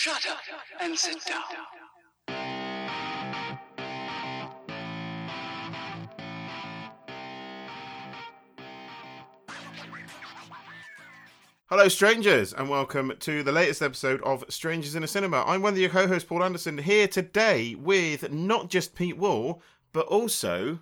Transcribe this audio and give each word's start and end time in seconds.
Shut 0.00 0.26
up 0.30 0.38
and 0.80 0.96
sit 0.96 1.18
down. 1.26 1.42
Hello, 11.66 11.86
strangers, 11.88 12.54
and 12.54 12.70
welcome 12.70 13.12
to 13.20 13.42
the 13.42 13.52
latest 13.52 13.82
episode 13.82 14.22
of 14.22 14.42
Strangers 14.48 14.94
in 14.94 15.04
a 15.04 15.06
Cinema. 15.06 15.44
I'm 15.46 15.60
one 15.60 15.74
of 15.74 15.78
your 15.78 15.90
co 15.90 16.06
hosts, 16.06 16.26
Paul 16.26 16.44
Anderson, 16.44 16.78
here 16.78 17.06
today 17.06 17.74
with 17.74 18.32
not 18.32 18.70
just 18.70 18.94
Pete 18.94 19.18
Wall, 19.18 19.60
but 19.92 20.06
also 20.06 20.78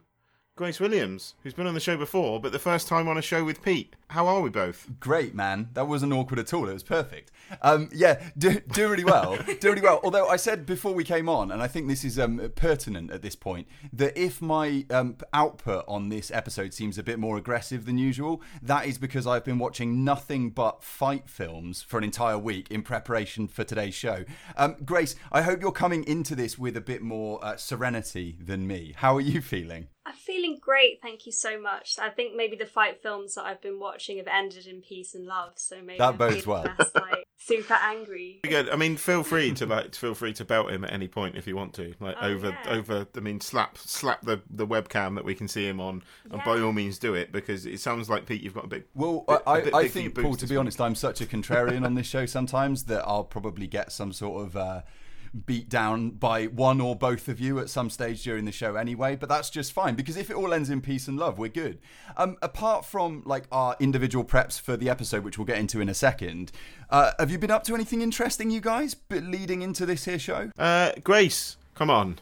Grace 0.58 0.80
Williams, 0.80 1.34
who's 1.44 1.54
been 1.54 1.68
on 1.68 1.74
the 1.74 1.78
show 1.78 1.96
before, 1.96 2.40
but 2.40 2.50
the 2.50 2.58
first 2.58 2.88
time 2.88 3.06
on 3.06 3.16
a 3.16 3.22
show 3.22 3.44
with 3.44 3.62
Pete. 3.62 3.94
How 4.08 4.26
are 4.26 4.40
we 4.40 4.50
both? 4.50 4.90
Great, 4.98 5.32
man. 5.32 5.68
That 5.74 5.86
wasn't 5.86 6.12
awkward 6.12 6.40
at 6.40 6.52
all. 6.52 6.68
It 6.68 6.72
was 6.72 6.82
perfect. 6.82 7.30
Um, 7.62 7.88
yeah, 7.92 8.20
do, 8.36 8.58
do 8.72 8.88
really 8.88 9.04
well. 9.04 9.38
do 9.60 9.68
really 9.68 9.82
well. 9.82 10.00
Although 10.02 10.26
I 10.26 10.34
said 10.34 10.66
before 10.66 10.94
we 10.94 11.04
came 11.04 11.28
on, 11.28 11.52
and 11.52 11.62
I 11.62 11.68
think 11.68 11.86
this 11.86 12.02
is 12.02 12.18
um, 12.18 12.40
pertinent 12.56 13.12
at 13.12 13.22
this 13.22 13.36
point, 13.36 13.68
that 13.92 14.18
if 14.20 14.42
my 14.42 14.84
um, 14.90 15.16
output 15.32 15.84
on 15.86 16.08
this 16.08 16.32
episode 16.32 16.74
seems 16.74 16.98
a 16.98 17.04
bit 17.04 17.20
more 17.20 17.36
aggressive 17.36 17.86
than 17.86 17.96
usual, 17.96 18.42
that 18.60 18.84
is 18.84 18.98
because 18.98 19.28
I've 19.28 19.44
been 19.44 19.60
watching 19.60 20.02
nothing 20.02 20.50
but 20.50 20.82
fight 20.82 21.30
films 21.30 21.82
for 21.82 21.98
an 21.98 22.04
entire 22.04 22.38
week 22.38 22.68
in 22.68 22.82
preparation 22.82 23.46
for 23.46 23.62
today's 23.62 23.94
show. 23.94 24.24
Um, 24.56 24.74
Grace, 24.84 25.14
I 25.30 25.42
hope 25.42 25.60
you're 25.60 25.70
coming 25.70 26.02
into 26.02 26.34
this 26.34 26.58
with 26.58 26.76
a 26.76 26.80
bit 26.80 27.00
more 27.00 27.38
uh, 27.44 27.56
serenity 27.56 28.36
than 28.44 28.66
me. 28.66 28.94
How 28.96 29.14
are 29.14 29.20
you 29.20 29.40
feeling? 29.40 29.86
I'm 30.08 30.14
feeling 30.14 30.58
great, 30.60 31.00
thank 31.02 31.26
you 31.26 31.32
so 31.32 31.60
much. 31.60 31.96
I 32.00 32.08
think 32.08 32.34
maybe 32.34 32.56
the 32.56 32.64
fight 32.66 33.02
films 33.02 33.34
that 33.34 33.44
I've 33.44 33.60
been 33.60 33.78
watching 33.78 34.16
have 34.16 34.26
ended 34.26 34.66
in 34.66 34.80
peace 34.80 35.14
and 35.14 35.26
love, 35.26 35.52
so 35.56 35.76
maybe 35.82 35.98
That 35.98 36.08
I'm 36.10 36.16
bodes 36.16 36.46
well. 36.46 36.64
less, 36.78 36.90
like 36.94 37.26
super 37.36 37.74
angry. 37.74 38.40
Good. 38.44 38.70
I 38.70 38.76
mean, 38.76 38.96
feel 38.96 39.22
free 39.22 39.52
to 39.52 39.66
like 39.74 39.94
feel 39.94 40.14
free 40.14 40.32
to 40.34 40.44
belt 40.46 40.70
him 40.70 40.84
at 40.84 40.92
any 40.92 41.08
point 41.08 41.36
if 41.36 41.46
you 41.46 41.56
want 41.56 41.74
to. 41.74 41.94
Like 42.00 42.16
Oh, 42.20 42.26
over 42.26 42.48
yeah. 42.48 42.70
over. 42.72 43.06
I 43.16 43.20
mean, 43.20 43.40
slap 43.40 43.76
slap 43.76 44.22
the 44.22 44.40
the 44.48 44.66
webcam 44.66 45.14
that 45.16 45.24
we 45.26 45.34
can 45.34 45.46
see 45.46 45.66
him 45.68 45.78
on, 45.80 46.02
and 46.30 46.42
by 46.42 46.58
all 46.60 46.72
means 46.72 46.98
do 46.98 47.14
it 47.14 47.30
because 47.30 47.66
it 47.66 47.78
sounds 47.80 48.08
like 48.08 48.24
Pete, 48.24 48.40
you've 48.42 48.54
got 48.54 48.64
a 48.64 48.68
big. 48.68 48.84
Well, 48.94 49.24
bit- 49.28 49.42
I, 49.46 49.58
a 49.58 49.64
bit 49.64 49.74
I, 49.74 49.78
I 49.78 49.82
big 49.82 49.92
for 49.92 49.98
your 49.98 50.10
think, 50.12 50.24
Paul, 50.24 50.34
to 50.36 50.46
be 50.46 50.56
honest, 50.56 50.80
I'm 50.80 50.94
such 50.94 51.20
a 51.20 51.26
contrarian 51.26 51.84
on 51.84 51.94
this 51.94 52.06
show 52.06 52.24
sometimes 52.24 52.84
that 52.84 53.04
I'll 53.06 53.24
probably 53.24 53.66
get 53.66 53.92
some 53.92 54.12
sort 54.14 54.46
of 54.46 54.56
uh, 54.56 54.80
beat 55.46 55.68
down 55.68 56.10
by 56.10 56.46
one 56.46 56.80
or 56.80 56.96
both 56.96 57.28
of 57.28 57.40
you 57.40 57.58
at 57.58 57.70
some 57.70 57.90
stage 57.90 58.22
during 58.22 58.44
the 58.44 58.52
show 58.52 58.76
anyway. 58.76 59.16
But 59.16 59.28
that's 59.28 59.50
just 59.50 59.72
fine 59.72 59.94
because 59.94 60.16
if 60.16 60.30
it 60.30 60.36
all 60.36 60.52
ends 60.52 60.70
in 60.70 60.80
peace 60.80 61.08
and 61.08 61.18
love, 61.18 61.38
we're 61.38 61.48
good. 61.48 61.78
Um, 62.16 62.36
apart 62.42 62.84
from 62.84 63.22
like 63.26 63.44
our 63.52 63.76
individual 63.80 64.24
preps 64.24 64.60
for 64.60 64.76
the 64.76 64.88
episode, 64.88 65.24
which 65.24 65.38
we'll 65.38 65.46
get 65.46 65.58
into 65.58 65.80
in 65.80 65.88
a 65.88 65.94
second, 65.94 66.52
uh, 66.90 67.12
have 67.18 67.30
you 67.30 67.38
been 67.38 67.50
up 67.50 67.64
to 67.64 67.74
anything 67.74 68.02
interesting, 68.02 68.50
you 68.50 68.60
guys, 68.60 68.94
but 68.94 69.22
leading 69.22 69.62
into 69.62 69.86
this 69.86 70.04
here 70.04 70.18
show? 70.18 70.50
Uh, 70.58 70.92
Grace, 71.02 71.56
come 71.74 71.90
on. 71.90 72.18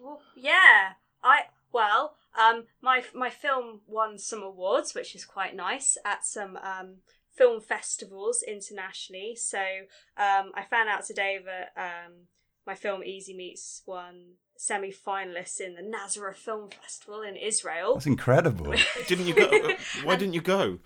Well, 0.00 0.20
yeah, 0.36 0.92
I 1.22 1.42
well, 1.72 2.16
um, 2.38 2.64
my 2.80 3.04
my 3.14 3.30
film 3.30 3.80
won 3.86 4.18
some 4.18 4.42
awards, 4.42 4.94
which 4.94 5.14
is 5.14 5.24
quite 5.24 5.54
nice 5.54 5.96
at 6.04 6.24
some 6.24 6.56
um 6.58 6.96
film 7.36 7.60
festivals 7.60 8.42
internationally. 8.46 9.34
So 9.36 9.58
um, 10.16 10.52
I 10.54 10.64
found 10.68 10.88
out 10.88 11.04
today 11.04 11.38
that 11.44 11.72
um 11.76 12.12
my 12.66 12.74
film 12.74 13.02
Easy 13.04 13.34
Meets 13.34 13.82
won 13.86 14.34
semi-finalists 14.56 15.60
in 15.60 15.74
the 15.74 15.82
Nazareth 15.82 16.36
Film 16.36 16.70
Festival 16.70 17.22
in 17.22 17.36
Israel. 17.36 17.94
That's 17.94 18.06
incredible. 18.06 18.72
Didn't 19.08 19.26
you 19.26 19.34
go? 19.34 19.50
Why 20.04 20.16
didn't 20.16 20.34
you 20.34 20.40
go? 20.40 20.78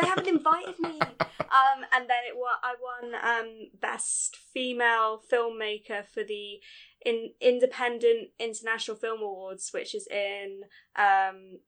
they 0.00 0.06
haven't 0.06 0.26
invited 0.26 0.78
me. 0.80 0.98
Um, 1.00 1.84
and 1.92 2.08
then 2.08 2.22
it 2.26 2.34
wa- 2.34 2.60
I 2.62 2.74
won 2.80 3.14
um, 3.14 3.68
best 3.80 4.36
female 4.52 5.20
filmmaker 5.30 6.04
for 6.06 6.24
the 6.24 6.60
in 7.04 7.30
Independent 7.40 8.30
International 8.38 8.96
Film 8.96 9.20
Awards, 9.20 9.70
which 9.72 9.94
is 9.94 10.06
in 10.08 10.62
um, 10.96 11.58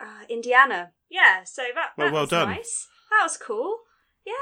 uh, 0.00 0.24
Indiana. 0.28 0.92
Yeah, 1.10 1.44
so 1.44 1.62
that, 1.74 1.90
Well, 1.98 2.10
well 2.10 2.22
was 2.22 2.30
done. 2.30 2.48
nice. 2.48 2.88
That 3.10 3.24
was 3.24 3.36
cool. 3.36 3.76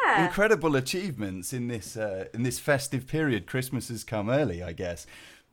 Yeah. 0.04 0.26
Incredible 0.26 0.76
achievements 0.76 1.52
in 1.52 1.68
this 1.68 1.96
uh, 1.96 2.26
in 2.34 2.42
this 2.42 2.58
festive 2.58 3.06
period. 3.06 3.46
Christmas 3.46 3.88
has 3.88 4.04
come 4.04 4.28
early, 4.30 4.62
I 4.62 4.72
guess. 4.72 5.06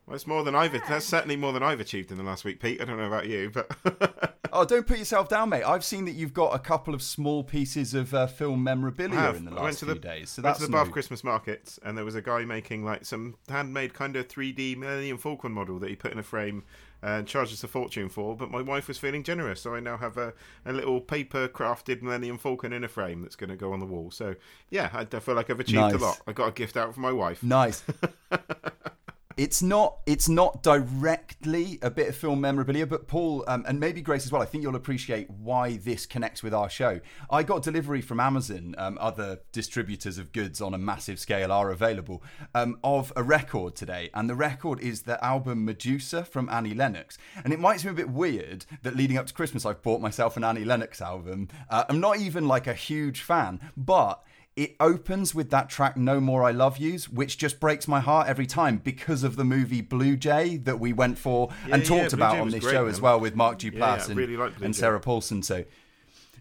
Well, 0.05 0.15
it's 0.15 0.27
more 0.27 0.43
than 0.43 0.55
I've. 0.55 0.71
That's 0.87 1.05
certainly 1.05 1.35
more 1.35 1.51
than 1.51 1.63
I've 1.63 1.79
achieved 1.79 2.11
in 2.11 2.17
the 2.17 2.23
last 2.23 2.45
week, 2.45 2.59
Pete. 2.59 2.79
I 2.79 2.85
don't 2.85 2.97
know 2.97 3.07
about 3.07 3.27
you, 3.27 3.49
but 3.51 3.71
Oh, 4.53 4.63
don't 4.63 4.85
put 4.87 4.99
yourself 4.99 5.27
down, 5.27 5.49
mate. 5.49 5.63
I've 5.63 5.83
seen 5.83 6.05
that 6.05 6.11
you've 6.11 6.33
got 6.33 6.55
a 6.55 6.59
couple 6.59 6.93
of 6.93 7.01
small 7.01 7.43
pieces 7.43 7.93
of 7.93 8.13
uh, 8.13 8.27
film 8.27 8.63
memorabilia 8.63 9.33
in 9.33 9.45
the 9.45 9.51
I 9.51 9.55
last 9.55 9.63
went 9.63 9.77
to 9.79 9.85
few 9.85 9.93
the 9.95 9.99
days. 9.99 10.29
So 10.29 10.41
went 10.41 10.53
that's 10.53 10.59
to 10.59 10.67
the 10.67 10.71
Bath 10.71 10.87
new. 10.87 10.93
Christmas 10.93 11.23
market, 11.23 11.77
and 11.83 11.97
there 11.97 12.05
was 12.05 12.15
a 12.15 12.21
guy 12.21 12.45
making 12.45 12.85
like 12.85 13.03
some 13.03 13.35
handmade 13.49 13.93
kind 13.93 14.15
of 14.15 14.27
3D 14.27 14.77
Millennium 14.77 15.17
Falcon 15.17 15.51
model 15.51 15.79
that 15.79 15.89
he 15.89 15.95
put 15.95 16.11
in 16.11 16.19
a 16.19 16.23
frame 16.23 16.63
and 17.05 17.27
charged 17.27 17.53
us 17.53 17.63
a 17.63 17.67
fortune 17.67 18.09
for. 18.09 18.35
But 18.35 18.49
my 18.49 18.63
wife 18.63 18.87
was 18.87 18.97
feeling 18.97 19.21
generous, 19.21 19.61
so 19.61 19.75
I 19.75 19.79
now 19.79 19.95
have 19.95 20.17
a, 20.17 20.33
a 20.65 20.73
little 20.73 20.99
paper 20.99 21.47
crafted 21.47 22.01
Millennium 22.01 22.39
Falcon 22.39 22.73
in 22.73 22.83
a 22.83 22.87
frame 22.87 23.21
that's 23.21 23.35
going 23.35 23.51
to 23.51 23.55
go 23.55 23.73
on 23.73 23.79
the 23.79 23.85
wall. 23.85 24.09
So 24.09 24.35
yeah, 24.71 24.89
I, 24.91 25.01
I 25.01 25.19
feel 25.19 25.35
like 25.35 25.51
I've 25.51 25.59
achieved 25.59 25.93
a 25.93 25.97
lot. 25.99 26.19
I 26.25 26.33
got 26.33 26.47
a 26.47 26.51
gift 26.51 26.75
out 26.75 26.95
for 26.95 26.99
my 27.01 27.11
wife. 27.11 27.43
Nice. 27.43 27.83
it's 29.37 29.61
not 29.61 29.97
it's 30.05 30.29
not 30.29 30.63
directly 30.63 31.77
a 31.81 31.89
bit 31.89 32.07
of 32.09 32.15
film 32.15 32.41
memorabilia, 32.41 32.85
but 32.85 33.07
Paul 33.07 33.43
um, 33.47 33.65
and 33.67 33.79
maybe 33.79 34.01
Grace 34.01 34.25
as 34.25 34.31
well. 34.31 34.41
I 34.41 34.45
think 34.45 34.63
you'll 34.63 34.75
appreciate 34.75 35.29
why 35.29 35.77
this 35.77 36.05
connects 36.05 36.41
with 36.41 36.53
our 36.53 36.69
show. 36.69 37.01
I 37.29 37.43
got 37.43 37.63
delivery 37.63 38.01
from 38.01 38.19
Amazon. 38.19 38.75
Um, 38.77 38.97
other 39.01 39.39
distributors 39.51 40.17
of 40.17 40.31
goods 40.31 40.61
on 40.61 40.73
a 40.73 40.77
massive 40.77 41.19
scale 41.19 41.51
are 41.51 41.69
available 41.69 42.23
um, 42.53 42.79
of 42.83 43.11
a 43.15 43.23
record 43.23 43.75
today, 43.75 44.09
and 44.13 44.29
the 44.29 44.35
record 44.35 44.79
is 44.79 45.01
the 45.01 45.23
album 45.23 45.65
Medusa 45.65 46.23
from 46.23 46.47
Annie 46.49 46.73
Lennox. 46.73 47.17
And 47.43 47.51
it 47.51 47.59
might 47.59 47.81
seem 47.81 47.91
a 47.91 47.95
bit 47.95 48.09
weird 48.09 48.65
that 48.83 48.95
leading 48.95 49.17
up 49.17 49.27
to 49.27 49.33
Christmas, 49.33 49.65
I've 49.65 49.81
bought 49.81 50.01
myself 50.01 50.37
an 50.37 50.43
Annie 50.43 50.65
Lennox 50.65 51.01
album. 51.01 51.49
Uh, 51.69 51.83
I'm 51.89 51.99
not 51.99 52.19
even 52.19 52.47
like 52.47 52.67
a 52.67 52.73
huge 52.73 53.21
fan, 53.21 53.59
but 53.75 54.23
it 54.55 54.75
opens 54.79 55.35
with 55.35 55.49
that 55.49 55.69
track 55.69 55.97
no 55.97 56.19
more 56.19 56.43
i 56.43 56.51
love 56.51 56.77
yous 56.77 57.09
which 57.09 57.37
just 57.37 57.59
breaks 57.59 57.87
my 57.87 57.99
heart 57.99 58.27
every 58.27 58.45
time 58.45 58.77
because 58.77 59.23
of 59.23 59.35
the 59.35 59.43
movie 59.43 59.81
blue 59.81 60.15
jay 60.15 60.57
that 60.57 60.79
we 60.79 60.93
went 60.93 61.17
for 61.17 61.49
and 61.71 61.81
yeah, 61.81 61.87
talked 61.87 62.11
Blue 62.11 62.19
about 62.19 62.33
Jay 62.33 62.39
on 62.39 62.49
this 62.49 62.63
great, 62.63 62.71
show 62.71 62.85
as 62.87 63.01
well 63.01 63.19
with 63.19 63.35
mark 63.35 63.59
duplass 63.59 63.73
Yeah, 63.73 63.95
yeah, 63.97 64.05
and, 64.05 64.15
really 64.15 64.53
and 64.61 64.75
sarah 64.75 64.99
paulson 64.99 65.43
so 65.43 65.63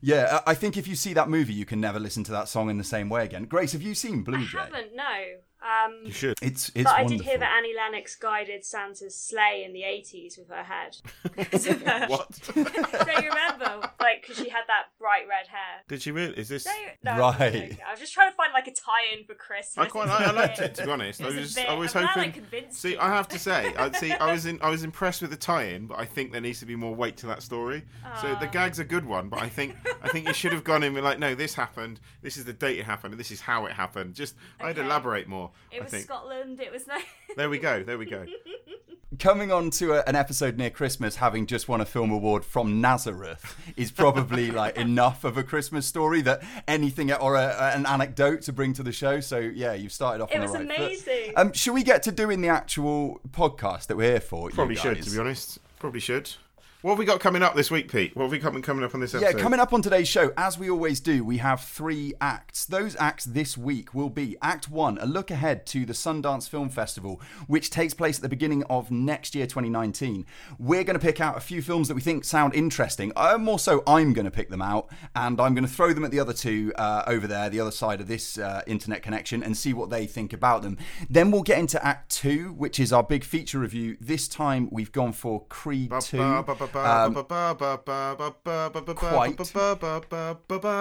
yeah 0.01 0.41
i 0.47 0.53
I 0.53 0.55
think 0.55 0.77
if 0.77 0.87
you 0.87 0.95
see 0.95 1.15
that 1.15 1.29
movie 1.29 1.55
you 1.55 1.65
can 1.65 1.81
never 1.81 1.99
listen 1.99 2.23
to 2.25 2.33
that 2.33 2.49
song 2.49 2.71
in 2.71 2.79
the 2.79 2.85
same 2.85 3.09
way 3.09 3.25
again. 3.25 3.45
Grace 3.45 3.73
have 3.73 3.83
you 3.83 3.95
seen 3.95 4.23
blue 4.23 4.39
I 4.39 4.45
jay? 4.45 4.59
haven't, 4.59 4.95
no. 4.95 5.03
Um, 5.65 6.01
You 6.05 6.13
should. 6.13 6.35
it's 6.43 6.69
it's 6.75 6.85
but 6.85 6.93
I 6.93 7.03
wonderful 7.03 7.17
did 7.19 7.25
hear 7.27 7.39
that 7.39 7.57
Annie 7.57 7.75
Lennox 7.75 8.17
guided 8.17 8.65
Santa's 8.67 9.19
sleigh 9.19 9.65
in 9.65 9.73
the 9.73 9.81
80s 9.81 10.39
with 10.39 10.49
her 10.51 10.63
head. 10.63 10.97
Because 11.37 11.67
of 11.67 11.81
her- 11.83 12.07
What? 12.07 12.29
Don't 12.55 13.23
you 13.25 13.29
remember? 13.31 13.91
Like, 14.01 14.21
because 14.23 14.37
she 14.37 14.51
had 14.51 14.65
that 14.69 14.85
bright 14.99 15.25
red 15.29 15.49
hair. 15.49 15.83
Did 15.89 16.03
she 16.03 16.11
really? 16.11 16.35
Is 16.35 16.49
this? 16.49 16.67
No, 17.03 17.15
no, 17.15 17.19
Right. 17.21 17.79
I 17.87 17.91
was 17.91 17.99
just 18.01 18.13
trying 18.13 18.31
to 18.31 18.37
find 18.37 18.53
like 18.53 18.67
a 18.67 18.73
tie-in 18.73 19.25
for 19.25 19.35
Christmas. 19.35 19.87
I 19.87 19.89
quite 19.89 20.05
It's 20.09 20.13
I, 20.13 20.25
I 20.25 20.31
a 20.31 20.33
liked 20.35 20.59
it 20.61 20.75
to 20.77 20.85
be 20.85 20.91
honest. 20.93 21.23
I 21.23 21.27
was 21.27 21.55
bit- 21.55 21.69
I 21.69 21.75
was 21.75 21.97
I'm 21.97 22.03
glad 22.03 22.11
I 22.17 22.19
hoping. 22.27 22.33
convinced 22.33 22.81
see, 22.83 22.93
you. 22.93 22.99
I 23.01 23.09
have 23.09 23.29
to 23.29 23.39
say, 23.39 23.73
I 23.77 23.91
see. 23.93 24.13
I 24.13 24.31
was 24.33 24.45
in. 24.47 24.59
I 24.61 24.69
was 24.69 24.85
impressed 24.85 25.23
with 25.23 25.31
the 25.31 25.37
tie-in, 25.37 25.87
but 25.87 25.99
I 25.99 26.05
think 26.05 26.33
there 26.33 26.41
needs 26.43 26.61
to 26.61 26.67
be 26.67 26.77
more 26.77 26.95
weight 26.95 27.17
to 27.19 27.27
that 27.29 27.43
story. 27.43 27.83
So 28.21 28.29
the 28.41 28.47
Aw. 28.49 28.51
gag's 28.51 28.79
a 28.79 28.85
good 28.85 29.05
one, 29.07 29.29
but 29.31 29.41
I 29.43 29.49
think 29.49 29.75
I 30.03 30.09
think 30.09 30.29
you 30.29 30.35
should 30.35 30.53
have 30.53 30.63
gone 30.65 30.83
in 30.83 30.93
with 30.93 31.05
like, 31.05 31.19
no, 31.19 31.35
this 31.35 31.55
happened. 31.55 32.01
This 32.23 32.37
is 32.37 32.45
the 32.45 32.53
date 32.53 32.79
it 32.79 32.85
happened. 32.85 33.15
and 33.15 33.21
This 33.21 33.31
is 33.31 33.41
how 33.41 33.65
it 33.67 33.73
happened. 33.73 34.15
Just 34.15 34.35
I'd 34.61 34.79
elaborate 34.79 35.27
more. 35.27 35.51
It 35.71 35.81
I 35.81 35.83
was 35.85 35.91
think. 35.91 36.05
Scotland. 36.05 36.61
It 36.61 36.73
was 36.73 36.87
nice. 36.87 37.03
There 37.37 37.51
we 37.51 37.59
go. 37.59 37.83
There 37.83 37.99
we 37.99 38.07
go. 38.07 38.25
coming 39.19 39.53
on 39.53 39.71
to 39.71 39.93
a, 39.95 40.03
an 40.07 40.17
episode 40.17 40.57
near 40.57 40.71
Christmas, 40.71 41.17
having 41.17 41.47
just 41.47 41.69
won 41.69 41.81
a 41.81 41.85
film 41.85 42.11
award 42.11 42.45
from 42.45 42.81
Nazareth, 42.81 43.57
is 43.77 43.91
probably 43.91 44.51
like 44.53 44.77
enough 44.77 45.25
of 45.25 45.37
a 45.37 45.43
Christmas 45.43 45.87
story 45.87 46.21
that 46.23 46.43
anything 46.69 47.13
or 47.13 47.35
a, 47.37 47.73
an 47.75 47.87
anecdote 47.87 48.43
to 48.43 48.53
bring 48.53 48.73
to 48.75 48.83
the 48.83 48.93
show. 48.93 49.21
So 49.21 49.39
yeah, 49.39 49.75
you've 49.75 49.93
started 49.93 50.23
off 50.23 50.31
It 50.33 50.37
on 50.37 50.43
was 50.43 50.53
the 50.53 50.59
right 50.59 50.79
amazing. 50.79 51.27
foot. 51.27 51.35
Um, 51.37 51.53
should 51.53 51.75
we 51.75 51.83
get 51.83 52.03
to 52.05 52.13
doing 52.13 52.41
the 52.41 52.49
actual 52.49 53.21
podcast 53.31 53.87
that 53.89 53.97
we're 53.97 54.13
here 54.13 54.21
for? 54.21 54.51
you 54.51 54.55
Probably 54.55 54.77
should, 54.77 55.03
to 55.03 55.11
be 55.11 55.19
honest. 55.19 55.59
Probably 55.79 56.01
should. 56.01 56.31
What 56.85 56.91
have 56.91 56.99
we 56.99 57.07
got 57.07 57.19
coming 57.19 57.43
up 57.43 57.55
this 57.55 57.71
week, 57.71 57.91
Pete? 57.91 58.15
What 58.15 58.25
have 58.25 58.31
we 58.33 58.39
got 58.39 58.63
coming 58.63 58.85
up 58.85 58.95
on 58.95 59.01
this 59.01 59.15
episode? 59.15 59.39
Yeah, 59.39 59.43
coming 59.43 59.59
up 59.59 59.73
on 59.73 59.81
today's 59.81 60.07
show, 60.07 60.35
as 60.37 60.59
we 60.59 60.69
always 60.69 61.01
do, 61.01 61.25
we 61.25 61.39
have 61.39 61.63
three 61.63 62.13
acts. 62.21 62.67
Those 62.67 62.95
acts 62.97 63.25
this 63.25 63.57
week 63.57 63.95
will 63.95 64.11
be 64.11 64.37
Act 64.43 64.69
One, 64.69 64.99
a 64.99 65.07
look 65.07 65.31
ahead 65.31 65.65
to 65.69 65.87
the 65.87 65.95
Sundance 65.95 66.47
Film 66.47 66.69
Festival, 66.69 67.23
which 67.47 67.71
takes 67.71 67.95
place 67.95 68.19
at 68.19 68.23
the 68.23 68.29
beginning 68.29 68.65
of 68.65 68.91
next 68.91 69.35
year, 69.35 69.47
2019. 69.47 70.27
We're 70.59 70.85
going 70.85 70.93
to 70.93 71.03
pick 71.03 71.23
out 71.23 71.39
a 71.39 71.41
few 71.41 71.63
films 71.63 71.89
that 71.89 71.95
we 71.95 72.03
think 72.03 72.23
sound 72.23 72.55
interesting. 72.55 73.13
Uh, 73.17 73.39
more 73.39 73.59
so, 73.59 73.83
I'm 73.87 74.13
going 74.13 74.27
to 74.27 74.31
pick 74.31 74.51
them 74.51 74.61
out, 74.61 74.91
and 75.17 75.41
I'm 75.41 75.55
going 75.55 75.67
to 75.67 75.73
throw 75.73 75.95
them 75.95 76.05
at 76.05 76.11
the 76.11 76.21
other 76.21 76.35
two 76.35 76.71
uh, 76.77 77.05
over 77.07 77.27
there, 77.27 77.49
the 77.49 77.61
other 77.61 77.71
side 77.71 78.03
of 78.03 78.09
this 78.09 78.37
uh, 78.37 78.61
internet 78.67 79.03
connection, 79.03 79.43
and 79.43 79.57
see 79.57 79.73
what 79.73 79.89
they 79.89 80.05
think 80.05 80.35
about 80.35 80.61
them. 80.61 80.77
Then 81.09 81.31
we'll 81.31 81.45
get 81.45 81.59
into 81.61 81.83
Act 81.83 82.11
Two, 82.11 82.53
which 82.53 82.79
is 82.79 82.93
our 82.93 83.03
big 83.03 83.25
feature 83.25 83.61
review. 83.61 83.97
This 84.03 84.29
time 84.29 84.69
we've 84.71 84.93
gone 84.93 85.15
for 85.15 85.47
Creed 85.47 85.89
Ba- 85.89 86.03
2. 86.03 86.19
ba- 86.19 86.43
ba- 86.43 86.74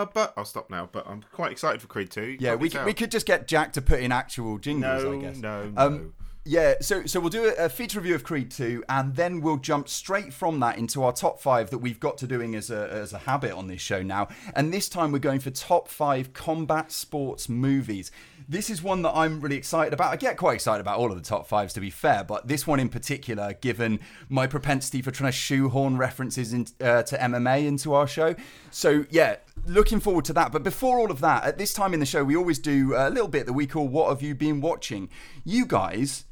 ba- 0.06 0.34
I'll 0.38 0.46
stop 0.46 0.70
now, 0.70 0.90
but 0.92 1.08
I'm 1.08 1.24
quite 1.32 1.52
excited 1.52 1.82
for 1.82 1.88
Creed 1.88 2.10
2. 2.12 2.38
Yeah, 2.40 2.56
we 2.56 2.70
could, 2.70 2.86
we 2.86 2.94
could 2.94 3.12
just 3.12 3.26
get 3.26 3.48
Jack 3.48 3.74
to 3.74 3.82
put 3.82 4.00
in 4.00 4.12
actual 4.12 4.58
jingles, 4.58 5.04
No, 5.04 5.14
I 5.14 5.18
guess. 5.22 5.38
no, 5.38 5.74
Um, 5.78 5.98
no. 5.98 6.12
Yeah, 6.46 6.74
so 6.82 7.06
so 7.06 7.22
we'll 7.22 7.30
do 7.30 7.54
a, 7.58 7.70
feature 7.70 8.00
review 8.02 8.16
of 8.16 8.26
Creed 8.26 8.52
2, 8.52 8.84
and 8.90 9.16
then 9.16 9.40
we'll 9.40 9.56
jump 9.56 9.88
straight 9.88 10.34
from 10.34 10.60
that 10.60 10.78
into 10.78 11.02
our 11.02 11.14
top 11.14 11.40
five 11.40 11.70
that 11.70 11.78
we've 11.78 12.02
got 12.02 12.18
to 12.18 12.28
doing 12.28 12.54
as 12.54 12.70
a, 12.70 12.90
as 12.92 13.14
a 13.14 13.20
habit 13.20 13.54
on 13.54 13.68
this 13.68 13.80
show 13.80 14.04
now. 14.04 14.28
And 14.54 14.74
this 14.74 14.90
time 14.90 15.14
we're 15.14 15.20
going 15.20 15.40
for 15.40 15.52
top 15.52 15.88
five 15.88 16.34
combat 16.34 16.92
sports 16.92 17.48
movies. 17.48 18.12
This 18.48 18.70
is 18.70 18.82
one 18.84 19.02
that 19.04 19.12
I'm 19.16 19.40
really 19.42 19.56
excited 19.56 19.94
about. 19.94 20.12
I 20.12 20.16
get 20.16 20.38
quite 20.38 20.56
excited 20.56 20.82
about 20.82 20.98
all 21.00 21.12
of 21.12 21.18
the 21.18 21.24
top 21.28 21.48
fives, 21.48 21.74
to 21.74 21.80
be 21.80 21.90
fair, 21.90 22.24
but 22.24 22.48
this 22.48 22.66
one 22.68 22.80
in 22.80 22.90
particular, 22.90 23.54
given 23.54 24.00
my 24.30 24.48
propensity 24.48 25.02
for 25.02 25.12
trying 25.12 25.32
to 25.32 25.38
shoehorn 25.38 25.98
references 25.98 26.54
in, 26.54 26.68
uh, 26.82 27.04
to 27.04 27.18
MMA 27.18 27.66
into 27.66 27.94
our 27.94 28.08
show. 28.08 28.36
So, 28.72 29.06
yeah, 29.10 29.38
looking 29.66 30.00
forward 30.00 30.26
to 30.26 30.34
that. 30.34 30.52
But 30.52 30.64
before 30.64 31.00
all 31.00 31.12
of 31.12 31.20
that, 31.22 31.44
at 31.46 31.58
this 31.58 31.74
time 31.74 31.94
in 31.94 32.00
the 32.00 32.06
show, 32.06 32.24
we 32.24 32.36
always 32.36 32.60
do 32.60 32.94
a 32.96 33.10
little 33.10 33.28
bit 33.28 33.46
that 33.46 33.54
we 33.54 33.68
call 33.68 33.88
What 33.88 34.10
Have 34.10 34.22
You 34.22 34.36
Been 34.36 34.62
Watching? 34.62 35.10
You 35.44 35.66
guys, 35.66 36.26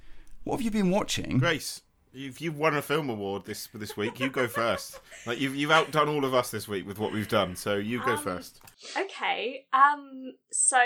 what 0.44 0.58
have 0.58 0.62
you 0.62 0.72
been 0.72 0.90
watching? 0.92 1.38
Grace, 1.38 1.82
if 2.14 2.42
you've 2.42 2.58
won 2.58 2.76
a 2.76 2.82
film 2.82 3.10
award 3.10 3.46
this 3.46 3.70
this 3.74 3.96
week, 3.96 4.20
you 4.20 4.30
go 4.30 4.48
first. 4.48 5.00
Like 5.26 5.40
you've 5.40 5.56
you've 5.56 5.72
outdone 5.72 6.10
all 6.10 6.26
of 6.26 6.34
us 6.34 6.52
this 6.52 6.68
week 6.68 6.86
with 6.86 7.00
what 7.00 7.14
we've 7.14 7.28
done, 7.30 7.56
so 7.56 7.76
you 7.76 8.04
go 8.04 8.14
Um, 8.14 8.18
first. 8.18 8.60
Okay. 8.98 9.66
Um. 9.72 10.34
So, 10.52 10.78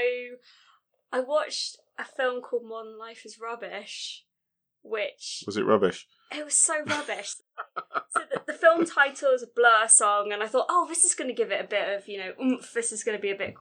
I 1.15 1.21
watched 1.21 1.77
a 1.97 2.03
film 2.03 2.41
called 2.41 2.65
Modern 2.65 2.97
Life 2.99 3.25
is 3.25 3.39
Rubbish, 3.39 4.25
which 4.81 5.45
Was 5.45 5.55
it 5.55 5.65
rubbish? 5.65 6.07
it 6.29 6.43
was 6.43 6.57
so 6.57 6.73
rubbish. 6.85 7.35
so 8.09 8.21
the, 8.29 8.41
the 8.45 8.53
film 8.53 8.85
title 8.85 9.31
is 9.31 9.41
a 9.41 9.47
Blur 9.47 9.87
song, 9.87 10.33
and 10.33 10.43
I 10.43 10.47
thought, 10.47 10.65
oh, 10.67 10.87
this 10.89 11.05
is 11.05 11.15
going 11.15 11.29
to 11.29 11.33
give 11.33 11.53
it 11.53 11.63
a 11.63 11.67
bit 11.69 11.87
of 11.97 12.09
you 12.09 12.17
know, 12.17 12.33
oomph. 12.43 12.73
This 12.73 12.91
is 12.91 13.05
going 13.05 13.17
to 13.17 13.21
be 13.21 13.31
a 13.31 13.37
bit 13.37 13.53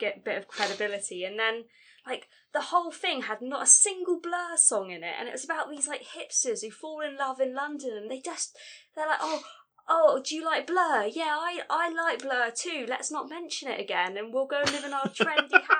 get 0.00 0.24
bit 0.24 0.38
of 0.38 0.48
credibility, 0.48 1.22
and 1.22 1.38
then 1.38 1.66
like 2.04 2.26
the 2.52 2.62
whole 2.62 2.90
thing 2.90 3.22
had 3.22 3.42
not 3.42 3.62
a 3.62 3.66
single 3.66 4.18
Blur 4.20 4.56
song 4.56 4.90
in 4.90 5.04
it, 5.04 5.14
and 5.20 5.28
it 5.28 5.32
was 5.32 5.44
about 5.44 5.70
these 5.70 5.86
like 5.86 6.02
hipsters 6.02 6.62
who 6.62 6.72
fall 6.72 7.00
in 7.00 7.16
love 7.16 7.40
in 7.40 7.54
London, 7.54 7.92
and 7.96 8.10
they 8.10 8.20
just 8.20 8.58
they're 8.96 9.06
like, 9.06 9.20
oh. 9.20 9.44
Oh, 9.90 10.20
do 10.22 10.34
you 10.34 10.44
like 10.44 10.66
Blur? 10.66 11.06
Yeah, 11.10 11.34
I, 11.40 11.60
I 11.70 11.88
like 11.88 12.20
Blur 12.20 12.50
too. 12.54 12.84
Let's 12.86 13.10
not 13.10 13.30
mention 13.30 13.70
it 13.70 13.80
again, 13.80 14.18
and 14.18 14.34
we'll 14.34 14.44
go 14.44 14.60
live 14.66 14.84
in 14.84 14.92
our 14.92 15.08
trendy 15.08 15.62
house. 15.62 15.62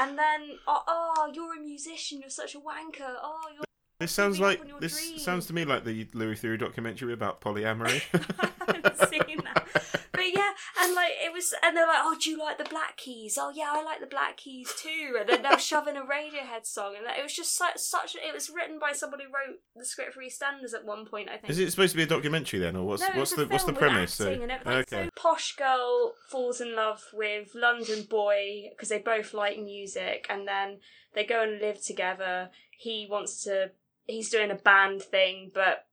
And 0.00 0.16
then, 0.18 0.58
oh, 0.66 0.82
oh, 0.88 1.30
you're 1.34 1.56
a 1.58 1.60
musician. 1.60 2.20
You're 2.20 2.30
such 2.30 2.54
a 2.54 2.58
wanker. 2.58 3.16
Oh, 3.22 3.38
you're 3.54 3.64
This 3.98 4.12
sounds 4.12 4.40
like 4.40 4.62
this 4.80 4.98
dreams. 4.98 5.22
sounds 5.22 5.46
to 5.48 5.52
me 5.52 5.66
like 5.66 5.84
the 5.84 6.08
Louis 6.14 6.40
Theroux 6.40 6.58
documentary 6.58 7.12
about 7.12 7.42
polyamory. 7.42 8.02
I 8.40 8.72
haven't 8.72 9.10
seen 9.10 9.42
that. 9.44 9.66
Yeah, 10.34 10.50
and 10.80 10.94
like 10.94 11.12
it 11.22 11.32
was, 11.32 11.54
and 11.62 11.76
they're 11.76 11.86
like, 11.86 12.00
"Oh, 12.02 12.16
do 12.20 12.30
you 12.30 12.38
like 12.38 12.58
the 12.58 12.64
Black 12.64 12.96
Keys? 12.96 13.38
Oh 13.40 13.50
yeah, 13.54 13.68
I 13.70 13.82
like 13.82 14.00
the 14.00 14.06
Black 14.06 14.36
Keys 14.36 14.72
too." 14.80 15.16
And 15.18 15.28
then 15.28 15.42
they 15.42 15.48
were 15.48 15.58
shoving 15.58 15.96
a 15.96 16.00
Radiohead 16.02 16.64
song, 16.64 16.94
and 16.96 17.06
it 17.06 17.22
was 17.22 17.34
just 17.34 17.56
such, 17.56 17.78
such. 17.78 18.14
It 18.16 18.34
was 18.34 18.50
written 18.50 18.78
by 18.78 18.92
somebody 18.92 19.24
who 19.24 19.30
wrote 19.30 19.58
the 19.76 19.84
script 19.84 20.14
for 20.14 20.20
EastEnders 20.22 20.74
at 20.74 20.84
one 20.84 21.06
point, 21.06 21.28
I 21.28 21.36
think. 21.36 21.50
Is 21.50 21.58
it 21.58 21.70
supposed 21.70 21.92
to 21.92 21.96
be 21.96 22.02
a 22.04 22.06
documentary 22.06 22.60
then, 22.60 22.76
or 22.76 22.84
what's 22.86 23.02
No, 23.02 23.08
what's 23.14 23.34
the 23.34 23.46
what's 23.46 23.64
the 23.64 23.72
premise? 23.72 24.20
acting 24.20 24.42
and 24.42 24.52
everything. 24.52 24.72
okay, 24.98 25.04
So 25.06 25.10
posh 25.20 25.56
girl 25.56 26.14
falls 26.30 26.60
in 26.60 26.74
love 26.76 27.02
with 27.12 27.50
London 27.54 28.02
boy 28.08 28.68
because 28.70 28.88
they 28.88 28.98
both 28.98 29.34
like 29.34 29.58
music, 29.58 30.26
and 30.28 30.46
then 30.46 30.78
they 31.14 31.24
go 31.24 31.42
and 31.42 31.60
live 31.60 31.82
together. 31.84 32.50
He 32.78 33.06
wants 33.10 33.42
to. 33.44 33.70
He's 34.06 34.30
doing 34.30 34.50
a 34.50 34.56
band 34.56 35.02
thing, 35.02 35.50
but 35.54 35.86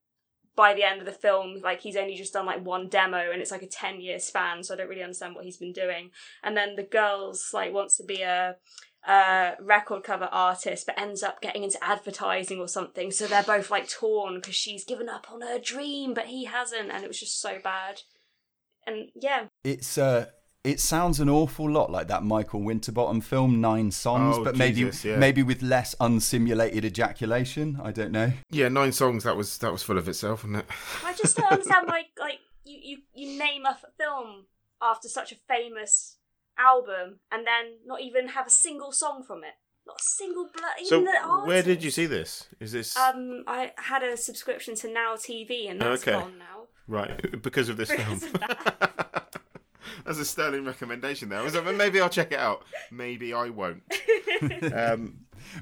by 0.58 0.74
the 0.74 0.84
end 0.84 1.00
of 1.00 1.06
the 1.06 1.14
film, 1.14 1.62
like 1.64 1.80
he's 1.80 1.96
only 1.96 2.16
just 2.16 2.34
done 2.34 2.46
like 2.46 2.66
one 2.66 2.90
demo, 2.90 3.32
and 3.32 3.42
it's 3.42 3.52
like 3.52 3.62
a 3.62 3.68
ten 3.68 4.02
year 4.02 4.20
span. 4.20 4.64
So 4.64 4.74
I 4.74 4.78
don't 4.78 4.90
really 4.90 5.04
understand 5.04 5.36
what 5.36 5.46
he's 5.46 5.56
been 5.56 5.72
doing. 5.72 6.10
And 6.44 6.58
then 6.58 6.76
the 6.76 6.84
girl's 6.84 7.52
like 7.54 7.72
wants 7.72 7.96
to 7.98 8.04
be 8.04 8.24
a 8.24 8.58
a 9.08 9.54
record 9.62 10.04
cover 10.04 10.28
artist 10.34 10.86
but 10.86 11.00
ends 11.00 11.24
up 11.24 11.40
getting 11.42 11.64
into 11.64 11.82
advertising 11.82 12.60
or 12.60 12.68
something 12.68 13.10
so 13.10 13.26
they're 13.26 13.42
both 13.42 13.72
like 13.72 13.88
torn 13.88 14.36
because 14.36 14.56
she's 14.56 14.84
given 14.84 15.08
up 15.08 15.28
on 15.32 15.40
her 15.40 15.58
dream 15.60 16.14
but 16.14 16.26
he 16.26 16.44
hasn't 16.44 16.92
and 16.92 17.06
it 17.06 17.08
was 17.08 17.20
just 17.20 17.40
so 17.40 17.58
bad 17.64 18.02
and 18.86 19.10
yeah 19.16 19.46
It's 19.64 19.98
uh 19.98 20.26
it 20.72 20.80
sounds 20.80 21.20
an 21.20 21.30
awful 21.30 21.70
lot 21.70 21.90
like 21.92 22.08
that 22.10 22.24
Michael 22.24 22.62
Winterbottom 22.62 23.22
film 23.22 23.62
Nine 23.62 23.90
Songs, 23.92 24.38
Oh, 24.38 24.44
but 24.44 24.56
maybe 24.56 24.82
Jesus, 24.82 25.06
yeah. 25.06 25.18
maybe 25.18 25.42
with 25.44 25.62
less 25.62 25.96
unsimulated 26.00 26.84
ejaculation. 26.86 27.80
I 27.84 27.92
don't 27.92 28.12
know. 28.12 28.34
yeah, 28.52 28.68
nine 28.70 28.92
songs. 28.92 29.24
That 29.24 29.36
was 29.38 29.58
that 29.60 29.72
was 29.72 29.84
full 29.84 29.98
of 29.98 30.08
itself, 30.08 30.44
wasn't 30.44 30.60
it? 30.64 30.66
i 31.06 31.14
just 31.14 31.38
don't 31.38 31.52
understand 31.52 31.88
why 31.88 32.04
like 32.20 32.40
you, 32.66 32.78
you 32.90 32.98
you 33.16 33.40
name 33.40 33.66
a 33.66 33.78
film 33.98 34.46
after 34.82 35.08
such 35.08 35.32
a 35.32 35.36
famous 35.48 36.18
album 36.60 37.20
and 37.32 37.46
then 37.48 37.66
not 37.86 38.02
even 38.02 38.30
have 38.30 38.48
a 38.48 38.56
single 38.66 38.92
song 38.92 39.24
from 39.24 39.40
it 39.44 39.54
not 39.86 39.96
a 40.00 40.04
single 40.04 40.46
Blur 40.54 40.86
So 40.86 41.02
the 41.02 41.46
where 41.48 41.64
did 41.64 41.84
you 41.84 41.92
see 41.92 42.06
this? 42.08 42.48
Is 42.60 42.72
this 42.74 42.98
um 42.98 43.44
i 43.48 43.72
had 43.78 44.04
a 44.04 44.18
subscription 44.18 44.76
to 44.76 44.88
now 44.92 45.16
tv 45.16 45.70
and 45.72 45.80
that's 45.82 46.02
Okay. 46.02 46.12
gone 46.12 46.38
now 46.38 46.58
right 46.88 47.42
because 47.48 47.70
of 47.70 47.78
this 47.78 47.90
Because 47.90 48.24
film? 48.26 48.36
of 48.36 49.28
That's 50.06 50.20
a 50.20 50.26
sterling 50.26 50.66
recommendation 50.66 51.30
there. 51.30 51.44
Was 51.44 51.56
it- 51.56 51.64
Maybe 51.76 52.00
I'll 52.02 52.10
check 52.10 52.32
it 52.32 52.40
out. 52.40 52.64
Maybe 52.92 53.34
I 53.34 53.50
won't. 53.50 53.84
Um, 54.74 55.20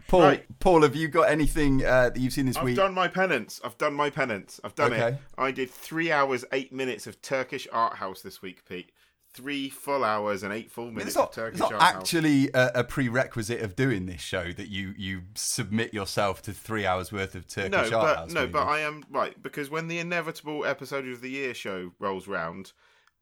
Paul, 0.08 0.22
Right. 0.22 0.60
Paul, 0.60 0.82
have 0.82 0.96
you 0.96 1.08
got 1.08 1.30
anything 1.30 1.86
uh, 1.86 2.10
that 2.10 2.18
you've 2.18 2.34
seen 2.34 2.46
this 2.46 2.60
week? 2.62 2.72
I've 2.72 2.86
done 2.86 2.94
my 2.94 3.08
penance. 3.08 3.62
I've 3.64 3.78
done 3.78 3.94
my 3.94 4.10
penance. 4.10 4.60
I've 4.64 4.76
done 4.76 4.92
Okay. 4.94 5.08
it. 5.10 5.18
I 5.38 5.52
did 5.52 5.70
three 5.70 6.12
hours, 6.12 6.44
eight 6.52 6.74
minutes 6.74 7.08
of 7.08 7.22
Turkish 7.22 7.68
art 7.72 7.96
house 7.98 8.22
this 8.22 8.42
week, 8.42 8.66
Pete. 8.68 8.92
Three 9.34 9.70
full 9.70 10.04
hours 10.04 10.44
and 10.44 10.54
eight 10.54 10.72
full 10.72 10.86
minutes 10.92 11.08
It's 11.08 11.16
not, 11.18 11.30
of 11.30 11.36
Turkish 11.36 11.60
it's 11.60 11.72
not 11.72 11.74
art 11.74 11.82
house. 11.82 11.96
actually 12.02 12.50
a, 12.54 12.72
a 12.76 12.84
prerequisite 12.84 13.62
of 13.62 13.76
doing 13.76 14.06
this 14.06 14.22
show 14.22 14.52
that 14.54 14.70
you, 14.70 14.94
you 14.98 15.24
submit 15.36 15.94
yourself 15.94 16.42
to 16.44 16.54
three 16.54 16.86
hours 16.86 17.12
worth 17.12 17.36
of 17.36 17.46
Turkish 17.48 17.72
No, 17.72 17.80
art 17.80 17.92
but 17.92 18.16
house. 18.18 18.32
no, 18.32 18.42
movie. 18.42 18.54
but 18.54 18.64
I 18.68 18.80
am 18.80 19.04
right 19.12 19.42
because 19.44 19.70
when 19.70 19.88
the 19.90 20.00
inevitable 20.00 20.66
episode 20.66 21.06
of 21.08 21.22
the 21.22 21.30
year 21.30 21.54
show 21.54 21.92
rolls 22.00 22.28
round, 22.28 22.72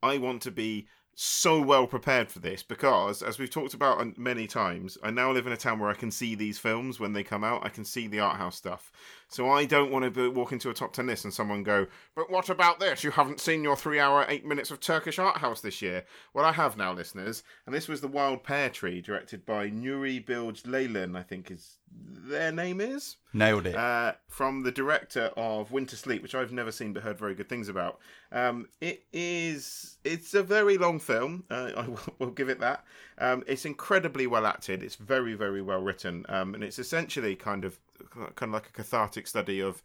I 0.03 0.17
want 0.17 0.41
to 0.43 0.51
be 0.51 0.87
so 1.15 1.61
well 1.61 1.87
prepared 1.87 2.29
for 2.29 2.39
this 2.39 2.61
because, 2.63 3.21
as 3.21 3.39
we've 3.39 3.49
talked 3.49 3.73
about 3.73 4.17
many 4.17 4.47
times, 4.47 4.97
I 5.03 5.11
now 5.11 5.31
live 5.31 5.47
in 5.47 5.53
a 5.53 5.57
town 5.57 5.79
where 5.79 5.89
I 5.89 5.95
can 5.95 6.11
see 6.11 6.35
these 6.35 6.59
films 6.59 6.99
when 6.99 7.13
they 7.13 7.23
come 7.23 7.43
out. 7.43 7.65
I 7.65 7.69
can 7.69 7.85
see 7.85 8.07
the 8.07 8.19
art 8.19 8.37
house 8.37 8.57
stuff, 8.57 8.91
so 9.33 9.49
I 9.49 9.65
don't 9.65 9.91
want 9.91 10.05
to 10.05 10.11
be, 10.11 10.27
walk 10.27 10.51
into 10.51 10.69
a 10.69 10.73
top 10.73 10.93
ten 10.93 11.07
list 11.07 11.25
and 11.25 11.33
someone 11.33 11.63
go, 11.63 11.87
"But 12.15 12.29
what 12.29 12.49
about 12.49 12.79
this? 12.79 13.03
You 13.03 13.11
haven't 13.11 13.39
seen 13.39 13.63
your 13.63 13.75
three-hour, 13.75 14.25
eight 14.29 14.45
minutes 14.45 14.71
of 14.71 14.79
Turkish 14.79 15.19
art 15.19 15.37
house 15.37 15.61
this 15.61 15.81
year." 15.81 16.05
Well, 16.33 16.45
I 16.45 16.51
have 16.53 16.77
now, 16.77 16.93
listeners, 16.93 17.43
and 17.65 17.73
this 17.73 17.87
was 17.87 18.01
the 18.01 18.07
Wild 18.07 18.43
Pear 18.43 18.69
Tree, 18.69 19.01
directed 19.01 19.45
by 19.45 19.69
Nuri 19.69 20.23
Bilge 20.23 20.63
Ceylan, 20.63 21.17
I 21.17 21.23
think 21.23 21.49
is 21.51 21.77
their 21.95 22.51
name 22.51 22.79
is 22.81 23.17
Nailed 23.33 23.67
it. 23.67 23.75
uh, 23.75 24.13
from 24.27 24.63
the 24.63 24.71
director 24.71 25.31
of 25.35 25.71
Winter 25.71 25.95
Sleep, 25.95 26.21
which 26.23 26.35
I've 26.35 26.51
never 26.51 26.71
seen 26.71 26.93
but 26.93 27.03
heard 27.03 27.19
very 27.19 27.35
good 27.35 27.49
things 27.49 27.69
about. 27.69 27.99
Um, 28.31 28.67
it 28.81 29.03
is 29.11 29.97
it's 30.03 30.33
a 30.33 30.43
very 30.43 30.77
long 30.77 30.99
film. 30.99 31.43
Uh, 31.49 31.71
I 31.77 31.87
will, 31.87 31.99
will 32.19 32.31
give 32.31 32.49
it 32.49 32.59
that. 32.61 32.83
Um, 33.17 33.43
it's 33.47 33.65
incredibly 33.65 34.27
well 34.27 34.45
acted. 34.45 34.81
It's 34.83 34.95
very 34.95 35.33
very 35.33 35.61
well 35.61 35.81
written, 35.81 36.25
um, 36.29 36.55
and 36.55 36.63
it's 36.63 36.79
essentially 36.79 37.35
kind 37.35 37.65
of 37.65 37.79
kind 38.09 38.49
of 38.49 38.53
like 38.53 38.69
a 38.69 38.73
cathartic 38.73 39.27
study 39.27 39.59
of. 39.61 39.81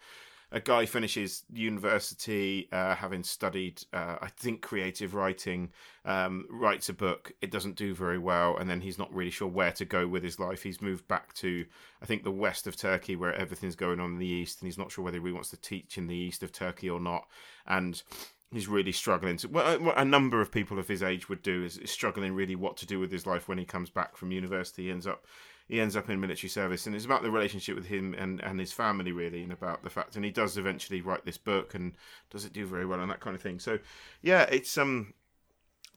A 0.50 0.60
guy 0.60 0.86
finishes 0.86 1.44
university, 1.52 2.68
uh, 2.72 2.94
having 2.94 3.22
studied, 3.22 3.82
uh, 3.92 4.16
I 4.22 4.28
think, 4.28 4.62
creative 4.62 5.12
writing, 5.14 5.72
um, 6.06 6.46
writes 6.48 6.88
a 6.88 6.94
book. 6.94 7.32
It 7.42 7.50
doesn't 7.50 7.76
do 7.76 7.94
very 7.94 8.16
well, 8.16 8.56
and 8.56 8.70
then 8.70 8.80
he's 8.80 8.96
not 8.96 9.12
really 9.12 9.30
sure 9.30 9.46
where 9.46 9.72
to 9.72 9.84
go 9.84 10.06
with 10.08 10.22
his 10.22 10.40
life. 10.40 10.62
He's 10.62 10.80
moved 10.80 11.06
back 11.06 11.34
to, 11.34 11.66
I 12.00 12.06
think, 12.06 12.24
the 12.24 12.30
west 12.30 12.66
of 12.66 12.76
Turkey, 12.76 13.14
where 13.14 13.34
everything's 13.34 13.76
going 13.76 14.00
on 14.00 14.12
in 14.12 14.18
the 14.18 14.26
east, 14.26 14.62
and 14.62 14.66
he's 14.66 14.78
not 14.78 14.90
sure 14.90 15.04
whether 15.04 15.20
he 15.20 15.32
wants 15.32 15.50
to 15.50 15.58
teach 15.58 15.98
in 15.98 16.06
the 16.06 16.16
east 16.16 16.42
of 16.42 16.50
Turkey 16.50 16.88
or 16.88 16.98
not. 16.98 17.26
And 17.66 18.02
he's 18.50 18.68
really 18.68 18.92
struggling. 18.92 19.36
To, 19.36 19.48
what 19.48 19.98
a 19.98 20.04
number 20.06 20.40
of 20.40 20.50
people 20.50 20.78
of 20.78 20.88
his 20.88 21.02
age 21.02 21.28
would 21.28 21.42
do 21.42 21.62
is, 21.62 21.76
is 21.76 21.90
struggling 21.90 22.32
really 22.32 22.56
what 22.56 22.78
to 22.78 22.86
do 22.86 22.98
with 22.98 23.12
his 23.12 23.26
life 23.26 23.48
when 23.48 23.58
he 23.58 23.66
comes 23.66 23.90
back 23.90 24.16
from 24.16 24.32
university. 24.32 24.84
He 24.84 24.90
ends 24.90 25.06
up 25.06 25.26
he 25.68 25.80
ends 25.80 25.96
up 25.96 26.08
in 26.08 26.20
military 26.20 26.48
service, 26.48 26.86
and 26.86 26.96
it's 26.96 27.04
about 27.04 27.22
the 27.22 27.30
relationship 27.30 27.76
with 27.76 27.86
him 27.86 28.14
and, 28.14 28.40
and 28.42 28.58
his 28.58 28.72
family, 28.72 29.12
really, 29.12 29.42
and 29.42 29.52
about 29.52 29.82
the 29.84 29.90
fact. 29.90 30.16
And 30.16 30.24
he 30.24 30.30
does 30.30 30.56
eventually 30.56 31.02
write 31.02 31.24
this 31.24 31.38
book, 31.38 31.74
and 31.74 31.92
does 32.30 32.44
it 32.44 32.54
do 32.54 32.66
very 32.66 32.86
well, 32.86 33.00
and 33.00 33.10
that 33.10 33.20
kind 33.20 33.36
of 33.36 33.42
thing. 33.42 33.58
So, 33.58 33.78
yeah, 34.22 34.44
it's 34.44 34.78
um, 34.78 35.12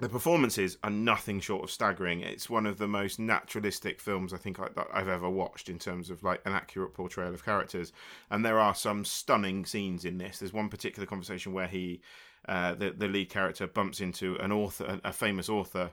the 0.01 0.09
performances 0.09 0.77
are 0.83 0.89
nothing 0.89 1.39
short 1.39 1.63
of 1.63 1.71
staggering. 1.71 2.21
It's 2.21 2.49
one 2.49 2.65
of 2.65 2.79
the 2.79 2.87
most 2.87 3.19
naturalistic 3.19 4.01
films 4.01 4.33
I 4.33 4.37
think 4.37 4.59
I, 4.59 4.67
that 4.75 4.87
I've 4.93 5.07
ever 5.07 5.29
watched 5.29 5.69
in 5.69 5.79
terms 5.79 6.09
of 6.09 6.21
like 6.21 6.41
an 6.45 6.53
accurate 6.53 6.93
portrayal 6.93 7.33
of 7.33 7.45
characters. 7.45 7.93
And 8.29 8.43
there 8.43 8.59
are 8.59 8.75
some 8.75 9.05
stunning 9.05 9.65
scenes 9.65 10.03
in 10.03 10.17
this. 10.17 10.39
There's 10.39 10.53
one 10.53 10.69
particular 10.69 11.05
conversation 11.05 11.53
where 11.53 11.67
he, 11.67 12.01
uh, 12.49 12.73
the 12.75 12.91
the 12.91 13.07
lead 13.07 13.29
character, 13.29 13.67
bumps 13.67 14.01
into 14.01 14.35
an 14.37 14.51
author, 14.51 14.99
a 15.03 15.13
famous 15.13 15.47
author 15.47 15.91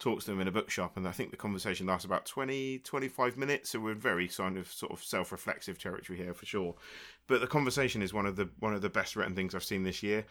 talks 0.00 0.24
to 0.24 0.30
them 0.32 0.40
in 0.40 0.48
a 0.48 0.52
bookshop, 0.52 0.96
and 0.96 1.06
I 1.06 1.12
think 1.12 1.30
the 1.30 1.36
conversation 1.36 1.86
lasts 1.86 2.04
about 2.04 2.26
20, 2.26 2.78
25 2.80 3.36
minutes. 3.36 3.70
So 3.70 3.78
we're 3.78 3.94
very 3.94 4.26
kind 4.26 4.56
of 4.56 4.72
sort 4.72 4.92
of 4.92 5.02
self-reflexive 5.04 5.78
territory 5.78 6.18
here 6.18 6.34
for 6.34 6.46
sure. 6.46 6.74
But 7.26 7.40
the 7.40 7.46
conversation 7.46 8.02
is 8.02 8.12
one 8.12 8.26
of 8.26 8.36
the 8.36 8.48
one 8.58 8.74
of 8.74 8.82
the 8.82 8.90
best 8.90 9.14
written 9.14 9.34
things 9.34 9.54
I've 9.54 9.62
seen 9.62 9.84
this 9.84 10.02
year. 10.02 10.24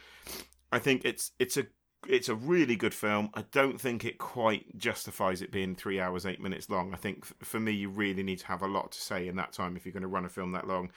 I 0.71 0.79
think 0.79 1.05
it's 1.05 1.31
it's 1.39 1.55
a 1.55 1.67
it's 2.07 2.29
a 2.29 2.35
really 2.35 2.75
good 2.75 2.93
film. 2.93 3.29
I 3.33 3.43
don't 3.51 3.79
think 3.79 4.05
it 4.05 4.17
quite 4.17 4.77
justifies 4.77 5.41
it 5.41 5.51
being 5.51 5.75
three 5.75 5.99
hours 5.99 6.25
eight 6.25 6.41
minutes 6.41 6.69
long. 6.69 6.93
I 6.93 6.97
think 6.97 7.25
for 7.43 7.59
me, 7.59 7.71
you 7.71 7.89
really 7.89 8.23
need 8.23 8.39
to 8.39 8.47
have 8.47 8.61
a 8.61 8.67
lot 8.67 8.91
to 8.93 9.01
say 9.01 9.27
in 9.27 9.35
that 9.35 9.53
time 9.53 9.75
if 9.75 9.85
you're 9.85 9.93
going 9.93 10.01
to 10.01 10.07
run 10.07 10.25
a 10.25 10.29
film 10.29 10.51
that 10.53 10.67
long. 10.67 10.91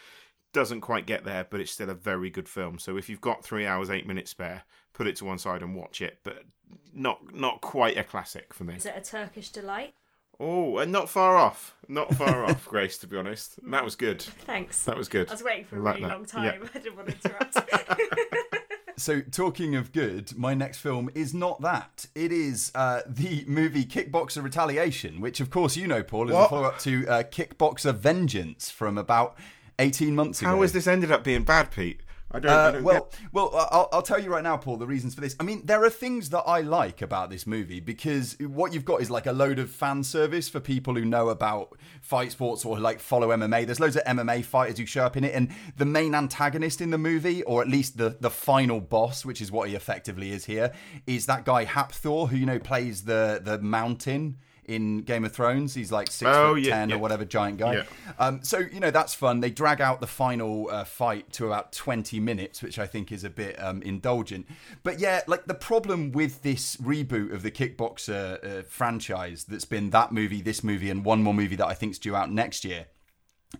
Doesn't 0.53 0.83
quite 0.83 1.07
get 1.07 1.25
there, 1.25 1.47
but 1.49 1.61
it's 1.61 1.73
still 1.73 1.91
a 1.91 1.95
very 1.95 2.29
good 2.31 2.49
film. 2.49 2.79
So 2.79 2.97
if 2.97 3.09
you've 3.09 3.21
got 3.21 3.43
three 3.45 3.67
hours 3.67 3.89
eight 3.91 4.07
minutes 4.07 4.31
spare, 4.31 4.65
put 4.93 5.07
it 5.07 5.17
to 5.17 5.25
one 5.25 5.39
side 5.39 5.63
and 5.63 5.75
watch 5.75 6.03
it. 6.03 6.19
But 6.25 6.45
not 6.93 7.35
not 7.35 7.61
quite 7.61 7.97
a 7.97 8.05
classic 8.05 8.53
for 8.53 8.65
me. 8.65 8.75
Is 8.75 8.87
it 8.87 8.95
a 8.97 9.01
Turkish 9.01 9.51
delight? 9.51 9.95
Oh, 10.41 10.79
and 10.79 10.91
not 10.91 11.09
far 11.09 11.37
off. 11.37 11.75
Not 11.89 12.15
far 12.15 12.45
off, 12.49 12.67
Grace. 12.67 12.99
To 12.99 13.07
be 13.07 13.17
honest, 13.17 13.59
that 13.71 13.85
was 13.85 13.97
good. 13.97 14.21
Thanks. 14.23 14.85
That 14.85 14.97
was 14.97 15.09
good. 15.09 15.29
I 15.29 15.33
was 15.33 15.43
waiting 15.43 15.65
for 15.65 15.77
a 15.77 15.83
like 15.83 15.97
really 15.97 16.09
that. 16.09 16.15
long 16.17 16.27
time. 16.27 16.45
Yeah. 16.45 16.69
I 16.75 16.79
didn't 16.79 16.97
want 16.97 17.09
to 17.09 17.15
interrupt. 17.15 17.57
So, 18.95 19.21
talking 19.21 19.75
of 19.75 19.91
good, 19.91 20.37
my 20.39 20.55
next 20.55 20.79
film 20.79 21.11
is 21.15 21.35
not 21.35 21.61
that. 21.63 22.07
It 22.15 22.31
is 22.31 22.71
uh, 22.75 23.01
the 23.07 23.43
movie 23.49 23.85
Kickboxer 23.85 24.45
Retaliation, 24.45 25.21
which, 25.21 25.41
of 25.41 25.51
course, 25.51 25.77
you 25.77 25.89
know, 25.89 26.05
Paul, 26.05 26.29
is 26.29 26.37
a 26.37 26.47
follow 26.47 26.65
up 26.65 26.79
to 26.81 27.09
uh, 27.09 27.23
Kickboxer 27.25 27.97
Vengeance 27.97 28.71
from 28.71 28.99
about 28.99 29.35
18 29.79 30.15
months 30.15 30.41
ago. 30.41 30.51
How 30.51 30.63
has 30.63 30.73
this 30.73 30.87
ended 30.87 31.11
up 31.13 31.25
being 31.25 31.45
bad, 31.45 31.71
Pete? 31.71 32.01
I 32.35 32.39
don't. 32.41 32.51
I 32.51 32.55
Uh, 32.55 32.71
don't 32.71 32.83
well, 32.85 32.95
get- 33.11 33.21
well, 33.35 33.69
I'll, 33.71 33.89
I'll 33.93 34.03
tell 34.03 34.19
you 34.19 34.31
right 34.31 34.43
now, 34.43 34.57
Paul, 34.57 34.79
the 34.79 34.87
reasons 34.87 35.15
for 35.15 35.21
this. 35.21 35.37
I 35.39 35.43
mean, 35.43 35.67
there 35.67 35.85
are 35.85 35.91
things 35.91 36.31
that 36.31 36.41
I 36.47 36.63
like 36.63 37.03
about 37.03 37.29
this 37.29 37.47
movie 37.47 37.79
because 37.79 38.39
what 38.41 38.73
you've 38.73 38.87
got 38.87 39.03
is 39.03 39.11
like 39.11 39.27
a 39.27 39.33
load 39.33 39.59
of 39.59 39.71
fan 39.71 40.03
service 40.03 40.49
for 40.49 40.59
people 40.59 40.95
who 40.95 41.05
know 41.05 41.29
about 41.29 41.77
fight 42.01 42.33
sports 42.33 42.65
or 42.65 42.79
like 42.79 43.01
follow 43.01 43.29
MMA. 43.29 43.67
There's 43.67 43.81
loads 43.81 43.97
of 43.97 44.05
MMA 44.05 44.47
fighters 44.47 44.79
who 44.79 44.87
show 44.87 45.05
up 45.05 45.19
in 45.19 45.25
it, 45.25 45.35
and 45.35 45.51
the 45.77 45.85
main 45.85 46.15
antagonist 46.15 46.81
in 46.81 46.89
the 46.89 46.97
movie, 46.97 47.43
or 47.43 47.61
at 47.61 47.69
least 47.69 47.99
the 47.99 48.17
the 48.19 48.31
final 48.31 48.81
boss, 48.81 49.27
which 49.27 49.43
is 49.43 49.53
what 49.53 49.69
he 49.69 49.75
effectively 49.75 50.31
is 50.33 50.47
here, 50.47 50.73
is 51.07 51.27
that 51.27 51.45
guy 51.45 51.67
Hafthor, 51.67 52.31
who 52.31 52.37
you 52.39 52.47
know 52.47 52.59
plays 52.59 53.03
the 53.05 53.43
the 53.45 53.59
Mountain 53.59 54.39
in 54.67 55.03
Game 55.03 55.25
of 55.25 55.33
Thrones. 55.33 55.75
He's 55.75 55.91
like 55.91 56.11
six 56.11 56.31
Oh, 56.31 56.55
foot 56.55 56.63
yeah, 56.63 56.75
ten 56.77 56.89
yeah. 56.91 56.97
or 56.97 56.99
whatever, 56.99 57.25
giant 57.25 57.59
guy. 57.59 57.75
Yeah. 57.75 57.83
Um, 58.19 58.43
so 58.43 58.59
you 58.59 58.81
know 58.81 58.91
that's 58.91 59.15
fun. 59.15 59.41
They 59.41 59.51
drag 59.51 59.81
out 59.81 60.01
the 60.01 60.07
final 60.07 60.69
uh, 60.71 60.85
fight 60.85 61.33
to 61.35 61.47
about 61.47 61.73
twenty 61.73 62.21
minutes, 62.21 62.63
which 62.63 62.79
I 62.79 62.87
think 62.87 63.13
is 63.13 63.25
a 63.25 63.31
bit 63.31 63.61
um, 63.63 63.83
indulgent. 63.83 64.47
But 64.83 64.99
yeah, 64.99 65.23
like 65.27 65.47
the 65.47 65.55
problem 65.55 66.13
with 66.13 66.43
this 66.43 66.77
reboot 66.77 67.33
of 67.33 67.43
the 67.43 67.51
Kickboxer 67.51 68.61
uh, 68.61 68.63
franchise, 68.63 69.45
that's 69.45 69.65
been 69.65 69.91
that 69.91 70.13
movie, 70.13 70.41
this 70.43 70.63
movie, 70.63 70.91
and 70.91 71.05
one 71.05 71.23
more 71.23 71.35
movie 71.35 71.57
that 71.57 71.67
I 71.67 71.75
think's 71.75 71.99
due 71.99 72.15
out 72.17 72.31
next 72.31 72.65
year. 72.65 72.87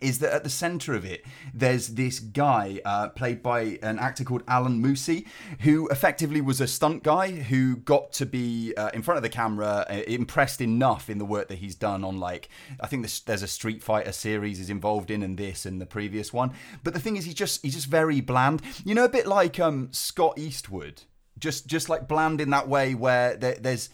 Is 0.01 0.19
that 0.21 0.33
at 0.33 0.43
the 0.43 0.51
center 0.51 0.95
of 0.95 1.05
it, 1.05 1.25
there's 1.53 1.89
this 1.89 2.19
guy 2.19 2.81
uh, 2.85 3.11
played 3.11 3.43
by 3.43 3.79
an 3.83 3.99
actor 3.99 4.25
called 4.25 4.43
Alain 4.49 4.83
Moussi, 4.83 5.27
who 5.61 5.87
effectively 5.89 6.41
was 6.41 6.61
a 6.61 6.67
stunt 6.67 7.03
guy 7.03 7.31
who 7.31 7.77
got 7.77 8.13
to 8.15 8.27
be 8.27 8.75
uh, 8.77 8.91
in 8.95 9.03
front 9.03 9.19
of 9.19 9.23
the 9.23 9.29
camera, 9.29 9.85
uh, 9.89 10.03
impressed 10.07 10.61
enough 10.61 11.11
in 11.11 11.19
the 11.19 11.25
work 11.25 11.49
that 11.49 11.59
he's 11.59 11.75
done 11.75 12.05
on, 12.05 12.19
like, 12.19 12.49
I 12.81 12.87
think 12.87 13.03
this, 13.03 13.21
there's 13.21 13.43
a 13.43 13.47
Street 13.47 13.83
Fighter 13.83 14.13
series 14.13 14.59
is 14.61 14.71
involved 14.71 15.11
in, 15.11 15.23
and 15.23 15.37
this 15.37 15.67
and 15.67 15.81
the 15.81 15.87
previous 15.87 16.33
one. 16.33 16.53
But 16.83 16.95
the 16.95 17.01
thing 17.01 17.17
is, 17.17 17.25
he's 17.25 17.35
just 17.35 17.63
he's 17.63 17.75
just 17.75 17.87
very 17.87 18.21
bland. 18.21 18.63
You 18.85 18.95
know, 18.95 19.05
a 19.05 19.09
bit 19.09 19.27
like 19.27 19.61
um, 19.61 19.89
Scott 19.93 20.39
Eastwood, 20.39 21.03
just 21.39 21.67
just 21.67 21.89
like 21.89 22.09
bland 22.09 22.41
in 22.41 22.51
that 22.51 22.67
way 22.67 22.95
where 22.95 23.37
there, 23.37 23.57
there's 23.61 23.91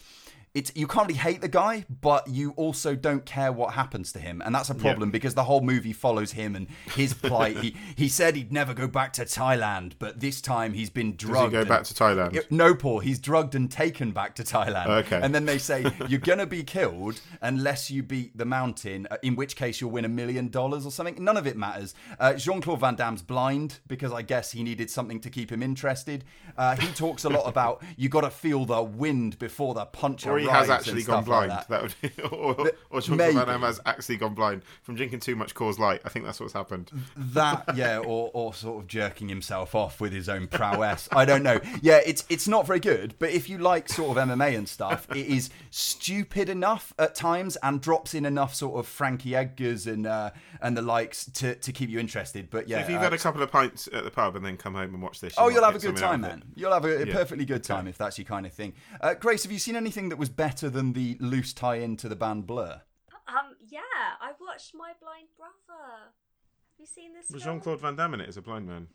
it's 0.53 0.71
you 0.75 0.87
can't 0.87 1.07
really 1.07 1.19
hate 1.19 1.41
the 1.41 1.47
guy, 1.47 1.85
but 2.01 2.27
you 2.27 2.51
also 2.51 2.95
don't 2.95 3.25
care 3.25 3.51
what 3.51 3.73
happens 3.73 4.11
to 4.13 4.19
him, 4.19 4.41
and 4.43 4.53
that's 4.55 4.69
a 4.69 4.75
problem 4.75 5.11
because 5.11 5.35
the 5.35 5.43
whole 5.43 5.61
movie 5.61 5.93
follows 5.93 6.31
him 6.31 6.55
and 6.55 6.67
his 6.95 7.13
plight. 7.13 7.57
he 7.57 7.75
he 7.95 8.07
said 8.09 8.35
he'd 8.35 8.51
never 8.51 8.73
go 8.73 8.87
back 8.87 9.13
to 9.13 9.23
Thailand, 9.25 9.93
but 9.99 10.19
this 10.19 10.41
time 10.41 10.73
he's 10.73 10.89
been 10.89 11.15
Does 11.15 11.27
he 11.27 11.33
drugged. 11.33 11.51
go 11.51 11.59
and- 11.59 11.69
back 11.69 11.83
to 11.83 11.93
Thailand? 11.93 12.39
No, 12.49 12.73
Paul. 12.73 12.99
He's 12.99 13.19
drugged 13.19 13.53
and 13.55 13.69
taken 13.71 14.11
back 14.11 14.35
to 14.35 14.43
Thailand. 14.43 14.87
Okay. 14.87 15.19
And 15.21 15.33
then 15.35 15.45
they 15.45 15.57
say 15.59 15.85
you're 16.07 16.19
gonna 16.19 16.47
be 16.47 16.63
killed 16.63 17.21
unless 17.41 17.91
you 17.91 18.01
beat 18.03 18.37
the 18.37 18.45
mountain. 18.45 19.07
uh, 19.11 19.17
In 19.21 19.35
which 19.35 19.55
case 19.55 19.79
you'll 19.81 19.91
win 19.91 20.05
a 20.05 20.09
million 20.09 20.49
dollars 20.49 20.85
or 20.85 20.91
something. 20.91 21.23
None 21.23 21.37
of 21.37 21.45
it 21.45 21.57
matters. 21.57 21.93
Uh, 22.19 22.33
Jean 22.33 22.61
Claude 22.61 22.79
Van 22.79 22.95
Damme's 22.95 23.21
blind 23.21 23.79
because 23.87 24.11
I 24.11 24.21
guess 24.23 24.51
he 24.51 24.63
needed 24.63 24.89
something 24.89 25.19
to 25.21 25.29
keep 25.29 25.51
him 25.51 25.61
interested. 25.61 26.23
Uh, 26.57 26.75
he 26.75 26.87
talks 26.93 27.23
a 27.23 27.29
lot 27.29 27.47
about 27.47 27.83
you 27.97 28.09
got 28.09 28.21
to 28.21 28.29
feel 28.31 28.65
the 28.65 28.81
wind 28.81 29.37
before 29.39 29.73
the 29.73 29.85
punch 29.85 30.25
or 30.25 30.38
he 30.39 30.47
has 30.49 30.69
actually 30.69 31.03
gone 31.03 31.23
stuff 31.23 31.27
like 31.27 31.47
blind. 31.47 31.51
that. 31.51 31.67
that. 31.69 31.81
would 31.81 31.95
be, 32.01 32.21
or, 32.35 32.71
or 32.89 33.01
Jean 33.01 33.17
maybe. 33.17 33.35
Van 33.35 33.47
Damme 33.47 33.61
has 33.61 33.79
actually 33.85 34.17
gone 34.17 34.33
blind 34.33 34.63
from 34.83 34.95
drinking 34.95 35.19
too 35.21 35.35
much 35.35 35.53
Coors 35.55 35.79
Light. 35.79 36.01
I 36.05 36.09
think 36.09 36.25
that's 36.25 36.39
what's 36.39 36.53
happened. 36.53 36.91
that 37.15 37.75
yeah 37.75 37.97
or, 38.05 38.31
or 38.33 38.53
sort 38.53 38.81
of 38.83 38.87
jerking 38.87 39.29
himself 39.29 39.75
off 39.75 39.99
with 40.01 40.11
his 40.13 40.27
own 40.29 40.47
prowess 40.47 41.07
i 41.11 41.25
don't 41.25 41.43
know 41.43 41.59
yeah 41.81 41.99
it's 42.05 42.23
it's 42.29 42.47
not 42.47 42.65
very 42.65 42.79
good 42.79 43.13
but 43.19 43.29
if 43.29 43.49
you 43.49 43.57
like 43.57 43.89
sort 43.89 44.17
of 44.17 44.27
mma 44.29 44.55
and 44.57 44.67
stuff 44.67 45.07
it 45.15 45.25
is 45.25 45.49
stupid 45.69 46.49
enough 46.49 46.93
at 46.99 47.15
times 47.15 47.57
and 47.63 47.81
drops 47.81 48.13
in 48.13 48.25
enough 48.25 48.53
sort 48.55 48.77
of 48.79 48.85
frankie 48.87 49.31
edgars 49.31 49.85
and 49.91 50.05
uh 50.05 50.29
and 50.61 50.75
the 50.77 50.81
likes 50.81 51.25
to 51.25 51.55
to 51.55 51.71
keep 51.71 51.89
you 51.89 51.99
interested 51.99 52.49
but 52.49 52.67
yeah 52.67 52.79
if 52.79 52.89
you've 52.89 52.99
uh, 52.99 53.03
had 53.03 53.13
a 53.13 53.17
couple 53.17 53.41
of 53.41 53.51
pints 53.51 53.87
at 53.93 54.03
the 54.03 54.11
pub 54.11 54.35
and 54.35 54.45
then 54.45 54.55
come 54.57 54.73
home 54.73 54.93
and 54.93 55.01
watch 55.01 55.19
this, 55.19 55.35
you 55.37 55.43
Oh, 55.43 55.47
you'll 55.49 55.63
have 55.63 55.75
a 55.75 55.79
good 55.79 55.97
time, 55.97 56.21
man. 56.21 56.43
You'll 56.55 56.73
have 56.73 56.85
a, 56.85 57.03
a 57.03 57.05
Yeah. 57.05 57.13
perfectly 57.13 57.45
good 57.45 57.63
time 57.63 57.87
if 57.87 57.97
that's 57.97 58.17
your 58.17 58.25
kind 58.25 58.45
of 58.45 58.53
thing. 58.53 58.73
Uh, 59.01 59.13
Grace, 59.13 59.43
have 59.43 59.51
you 59.51 59.59
seen 59.59 59.75
anything 59.75 60.09
that 60.09 60.17
was 60.17 60.28
better 60.29 60.69
than 60.69 60.93
the 60.93 61.17
loose 61.19 61.53
tie-in 61.53 61.97
to 61.97 62.09
the 62.09 62.15
band 62.15 62.47
Blur? 62.47 62.81
um, 63.27 63.55
yeah, 63.59 63.79
I 64.21 64.31
watched 64.39 64.73
My 64.73 64.93
Blind 65.01 65.27
Brother. 65.37 66.09
Have 66.09 66.79
you 66.79 66.85
seen 66.85 67.13
this? 67.13 67.29
Was? 67.29 67.43
Jean 67.43 67.59
Claude 67.59 67.81
Van 67.81 67.95
Damme 67.95 68.15
in 68.15 68.21
it 68.21 68.29
as 68.29 68.37
a 68.37 68.41
blind 68.41 68.67
man? 68.67 68.87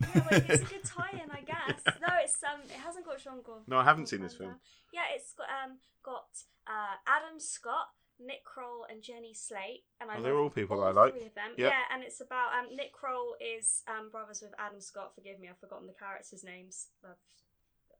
Yeah, 0.00 0.08
well, 0.30 0.40
it's 0.48 0.62
a 0.62 0.64
good 0.66 0.84
tie-in, 0.96 1.30
I 1.30 1.40
guess. 1.42 1.80
No, 2.00 2.08
it's 2.22 2.42
um, 2.42 2.60
it 2.64 2.72
hasn't 2.72 3.04
got 3.06 3.18
Jean 3.22 3.42
Claude. 3.44 3.62
No, 3.68 3.78
I 3.78 3.84
haven't 3.84 4.06
seen 4.08 4.20
this 4.22 4.34
film. 4.34 4.56
Yeah, 4.92 5.02
it's 5.14 5.32
got 5.34 5.46
um, 5.48 5.78
got 6.02 6.26
uh, 6.66 6.96
Adam 7.06 7.38
Scott, 7.38 7.88
Nick 8.18 8.44
Kroll, 8.44 8.84
and 8.90 9.02
Jenny 9.02 9.32
Slate. 9.34 9.84
And 10.00 10.10
I 10.10 10.16
Oh, 10.18 10.22
they're 10.22 10.36
all 10.38 10.50
people 10.50 10.80
all 10.80 10.88
I 10.88 10.90
like. 10.90 11.14
Three 11.14 11.26
of 11.26 11.34
them. 11.34 11.52
Yep. 11.56 11.70
Yeah, 11.72 11.82
and 11.94 12.02
it's 12.02 12.20
about 12.20 12.48
um, 12.58 12.74
Nick 12.74 12.92
Kroll 12.92 13.36
is 13.40 13.82
um, 13.88 14.10
brothers 14.10 14.40
with 14.42 14.52
Adam 14.58 14.80
Scott. 14.80 15.12
Forgive 15.14 15.38
me, 15.38 15.48
I've 15.48 15.58
forgotten 15.60 15.86
the 15.86 15.94
characters' 15.94 16.42
names. 16.44 16.88
I've- 17.04 17.14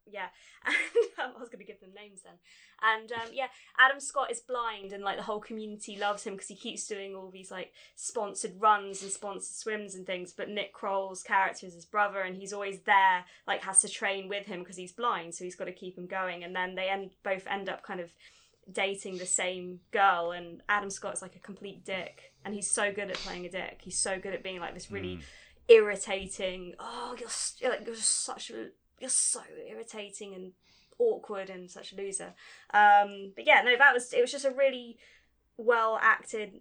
yeah, 0.07 0.26
and 0.64 0.75
um, 1.19 1.33
I 1.37 1.40
was 1.40 1.49
going 1.49 1.64
to 1.64 1.71
give 1.71 1.80
them 1.80 1.95
names 1.95 2.23
then. 2.23 2.35
And 2.83 3.12
um, 3.12 3.28
yeah, 3.33 3.49
Adam 3.78 4.00
Scott 4.00 4.30
is 4.30 4.40
blind, 4.40 4.92
and 4.92 5.04
like 5.04 5.16
the 5.16 5.23
whole 5.23 5.40
community 5.40 5.97
loves 5.97 6.25
him 6.25 6.35
because 6.35 6.49
he 6.49 6.54
keeps 6.54 6.87
doing 6.87 7.14
all 7.14 7.30
these 7.30 7.50
like 7.50 7.73
sponsored 7.97 8.54
runs 8.59 9.02
and 9.02 9.11
sponsored 9.11 9.54
swims 9.54 9.95
and 9.95 10.07
things. 10.07 10.33
But 10.33 10.49
Nick 10.49 10.73
Kroll's 10.73 11.23
character 11.23 11.66
is 11.66 11.75
his 11.75 11.85
brother, 11.85 12.21
and 12.21 12.37
he's 12.37 12.52
always 12.52 12.80
there, 12.80 13.25
like 13.47 13.62
has 13.62 13.80
to 13.83 13.88
train 13.88 14.28
with 14.28 14.47
him 14.47 14.61
because 14.61 14.76
he's 14.76 14.92
blind, 14.92 15.35
so 15.35 15.45
he's 15.45 15.57
got 15.57 15.66
to 15.66 15.73
keep 15.73 15.97
him 15.97 16.07
going. 16.07 16.45
And 16.45 16.54
then 16.54 16.75
they 16.75 16.88
end 16.88 17.11
both 17.23 17.47
end 17.47 17.69
up 17.69 17.83
kind 17.83 18.00
of 18.00 18.11
dating 18.71 19.19
the 19.19 19.26
same 19.26 19.80
girl, 19.90 20.33
and 20.33 20.62
Adam 20.69 20.90
Scott's 20.90 21.23
like 21.23 21.37
a 21.37 21.40
complete 21.40 21.85
dick, 21.85 22.33
and 22.45 22.54
he's 22.54 22.71
so 22.71 22.92
good 22.92 23.11
at 23.11 23.16
playing 23.16 23.47
a 23.47 23.50
dick. 23.50 23.80
He's 23.83 23.99
so 23.99 24.19
good 24.19 24.35
at 24.35 24.42
being 24.42 24.61
like 24.61 24.75
this 24.75 24.90
really 24.90 25.21
irritating. 25.69 26.75
Oh, 26.78 27.14
you're 27.19 27.28
you're 27.59 27.71
like 27.71 27.87
you're 27.87 27.95
such 27.97 28.50
a 28.50 28.69
you're 29.00 29.11
so 29.11 29.40
irritating 29.69 30.35
and 30.35 30.52
awkward 30.99 31.50
and 31.50 31.71
such 31.71 31.92
a 31.92 31.97
loser. 31.97 32.35
Um, 32.73 33.33
but 33.35 33.47
yeah, 33.47 33.62
no, 33.64 33.76
that 33.76 33.95
was 33.95 34.12
it 34.12 34.21
was 34.21 34.30
just 34.30 34.45
a 34.45 34.50
really 34.50 34.99
well 35.57 35.99
acted, 36.00 36.61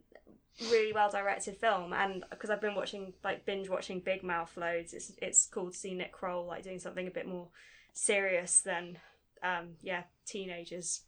really 0.71 0.93
well 0.93 1.11
directed 1.11 1.57
film, 1.57 1.93
and 1.93 2.23
because 2.29 2.49
I've 2.49 2.61
been 2.61 2.75
watching 2.75 3.13
like 3.23 3.45
binge 3.45 3.69
watching 3.69 3.99
Big 3.99 4.23
Mouth 4.23 4.55
loads, 4.57 4.93
it's 4.93 5.11
it's 5.21 5.45
cool 5.45 5.71
to 5.71 5.77
see 5.77 5.93
Nick 5.93 6.13
Kroll 6.13 6.45
like 6.47 6.63
doing 6.63 6.79
something 6.79 7.07
a 7.07 7.11
bit 7.11 7.27
more 7.27 7.49
serious 7.93 8.61
than 8.61 8.97
um, 9.43 9.75
yeah 9.81 10.03
teenagers. 10.25 11.01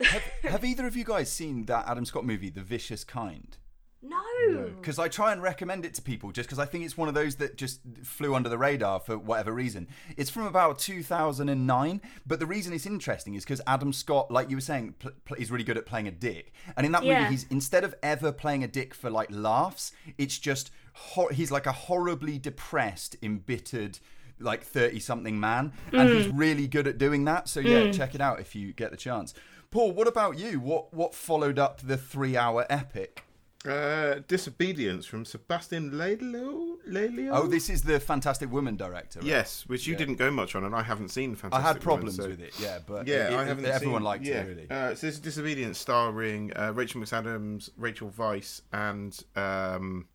Have, 0.00 0.22
have 0.42 0.64
either 0.64 0.88
of 0.88 0.96
you 0.96 1.04
guys 1.04 1.30
seen 1.30 1.66
that 1.66 1.86
Adam 1.86 2.04
Scott 2.04 2.24
movie, 2.24 2.50
The 2.50 2.62
Vicious 2.62 3.04
Kind? 3.04 3.58
No, 4.06 4.70
Because 4.80 4.98
I 4.98 5.08
try 5.08 5.32
and 5.32 5.42
recommend 5.42 5.86
it 5.86 5.94
to 5.94 6.02
people 6.02 6.30
just 6.30 6.46
because 6.46 6.58
I 6.58 6.66
think 6.66 6.84
it's 6.84 6.96
one 6.96 7.08
of 7.08 7.14
those 7.14 7.36
that 7.36 7.56
just 7.56 7.80
flew 8.02 8.34
under 8.34 8.50
the 8.50 8.58
radar 8.58 9.00
for 9.00 9.16
whatever 9.16 9.50
reason. 9.52 9.88
It's 10.18 10.28
from 10.28 10.46
about 10.46 10.78
2009, 10.78 12.02
but 12.26 12.38
the 12.38 12.44
reason 12.46 12.74
it's 12.74 12.84
interesting 12.84 13.34
is 13.34 13.44
because 13.44 13.62
Adam 13.66 13.94
Scott, 13.94 14.30
like 14.30 14.50
you 14.50 14.56
were 14.56 14.60
saying, 14.60 14.94
pl- 14.98 15.12
pl- 15.24 15.38
is 15.38 15.50
really 15.50 15.64
good 15.64 15.78
at 15.78 15.86
playing 15.86 16.06
a 16.06 16.10
dick. 16.10 16.52
And 16.76 16.84
in 16.84 16.92
that 16.92 17.02
Yeah. 17.02 17.20
movie, 17.20 17.30
he's 17.30 17.46
instead 17.48 17.82
of 17.82 17.94
ever 18.02 18.30
playing 18.30 18.62
a 18.62 18.68
dick 18.68 18.94
for 18.94 19.08
like 19.08 19.28
laughs, 19.30 19.92
it's 20.18 20.38
just 20.38 20.70
hor- 20.92 21.32
he's 21.32 21.50
like 21.50 21.64
a 21.66 21.72
horribly 21.72 22.38
depressed, 22.38 23.16
embittered. 23.22 24.00
Like 24.40 24.64
30 24.64 24.98
something 24.98 25.38
man, 25.38 25.72
and 25.92 26.08
he's 26.08 26.26
mm. 26.26 26.32
really 26.34 26.66
good 26.66 26.88
at 26.88 26.98
doing 26.98 27.24
that. 27.26 27.48
So, 27.48 27.60
yeah, 27.60 27.82
mm. 27.82 27.94
check 27.96 28.16
it 28.16 28.20
out 28.20 28.40
if 28.40 28.56
you 28.56 28.72
get 28.72 28.90
the 28.90 28.96
chance. 28.96 29.32
Paul, 29.70 29.92
what 29.92 30.08
about 30.08 30.38
you? 30.40 30.58
What 30.58 30.92
what 30.92 31.14
followed 31.14 31.56
up 31.56 31.80
the 31.80 31.96
three 31.96 32.36
hour 32.36 32.66
epic? 32.68 33.22
Uh, 33.66 34.20
Disobedience 34.28 35.06
from 35.06 35.24
Sebastian 35.24 35.96
Laidlaw. 35.96 36.74
Lelio? 36.86 37.30
Oh, 37.32 37.46
this 37.46 37.70
is 37.70 37.80
the 37.82 37.98
Fantastic 37.98 38.52
Woman 38.52 38.76
director. 38.76 39.20
Right? 39.20 39.28
Yes, 39.28 39.64
which 39.66 39.86
you 39.86 39.92
Yeah. 39.94 39.98
didn't 40.00 40.16
go 40.16 40.30
much 40.30 40.54
on, 40.54 40.64
and 40.64 40.74
I 40.76 40.82
haven't 40.82 41.08
seen 41.08 41.34
Fantastic 41.34 41.64
I 41.64 41.66
had 41.66 41.76
Woman, 41.76 41.82
problems 41.82 42.16
so- 42.16 42.28
with 42.28 42.40
it. 42.40 42.52
Yeah, 42.60 42.80
but 42.86 43.06
Yeah, 43.06 43.28
it- 43.28 43.32
it- 43.32 43.36
I 43.36 43.44
haven't. 43.44 43.64
Everyone 43.64 44.00
seen, 44.00 44.04
liked 44.04 44.24
yeah. 44.26 44.40
it 44.42 44.48
really. 44.48 44.70
Uh, 44.70 44.88
so 44.94 45.06
this 45.06 45.14
is 45.14 45.20
Disobedience, 45.20 45.78
starring 45.78 46.52
uh, 46.54 46.72
Rachel 46.74 47.00
McAdams, 47.00 47.70
Rachel 47.78 48.10
Weisz, 48.18 48.60
and 48.72 49.18
um, 49.34 50.08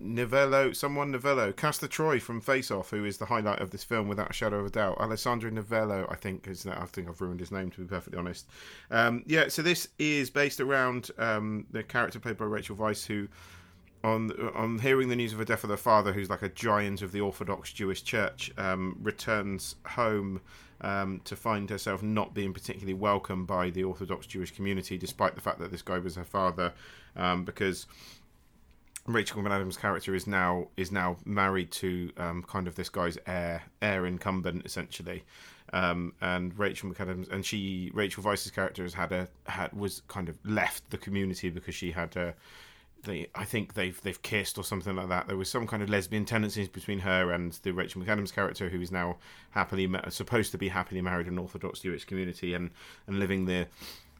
Novello. 0.00 0.72
Someone 0.72 1.10
Novello, 1.10 1.52
Castor 1.52 1.88
Troy 1.88 2.20
from 2.20 2.40
Face 2.40 2.70
Off, 2.70 2.90
who 2.90 3.04
is 3.04 3.18
the 3.18 3.26
highlight 3.26 3.60
of 3.60 3.70
this 3.70 3.84
film 3.84 4.08
without 4.08 4.30
a 4.30 4.32
shadow 4.32 4.60
of 4.60 4.66
a 4.66 4.70
doubt. 4.70 4.98
Alessandro 4.98 5.50
Novello, 5.50 6.06
I 6.10 6.16
think 6.16 6.46
is 6.46 6.62
that. 6.64 6.78
I 6.80 6.84
think 6.86 7.08
I've 7.08 7.20
ruined 7.20 7.40
his 7.40 7.52
name 7.52 7.70
to 7.72 7.80
be 7.80 7.86
perfectly 7.86 8.18
honest. 8.18 8.46
Um, 8.90 9.22
yeah, 9.26 9.48
so 9.48 9.62
this 9.62 9.88
is 9.98 10.30
based 10.30 10.60
around 10.60 11.10
um, 11.18 11.66
the 11.70 11.82
character 11.82 12.18
played 12.18 12.38
by 12.38 12.44
Rachel 12.44 12.76
Weisz, 12.76 13.06
who 13.06 13.28
on 14.04 14.30
on 14.54 14.78
hearing 14.78 15.08
the 15.08 15.16
news 15.16 15.32
of 15.32 15.38
the 15.38 15.44
death 15.44 15.64
of 15.64 15.70
her 15.70 15.76
father, 15.76 16.12
who's 16.12 16.30
like 16.30 16.42
a 16.42 16.48
giant 16.48 17.02
of 17.02 17.12
the 17.12 17.20
Orthodox 17.20 17.72
Jewish 17.72 18.02
Church, 18.02 18.52
um, 18.56 18.96
returns 19.02 19.76
home 19.86 20.40
um, 20.80 21.20
to 21.24 21.36
find 21.36 21.68
herself 21.70 22.02
not 22.02 22.34
being 22.34 22.52
particularly 22.52 22.94
welcomed 22.94 23.46
by 23.46 23.70
the 23.70 23.84
Orthodox 23.84 24.26
Jewish 24.26 24.52
community, 24.52 24.96
despite 24.96 25.34
the 25.34 25.40
fact 25.40 25.58
that 25.58 25.70
this 25.70 25.82
guy 25.82 25.98
was 25.98 26.14
her 26.14 26.24
father, 26.24 26.72
um, 27.16 27.44
because 27.44 27.86
Rachel 29.08 29.42
McAdams' 29.42 29.78
character 29.78 30.14
is 30.14 30.26
now 30.26 30.68
is 30.76 30.92
now 30.92 31.16
married 31.24 31.70
to 31.72 32.12
um, 32.18 32.42
kind 32.42 32.68
of 32.68 32.74
this 32.74 32.90
guy's 32.90 33.16
heir 33.26 33.62
heir 33.80 34.04
incumbent 34.04 34.66
essentially, 34.66 35.24
um, 35.72 36.12
and 36.20 36.56
Rachel 36.58 36.90
McAdams 36.90 37.30
and 37.32 37.44
she 37.44 37.90
Rachel 37.94 38.22
Weisz's 38.22 38.50
character 38.50 38.82
has 38.82 38.94
had 38.94 39.10
a 39.12 39.28
had 39.46 39.72
was 39.72 40.02
kind 40.08 40.28
of 40.28 40.38
left 40.44 40.90
the 40.90 40.98
community 40.98 41.48
because 41.48 41.74
she 41.74 41.90
had 41.90 42.14
a 42.16 42.34
they 43.04 43.28
I 43.34 43.44
think 43.44 43.72
they've 43.72 43.98
they've 44.02 44.20
kissed 44.20 44.58
or 44.58 44.64
something 44.64 44.94
like 44.94 45.08
that. 45.08 45.26
There 45.26 45.38
was 45.38 45.48
some 45.48 45.66
kind 45.66 45.82
of 45.82 45.88
lesbian 45.88 46.26
tendencies 46.26 46.68
between 46.68 46.98
her 46.98 47.32
and 47.32 47.52
the 47.62 47.72
Rachel 47.72 48.02
McAdams 48.02 48.34
character, 48.34 48.68
who 48.68 48.80
is 48.82 48.92
now 48.92 49.16
happily 49.52 49.90
supposed 50.10 50.52
to 50.52 50.58
be 50.58 50.68
happily 50.68 51.00
married 51.00 51.28
in 51.28 51.38
Orthodox 51.38 51.80
Jewish 51.80 52.04
community 52.04 52.52
and 52.52 52.70
and 53.06 53.18
living 53.18 53.46
the 53.46 53.68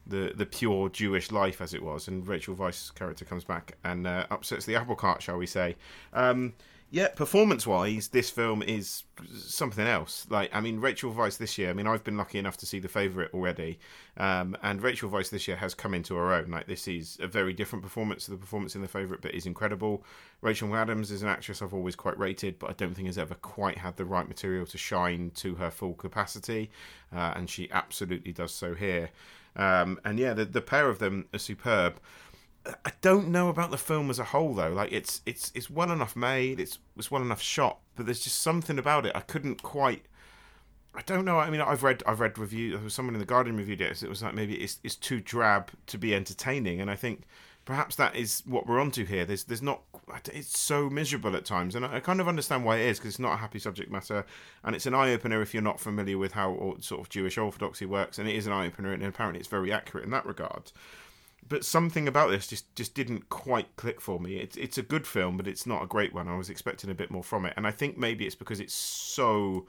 the 0.09 0.33
the 0.35 0.45
pure 0.45 0.89
Jewish 0.89 1.31
life 1.31 1.61
as 1.61 1.73
it 1.73 1.83
was. 1.83 2.07
And 2.07 2.27
Rachel 2.27 2.55
Weisz's 2.55 2.91
character 2.91 3.25
comes 3.25 3.43
back 3.43 3.77
and 3.83 4.05
uh, 4.05 4.25
upsets 4.29 4.65
the 4.65 4.75
apple 4.75 4.95
cart, 4.95 5.21
shall 5.21 5.37
we 5.37 5.45
say? 5.45 5.75
Um, 6.13 6.53
yeah, 6.91 7.09
performance 7.09 7.67
wise, 7.67 8.07
this 8.07 8.31
film 8.31 8.63
is 8.63 9.03
something 9.31 9.85
else. 9.85 10.25
Like, 10.27 10.49
I 10.55 10.59
mean, 10.59 10.79
Rachel 10.79 11.13
Weisz 11.13 11.37
this 11.37 11.55
year. 11.55 11.69
I 11.69 11.73
mean, 11.73 11.85
I've 11.85 12.03
been 12.03 12.17
lucky 12.17 12.39
enough 12.39 12.57
to 12.57 12.65
see 12.65 12.79
The 12.79 12.87
Favourite 12.87 13.31
already, 13.31 13.77
um, 14.17 14.57
and 14.63 14.81
Rachel 14.81 15.07
Weisz 15.07 15.29
this 15.29 15.47
year 15.47 15.57
has 15.57 15.75
come 15.75 15.93
into 15.93 16.15
her 16.15 16.33
own. 16.33 16.49
Like, 16.49 16.65
this 16.65 16.87
is 16.87 17.19
a 17.21 17.27
very 17.27 17.53
different 17.53 17.83
performance 17.83 18.25
to 18.25 18.31
the 18.31 18.37
performance 18.37 18.73
in 18.73 18.81
The 18.81 18.87
Favourite, 18.87 19.21
but 19.21 19.35
is 19.35 19.45
incredible. 19.45 20.03
Rachel 20.41 20.75
Adams 20.75 21.11
is 21.11 21.21
an 21.21 21.29
actress 21.29 21.61
I've 21.61 21.75
always 21.75 21.95
quite 21.95 22.17
rated, 22.17 22.57
but 22.57 22.71
I 22.71 22.73
don't 22.73 22.95
think 22.95 23.05
has 23.05 23.19
ever 23.19 23.35
quite 23.35 23.77
had 23.77 23.97
the 23.97 24.05
right 24.05 24.27
material 24.27 24.65
to 24.65 24.77
shine 24.79 25.31
to 25.35 25.55
her 25.55 25.69
full 25.69 25.93
capacity, 25.93 26.71
uh, 27.15 27.33
and 27.35 27.51
she 27.51 27.69
absolutely 27.69 28.31
does 28.31 28.51
so 28.51 28.73
here. 28.73 29.11
Um, 29.55 29.99
and 30.05 30.19
yeah, 30.19 30.33
the 30.33 30.45
the 30.45 30.61
pair 30.61 30.89
of 30.89 30.99
them 30.99 31.27
are 31.33 31.39
superb. 31.39 31.99
I 32.65 32.91
don't 33.01 33.29
know 33.29 33.49
about 33.49 33.71
the 33.71 33.77
film 33.77 34.09
as 34.09 34.19
a 34.19 34.25
whole 34.25 34.53
though. 34.53 34.71
Like 34.71 34.91
it's 34.91 35.21
it's 35.25 35.51
it's 35.55 35.69
well 35.69 35.91
enough 35.91 36.15
made, 36.15 36.59
it's 36.59 36.79
it's 36.97 37.09
well 37.09 37.21
enough 37.21 37.41
shot, 37.41 37.79
but 37.95 38.05
there's 38.05 38.19
just 38.19 38.39
something 38.41 38.77
about 38.77 39.05
it 39.05 39.15
I 39.15 39.21
couldn't 39.21 39.63
quite. 39.63 40.05
I 40.95 41.01
don't 41.03 41.23
know. 41.23 41.39
I 41.39 41.49
mean, 41.49 41.61
I've 41.61 41.83
read 41.83 42.03
I've 42.05 42.19
read 42.19 42.37
review. 42.37 42.89
Someone 42.89 43.15
in 43.15 43.19
the 43.19 43.25
Guardian 43.25 43.57
reviewed 43.57 43.81
it. 43.81 44.03
It 44.03 44.09
was 44.09 44.23
like 44.23 44.33
maybe 44.33 44.55
it's 44.55 44.79
it's 44.83 44.95
too 44.95 45.21
drab 45.21 45.71
to 45.87 45.97
be 45.97 46.13
entertaining, 46.13 46.81
and 46.81 46.89
I 46.89 46.95
think 46.95 47.23
perhaps 47.69 47.95
that 47.97 48.15
is 48.15 48.41
what 48.47 48.65
we're 48.65 48.79
onto 48.79 49.05
here. 49.05 49.25
There's 49.25 49.43
there's 49.43 49.61
not. 49.61 49.83
It's 50.33 50.57
so 50.57 50.89
miserable 50.89 51.35
at 51.35 51.45
times, 51.45 51.75
and 51.75 51.85
I 51.85 51.97
I 51.97 51.99
kind 51.99 52.19
of 52.19 52.27
understand 52.27 52.65
why 52.65 52.77
it 52.77 52.87
is 52.87 52.97
because 52.97 53.11
it's 53.11 53.19
not 53.19 53.33
a 53.33 53.37
happy 53.37 53.59
subject 53.59 53.91
matter, 53.91 54.25
and 54.63 54.75
it's 54.75 54.87
an 54.87 54.95
eye 54.95 55.13
opener 55.13 55.39
if 55.43 55.53
you're 55.53 55.61
not 55.61 55.79
familiar 55.79 56.17
with 56.17 56.31
how 56.31 56.75
sort 56.79 56.99
of 56.99 57.09
Jewish 57.09 57.37
orthodoxy 57.37 57.85
works, 57.85 58.17
and 58.17 58.27
it 58.27 58.35
is 58.35 58.47
an 58.47 58.53
eye 58.53 58.65
opener, 58.65 58.91
and 58.91 59.03
apparently 59.03 59.39
it's 59.39 59.47
very 59.47 59.71
accurate 59.71 60.03
in 60.03 60.09
that 60.11 60.25
regard 60.25 60.71
but 61.47 61.65
something 61.65 62.07
about 62.07 62.29
this 62.29 62.47
just 62.47 62.75
just 62.75 62.93
didn't 62.93 63.29
quite 63.29 63.75
click 63.75 64.01
for 64.01 64.19
me. 64.19 64.37
It's 64.37 64.57
it's 64.57 64.77
a 64.77 64.83
good 64.83 65.07
film, 65.07 65.37
but 65.37 65.47
it's 65.47 65.65
not 65.65 65.83
a 65.83 65.87
great 65.87 66.13
one. 66.13 66.27
I 66.27 66.37
was 66.37 66.49
expecting 66.49 66.89
a 66.89 66.95
bit 66.95 67.09
more 67.09 67.23
from 67.23 67.45
it, 67.45 67.53
and 67.55 67.65
I 67.65 67.71
think 67.71 67.97
maybe 67.97 68.25
it's 68.25 68.35
because 68.35 68.59
it's 68.59 68.73
so 68.73 69.65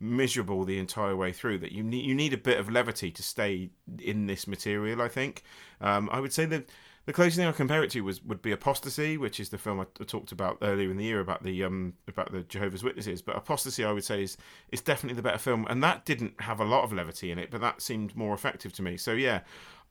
miserable 0.00 0.64
the 0.64 0.78
entire 0.78 1.16
way 1.16 1.32
through 1.32 1.58
that 1.58 1.72
you 1.72 1.82
need 1.82 2.04
you 2.04 2.14
need 2.14 2.32
a 2.32 2.38
bit 2.38 2.58
of 2.58 2.70
levity 2.70 3.10
to 3.10 3.22
stay 3.22 3.70
in 4.00 4.26
this 4.26 4.46
material. 4.46 5.02
I 5.02 5.08
think 5.08 5.42
um, 5.80 6.08
I 6.12 6.20
would 6.20 6.32
say 6.32 6.44
that. 6.46 6.68
The 7.08 7.14
closest 7.14 7.38
thing 7.38 7.46
I 7.46 7.52
compare 7.52 7.82
it 7.82 7.90
to 7.92 8.02
was 8.02 8.22
would 8.22 8.42
be 8.42 8.52
Apostasy, 8.52 9.16
which 9.16 9.40
is 9.40 9.48
the 9.48 9.56
film 9.56 9.80
I, 9.80 9.86
I 9.98 10.04
talked 10.04 10.30
about 10.30 10.58
earlier 10.60 10.90
in 10.90 10.98
the 10.98 11.04
year 11.04 11.20
about 11.20 11.42
the 11.42 11.64
um 11.64 11.94
about 12.06 12.32
the 12.32 12.42
Jehovah's 12.42 12.84
Witnesses. 12.84 13.22
But 13.22 13.34
Apostasy, 13.34 13.82
I 13.82 13.92
would 13.92 14.04
say, 14.04 14.24
is 14.24 14.36
is 14.72 14.82
definitely 14.82 15.16
the 15.16 15.22
better 15.22 15.38
film, 15.38 15.66
and 15.70 15.82
that 15.82 16.04
didn't 16.04 16.38
have 16.42 16.60
a 16.60 16.66
lot 16.66 16.84
of 16.84 16.92
levity 16.92 17.30
in 17.30 17.38
it, 17.38 17.50
but 17.50 17.62
that 17.62 17.80
seemed 17.80 18.14
more 18.14 18.34
effective 18.34 18.74
to 18.74 18.82
me. 18.82 18.98
So 18.98 19.12
yeah, 19.12 19.40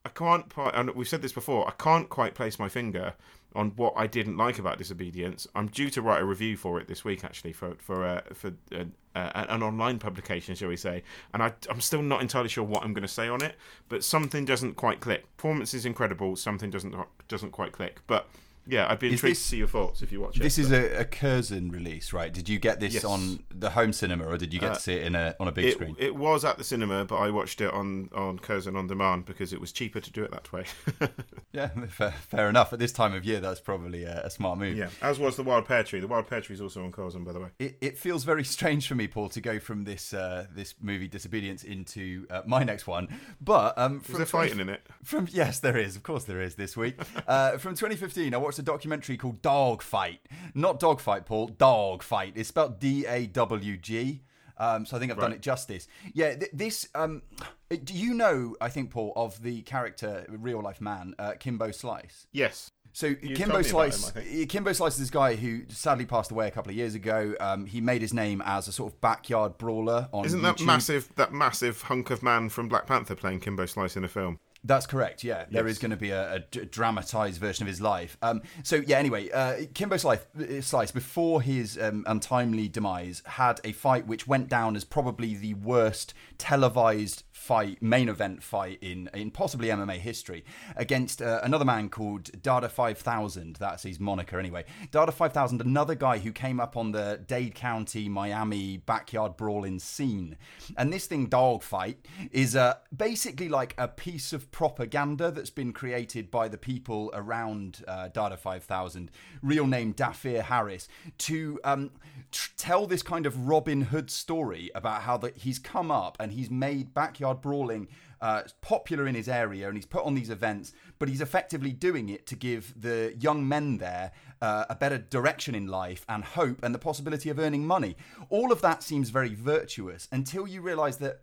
I 0.05 0.09
can't, 0.09 0.45
and 0.55 0.91
we've 0.91 1.07
said 1.07 1.23
this 1.23 1.33
before, 1.33 1.67
I 1.67 1.71
can't 1.71 2.07
quite 2.07 2.35
place 2.35 2.59
my 2.59 2.69
finger 2.69 3.15
on 3.57 3.71
what 3.75 3.93
I 3.97 4.05
didn't 4.05 4.37
like 4.37 4.59
about 4.59 4.77
Disobedience. 4.77 5.47
I'm 5.55 5.67
due 5.67 5.89
to 5.89 6.01
write 6.01 6.21
a 6.21 6.25
review 6.25 6.55
for 6.55 6.79
it 6.79 6.87
this 6.87 7.03
week, 7.03 7.25
actually, 7.25 7.53
for 7.53 7.75
for 7.79 8.05
uh, 8.05 8.21
for 8.33 8.53
uh, 8.73 8.83
uh, 9.15 9.45
an 9.49 9.63
online 9.63 9.97
publication, 9.97 10.53
shall 10.55 10.69
we 10.69 10.77
say? 10.77 11.03
And 11.33 11.41
I, 11.41 11.53
I'm 11.69 11.81
still 11.81 12.03
not 12.03 12.21
entirely 12.21 12.49
sure 12.49 12.63
what 12.63 12.83
I'm 12.83 12.93
going 12.93 13.01
to 13.01 13.07
say 13.07 13.27
on 13.27 13.43
it, 13.43 13.55
but 13.89 14.03
something 14.03 14.45
doesn't 14.45 14.75
quite 14.75 14.99
click. 14.99 15.25
Performance 15.35 15.73
is 15.73 15.85
incredible. 15.85 16.35
Something 16.35 16.69
doesn't 16.69 16.95
doesn't 17.27 17.51
quite 17.51 17.73
click, 17.73 17.99
but. 18.07 18.29
Yeah, 18.67 18.87
I'd 18.89 18.99
be 18.99 19.11
intrigued 19.11 19.35
this- 19.37 19.43
to 19.43 19.49
see 19.49 19.57
your 19.57 19.67
thoughts 19.67 20.01
if 20.01 20.11
you 20.11 20.19
watch 20.21 20.37
it. 20.37 20.43
This 20.43 20.57
is 20.57 20.71
a, 20.71 20.99
a 21.01 21.05
Curzon 21.05 21.69
release, 21.71 22.11
right? 22.13 22.33
Did 22.33 22.49
you 22.49 22.59
get 22.59 22.79
this 22.79 22.95
Yes. 22.95 23.03
on 23.05 23.43
the 23.53 23.69
home 23.71 23.93
cinema, 23.93 24.25
or 24.25 24.37
did 24.37 24.53
you 24.53 24.59
get 24.59 24.73
to 24.75 24.79
see 24.79 24.93
it 24.93 25.03
in 25.03 25.15
a 25.15 25.35
on 25.39 25.47
a 25.47 25.51
big 25.51 25.65
it, 25.65 25.73
screen? 25.73 25.95
it 25.99 26.15
was 26.15 26.43
at 26.45 26.57
the 26.57 26.63
cinema, 26.63 27.05
but 27.05 27.15
I 27.17 27.29
watched 27.29 27.61
it 27.61 27.71
on 27.73 28.09
on 28.13 28.39
Curzon 28.39 28.75
on 28.75 28.87
demand 28.87 29.25
because 29.25 29.53
it 29.53 29.61
was 29.61 29.71
cheaper 29.71 29.99
to 29.99 30.11
do 30.11 30.23
it 30.23 30.31
that 30.31 30.51
way. 30.51 30.65
Yeah, 31.53 31.69
fair, 31.89 32.11
fair 32.11 32.49
enough. 32.49 32.71
At 32.71 32.77
this 32.77 32.91
time 32.91 33.15
of 33.15 33.25
year, 33.25 33.39
that's 33.39 33.59
probably 33.59 34.03
a, 34.03 34.21
a 34.25 34.29
smart 34.29 34.59
move. 34.59 34.77
yeah, 34.77 34.89
as 35.01 35.17
was 35.17 35.37
the 35.37 35.43
Wild 35.43 35.65
Pear 35.65 35.83
Tree. 35.83 35.99
The 35.99 36.07
Wild 36.07 36.27
Pear 36.27 36.39
Tree 36.41 36.53
is 36.53 36.61
also 36.61 36.83
on 36.83 36.91
Curzon, 36.91 37.23
by 37.23 37.31
the 37.33 37.39
way. 37.39 37.47
It, 37.57 37.77
it 37.81 37.97
feels 37.97 38.23
very 38.25 38.43
strange 38.43 38.87
for 38.87 38.93
me, 38.93 39.07
Paul, 39.07 39.29
to 39.29 39.41
go 39.41 39.57
from 39.59 39.83
this 39.83 40.13
uh, 40.13 40.45
this 40.53 40.75
movie 40.81 41.07
Disobedience 41.07 41.63
into 41.63 42.27
uh, 42.29 42.41
my 42.45 42.63
next 42.63 42.85
one. 42.85 43.07
But 43.41 43.75
um, 43.77 44.01
Is 44.01 44.05
from 44.07 44.17
there 44.17 44.25
fighting 44.27 44.59
in 44.59 44.69
it? 44.69 44.85
From 45.03 45.27
yes, 45.31 45.59
there 45.59 45.77
is. 45.77 45.95
Of 45.95 46.03
course, 46.03 46.25
there 46.25 46.41
is 46.41 46.55
this 46.55 46.75
week. 46.77 46.95
Uh, 47.27 47.57
from 47.57 47.73
2015, 47.75 48.33
I 48.33 48.37
watched 48.37 48.56
a 48.59 48.63
documentary 48.63 49.17
called 49.17 49.41
Dog 49.41 49.81
Fight. 49.81 50.21
Not 50.53 50.79
Dog 50.79 50.99
Fight, 50.99 51.25
Paul. 51.25 51.47
Dog 51.47 52.03
Fight. 52.03 52.33
It's 52.35 52.49
spelled 52.49 52.79
D 52.79 53.05
A 53.05 53.27
W 53.27 53.77
G. 53.77 54.21
Um, 54.59 54.85
so 54.87 54.97
I 54.97 54.99
think 54.99 55.11
I've 55.11 55.19
done 55.19 55.33
it 55.33 55.41
justice. 55.41 55.87
Yeah, 56.13 56.35
th- 56.35 56.51
this. 56.51 56.87
Um, 56.95 57.21
do 57.69 57.93
you 57.93 58.13
know? 58.13 58.55
I 58.59 58.69
think 58.69 58.89
Paul 58.89 59.13
of 59.15 59.43
the 59.43 59.61
character, 59.61 60.25
real 60.29 60.61
life 60.61 60.81
man, 60.81 61.13
uh, 61.19 61.33
Kimbo 61.39 61.71
Slice. 61.71 62.25
Yes. 62.31 62.71
So 62.93 63.13
told 63.13 63.35
Kimbo 63.35 63.45
about 63.45 63.57
him, 63.57 63.91
Slice, 63.91 64.11
Kimbo 64.49 64.73
Slice 64.73 64.93
is 64.93 64.99
this 65.01 65.09
guy 65.11 65.35
who 65.35 65.61
sadly 65.69 66.07
passed 66.07 66.31
away 66.31 66.47
a 66.47 66.51
couple 66.51 66.71
of 66.71 66.75
years 66.75 66.95
ago. 66.95 67.35
Um, 67.39 67.67
he 67.67 67.79
made 67.79 68.01
his 68.01 68.11
name 68.11 68.41
as 68.43 68.67
a 68.67 68.71
sort 68.71 68.91
of 68.91 68.99
backyard 69.01 69.59
brawler 69.59 70.09
on 70.11 70.25
Isn't 70.25 70.41
that 70.41 70.57
YouTube. 70.57 70.65
massive? 70.65 71.09
That 71.15 71.31
massive 71.31 71.83
hunk 71.83 72.09
of 72.09 72.23
man 72.23 72.49
from 72.49 72.67
Black 72.67 72.87
Panther 72.87 73.13
playing 73.13 73.41
Kimbo 73.41 73.67
Slice 73.67 73.95
in 73.95 74.03
a 74.03 74.07
film? 74.07 74.39
That's 74.67 74.85
correct. 74.85 75.23
Yeah, 75.23 75.45
there 75.49 75.65
Yes. 75.65 75.77
is 75.77 75.79
going 75.79 75.91
to 75.91 75.97
be 75.97 76.11
a, 76.11 76.33
a 76.35 76.39
d- 76.39 76.65
dramatized 76.65 77.39
version 77.39 77.63
of 77.63 77.67
his 77.67 77.81
life. 77.81 78.17
Um, 78.21 78.41
so 78.63 78.75
yeah. 78.85 78.97
Anyway, 78.99 79.29
uh, 79.31 79.61
Kimbo 79.73 79.97
Slice, 79.97 80.19
Slice 80.61 80.91
before 80.91 81.41
his 81.41 81.79
um, 81.81 82.03
untimely 82.05 82.67
demise 82.67 83.23
had 83.25 83.59
a 83.63 83.71
fight 83.71 84.05
which 84.05 84.27
went 84.27 84.49
down 84.49 84.75
as 84.75 84.83
probably 84.83 85.35
the 85.35 85.53
worst 85.55 86.13
televised 86.37 87.23
fight, 87.37 87.81
main 87.81 88.09
event 88.09 88.43
fight 88.43 88.79
in 88.81 89.09
in 89.13 89.31
possibly 89.31 89.67
MMA 89.69 89.97
history 89.99 90.43
against 90.75 91.21
uh, 91.21 91.39
another 91.43 91.63
man 91.63 91.87
called 91.87 92.41
Dada 92.41 92.67
Five 92.67 92.97
Thousand. 92.97 93.57
That's 93.57 93.83
his 93.83 93.99
moniker 93.99 94.39
anyway. 94.39 94.65
Dada 94.91 95.11
Five 95.11 95.33
Thousand, 95.33 95.61
another 95.61 95.95
guy 95.95 96.17
who 96.17 96.31
came 96.31 96.59
up 96.59 96.75
on 96.75 96.91
the 96.91 97.21
Dade 97.25 97.55
County, 97.55 98.09
Miami 98.09 98.77
backyard 98.77 99.37
brawling 99.37 99.79
scene. 99.79 100.35
And 100.75 100.91
this 100.91 101.05
thing, 101.05 101.27
dog 101.27 101.63
fight, 101.63 102.05
is 102.31 102.55
uh, 102.55 102.75
basically 102.95 103.49
like 103.49 103.75
a 103.77 103.87
piece 103.87 104.33
of 104.33 104.51
propaganda 104.51 105.31
that's 105.31 105.49
been 105.49 105.71
created 105.71 106.31
by 106.31 106.47
the 106.47 106.57
people 106.57 107.11
around 107.13 107.83
uh, 107.87 108.09
Dada 108.09 108.35
5000, 108.35 109.11
real 109.41 109.67
name 109.67 109.93
Dhafir 109.93 110.41
Harris, 110.41 110.89
to 111.19 111.59
um, 111.63 111.91
tr- 112.31 112.49
tell 112.57 112.87
this 112.87 113.03
kind 113.03 113.25
of 113.25 113.47
Robin 113.47 113.81
Hood 113.83 114.09
story 114.09 114.71
about 114.73 115.03
how 115.03 115.17
that 115.17 115.37
he's 115.37 115.59
come 115.59 115.91
up 115.91 116.17
and 116.19 116.31
he's 116.31 116.49
made 116.49 116.93
backyard 116.93 117.26
brawling 117.33 117.87
uh, 118.21 118.43
popular 118.61 119.07
in 119.07 119.15
his 119.15 119.29
area 119.29 119.67
and 119.67 119.77
he's 119.77 119.85
put 119.85 120.05
on 120.05 120.15
these 120.15 120.29
events, 120.29 120.73
but 120.99 121.07
he's 121.07 121.21
effectively 121.21 121.71
doing 121.71 122.09
it 122.09 122.25
to 122.27 122.35
give 122.35 122.73
the 122.79 123.15
young 123.19 123.47
men 123.47 123.77
there 123.77 124.11
uh, 124.41 124.65
a 124.69 124.75
better 124.75 124.97
direction 124.97 125.55
in 125.55 125.67
life 125.67 126.05
and 126.09 126.23
hope 126.23 126.63
and 126.63 126.73
the 126.73 126.79
possibility 126.79 127.29
of 127.29 127.39
earning 127.39 127.65
money. 127.65 127.95
All 128.29 128.51
of 128.51 128.61
that 128.61 128.83
seems 128.83 129.09
very 129.09 129.33
virtuous 129.33 130.07
until 130.11 130.47
you 130.47 130.61
realize 130.61 130.97
that 130.97 131.21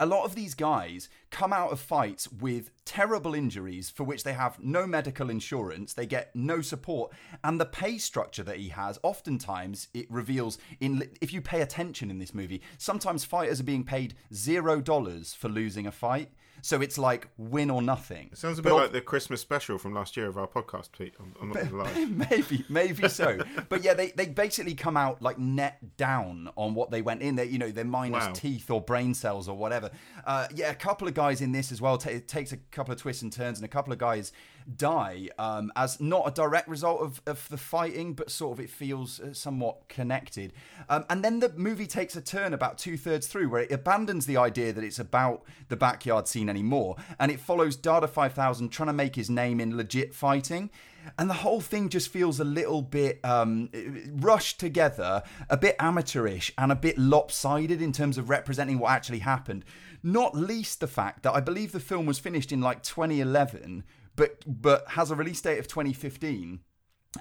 a 0.00 0.06
lot 0.06 0.24
of 0.24 0.34
these 0.34 0.54
guys 0.54 1.08
come 1.30 1.52
out 1.52 1.70
of 1.70 1.80
fights 1.80 2.30
with 2.30 2.70
terrible 2.84 3.34
injuries 3.34 3.88
for 3.88 4.04
which 4.04 4.24
they 4.24 4.32
have 4.32 4.58
no 4.62 4.86
medical 4.86 5.30
insurance, 5.30 5.92
they 5.92 6.06
get 6.06 6.34
no 6.34 6.60
support, 6.60 7.12
and 7.44 7.60
the 7.60 7.66
pay 7.66 7.98
structure 7.98 8.42
that 8.42 8.56
he 8.56 8.68
has, 8.70 8.98
oftentimes 9.02 9.88
it 9.94 10.10
reveals 10.10 10.58
in 10.80 11.08
if 11.20 11.32
you 11.32 11.40
pay 11.40 11.60
attention 11.60 12.10
in 12.10 12.18
this 12.18 12.34
movie, 12.34 12.62
sometimes 12.78 13.24
fighters 13.24 13.60
are 13.60 13.64
being 13.64 13.84
paid 13.84 14.14
zero 14.34 14.80
dollars 14.80 15.34
for 15.34 15.48
losing 15.48 15.86
a 15.86 15.92
fight. 15.92 16.30
So 16.62 16.80
it's 16.80 16.98
like 16.98 17.28
win 17.36 17.70
or 17.70 17.80
nothing. 17.82 18.30
It 18.32 18.38
sounds 18.38 18.58
a 18.58 18.62
bit 18.62 18.72
of- 18.72 18.78
like 18.78 18.92
the 18.92 19.00
Christmas 19.00 19.40
special 19.40 19.78
from 19.78 19.94
last 19.94 20.16
year 20.16 20.26
of 20.26 20.36
our 20.36 20.46
podcast, 20.48 20.90
Pete. 20.96 21.14
I'm, 21.20 21.34
I'm 21.40 21.48
not 21.48 21.54
going 21.54 21.68
to 21.68 21.76
lie. 21.76 22.04
maybe, 22.30 22.64
maybe 22.68 23.08
so. 23.08 23.38
but 23.68 23.84
yeah, 23.84 23.94
they, 23.94 24.10
they 24.10 24.26
basically 24.26 24.74
come 24.74 24.96
out 24.96 25.22
like 25.22 25.38
net 25.38 25.96
down 25.96 26.50
on 26.56 26.74
what 26.74 26.90
they 26.90 27.02
went 27.02 27.22
in. 27.22 27.36
They 27.36 27.44
you 27.46 27.58
know 27.58 27.70
they're 27.70 27.84
minus 27.84 28.26
Wow. 28.26 28.32
teeth 28.32 28.70
or 28.70 28.80
brain 28.80 29.14
cells 29.14 29.48
or 29.48 29.56
whatever. 29.56 29.90
Uh, 30.26 30.46
yeah, 30.54 30.70
a 30.70 30.74
couple 30.74 31.06
of 31.06 31.14
guys 31.14 31.40
in 31.40 31.52
this 31.52 31.70
as 31.70 31.80
well. 31.80 31.98
Ta 31.98 32.10
it 32.10 32.26
takes 32.28 32.52
a 32.52 32.56
couple 32.56 32.92
of 32.92 33.00
twists 33.00 33.22
and 33.22 33.32
turns, 33.32 33.58
and 33.58 33.64
a 33.64 33.68
couple 33.68 33.92
of 33.92 33.98
guys 33.98 34.32
die 34.74 35.28
um, 35.38 35.70
as 35.76 36.00
not 36.00 36.26
a 36.26 36.30
direct 36.30 36.68
result 36.68 37.00
of, 37.00 37.22
of 37.26 37.48
the 37.48 37.56
fighting, 37.56 38.14
but 38.14 38.30
sort 38.30 38.58
of 38.58 38.64
it 38.64 38.70
feels 38.70 39.20
uh, 39.20 39.32
somewhat 39.32 39.88
connected. 39.88 40.52
Um, 40.88 41.04
and 41.08 41.24
then 41.24 41.40
the 41.40 41.52
movie 41.56 41.86
takes 41.86 42.16
a 42.16 42.20
turn 42.20 42.52
about 42.52 42.78
two 42.78 42.96
thirds 42.96 43.26
through, 43.26 43.48
where 43.48 43.62
it 43.62 43.72
abandons 43.72 44.26
the 44.26 44.36
idea 44.36 44.72
that 44.72 44.84
it's 44.84 44.98
about 44.98 45.44
the 45.68 45.76
backyard 45.76 46.28
scene 46.28 46.48
anymore, 46.48 46.96
and 47.18 47.30
it 47.30 47.40
follows 47.40 47.76
Dada 47.76 48.08
Five 48.08 48.34
Thousand 48.34 48.70
trying 48.70 48.88
to 48.88 48.92
make 48.92 49.14
his 49.16 49.30
name 49.30 49.60
in 49.60 49.76
legit 49.76 50.14
fighting. 50.14 50.70
And 51.18 51.30
the 51.30 51.34
whole 51.34 51.60
thing 51.60 51.88
just 51.88 52.08
feels 52.08 52.40
a 52.40 52.44
little 52.44 52.82
bit 52.82 53.20
um, 53.24 53.70
rushed 54.16 54.58
together, 54.58 55.22
a 55.48 55.56
bit 55.56 55.76
amateurish, 55.78 56.52
and 56.58 56.72
a 56.72 56.76
bit 56.76 56.98
lopsided 56.98 57.80
in 57.80 57.92
terms 57.92 58.18
of 58.18 58.28
representing 58.28 58.78
what 58.78 58.90
actually 58.90 59.20
happened. 59.20 59.64
Not 60.02 60.36
least 60.36 60.80
the 60.80 60.86
fact 60.86 61.22
that 61.22 61.34
I 61.34 61.40
believe 61.40 61.72
the 61.72 61.80
film 61.80 62.06
was 62.06 62.18
finished 62.18 62.52
in 62.52 62.60
like 62.60 62.82
2011, 62.82 63.84
but 64.16 64.42
but 64.46 64.84
has 64.88 65.10
a 65.10 65.14
release 65.14 65.40
date 65.40 65.58
of 65.58 65.68
2015 65.68 66.60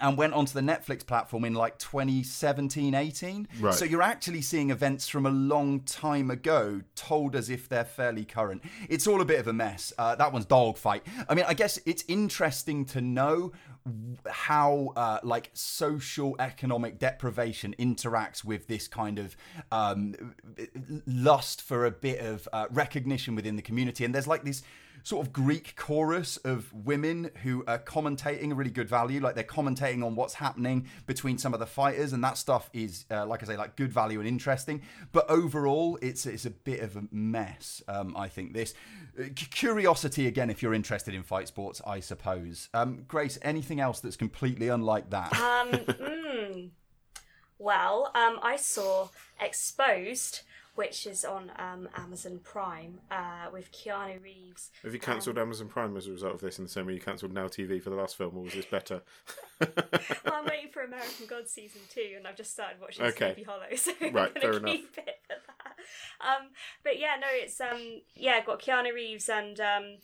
and 0.02 0.18
went 0.18 0.34
onto 0.34 0.52
the 0.54 0.60
Netflix 0.60 1.06
platform 1.08 1.46
in 1.46 1.54
like 1.54 1.78
2017 1.78 2.94
18 2.94 3.48
Right. 3.62 3.74
so 3.74 3.86
you're 3.86 4.02
actually 4.02 4.42
seeing 4.42 4.70
events 4.70 5.08
from 5.08 5.26
a 5.26 5.30
long 5.30 5.82
time 5.82 6.30
ago 6.30 6.82
told 6.96 7.34
as 7.34 7.50
if 7.50 7.70
they're 7.70 7.86
fairly 7.86 8.26
current. 8.26 8.62
It's 8.90 9.08
all 9.08 9.22
a 9.22 9.26
bit 9.26 9.40
of 9.40 9.48
a 9.48 9.54
mess. 9.54 9.94
Uh, 9.98 10.16
that 10.16 10.34
one's 10.34 10.46
dogfight 10.46 11.04
i 11.30 11.34
mean 11.36 11.46
i 11.48 11.54
guess 11.54 11.80
it's 11.86 12.04
interesting 12.10 12.84
to 12.86 13.00
know 13.02 13.54
how 14.28 14.92
uh, 14.96 15.20
like 15.24 15.52
social 15.54 16.36
economic 16.40 16.98
deprivation 16.98 17.76
interacts 17.78 18.44
with 18.44 18.66
this 18.68 18.88
kind 18.88 19.20
of 19.20 19.38
um, 19.72 20.16
lust 21.06 21.62
for 21.62 21.86
a 21.86 21.92
bit 21.92 22.20
of 22.20 22.48
uh, 22.52 22.66
recognition 22.72 23.36
within 23.36 23.56
the 23.56 23.62
community. 23.62 24.04
And 24.04 24.14
there's 24.14 24.28
like 24.28 24.44
this 24.44 24.64
sort 25.06 25.24
of 25.24 25.32
Greek 25.32 25.76
chorus 25.76 26.36
of 26.38 26.74
women 26.74 27.30
who 27.44 27.64
are 27.68 27.78
commentating 27.78 28.52
a 28.52 28.56
really 28.56 28.72
good 28.72 28.90
value. 28.90 29.22
Like 29.22 29.36
they're 29.36 29.44
commentating 29.44 30.04
on 30.04 30.16
what's 30.16 30.34
happening 30.34 30.88
between 31.06 31.38
some 31.38 31.54
of 31.54 31.60
the 31.60 31.68
fighters, 31.68 32.12
and 32.12 32.24
that 32.24 32.40
stuff 32.40 32.72
is, 32.74 33.06
uh, 33.12 33.24
like 33.28 33.44
I 33.44 33.46
say, 33.46 33.56
like 33.56 33.76
good 33.76 33.94
value 33.94 34.18
and 34.20 34.28
interesting. 34.28 34.82
But 35.12 35.30
overall, 35.30 36.00
it's 36.02 36.26
it's 36.26 36.46
a 36.46 36.50
bit 36.50 36.80
of 36.80 36.96
a 36.98 37.04
mess. 37.12 37.84
Um, 37.88 38.18
I 38.18 38.28
think 38.28 38.54
this 38.54 38.74
Uh, 39.18 39.26
c- 39.26 39.46
curiosity 39.52 40.26
again, 40.28 40.50
if 40.50 40.62
you're 40.64 40.74
interested 40.74 41.14
in 41.14 41.22
fight 41.24 41.48
sports, 41.48 41.82
I 41.86 42.00
suppose. 42.00 42.68
Um, 42.74 43.06
Grace, 43.08 43.38
anything 43.44 43.80
else 43.80 44.00
that's 44.00 44.18
completely 44.18 44.70
unlike 44.70 45.12
that? 45.12 45.32
Um, 45.40 45.72
mm, 45.72 46.70
well, 47.60 48.12
um, 48.16 48.40
I 48.42 48.56
saw 48.58 49.10
Exposed, 49.40 50.42
which 50.76 51.08
is 51.08 51.26
on 51.26 51.52
um, 51.58 51.88
Amazon 51.96 52.40
Prime 52.44 53.00
uh, 53.10 53.48
with 53.52 53.72
Keanu 53.72 54.22
Reeves. 54.22 54.72
Have 54.84 54.94
you 54.94 55.00
cancelled 55.00 55.38
Amazon 55.38 55.68
Prime 55.68 55.96
as 55.98 56.08
a 56.08 56.12
result 56.12 56.36
of 56.36 56.42
this 56.42 56.58
in 56.60 56.66
the 56.66 56.70
same 56.70 56.86
way 56.86 56.94
you 56.94 57.00
cancelled 57.00 57.34
Now 57.34 57.48
TV 57.48 57.82
for 57.82 57.90
the 57.90 57.96
last 57.96 58.18
film, 58.18 58.38
or 58.38 58.44
was 58.44 58.54
this 58.54 58.66
better? 58.66 59.02
Well, 59.60 59.70
I'm 60.34 60.46
waiting 60.46 60.70
for 60.72 60.84
American 60.84 61.26
Gods 61.28 61.52
season 61.52 61.82
two, 61.90 62.16
and 62.18 62.28
I've 62.28 62.36
just 62.36 62.52
started 62.52 62.80
watching 62.82 63.06
Okay. 63.06 63.34
Sleepy 63.34 63.44
Hollow, 63.44 63.76
so 63.76 63.92
I'm 64.02 64.12
gonna 64.14 64.30
fair 64.32 64.54
keep 64.54 64.62
enough. 64.64 64.76
it 64.76 65.20
for 65.28 65.34
that. 65.48 65.76
Um, 66.28 66.48
but 66.84 67.00
yeah, 67.00 67.16
no, 67.22 67.28
it's 67.32 67.60
um, 67.62 68.02
yeah, 68.16 68.44
got 68.44 68.62
Keanu 68.62 68.94
Reeves 68.94 69.30
and 69.30 69.60
um, 69.60 69.98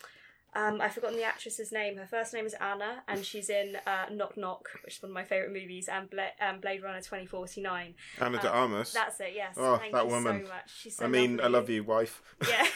um, 0.54 0.82
I've 0.82 0.94
forgotten 0.94 1.18
the 1.18 1.24
actress's 1.24 1.72
name. 1.72 1.98
Her 1.98 2.06
first 2.06 2.34
name 2.34 2.46
is 2.46 2.54
Anna, 2.56 3.04
and 3.08 3.26
she's 3.26 3.50
in 3.50 3.78
uh, 3.88 4.06
Knock 4.12 4.36
Knock, 4.38 4.70
which 4.84 4.98
is 4.98 5.02
one 5.02 5.12
of 5.12 5.14
my 5.14 5.24
favourite 5.24 5.54
movies, 5.54 5.88
and 5.88 6.10
Bla- 6.10 6.32
um, 6.42 6.60
Blade 6.60 6.84
Runner 6.84 7.00
2049. 7.00 7.94
Ana 8.20 8.42
de 8.42 8.50
Armas. 8.50 8.92
That's 8.92 9.20
it. 9.22 9.32
Yes. 9.34 9.56
Oh, 9.58 9.78
Thank 9.78 9.94
that 9.94 10.06
you 10.06 10.12
woman. 10.12 10.46
so 10.46 10.52
much. 10.52 10.72
She's 10.82 10.96
so 10.98 11.06
I 11.06 11.08
mean, 11.08 11.40
I 11.40 11.48
love 11.48 11.70
you, 11.70 11.84
wife. 11.84 12.22
Yeah. 12.48 12.66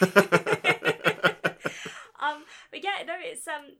um, 2.20 2.44
but 2.70 2.82
yeah, 2.82 3.02
no, 3.06 3.14
it's 3.18 3.46
um, 3.46 3.76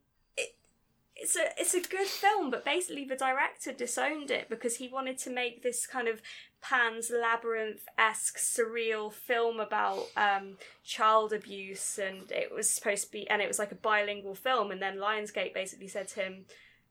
it's 1.17 1.35
a 1.37 1.49
it's 1.59 1.75
a 1.75 1.81
good 1.81 2.07
film, 2.07 2.51
but 2.51 2.65
basically 2.65 3.05
the 3.05 3.17
director 3.17 3.73
disowned 3.73 4.31
it 4.31 4.49
because 4.49 4.77
he 4.77 4.89
wanted 4.89 5.19
to 5.19 5.31
make 5.31 5.63
this 5.63 5.87
kind 5.87 6.09
of 6.09 6.21
Pan's 6.61 7.11
Labyrinth 7.11 7.87
esque 7.99 8.39
surreal 8.39 9.13
film 9.13 9.59
about 9.59 10.07
um 10.17 10.59
child 10.85 11.33
abuse, 11.33 11.99
and 11.99 12.31
it 12.31 12.53
was 12.55 12.69
supposed 12.69 13.07
to 13.07 13.13
be, 13.13 13.29
and 13.31 13.41
it 13.41 13.49
was 13.49 13.59
like 13.59 13.73
a 13.73 13.77
bilingual 13.77 14.35
film, 14.35 14.71
and 14.71 14.83
then 14.83 14.99
Lionsgate 14.99 15.55
basically 15.55 15.89
said 15.89 16.09
to 16.09 16.21
him. 16.21 16.45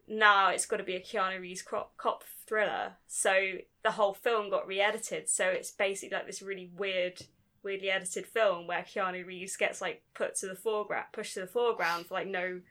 No, 0.08 0.50
it's 0.50 0.68
got 0.68 0.78
to 0.78 0.84
be 0.84 0.96
a 0.96 1.02
Keanu 1.02 1.42
Reeves 1.42 1.64
cop, 1.64 1.98
cop 1.98 2.24
thriller. 2.46 2.98
So 3.08 3.54
the 3.82 3.90
whole 3.90 4.14
film 4.14 4.52
got 4.52 4.68
re-edited. 4.68 5.28
So 5.28 5.48
it's 5.48 5.72
basically 5.72 6.16
like 6.16 6.28
this 6.28 6.44
really 6.44 6.70
weird 6.78 7.24
weirdly 7.64 7.90
edited 7.90 8.28
film 8.28 8.68
where 8.68 8.84
Keanu 8.84 9.26
Reeves 9.26 9.58
gets 9.58 9.82
like 9.82 10.04
put 10.14 10.36
to 10.36 10.48
the 10.48 10.56
foreground, 10.56 11.08
pushed 11.12 11.34
to 11.34 11.40
the 11.42 11.48
foreground 11.48 12.06
for 12.06 12.14
like 12.14 12.28
no 12.28 12.62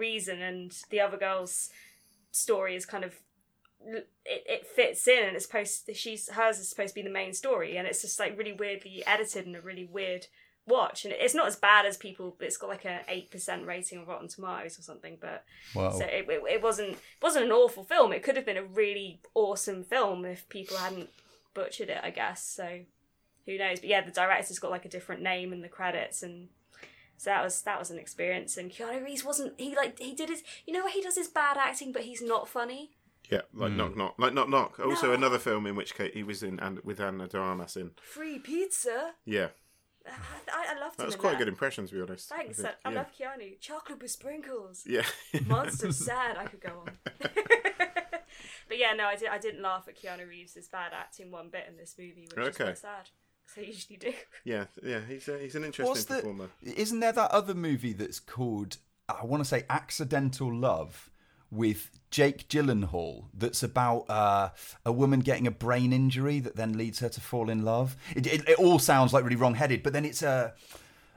reason, 0.00 0.40
and 0.42 0.76
the 0.90 1.00
other 1.00 1.16
girl's 1.16 1.70
story 2.32 2.74
is 2.76 2.86
kind 2.86 3.04
of 3.04 3.14
it, 3.86 4.08
it 4.26 4.66
fits 4.66 5.06
in, 5.08 5.24
and 5.26 5.36
it's 5.36 5.46
supposed 5.46 5.86
to, 5.86 5.94
she's 5.94 6.28
hers 6.30 6.58
is 6.58 6.68
supposed 6.68 6.90
to 6.94 7.00
be 7.00 7.02
the 7.06 7.10
main 7.20 7.32
story, 7.32 7.76
and 7.76 7.86
it's 7.86 8.02
just 8.02 8.18
like 8.18 8.36
really 8.38 8.52
weirdly 8.52 9.02
edited 9.06 9.46
and 9.46 9.56
a 9.56 9.60
really 9.60 9.84
weird 9.84 10.26
watch, 10.66 11.04
and 11.04 11.14
it's 11.16 11.34
not 11.34 11.46
as 11.46 11.56
bad 11.56 11.86
as 11.86 11.96
people. 11.96 12.36
It's 12.40 12.56
got 12.58 12.68
like 12.68 12.84
a 12.84 13.00
eight 13.08 13.30
percent 13.30 13.66
rating 13.66 13.98
on 13.98 14.06
Rotten 14.06 14.28
Tomatoes 14.28 14.78
or 14.78 14.82
something, 14.82 15.16
but 15.20 15.44
Wow. 15.74 15.90
so 15.90 16.04
it, 16.04 16.26
it, 16.28 16.42
it 16.56 16.62
wasn't 16.62 16.90
it 16.90 17.22
wasn't 17.22 17.46
an 17.46 17.52
awful 17.52 17.84
film. 17.84 18.12
It 18.12 18.22
could 18.22 18.36
have 18.36 18.46
been 18.46 18.56
a 18.58 18.64
really 18.82 19.20
awesome 19.34 19.82
film 19.84 20.24
if 20.24 20.48
people 20.48 20.76
hadn't 20.76 21.08
butchered 21.54 21.88
it, 21.88 22.00
I 22.02 22.10
guess. 22.10 22.44
So 22.44 22.80
who 23.46 23.58
knows? 23.58 23.80
But 23.80 23.88
yeah, 23.88 24.02
the 24.04 24.10
director's 24.12 24.58
got 24.58 24.70
like 24.70 24.84
a 24.84 24.88
different 24.90 25.22
name 25.22 25.52
in 25.54 25.62
the 25.62 25.68
credits, 25.68 26.22
and 26.22 26.48
so 27.20 27.28
that 27.28 27.44
was 27.44 27.60
that 27.62 27.78
was 27.78 27.90
an 27.90 27.98
experience. 27.98 28.56
And 28.56 28.70
Keanu 28.70 29.04
Reeves 29.04 29.24
wasn't 29.24 29.52
he 29.60 29.76
like 29.76 29.98
he 29.98 30.14
did 30.14 30.30
his 30.30 30.42
you 30.66 30.72
know 30.72 30.80
where 30.84 30.92
he 30.92 31.02
does 31.02 31.16
his 31.16 31.28
bad 31.28 31.58
acting, 31.58 31.92
but 31.92 32.02
he's 32.02 32.22
not 32.22 32.48
funny. 32.48 32.92
Yeah, 33.30 33.42
Hmm. 33.52 33.60
like 33.60 33.72
Knock 33.72 33.96
Knock. 33.96 34.14
Like 34.18 34.32
Knock 34.32 34.48
Knock. 34.48 34.80
Also, 34.80 35.08
No. 35.08 35.12
another 35.12 35.38
film 35.38 35.66
in 35.66 35.76
which 35.76 35.94
case 35.94 36.12
he 36.14 36.22
was 36.22 36.42
in 36.42 36.58
and 36.60 36.80
with 36.80 36.98
Ana 36.98 37.28
de 37.28 37.38
Armas 37.38 37.76
in. 37.76 37.90
Free 38.00 38.38
pizza. 38.38 39.12
Yeah, 39.26 39.48
I, 40.06 40.74
I 40.74 40.80
loved 40.80 40.96
that 40.96 41.04
was 41.06 41.14
in 41.14 41.20
quite 41.20 41.34
a 41.34 41.38
good 41.38 41.46
impression, 41.48 41.86
to 41.86 41.94
be 41.94 42.00
honest. 42.00 42.28
Thanks, 42.30 42.56
think. 42.56 42.68
I, 42.84 42.88
I 42.88 42.92
yeah. 42.92 42.98
love 42.98 43.06
Keanu. 43.16 43.60
Chocolate 43.60 44.00
with 44.00 44.10
sprinkles. 44.10 44.84
Yeah. 44.86 45.02
Monster 45.46 45.92
sad. 46.08 46.38
I 46.38 46.46
could 46.46 46.60
go 46.62 46.84
on. 46.86 46.92
but 48.68 48.78
yeah, 48.78 48.92
no, 48.94 49.04
I 49.04 49.16
did. 49.16 49.28
I 49.28 49.38
didn't 49.38 49.62
laugh 49.62 49.86
at 49.88 49.96
Keanu 50.00 50.26
Reeves' 50.28 50.68
bad 50.68 50.92
acting 50.92 51.30
one 51.30 51.50
bit 51.50 51.66
in 51.68 51.76
this 51.76 51.94
movie, 51.98 52.22
which 52.34 52.38
is 52.38 52.54
Okay. 52.54 52.64
quite 52.64 52.78
sad. 52.78 53.10
Because 53.54 53.68
I 53.68 53.72
usually 53.72 53.96
do. 53.96 54.12
yeah, 54.44 54.64
yeah. 54.82 55.00
He's 55.08 55.28
a, 55.28 55.38
he's 55.38 55.54
an 55.54 55.64
interesting 55.64 55.86
What's 55.86 56.04
the? 56.04 56.48
Isn't 56.80 57.00
there 57.00 57.12
that 57.12 57.30
other 57.30 57.54
movie 57.54 57.92
that's 57.92 58.20
called 58.20 58.76
I 59.08 59.24
want 59.24 59.42
to 59.42 59.48
say 59.48 59.64
Accidental 59.68 60.54
Love 60.54 61.10
with 61.50 61.90
Jake 62.10 62.48
Gyllenhaal? 62.48 63.24
That's 63.34 63.62
about 63.62 64.08
uh, 64.08 64.50
a 64.84 64.92
woman 64.92 65.20
getting 65.20 65.46
a 65.46 65.50
brain 65.50 65.92
injury 65.92 66.40
that 66.40 66.56
then 66.56 66.76
leads 66.76 67.00
her 67.00 67.08
to 67.08 67.20
fall 67.20 67.50
in 67.50 67.64
love. 67.64 67.96
It, 68.14 68.26
it, 68.26 68.48
it 68.48 68.58
all 68.58 68.78
sounds 68.78 69.12
like 69.12 69.24
really 69.24 69.36
wrong-headed, 69.36 69.82
but 69.82 69.92
then 69.92 70.04
it's 70.04 70.22
a 70.22 70.54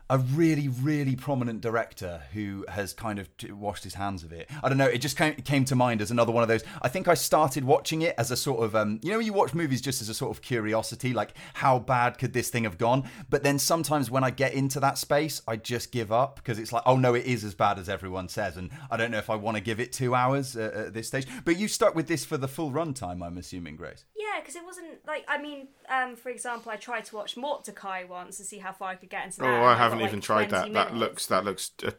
a 0.09 0.17
really 0.17 0.67
really 0.67 1.15
prominent 1.15 1.61
director 1.61 2.21
who 2.33 2.65
has 2.69 2.93
kind 2.93 3.19
of 3.19 3.29
washed 3.49 3.83
his 3.83 3.95
hands 3.95 4.23
of 4.23 4.31
it. 4.31 4.49
I 4.63 4.69
don't 4.69 4.77
know. 4.77 4.87
It 4.87 4.99
just 4.99 5.17
came, 5.17 5.33
came 5.35 5.65
to 5.65 5.75
mind 5.75 6.01
as 6.01 6.11
another 6.11 6.31
one 6.31 6.43
of 6.43 6.49
those. 6.49 6.63
I 6.81 6.89
think 6.89 7.07
I 7.07 7.13
started 7.13 7.63
watching 7.63 8.01
it 8.01 8.15
as 8.17 8.31
a 8.31 8.37
sort 8.37 8.63
of 8.63 8.75
um, 8.75 8.99
you 9.01 9.11
know 9.11 9.19
you 9.19 9.33
watch 9.33 9.53
movies 9.53 9.81
just 9.81 10.01
as 10.01 10.09
a 10.09 10.13
sort 10.13 10.35
of 10.35 10.41
curiosity, 10.41 11.13
like 11.13 11.33
how 11.55 11.79
bad 11.79 12.17
could 12.17 12.33
this 12.33 12.49
thing 12.49 12.63
have 12.63 12.77
gone? 12.77 13.09
But 13.29 13.43
then 13.43 13.59
sometimes 13.59 14.11
when 14.11 14.23
I 14.23 14.29
get 14.29 14.53
into 14.53 14.79
that 14.81 14.97
space, 14.97 15.41
I 15.47 15.55
just 15.55 15.91
give 15.91 16.11
up 16.11 16.35
because 16.35 16.59
it's 16.59 16.73
like 16.73 16.83
oh 16.85 16.97
no, 16.97 17.13
it 17.13 17.25
is 17.25 17.43
as 17.43 17.55
bad 17.55 17.79
as 17.79 17.89
everyone 17.89 18.29
says, 18.29 18.57
and 18.57 18.69
I 18.91 18.97
don't 18.97 19.11
know 19.11 19.17
if 19.17 19.29
I 19.29 19.35
want 19.35 19.57
to 19.57 19.63
give 19.63 19.79
it 19.79 19.91
two 19.93 20.15
hours 20.15 20.55
uh, 20.55 20.85
at 20.87 20.93
this 20.93 21.07
stage. 21.07 21.27
But 21.45 21.57
you 21.57 21.67
stuck 21.67 21.95
with 21.95 22.07
this 22.07 22.25
for 22.25 22.37
the 22.37 22.47
full 22.47 22.71
runtime, 22.71 23.25
I'm 23.25 23.37
assuming, 23.37 23.75
Grace. 23.75 24.05
Yeah, 24.15 24.22
because 24.39 24.55
it 24.55 24.65
wasn't 24.65 25.05
like 25.07 25.25
I 25.27 25.41
mean, 25.41 25.67
um, 25.89 26.15
for 26.15 26.29
example, 26.29 26.71
I 26.71 26.75
tried 26.75 27.05
to 27.05 27.15
watch 27.15 27.35
Mortdecai 27.35 28.07
once 28.07 28.37
to 28.37 28.43
see 28.43 28.57
how 28.59 28.71
far 28.71 28.89
I 28.89 28.95
could 28.95 29.09
get 29.09 29.25
into 29.25 29.39
that. 29.39 29.47
Oh, 29.47 29.63
I 29.63 29.75
haven't 29.75 29.99
like, 29.99 30.07
even 30.09 30.21
tried 30.21 30.49
20 30.49 30.71
that. 30.71 30.73
That 30.73 30.95
looks 30.95 31.27
that 31.27 31.43
looks 31.45 31.71
Yeah, 31.81 31.89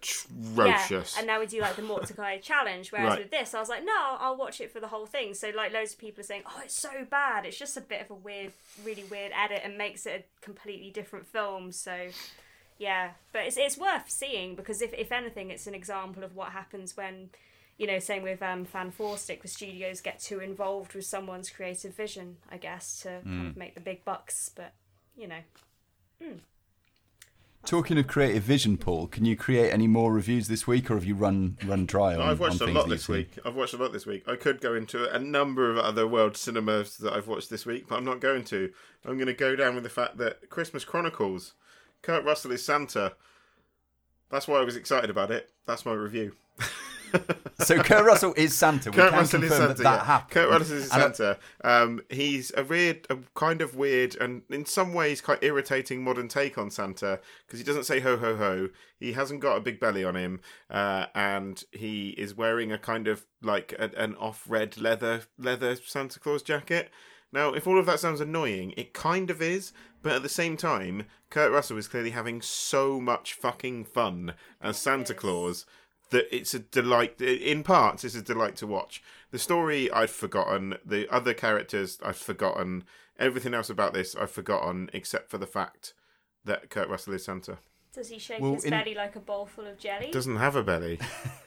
atrocious. 0.84 1.16
and 1.18 1.26
now 1.26 1.40
we 1.40 1.46
do 1.46 1.60
like 1.60 1.76
the 1.76 1.82
Mortdecai 1.82 2.40
challenge. 2.50 2.92
Whereas 2.92 3.10
Right. 3.10 3.18
with 3.20 3.30
this, 3.30 3.54
I 3.54 3.60
was 3.60 3.68
like, 3.68 3.84
no, 3.84 4.16
I'll 4.20 4.36
watch 4.36 4.60
it 4.60 4.72
for 4.72 4.80
the 4.80 4.88
whole 4.88 5.06
thing. 5.06 5.34
So 5.34 5.50
like, 5.54 5.72
loads 5.72 5.92
of 5.92 5.98
people 5.98 6.20
are 6.20 6.24
saying, 6.24 6.42
oh, 6.46 6.60
it's 6.64 6.74
so 6.74 7.04
bad. 7.08 7.46
It's 7.46 7.58
just 7.58 7.76
a 7.76 7.80
bit 7.80 8.00
of 8.02 8.10
a 8.10 8.14
weird, 8.14 8.52
really 8.84 9.04
weird 9.04 9.32
edit, 9.34 9.62
and 9.64 9.76
makes 9.78 10.06
it 10.06 10.26
a 10.26 10.44
completely 10.44 10.90
different 10.90 11.26
film. 11.26 11.72
So 11.72 12.08
Yeah, 12.78 13.10
but 13.32 13.42
it's 13.46 13.56
it's 13.56 13.78
worth 13.78 14.10
seeing 14.10 14.56
because 14.56 14.82
if 14.82 14.92
if 14.94 15.12
anything, 15.12 15.50
it's 15.50 15.66
an 15.66 15.74
example 15.74 16.24
of 16.24 16.34
what 16.34 16.50
happens 16.52 16.96
when, 16.96 17.30
you 17.76 17.86
know, 17.86 17.98
same 17.98 18.22
with 18.22 18.42
um, 18.42 18.64
Fan 18.64 18.90
Four 18.90 19.18
Stick, 19.18 19.42
the 19.42 19.48
studios 19.48 20.00
get 20.00 20.20
too 20.20 20.40
involved 20.40 20.94
with 20.94 21.04
someone's 21.04 21.50
creative 21.50 21.94
vision, 21.94 22.36
I 22.50 22.56
guess, 22.56 23.00
to 23.02 23.20
kind 23.24 23.48
of 23.48 23.56
make 23.56 23.74
the 23.74 23.80
big 23.80 24.04
bucks. 24.04 24.50
But 24.54 24.74
you 25.16 25.28
know, 25.28 25.40
Talking 27.64 27.96
of 27.96 28.06
creative 28.06 28.42
vision, 28.42 28.76
Paul, 28.76 29.06
can 29.06 29.24
you 29.24 29.36
create 29.36 29.72
any 29.72 29.86
more 29.86 30.12
reviews 30.12 30.48
this 30.48 30.66
week, 30.66 30.90
or 30.90 30.94
have 30.94 31.04
you 31.04 31.14
run 31.14 31.56
run 31.64 31.86
dry 31.86 32.14
on? 32.14 32.20
I've 32.20 32.38
watched 32.38 32.60
on 32.60 32.68
a 32.68 32.72
lot 32.72 32.90
this 32.90 33.08
week. 33.08 33.38
I've 33.44 33.54
watched 33.54 33.72
a 33.72 33.78
lot 33.78 33.90
this 33.90 34.04
week. 34.04 34.28
I 34.28 34.36
could 34.36 34.60
go 34.60 34.74
into 34.74 35.10
a 35.10 35.18
number 35.18 35.70
of 35.70 35.78
other 35.78 36.06
world 36.06 36.36
cinemas 36.36 36.98
that 36.98 37.14
I've 37.14 37.26
watched 37.26 37.48
this 37.48 37.64
week, 37.64 37.88
but 37.88 37.96
I'm 37.96 38.04
not 38.04 38.20
going 38.20 38.44
to. 38.44 38.70
I'm 39.06 39.16
going 39.16 39.28
to 39.28 39.34
go 39.34 39.56
down 39.56 39.74
with 39.74 39.84
the 39.84 39.90
fact 39.90 40.18
that 40.18 40.50
Christmas 40.50 40.84
Chronicles, 40.84 41.54
Kurt 42.02 42.22
Russell 42.22 42.52
is 42.52 42.62
Santa. 42.62 43.14
That's 44.30 44.46
why 44.46 44.58
I 44.60 44.64
was 44.64 44.76
excited 44.76 45.08
about 45.08 45.30
it. 45.30 45.50
That's 45.64 45.86
my 45.86 45.92
review. 45.94 46.34
So 47.58 47.82
Kurt 47.82 48.04
Russell 48.04 48.34
is 48.36 48.54
Santa. 48.54 48.90
We 48.90 48.96
Kurt 48.96 49.10
can 49.10 49.18
Russell 49.20 49.42
is 49.42 49.50
confirm 49.50 49.68
Santa. 49.68 49.74
that 49.74 49.82
that 49.82 49.98
yeah. 50.00 50.04
happened. 50.04 50.30
Kurt 50.30 50.50
Russell 50.50 50.76
is 50.76 50.92
And 50.92 51.16
Santa. 51.16 51.38
Um, 51.62 52.02
he's 52.10 52.52
a 52.56 52.64
weird, 52.64 53.06
a 53.08 53.18
kind 53.34 53.62
of 53.62 53.74
weird, 53.76 54.16
and 54.16 54.42
in 54.50 54.66
some 54.66 54.92
ways 54.92 55.20
quite 55.20 55.42
irritating 55.42 56.02
modern 56.02 56.28
take 56.28 56.58
on 56.58 56.70
Santa 56.70 57.20
because 57.46 57.60
he 57.60 57.64
doesn't 57.64 57.84
say 57.84 58.00
ho 58.00 58.16
ho 58.16 58.36
ho. 58.36 58.68
He 58.98 59.12
hasn't 59.12 59.40
got 59.40 59.56
a 59.56 59.60
big 59.60 59.80
belly 59.80 60.04
on 60.04 60.16
him, 60.16 60.40
uh, 60.70 61.06
and 61.14 61.62
he 61.72 62.10
is 62.10 62.34
wearing 62.34 62.72
a 62.72 62.78
kind 62.78 63.08
of 63.08 63.24
like 63.42 63.72
a, 63.78 63.90
an 63.96 64.14
off 64.16 64.44
red 64.48 64.76
leather 64.76 65.22
leather 65.38 65.76
Santa 65.76 66.20
Claus 66.20 66.42
jacket. 66.42 66.90
Now, 67.32 67.52
if 67.52 67.66
all 67.66 67.80
of 67.80 67.86
that 67.86 67.98
sounds 67.98 68.20
annoying, 68.20 68.74
it 68.76 68.94
kind 68.94 69.28
of 69.28 69.42
is, 69.42 69.72
but 70.02 70.12
at 70.12 70.22
the 70.22 70.28
same 70.28 70.56
time, 70.56 71.06
Kurt 71.30 71.50
Russell 71.50 71.78
is 71.78 71.88
clearly 71.88 72.10
having 72.10 72.40
so 72.40 73.00
much 73.00 73.34
fucking 73.34 73.86
fun 73.86 74.34
as 74.60 74.76
Santa 74.76 75.14
Claus 75.14 75.66
that 76.10 76.34
it's 76.34 76.54
a 76.54 76.58
delight. 76.60 77.20
In 77.20 77.62
parts, 77.62 78.04
it's 78.04 78.14
a 78.14 78.22
delight 78.22 78.56
to 78.56 78.66
watch. 78.66 79.02
The 79.30 79.38
story 79.38 79.90
I'd 79.90 80.10
forgotten, 80.10 80.76
the 80.84 81.12
other 81.12 81.34
characters 81.34 81.98
I've 82.04 82.16
forgotten, 82.16 82.84
everything 83.18 83.54
else 83.54 83.68
about 83.70 83.92
this 83.94 84.14
I've 84.14 84.30
forgotten, 84.30 84.90
except 84.92 85.30
for 85.30 85.38
the 85.38 85.46
fact 85.46 85.94
that 86.44 86.70
Kurt 86.70 86.88
Russell 86.88 87.14
is 87.14 87.24
Santa. 87.24 87.58
does 87.92 88.08
he 88.10 88.18
shake 88.18 88.40
Well, 88.40 88.54
his 88.54 88.64
in- 88.64 88.70
belly 88.70 88.94
like 88.94 89.16
a 89.16 89.20
bowl 89.20 89.46
full 89.46 89.66
of 89.66 89.78
jelly? 89.78 90.10
Doesn't 90.12 90.36
have 90.36 90.56
a 90.56 90.62
belly 90.62 90.98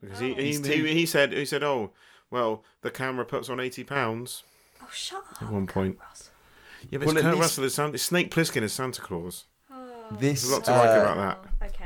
because 0.00 0.18
he, 0.20 0.32
Oh. 0.32 0.34
he, 0.36 0.44
He's 0.46 0.60
too- 0.60 0.72
he 0.84 0.92
he 0.94 1.06
said 1.06 1.32
he 1.32 1.44
said 1.44 1.62
oh 1.62 1.90
well 2.30 2.62
the 2.82 2.90
camera 2.90 3.24
puts 3.24 3.48
on 3.48 3.60
eighty 3.60 3.84
pounds 3.84 4.42
oh, 4.82 4.88
shut 4.92 5.22
up! 5.30 5.42
at 5.42 5.50
one 5.50 5.66
point. 5.66 5.98
Russell. 6.00 6.32
Yeah, 6.90 6.98
but 6.98 7.06
Well, 7.06 7.16
it's 7.16 7.22
Kurt 7.22 7.32
least- 7.34 7.42
Russell 7.42 7.64
is 7.64 7.74
Santa. 7.74 7.98
Snake 7.98 8.30
Plissken 8.30 8.62
is 8.62 8.72
Santa 8.72 9.00
Claus. 9.02 9.44
This 10.12 10.42
There's 10.42 10.50
a 10.50 10.52
lot 10.54 10.64
to 10.66 10.70
like 10.72 10.88
uh, 10.90 11.00
about 11.02 11.16
that. 11.16 11.50
Oh, 11.62 11.66
okay. 11.66 11.83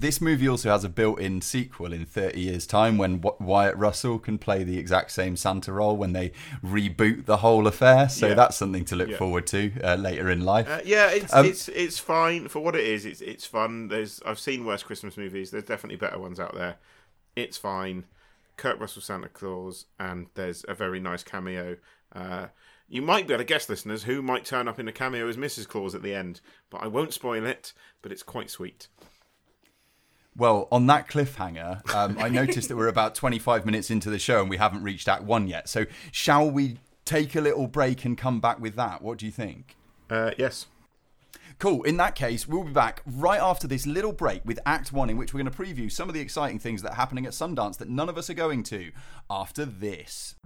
This 0.00 0.18
movie 0.18 0.48
also 0.48 0.70
has 0.70 0.82
a 0.82 0.88
built-in 0.88 1.42
sequel 1.42 1.92
in 1.92 2.06
30 2.06 2.40
years' 2.40 2.66
time 2.66 2.96
when 2.96 3.20
w- 3.20 3.36
Wyatt 3.38 3.76
Russell 3.76 4.18
can 4.18 4.38
play 4.38 4.64
the 4.64 4.78
exact 4.78 5.10
same 5.10 5.36
Santa 5.36 5.72
role 5.74 5.94
when 5.94 6.14
they 6.14 6.32
reboot 6.64 7.26
the 7.26 7.36
whole 7.38 7.66
affair. 7.66 8.08
So 8.08 8.28
Yeah. 8.28 8.34
that's 8.34 8.56
something 8.56 8.86
to 8.86 8.96
look 8.96 9.10
Yeah. 9.10 9.18
forward 9.18 9.46
to 9.48 9.72
uh, 9.84 9.96
later 9.96 10.30
in 10.30 10.40
life. 10.42 10.66
Uh, 10.68 10.80
yeah, 10.86 11.10
it's 11.10 11.34
Um, 11.34 11.44
it's 11.44 11.68
it's 11.68 11.98
fine 11.98 12.48
for 12.48 12.60
what 12.60 12.74
it 12.74 12.86
is. 12.86 13.04
It's 13.04 13.20
it's 13.20 13.44
fun. 13.44 13.88
There's 13.88 14.22
I've 14.24 14.38
seen 14.38 14.64
worse 14.64 14.82
Christmas 14.82 15.18
movies. 15.18 15.50
There's 15.50 15.64
definitely 15.64 15.96
better 15.96 16.18
ones 16.18 16.40
out 16.40 16.54
there. 16.54 16.76
It's 17.36 17.58
fine. 17.58 18.04
Kurt 18.56 18.78
Russell 18.78 19.02
Santa 19.02 19.28
Claus, 19.28 19.84
and 19.98 20.28
there's 20.34 20.64
a 20.66 20.74
very 20.74 20.98
nice 21.00 21.22
cameo. 21.22 21.76
Uh, 22.14 22.46
you 22.88 23.02
might 23.02 23.26
be 23.26 23.34
able 23.34 23.42
to 23.42 23.46
guess, 23.46 23.68
listeners, 23.68 24.04
who 24.04 24.22
might 24.22 24.44
turn 24.46 24.66
up 24.66 24.78
in 24.80 24.88
a 24.88 24.92
cameo 24.92 25.28
as 25.28 25.36
Mrs. 25.36 25.68
Claus 25.68 25.94
at 25.94 26.02
the 26.02 26.14
end, 26.14 26.40
but 26.70 26.78
I 26.82 26.86
won't 26.86 27.12
spoil 27.12 27.44
it. 27.46 27.72
But 28.02 28.12
it's 28.12 28.22
quite 28.22 28.50
sweet. 28.50 28.88
Well, 30.40 30.68
on 30.72 30.86
that 30.86 31.06
cliffhanger, 31.06 31.94
um, 31.94 32.16
I 32.18 32.30
noticed 32.30 32.70
that 32.70 32.76
we're 32.78 32.88
about 32.88 33.14
25 33.14 33.66
minutes 33.66 33.90
into 33.90 34.08
the 34.08 34.18
show 34.18 34.40
and 34.40 34.48
we 34.48 34.56
haven't 34.56 34.82
reached 34.82 35.06
Act 35.06 35.22
One 35.24 35.46
yet. 35.46 35.68
So, 35.68 35.84
shall 36.12 36.50
we 36.50 36.78
take 37.04 37.36
a 37.36 37.42
little 37.42 37.66
break 37.66 38.06
and 38.06 38.16
come 38.16 38.40
back 38.40 38.58
with 38.58 38.74
that? 38.76 39.02
What 39.02 39.18
do 39.18 39.26
you 39.26 39.32
think? 39.32 39.76
Uh, 40.08 40.30
yes. 40.38 40.64
Cool. 41.58 41.82
In 41.82 41.98
that 41.98 42.14
case, 42.14 42.48
we'll 42.48 42.64
be 42.64 42.72
back 42.72 43.02
right 43.04 43.38
after 43.38 43.68
this 43.68 43.86
little 43.86 44.14
break 44.14 44.42
with 44.46 44.58
Act 44.64 44.94
One, 44.94 45.10
in 45.10 45.18
which 45.18 45.34
we're 45.34 45.42
going 45.42 45.52
to 45.52 45.62
preview 45.62 45.92
some 45.92 46.08
of 46.08 46.14
the 46.14 46.22
exciting 46.22 46.58
things 46.58 46.80
that 46.80 46.92
are 46.92 46.96
happening 46.96 47.26
at 47.26 47.32
Sundance 47.32 47.76
that 47.76 47.90
none 47.90 48.08
of 48.08 48.16
us 48.16 48.30
are 48.30 48.34
going 48.34 48.62
to 48.62 48.92
after 49.28 49.66
this. 49.66 50.36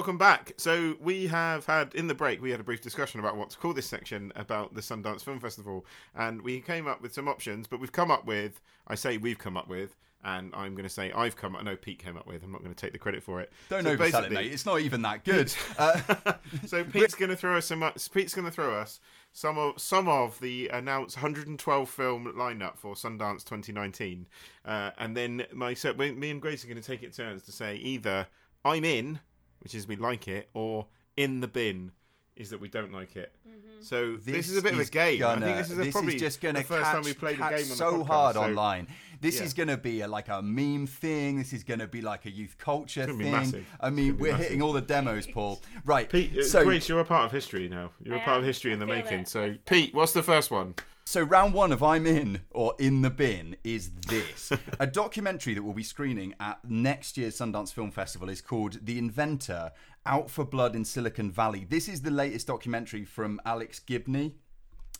Welcome 0.00 0.16
back. 0.16 0.54
So 0.56 0.96
we 0.98 1.26
have 1.26 1.66
had 1.66 1.94
in 1.94 2.06
the 2.06 2.14
break 2.14 2.40
we 2.40 2.50
had 2.50 2.58
a 2.58 2.64
brief 2.64 2.80
discussion 2.80 3.20
about 3.20 3.36
what 3.36 3.50
to 3.50 3.58
call 3.58 3.74
this 3.74 3.86
section 3.86 4.32
about 4.34 4.72
the 4.72 4.80
Sundance 4.80 5.20
Film 5.20 5.38
Festival, 5.38 5.84
and 6.14 6.40
we 6.40 6.62
came 6.62 6.86
up 6.86 7.02
with 7.02 7.12
some 7.12 7.28
options. 7.28 7.66
But 7.66 7.80
we've 7.80 7.92
come 7.92 8.10
up 8.10 8.24
with, 8.24 8.62
I 8.88 8.94
say 8.94 9.18
we've 9.18 9.36
come 9.36 9.58
up 9.58 9.68
with, 9.68 9.96
and 10.24 10.54
I'm 10.54 10.74
going 10.74 10.84
to 10.84 10.88
say 10.88 11.12
I've 11.12 11.36
come. 11.36 11.54
I 11.54 11.60
know 11.60 11.76
Pete 11.76 11.98
came 11.98 12.16
up 12.16 12.26
with. 12.26 12.42
I'm 12.42 12.50
not 12.50 12.62
going 12.62 12.74
to 12.74 12.80
take 12.80 12.92
the 12.92 12.98
credit 12.98 13.22
for 13.22 13.42
it. 13.42 13.52
Don't 13.68 13.82
So 13.82 13.94
oversell 13.94 14.24
it, 14.24 14.32
mate. 14.32 14.50
It's 14.50 14.64
not 14.64 14.80
even 14.80 15.02
that 15.02 15.22
good. 15.26 15.52
Uh, 15.76 16.00
so 16.66 16.82
Pete's 16.82 17.14
going 17.14 17.28
to 17.28 17.36
throw 17.36 17.58
us 17.58 17.66
some. 17.66 17.84
Pete's 18.10 18.34
going 18.34 18.46
to 18.46 18.50
throw 18.50 18.74
us 18.74 19.00
some 19.32 19.58
of 19.58 19.78
some 19.78 20.08
of 20.08 20.40
the 20.40 20.68
announced 20.68 21.18
112 21.18 21.90
film 21.90 22.32
lineup 22.38 22.78
for 22.78 22.94
Sundance 22.94 23.44
2019, 23.44 24.26
uh, 24.64 24.92
and 24.96 25.14
then 25.14 25.44
my 25.52 25.74
so 25.74 25.92
me 25.92 26.12
me 26.12 26.30
and 26.30 26.40
Grace 26.40 26.64
are 26.64 26.68
going 26.68 26.80
to 26.80 26.90
take 26.90 27.02
it 27.02 27.14
turns 27.14 27.42
to 27.42 27.52
say 27.52 27.76
either 27.76 28.28
I'm 28.64 28.84
in, 28.84 29.20
which 29.60 29.74
is 29.74 29.86
we 29.88 29.96
like 29.96 30.28
it, 30.28 30.48
or 30.54 30.86
in 31.16 31.40
the 31.40 31.48
bin. 31.48 31.92
Is 32.36 32.48
that 32.50 32.60
we 32.60 32.68
don't 32.68 32.90
like 32.92 33.16
it? 33.16 33.32
So 33.80 34.16
this, 34.16 34.48
is 34.48 34.56
a 34.56 34.62
bit 34.62 34.72
of 34.72 34.80
a 34.80 34.84
game. 34.86 35.16
I 35.16 35.34
Gonna, 35.34 35.44
think 35.46 35.58
this 35.58 35.70
is 35.70 35.78
a, 35.78 35.82
this 35.82 35.92
probably 35.92 36.14
is 36.14 36.20
just 36.22 36.40
going 36.40 36.54
the 36.54 36.62
to 36.62 36.66
first 36.66 36.84
catch, 36.84 36.94
time 36.94 37.02
we 37.02 37.12
played 37.12 37.34
a 37.36 37.38
game 37.38 37.52
on 37.52 37.58
so 37.64 37.92
podcast, 38.02 38.06
hard 38.06 38.34
so- 38.36 38.42
online. 38.42 38.86
This 39.20 39.36
Yeah. 39.40 39.42
is 39.44 39.52
going 39.52 39.68
to 39.68 39.76
be 39.76 40.00
a, 40.00 40.08
like 40.08 40.28
a 40.30 40.40
meme 40.40 40.86
thing. 40.86 41.36
This 41.38 41.52
is 41.52 41.62
going 41.64 41.80
to 41.80 41.86
be 41.86 42.00
like 42.00 42.24
a 42.24 42.30
youth 42.30 42.56
culture 42.56 43.04
gonna 43.06 43.18
be 43.18 43.24
thing. 43.30 43.66
I 43.78 43.90
mean, 43.90 44.16
we're 44.16 44.32
massive. 44.32 44.46
hitting 44.46 44.62
all 44.62 44.72
the 44.72 44.80
demos, 44.80 45.26
Paul. 45.26 45.60
Right. 45.84 46.08
Pete, 46.08 46.38
uh, 46.38 46.42
so, 46.44 46.64
Grace, 46.64 46.88
you're 46.88 47.00
a 47.00 47.04
part 47.04 47.26
of 47.26 47.32
history 47.32 47.68
now. 47.68 47.90
You're 48.02 48.16
a 48.16 48.20
I 48.20 48.24
part 48.24 48.38
of 48.38 48.44
history 48.44 48.72
in 48.72 48.78
the 48.78 48.86
making. 48.86 49.20
it. 49.20 49.28
So, 49.28 49.56
Pete, 49.66 49.94
what's 49.94 50.12
the 50.12 50.22
first 50.22 50.50
one? 50.50 50.74
So 51.10 51.22
round 51.22 51.54
one 51.54 51.72
of 51.72 51.82
I'm 51.82 52.06
in 52.06 52.42
or 52.52 52.76
in 52.78 53.02
the 53.02 53.10
bin 53.10 53.56
is 53.64 53.90
this. 54.06 54.52
a 54.78 54.86
documentary 55.02 55.54
that 55.54 55.62
we'll 55.64 55.74
be 55.74 55.82
screening 55.82 56.36
at 56.38 56.60
next 56.64 57.18
year's 57.18 57.36
Sundance 57.36 57.72
Film 57.72 57.90
Festival 57.90 58.28
is 58.28 58.40
called 58.40 58.78
The 58.86 58.96
Inventor: 58.96 59.72
Out 60.06 60.30
for 60.30 60.44
Blood 60.44 60.76
in 60.76 60.84
Silicon 60.84 61.32
Valley. 61.32 61.66
This 61.68 61.88
is 61.88 62.02
the 62.02 62.12
latest 62.12 62.46
documentary 62.46 63.04
from 63.04 63.40
Alex 63.44 63.80
Gibney 63.80 64.36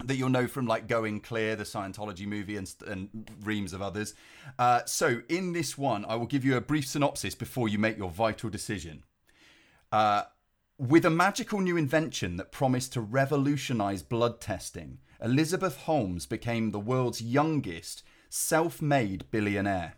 that 0.02 0.16
you'll 0.16 0.30
know 0.30 0.48
from 0.48 0.66
like 0.66 0.88
Going 0.88 1.20
Clear, 1.20 1.54
the 1.54 1.62
Scientology 1.62 2.26
movie, 2.26 2.56
and, 2.56 2.74
and 2.88 3.30
reams 3.44 3.72
of 3.72 3.80
others. 3.80 4.14
Uh, 4.58 4.80
so 4.86 5.22
in 5.28 5.52
this 5.52 5.78
one, 5.78 6.04
I 6.06 6.16
will 6.16 6.26
give 6.26 6.44
you 6.44 6.56
a 6.56 6.60
brief 6.60 6.88
synopsis 6.88 7.36
before 7.36 7.68
you 7.68 7.78
make 7.78 7.96
your 7.96 8.10
vital 8.10 8.50
decision. 8.50 9.04
Uh, 9.92 10.24
with 10.76 11.04
a 11.04 11.10
magical 11.10 11.60
new 11.60 11.76
invention 11.76 12.36
that 12.36 12.50
promised 12.50 12.94
to 12.94 13.00
revolutionize 13.00 14.02
blood 14.02 14.40
testing, 14.40 14.98
Elizabeth 15.22 15.76
Holmes 15.78 16.26
became 16.26 16.70
the 16.70 16.80
world's 16.80 17.20
youngest 17.20 18.02
self 18.28 18.80
made 18.80 19.30
billionaire. 19.30 19.94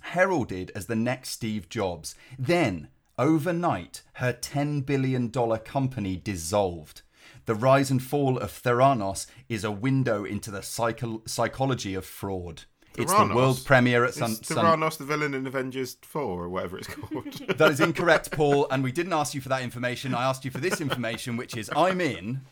Heralded 0.00 0.72
as 0.74 0.86
the 0.86 0.96
next 0.96 1.30
Steve 1.30 1.68
Jobs, 1.68 2.14
then, 2.38 2.88
overnight, 3.18 4.02
her 4.14 4.32
$10 4.32 4.84
billion 4.84 5.30
company 5.30 6.16
dissolved. 6.16 7.02
The 7.46 7.54
rise 7.54 7.90
and 7.90 8.02
fall 8.02 8.38
of 8.38 8.50
Theranos 8.50 9.26
is 9.48 9.64
a 9.64 9.70
window 9.70 10.24
into 10.24 10.50
the 10.50 10.62
psycho- 10.62 11.22
psychology 11.26 11.94
of 11.94 12.04
fraud. 12.04 12.64
It's 12.96 13.12
the 13.12 13.32
world 13.34 13.64
premiere 13.64 14.04
at 14.04 14.14
Sun. 14.14 14.32
Is 14.32 14.40
Sun- 14.44 14.64
Theranos 14.64 14.98
the 14.98 15.04
villain 15.04 15.34
in 15.34 15.46
Avengers 15.46 15.96
4 16.02 16.22
or 16.22 16.48
whatever 16.48 16.78
it's 16.78 16.88
called? 16.88 17.32
that 17.56 17.70
is 17.70 17.80
incorrect, 17.80 18.30
Paul, 18.32 18.66
and 18.70 18.84
we 18.84 18.92
didn't 18.92 19.14
ask 19.14 19.34
you 19.34 19.40
for 19.40 19.48
that 19.48 19.62
information. 19.62 20.14
I 20.14 20.24
asked 20.24 20.44
you 20.44 20.50
for 20.50 20.58
this 20.58 20.80
information, 20.80 21.36
which 21.36 21.56
is 21.56 21.70
I'm 21.74 22.00
in 22.00 22.42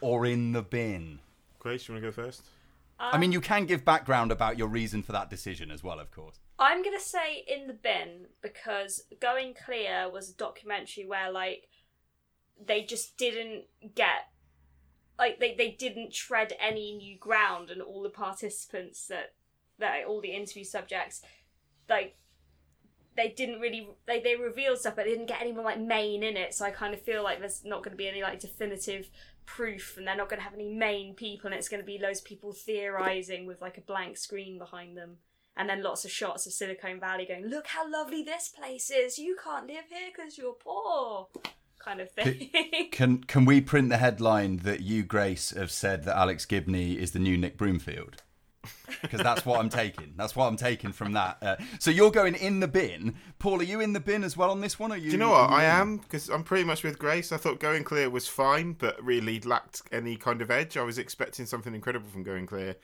or 0.00 0.24
in 0.24 0.52
the 0.52 0.62
bin. 0.62 1.18
Grace, 1.62 1.86
you 1.86 1.94
want 1.94 2.02
to 2.02 2.10
go 2.10 2.12
first? 2.24 2.42
I 2.98 3.16
mean, 3.18 3.30
um, 3.30 3.34
you 3.34 3.40
can 3.40 3.66
give 3.66 3.84
background 3.84 4.32
about 4.32 4.58
your 4.58 4.66
reason 4.66 5.00
for 5.00 5.12
that 5.12 5.30
decision 5.30 5.70
as 5.70 5.84
well, 5.84 6.00
of 6.00 6.10
course. 6.10 6.40
I'm 6.58 6.82
gonna 6.82 6.98
say 6.98 7.44
in 7.46 7.68
the 7.68 7.72
bin 7.72 8.26
because 8.40 9.04
Going 9.20 9.54
Clear 9.54 10.10
was 10.10 10.30
a 10.30 10.34
documentary 10.34 11.06
where 11.06 11.30
like 11.30 11.68
they 12.66 12.82
just 12.82 13.16
didn't 13.16 13.66
get 13.94 14.26
like 15.20 15.38
they, 15.38 15.54
they 15.54 15.70
didn't 15.70 16.12
tread 16.12 16.52
any 16.60 16.96
new 16.96 17.16
ground 17.16 17.70
and 17.70 17.80
all 17.80 18.02
the 18.02 18.10
participants 18.10 19.06
that 19.06 19.34
that 19.78 20.04
all 20.08 20.20
the 20.20 20.32
interview 20.32 20.64
subjects 20.64 21.22
like 21.88 22.16
they 23.16 23.28
didn't 23.28 23.60
really 23.60 23.88
they, 24.06 24.20
they 24.20 24.34
revealed 24.34 24.78
stuff 24.78 24.96
but 24.96 25.04
they 25.04 25.10
didn't 25.10 25.26
get 25.26 25.40
any 25.40 25.52
more 25.52 25.64
like 25.64 25.80
main 25.80 26.22
in 26.22 26.36
it 26.36 26.54
so 26.54 26.64
i 26.64 26.70
kind 26.70 26.94
of 26.94 27.02
feel 27.02 27.22
like 27.22 27.38
there's 27.38 27.64
not 27.64 27.82
going 27.82 27.90
to 27.90 27.96
be 27.96 28.08
any 28.08 28.22
like 28.22 28.40
definitive 28.40 29.10
proof 29.46 29.96
and 29.96 30.06
they're 30.06 30.16
not 30.16 30.28
going 30.28 30.38
to 30.38 30.44
have 30.44 30.54
any 30.54 30.68
main 30.68 31.14
people 31.14 31.46
and 31.46 31.54
it's 31.54 31.68
going 31.68 31.82
to 31.82 31.86
be 31.86 31.98
loads 31.98 32.20
of 32.20 32.24
people 32.24 32.52
theorizing 32.52 33.46
with 33.46 33.60
like 33.60 33.78
a 33.78 33.82
blank 33.82 34.16
screen 34.16 34.58
behind 34.58 34.96
them 34.96 35.18
and 35.56 35.68
then 35.68 35.82
lots 35.82 36.04
of 36.04 36.10
shots 36.10 36.46
of 36.46 36.52
Silicon 36.52 36.98
Valley 36.98 37.26
going, 37.26 37.46
"Look 37.46 37.68
how 37.68 37.90
lovely 37.90 38.22
this 38.22 38.48
place 38.48 38.90
is. 38.90 39.18
You 39.18 39.36
can't 39.42 39.66
live 39.66 39.84
here 39.90 40.10
because 40.14 40.38
you're 40.38 40.54
poor." 40.54 41.28
Kind 41.78 42.00
of 42.00 42.10
thing. 42.12 42.50
Can 42.92 43.24
can 43.24 43.44
we 43.44 43.60
print 43.60 43.88
the 43.88 43.96
headline 43.96 44.58
that 44.58 44.82
you, 44.82 45.02
Grace, 45.02 45.50
have 45.50 45.72
said 45.72 46.04
that 46.04 46.16
Alex 46.16 46.46
Gibney 46.46 46.96
is 46.96 47.10
the 47.10 47.18
new 47.18 47.36
Nick 47.36 47.58
Broomfield? 47.58 48.22
Because 49.00 49.20
that's 49.20 49.44
what 49.44 49.58
I'm 49.60 49.68
taking. 49.68 50.14
That's 50.16 50.36
what 50.36 50.46
I'm 50.46 50.56
taking 50.56 50.92
from 50.92 51.12
that. 51.12 51.38
Uh, 51.42 51.56
so 51.78 51.90
you're 51.90 52.10
going 52.10 52.34
in 52.34 52.60
the 52.60 52.68
bin. 52.68 53.14
Paul, 53.38 53.60
are 53.60 53.64
you 53.64 53.80
in 53.80 53.92
the 53.92 54.00
bin 54.00 54.22
as 54.22 54.36
well 54.36 54.50
on 54.50 54.60
this 54.60 54.78
one? 54.78 54.92
Are 54.92 54.96
you? 54.96 55.06
Do 55.06 55.12
you 55.12 55.18
know 55.18 55.30
what? 55.30 55.50
I 55.50 55.64
am 55.64 55.96
because 55.98 56.28
I'm 56.28 56.44
pretty 56.44 56.64
much 56.64 56.82
with 56.82 56.98
Grace. 56.98 57.32
I 57.32 57.36
thought 57.36 57.58
Going 57.58 57.84
Clear 57.84 58.08
was 58.10 58.28
fine, 58.28 58.74
but 58.74 59.02
really 59.02 59.40
lacked 59.40 59.82
any 59.90 60.16
kind 60.16 60.40
of 60.40 60.50
edge. 60.50 60.76
I 60.76 60.82
was 60.82 60.98
expecting 60.98 61.46
something 61.46 61.74
incredible 61.74 62.08
from 62.08 62.22
Going 62.22 62.46
Clear. 62.46 62.76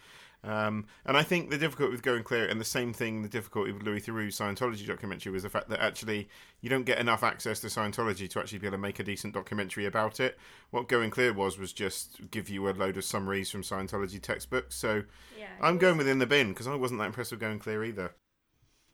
Um, 0.44 0.86
and 1.04 1.16
I 1.16 1.22
think 1.22 1.50
the 1.50 1.58
difficulty 1.58 1.90
with 1.90 2.02
Going 2.02 2.22
Clear, 2.22 2.46
and 2.46 2.60
the 2.60 2.64
same 2.64 2.92
thing, 2.92 3.22
the 3.22 3.28
difficulty 3.28 3.72
with 3.72 3.82
Louis 3.82 4.00
Theroux's 4.00 4.38
Scientology 4.38 4.86
documentary 4.86 5.32
was 5.32 5.42
the 5.42 5.50
fact 5.50 5.68
that 5.68 5.80
actually 5.80 6.28
you 6.60 6.70
don't 6.70 6.84
get 6.84 6.98
enough 6.98 7.24
access 7.24 7.60
to 7.60 7.66
Scientology 7.66 8.30
to 8.30 8.38
actually 8.38 8.58
be 8.58 8.66
able 8.68 8.76
to 8.76 8.80
make 8.80 9.00
a 9.00 9.04
decent 9.04 9.34
documentary 9.34 9.84
about 9.84 10.20
it. 10.20 10.38
What 10.70 10.88
Going 10.88 11.10
Clear 11.10 11.32
was 11.32 11.58
was 11.58 11.72
just 11.72 12.30
give 12.30 12.48
you 12.48 12.68
a 12.68 12.70
load 12.70 12.96
of 12.96 13.04
summaries 13.04 13.50
from 13.50 13.62
Scientology 13.62 14.22
textbooks. 14.22 14.76
So 14.76 15.02
yeah, 15.38 15.46
I'm 15.60 15.76
going 15.78 15.98
within 15.98 16.18
the 16.18 16.26
bin 16.26 16.50
because 16.50 16.68
I 16.68 16.74
wasn't 16.76 17.00
that 17.00 17.06
impressed 17.06 17.32
with 17.32 17.40
Going 17.40 17.58
Clear 17.58 17.82
either. 17.84 18.12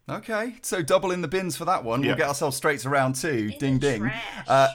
Okay, 0.08 0.56
so 0.60 0.82
double 0.82 1.10
in 1.10 1.22
the 1.22 1.28
bins 1.28 1.56
for 1.56 1.64
that 1.64 1.82
one. 1.82 2.02
Yeah. 2.02 2.08
We'll 2.08 2.16
get 2.18 2.28
ourselves 2.28 2.56
straight 2.56 2.80
to 2.80 2.90
round 2.90 3.14
two. 3.16 3.50
In 3.52 3.58
ding 3.58 3.78
ding. 3.78 4.00
trash. 4.00 4.24
Uh, 4.46 4.68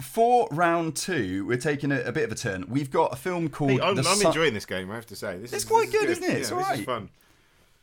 for 0.00 0.48
round 0.50 0.96
two, 0.96 1.46
we're 1.46 1.56
taking 1.56 1.90
a, 1.90 2.00
a 2.02 2.12
bit 2.12 2.24
of 2.24 2.32
a 2.32 2.34
turn. 2.34 2.66
We've 2.68 2.90
got 2.90 3.12
a 3.12 3.16
film 3.16 3.48
called. 3.48 3.72
Hey, 3.72 3.80
I'm, 3.80 3.98
I'm 3.98 4.04
Sun- 4.04 4.26
enjoying 4.26 4.54
this 4.54 4.66
game. 4.66 4.90
I 4.90 4.94
have 4.94 5.06
to 5.06 5.16
say, 5.16 5.38
this 5.38 5.52
It's 5.52 5.64
is, 5.64 5.68
quite 5.68 5.90
this 5.90 5.94
is 5.94 6.00
good, 6.00 6.10
isn't 6.10 6.24
it? 6.24 6.40
It's 6.40 6.50
yeah, 6.50 6.56
all 6.56 6.64
this 6.64 6.78
is 6.80 6.84
fun. 6.84 7.08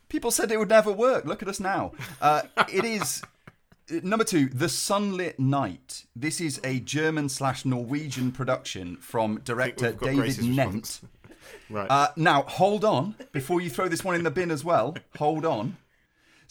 People 0.08 0.30
said 0.30 0.50
it 0.52 0.58
would 0.58 0.68
never 0.68 0.92
work. 0.92 1.24
Look 1.24 1.42
at 1.42 1.48
us 1.48 1.58
now. 1.58 1.92
Uh, 2.20 2.42
it 2.72 2.84
is 2.84 3.22
number 4.02 4.24
two, 4.24 4.48
The 4.48 4.68
Sunlit 4.68 5.38
Night. 5.38 6.04
This 6.14 6.40
is 6.40 6.60
a 6.64 6.80
German 6.80 7.28
slash 7.28 7.64
Norwegian 7.64 8.32
production 8.32 8.96
from 8.96 9.40
director 9.44 9.92
David 9.92 10.36
Wnendt. 10.36 11.00
Right. 11.70 11.86
Uh, 11.90 12.08
now, 12.16 12.42
hold 12.42 12.84
on 12.84 13.14
before 13.32 13.60
you 13.60 13.68
throw 13.70 13.88
this 13.88 14.02
one 14.02 14.14
in 14.14 14.22
the 14.24 14.30
bin 14.30 14.50
as 14.50 14.64
well. 14.64 14.96
Hold 15.18 15.44
on. 15.44 15.76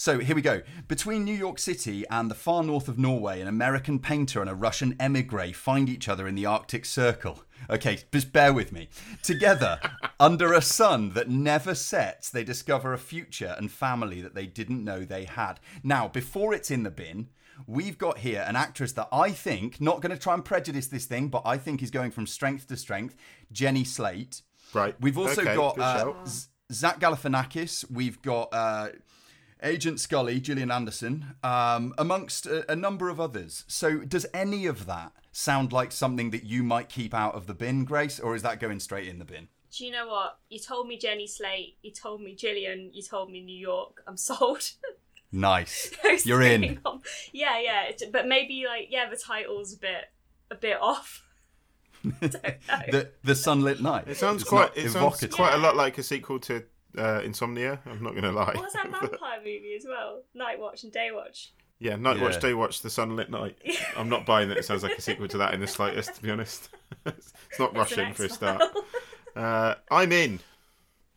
So 0.03 0.19
here 0.19 0.35
we 0.35 0.41
go. 0.41 0.61
Between 0.89 1.23
New 1.23 1.33
York 1.33 1.57
City 1.57 2.03
and 2.09 2.29
the 2.29 2.35
far 2.35 2.61
north 2.61 2.89
of 2.89 2.99
Norway, 2.99 3.39
an 3.39 3.47
American 3.47 3.99
painter 3.99 4.41
and 4.41 4.49
a 4.49 4.53
Russian 4.53 4.97
emigre 4.99 5.53
find 5.53 5.87
each 5.87 6.09
other 6.09 6.27
in 6.27 6.35
the 6.35 6.45
Arctic 6.45 6.83
Circle. 6.83 7.41
Okay, 7.69 7.99
just 8.11 8.33
bear 8.33 8.51
with 8.51 8.73
me. 8.73 8.89
Together, 9.21 9.79
under 10.19 10.51
a 10.51 10.61
sun 10.61 11.13
that 11.13 11.29
never 11.29 11.73
sets, 11.73 12.29
they 12.29 12.43
discover 12.43 12.91
a 12.91 12.97
future 12.97 13.55
and 13.57 13.71
family 13.71 14.21
that 14.21 14.35
they 14.35 14.45
didn't 14.45 14.83
know 14.83 15.05
they 15.05 15.23
had. 15.23 15.61
Now, 15.85 16.09
before 16.09 16.53
it's 16.53 16.69
in 16.69 16.83
the 16.83 16.91
bin, 16.91 17.29
we've 17.65 17.97
got 17.97 18.17
here 18.17 18.43
an 18.45 18.57
actress 18.57 18.91
that 18.91 19.07
I 19.09 19.31
think, 19.31 19.79
not 19.79 20.01
going 20.01 20.11
to 20.13 20.21
try 20.21 20.33
and 20.33 20.43
prejudice 20.43 20.87
this 20.87 21.05
thing, 21.05 21.29
but 21.29 21.43
I 21.45 21.57
think 21.57 21.81
is 21.81 21.91
going 21.91 22.11
from 22.11 22.27
strength 22.27 22.67
to 22.67 22.75
strength, 22.75 23.15
Jenny 23.53 23.85
Slate. 23.85 24.41
Right. 24.73 24.99
We've 24.99 25.17
also 25.17 25.43
Okay, 25.43 25.55
got 25.55 25.79
uh. 25.79 26.25
Z- 26.27 26.47
Zach 26.73 26.99
Galifianakis. 26.99 27.89
We've 27.89 28.21
got 28.21 28.49
uh, 28.51 28.87
Agent 29.63 29.99
Scully, 29.99 30.39
Gillian 30.39 30.69
Anderson, 30.71 31.35
um, 31.43 31.93
amongst 31.97 32.45
a, 32.45 32.69
a 32.71 32.75
number 32.75 33.09
of 33.09 33.19
others. 33.19 33.63
So, 33.67 33.99
does 33.99 34.25
any 34.33 34.65
of 34.65 34.85
that 34.85 35.13
sound 35.31 35.71
like 35.71 35.91
something 35.91 36.29
that 36.31 36.43
you 36.43 36.63
might 36.63 36.89
keep 36.89 37.13
out 37.13 37.33
of 37.35 37.47
the 37.47 37.53
bin, 37.53 37.85
Grace, 37.85 38.19
or 38.19 38.35
is 38.35 38.41
that 38.43 38.59
going 38.59 38.79
straight 38.79 39.07
in 39.07 39.19
the 39.19 39.25
bin? 39.25 39.47
Do 39.75 39.85
you 39.85 39.91
know 39.91 40.07
what? 40.07 40.37
You 40.49 40.59
told 40.59 40.87
me 40.87 40.97
Jenny 40.97 41.25
Slate. 41.25 41.77
You 41.81 41.91
told 41.91 42.21
me 42.21 42.35
Gillian. 42.35 42.91
You 42.93 43.01
told 43.01 43.31
me 43.31 43.41
New 43.41 43.57
York. 43.57 44.03
I'm 44.07 44.17
sold. 44.17 44.69
Nice. 45.35 45.91
You're 46.25 46.43
in. 46.43 46.79
nom- 46.85 47.01
Yeah, 47.31 47.59
yeah. 47.59 47.85
It's- 47.89 48.07
But 48.11 48.27
maybe 48.27 48.65
like 48.67 48.89
yeah, 48.91 49.09
the 49.09 49.17
title's 49.17 49.73
a 49.73 49.79
bit 49.79 50.03
a 50.51 50.55
bit 50.55 50.77
off. 50.79 51.23
The 52.21 53.09
the 53.23 53.33
sunlit 53.33 53.81
night. 53.81 54.07
It 54.07 54.17
sounds 54.17 54.41
It's 54.41 54.49
quite. 54.49 54.75
not 54.75 54.85
It 54.85 54.89
sounds 54.91 55.25
quite 55.33 55.53
a 55.55 55.57
lot 55.57 55.75
like 55.75 55.97
a 55.97 56.03
sequel 56.03 56.37
to 56.41 56.63
uh, 56.97 57.21
Insomnia. 57.23 57.79
I'm 57.85 58.01
not 58.03 58.11
going 58.11 58.23
to 58.23 58.31
lie. 58.31 58.53
What 58.53 58.63
was 58.63 58.73
that 58.73 58.89
vampire 58.91 59.39
movie 59.39 59.75
as 59.77 59.85
well? 59.87 60.21
Night 60.33 60.59
Watch 60.59 60.83
and 60.83 60.91
Day 60.91 61.09
Watch. 61.13 61.51
yeah, 61.79 61.95
Night 61.95 62.19
Watch, 62.19 62.33
Yeah. 62.35 62.39
Day 62.39 62.53
Watch, 62.53 62.81
The 62.81 62.89
Sunlit 62.89 63.29
Night. 63.29 63.57
I'm 63.97 64.09
not 64.09 64.25
buying 64.25 64.49
that. 64.49 64.57
It 64.57 64.65
sounds 64.65 64.83
like 64.83 64.97
a 64.97 65.01
sequel 65.01 65.27
to 65.29 65.37
that 65.39 65.53
in 65.53 65.59
the 65.59 65.67
slightest, 65.67 66.15
to 66.15 66.21
be 66.21 66.31
honest. 66.31 66.69
it's 67.05 67.33
not 67.59 67.69
It's 67.71 67.77
Russian 67.77 68.13
for 68.13 68.23
a 68.23 68.25
X-File. 68.25 68.59
start. 68.59 68.77
Uh, 69.35 69.75
I'm 69.89 70.11
in, 70.11 70.39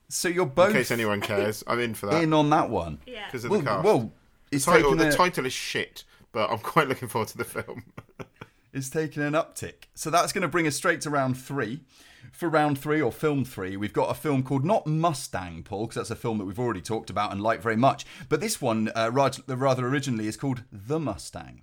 So 0.08 0.28
you're 0.28 0.46
both. 0.46 0.68
in 0.70 0.74
case 0.76 0.90
anyone 0.90 1.20
cares. 1.20 1.62
I'm 1.66 1.80
in 1.80 1.94
for 1.94 2.06
that 2.06 2.22
in 2.22 2.32
on 2.32 2.48
that 2.50 2.70
one. 2.70 2.98
yeah. 3.06 3.26
because 3.26 3.44
of 3.44 3.50
Well, 3.50 3.60
the 3.60 3.66
cast. 3.66 3.84
well, 3.84 4.12
it's 4.50 4.64
the 4.64 4.70
title, 4.72 4.90
taken 4.92 4.98
the 5.08 5.14
a- 5.14 5.16
title 5.16 5.46
is 5.46 5.52
shit, 5.52 6.04
but 6.32 6.50
I'm 6.50 6.58
quite 6.58 6.88
looking 6.88 7.08
forward 7.08 7.28
to 7.28 7.38
the 7.38 7.44
film. 7.44 7.82
it's 8.72 8.88
taking 8.88 9.22
an 9.22 9.32
uptick. 9.34 9.84
So 9.94 10.10
that's 10.10 10.32
going 10.32 10.42
to 10.42 10.48
bring 10.48 10.66
us 10.66 10.76
straight 10.76 11.00
to 11.02 11.10
round 11.10 11.36
three. 11.38 11.80
For 12.32 12.48
round 12.48 12.78
three 12.78 13.00
or 13.00 13.12
film 13.12 13.44
three, 13.44 13.76
we've 13.76 13.92
got 13.92 14.10
a 14.10 14.14
film 14.14 14.42
called 14.42 14.64
not 14.64 14.86
Mustang, 14.86 15.62
Paul, 15.62 15.86
because 15.86 15.96
that's 15.96 16.10
a 16.10 16.16
film 16.16 16.38
that 16.38 16.44
we've 16.44 16.58
already 16.58 16.80
talked 16.82 17.10
about 17.10 17.32
and 17.32 17.40
like 17.40 17.62
very 17.62 17.76
much. 17.76 18.04
But 18.28 18.40
this 18.40 18.60
one, 18.60 18.90
uh, 18.94 19.10
rather, 19.12 19.42
rather 19.56 19.86
originally, 19.86 20.26
is 20.26 20.36
called 20.36 20.62
The 20.70 20.98
Mustang. 20.98 21.62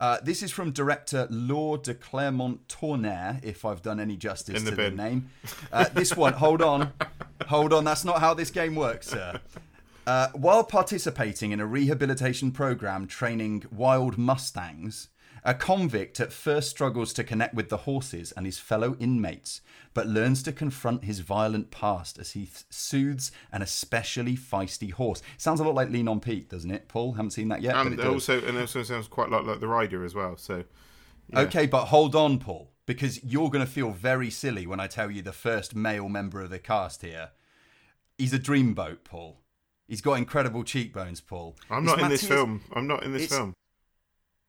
Uh, 0.00 0.18
this 0.22 0.44
is 0.44 0.52
from 0.52 0.70
director 0.70 1.26
Laure 1.28 1.78
de 1.78 1.92
Clermont 1.92 2.68
Tonnerre, 2.68 3.40
if 3.42 3.64
I've 3.64 3.82
done 3.82 3.98
any 3.98 4.16
justice 4.16 4.62
the 4.62 4.70
to 4.70 4.76
bin. 4.76 4.96
the 4.96 5.02
name. 5.02 5.30
Uh, 5.72 5.86
this 5.92 6.16
one, 6.16 6.34
hold 6.34 6.62
on, 6.62 6.92
hold 7.48 7.72
on, 7.72 7.84
that's 7.84 8.04
not 8.04 8.20
how 8.20 8.32
this 8.32 8.50
game 8.50 8.76
works, 8.76 9.08
sir. 9.08 9.40
Uh, 10.06 10.28
while 10.34 10.62
participating 10.62 11.50
in 11.50 11.58
a 11.58 11.66
rehabilitation 11.66 12.52
program 12.52 13.06
training 13.06 13.64
wild 13.72 14.16
Mustangs, 14.16 15.08
a 15.44 15.54
convict 15.54 16.20
at 16.20 16.32
first 16.32 16.70
struggles 16.70 17.12
to 17.14 17.24
connect 17.24 17.54
with 17.54 17.68
the 17.68 17.78
horses 17.78 18.32
and 18.32 18.44
his 18.46 18.58
fellow 18.58 18.96
inmates, 18.98 19.60
but 19.94 20.06
learns 20.06 20.42
to 20.44 20.52
confront 20.52 21.04
his 21.04 21.20
violent 21.20 21.70
past 21.70 22.18
as 22.18 22.32
he 22.32 22.40
th- 22.46 22.64
soothes 22.70 23.32
an 23.52 23.62
especially 23.62 24.36
feisty 24.36 24.92
horse. 24.92 25.22
Sounds 25.36 25.60
a 25.60 25.64
lot 25.64 25.74
like 25.74 25.90
Lean 25.90 26.08
on 26.08 26.20
Pete, 26.20 26.48
doesn't 26.50 26.70
it, 26.70 26.88
Paul? 26.88 27.12
Haven't 27.12 27.30
seen 27.32 27.48
that 27.48 27.62
yet. 27.62 27.74
but 27.74 27.86
and 27.86 27.94
it 27.94 28.02
does. 28.02 28.06
also, 28.06 28.42
and 28.46 28.58
also 28.58 28.82
sounds 28.82 29.08
quite 29.08 29.30
lot 29.30 29.46
like 29.46 29.60
The 29.60 29.68
Rider 29.68 30.04
as 30.04 30.14
well. 30.14 30.36
So, 30.36 30.64
yeah. 31.28 31.40
Okay, 31.40 31.66
but 31.66 31.86
hold 31.86 32.14
on, 32.14 32.38
Paul, 32.38 32.70
because 32.86 33.22
you're 33.24 33.50
going 33.50 33.64
to 33.64 33.70
feel 33.70 33.90
very 33.90 34.30
silly 34.30 34.66
when 34.66 34.80
I 34.80 34.86
tell 34.86 35.10
you 35.10 35.22
the 35.22 35.32
first 35.32 35.74
male 35.74 36.08
member 36.08 36.40
of 36.42 36.50
the 36.50 36.58
cast 36.58 37.02
here. 37.02 37.30
He's 38.16 38.32
a 38.32 38.38
dreamboat, 38.38 38.98
Paul. 39.04 39.40
He's 39.86 40.00
got 40.00 40.14
incredible 40.14 40.64
cheekbones, 40.64 41.20
Paul. 41.20 41.56
I'm 41.70 41.84
It's 41.86 41.96
not 41.96 42.02
in 42.04 42.08
this 42.10 42.24
film. 42.26 42.62
I'm 42.74 42.86
not 42.86 43.02
in 43.04 43.12
this 43.12 43.24
it's- 43.24 43.38
film. 43.38 43.54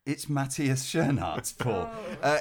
It's 0.09 0.27
Matthias 0.27 0.83
Schoenaerts, 0.91 1.55
Paul. 1.55 1.87
Uh, 2.23 2.39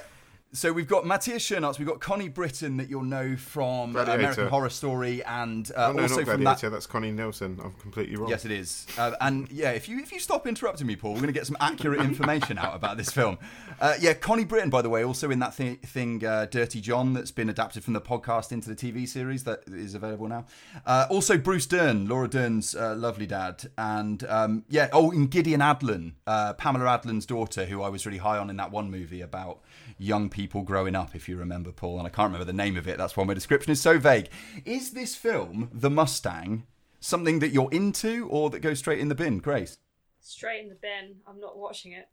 so 0.54 0.72
we've 0.72 0.88
got 0.88 1.04
Matthias 1.04 1.46
Schoenaerts, 1.46 1.78
we've 1.78 1.86
got 1.86 2.00
Connie 2.00 2.30
Britton 2.30 2.78
that 2.78 2.88
you'll 2.88 3.02
know 3.02 3.36
from 3.36 3.90
uh, 3.90 4.04
Gladiator. 4.04 4.18
American 4.20 4.48
Horror 4.48 4.70
Story, 4.70 5.22
and 5.24 5.70
uh, 5.76 5.88
Oh, 5.88 5.92
no, 5.92 6.02
also 6.04 6.16
not 6.16 6.26
from 6.26 6.44
that. 6.44 6.60
That's 6.62 6.86
Connie 6.86 7.10
Nelson. 7.12 7.60
I'm 7.62 7.74
completely 7.74 8.16
wrong. 8.16 8.30
Yes, 8.30 8.46
it 8.46 8.52
is. 8.52 8.86
Uh, 8.96 9.12
and 9.20 9.50
yeah, 9.50 9.72
if 9.72 9.86
you 9.86 9.98
if 9.98 10.12
you 10.12 10.18
stop 10.18 10.46
interrupting 10.46 10.86
me, 10.86 10.96
Paul, 10.96 11.10
we're 11.12 11.20
going 11.20 11.26
to 11.26 11.38
get 11.38 11.46
some 11.46 11.58
accurate 11.60 12.00
information 12.10 12.56
out 12.56 12.74
about 12.74 12.96
this 12.96 13.10
film. 13.10 13.36
Uh, 13.80 13.94
yeah, 14.00 14.12
Connie 14.12 14.44
Britton, 14.44 14.70
by 14.70 14.82
the 14.82 14.88
way, 14.88 15.04
also 15.04 15.30
in 15.30 15.38
that 15.38 15.54
thi- 15.54 15.76
thing, 15.76 16.24
uh, 16.24 16.46
Dirty 16.46 16.80
John, 16.80 17.12
that's 17.12 17.30
been 17.30 17.48
adapted 17.48 17.84
from 17.84 17.92
the 17.92 18.00
podcast 18.00 18.50
into 18.50 18.68
the 18.68 18.74
TV 18.74 19.06
series 19.06 19.44
that 19.44 19.62
is 19.68 19.94
available 19.94 20.26
now. 20.26 20.46
Uh, 20.84 21.06
also, 21.08 21.38
Bruce 21.38 21.66
Dern, 21.66 22.08
Laura 22.08 22.26
Dern's 22.26 22.74
uh, 22.74 22.96
lovely 22.96 23.26
dad, 23.26 23.70
and 23.78 24.24
um, 24.24 24.64
yeah, 24.68 24.88
oh, 24.92 25.12
and 25.12 25.30
Gideon 25.30 25.60
Adlon, 25.60 26.14
uh, 26.26 26.54
Pamela 26.54 26.86
Adlon's 26.86 27.24
daughter, 27.24 27.66
who 27.66 27.80
I 27.80 27.88
was 27.88 28.04
really 28.04 28.18
high 28.18 28.36
on 28.36 28.50
in 28.50 28.56
that 28.56 28.72
one 28.72 28.90
movie 28.90 29.20
about 29.20 29.60
young 29.96 30.28
people 30.28 30.62
growing 30.62 30.96
up, 30.96 31.14
if 31.14 31.28
you 31.28 31.36
remember, 31.36 31.70
Paul. 31.70 31.98
And 31.98 32.06
I 32.06 32.10
can't 32.10 32.32
remember 32.32 32.44
the 32.44 32.52
name 32.52 32.76
of 32.76 32.88
it. 32.88 32.98
That's 32.98 33.16
why 33.16 33.22
my 33.22 33.34
description 33.34 33.70
is 33.70 33.80
so 33.80 33.98
vague. 33.98 34.28
Is 34.64 34.90
this 34.90 35.14
film, 35.14 35.70
The 35.72 35.90
Mustang, 35.90 36.66
something 36.98 37.38
that 37.38 37.50
you're 37.50 37.70
into 37.70 38.26
or 38.28 38.50
that 38.50 38.58
goes 38.58 38.80
straight 38.80 38.98
in 38.98 39.08
the 39.08 39.14
bin, 39.14 39.38
Grace? 39.38 39.78
Straight 40.20 40.62
in 40.64 40.68
the 40.68 40.74
bin. 40.74 41.18
I'm 41.28 41.40
not 41.40 41.56
watching 41.56 41.92
it. 41.92 42.08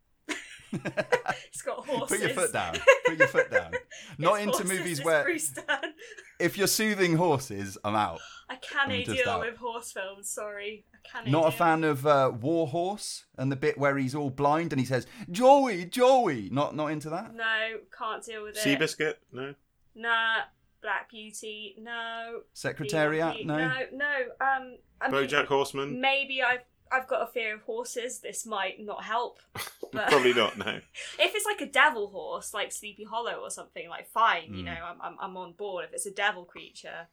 it's 1.47 1.61
got 1.61 1.85
horses. 1.85 2.17
Put 2.17 2.19
your 2.19 2.35
foot 2.35 2.53
down. 2.53 2.75
Put 3.05 3.17
your 3.17 3.27
foot 3.27 3.51
down. 3.51 3.71
Not 4.17 4.41
into 4.41 4.63
movies 4.63 5.03
where 5.03 5.27
if 6.39 6.57
you're 6.57 6.67
soothing 6.67 7.15
horses, 7.15 7.77
I'm 7.83 7.95
out. 7.95 8.19
I 8.49 8.55
can't 8.55 9.05
deal 9.05 9.29
out. 9.29 9.41
with 9.41 9.57
horse 9.57 9.91
films. 9.91 10.29
Sorry, 10.29 10.85
I 10.93 11.07
can't. 11.07 11.27
Not 11.27 11.47
a 11.47 11.51
fan 11.51 11.83
of 11.83 12.05
uh, 12.05 12.31
War 12.39 12.67
Horse 12.67 13.25
and 13.37 13.51
the 13.51 13.55
bit 13.55 13.77
where 13.77 13.97
he's 13.97 14.13
all 14.13 14.29
blind 14.29 14.71
and 14.73 14.79
he 14.79 14.85
says 14.85 15.07
Joey, 15.31 15.85
Joey. 15.85 16.49
Not 16.51 16.75
not 16.75 16.87
into 16.87 17.09
that. 17.09 17.33
No, 17.33 17.79
can't 17.97 18.23
deal 18.23 18.43
with 18.43 18.57
it. 18.57 18.63
Seabiscuit? 18.63 19.15
No. 19.31 19.55
Nah. 19.95 20.41
Black 20.81 21.09
Beauty. 21.09 21.75
No. 21.79 22.41
Secretariat. 22.53 23.37
DLP, 23.37 23.45
No. 23.47 23.57
No. 23.57 23.73
No. 23.91 24.15
Um. 24.39 24.77
I 25.01 25.09
mean, 25.09 25.27
BoJack 25.27 25.45
Horseman? 25.45 25.99
maybe 25.99 26.41
I've 26.43 26.63
I've 26.91 27.07
got 27.07 27.21
a 27.23 27.27
fear 27.27 27.55
of 27.55 27.61
horses. 27.61 28.19
This 28.19 28.45
might 28.45 28.79
not 28.79 29.03
help. 29.03 29.39
But 29.93 30.09
Probably 30.09 30.33
not. 30.33 30.57
No. 30.57 30.65
if 31.19 31.35
it's 31.35 31.45
like 31.45 31.61
a 31.61 31.71
devil 31.71 32.07
horse, 32.09 32.53
like 32.53 32.73
Sleepy 32.73 33.05
Hollow 33.05 33.35
or 33.41 33.49
something, 33.49 33.87
like 33.87 34.09
fine, 34.09 34.47
Hmm. 34.49 34.55
you 34.55 34.63
know, 34.63 34.75
I'm, 34.85 34.97
I'm 35.01 35.15
I'm 35.21 35.37
on 35.37 35.53
board. 35.53 35.85
If 35.85 35.93
it's 35.93 36.05
a 36.05 36.11
devil 36.11 36.43
creature, 36.43 37.07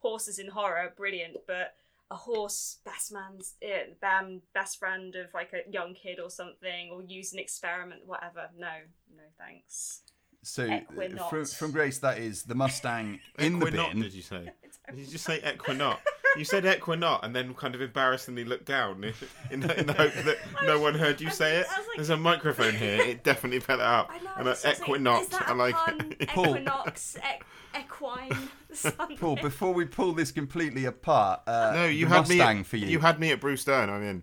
horses 0.00 0.38
in 0.38 0.48
horror, 0.48 0.92
brilliant. 0.96 1.38
But 1.46 1.74
a 2.10 2.14
horse 2.16 2.78
best 2.84 3.10
man's 3.12 3.54
uh, 3.64 3.94
bam, 4.02 4.42
best 4.52 4.78
friend 4.78 5.14
of 5.16 5.32
like 5.32 5.52
a 5.54 5.70
young 5.70 5.94
kid 5.94 6.18
or 6.20 6.28
something, 6.28 6.90
or 6.92 7.02
use 7.02 7.32
an 7.32 7.38
experiment, 7.38 8.02
whatever. 8.04 8.50
No, 8.58 8.72
no 9.16 9.22
thanks. 9.38 10.02
So 10.42 10.64
Equinox. 10.66 11.30
from, 11.30 11.44
from 11.46 11.70
Grace, 11.72 11.98
that 12.00 12.18
is 12.18 12.42
the 12.42 12.54
Mustang 12.54 13.18
in 13.38 13.58
the 13.58 13.66
Equinot, 13.66 13.92
bin. 13.92 14.02
did 14.02 14.12
you 14.12 14.22
say? 14.22 14.50
Did 14.90 14.98
you 14.98 15.06
just 15.06 15.24
say 15.24 15.40
equinot? 15.40 15.98
You 16.38 16.44
said 16.44 16.64
equinot 16.64 17.20
and 17.22 17.34
then 17.34 17.54
kind 17.54 17.74
of 17.74 17.80
embarrassingly 17.80 18.44
looked 18.44 18.66
down 18.66 19.04
in 19.50 19.60
the, 19.60 19.78
in 19.80 19.86
the 19.86 19.92
hope 19.92 20.12
that 20.12 20.36
no 20.64 20.78
one 20.80 20.94
heard 20.94 21.20
you 21.20 21.28
I 21.28 21.30
say 21.30 21.56
it. 21.58 21.66
like- 21.68 21.86
There's 21.96 22.10
a 22.10 22.16
microphone 22.16 22.74
here. 22.74 23.00
It 23.00 23.24
definitely 23.24 23.60
put 23.60 23.76
it 23.76 23.80
up. 23.80 24.10
I 24.12 24.18
know. 24.18 24.30
And 24.38 24.48
it's 24.48 24.62
just 24.62 24.80
like, 24.80 24.90
equinot. 25.00 25.20
is 25.22 25.28
that 25.28 25.56
like 25.56 25.74
pun? 25.74 26.14
it. 26.20 26.28
Paul. 26.28 26.56
Equinox, 26.56 27.16
e- 27.16 27.78
equine, 27.80 28.36
something. 28.72 29.16
Paul, 29.18 29.36
before 29.36 29.72
we 29.74 29.84
pull 29.84 30.12
this 30.12 30.30
completely 30.32 30.84
apart, 30.84 31.40
uh, 31.46 31.72
No, 31.74 31.86
you 31.86 32.06
had 32.06 32.20
Mustang 32.28 32.58
me. 32.58 32.62
for 32.64 32.76
you. 32.76 32.86
You 32.88 32.98
had 33.00 33.18
me 33.20 33.30
at 33.32 33.40
Bruce 33.40 33.62
Stern. 33.62 33.88
I'm 33.90 34.02
in. 34.02 34.22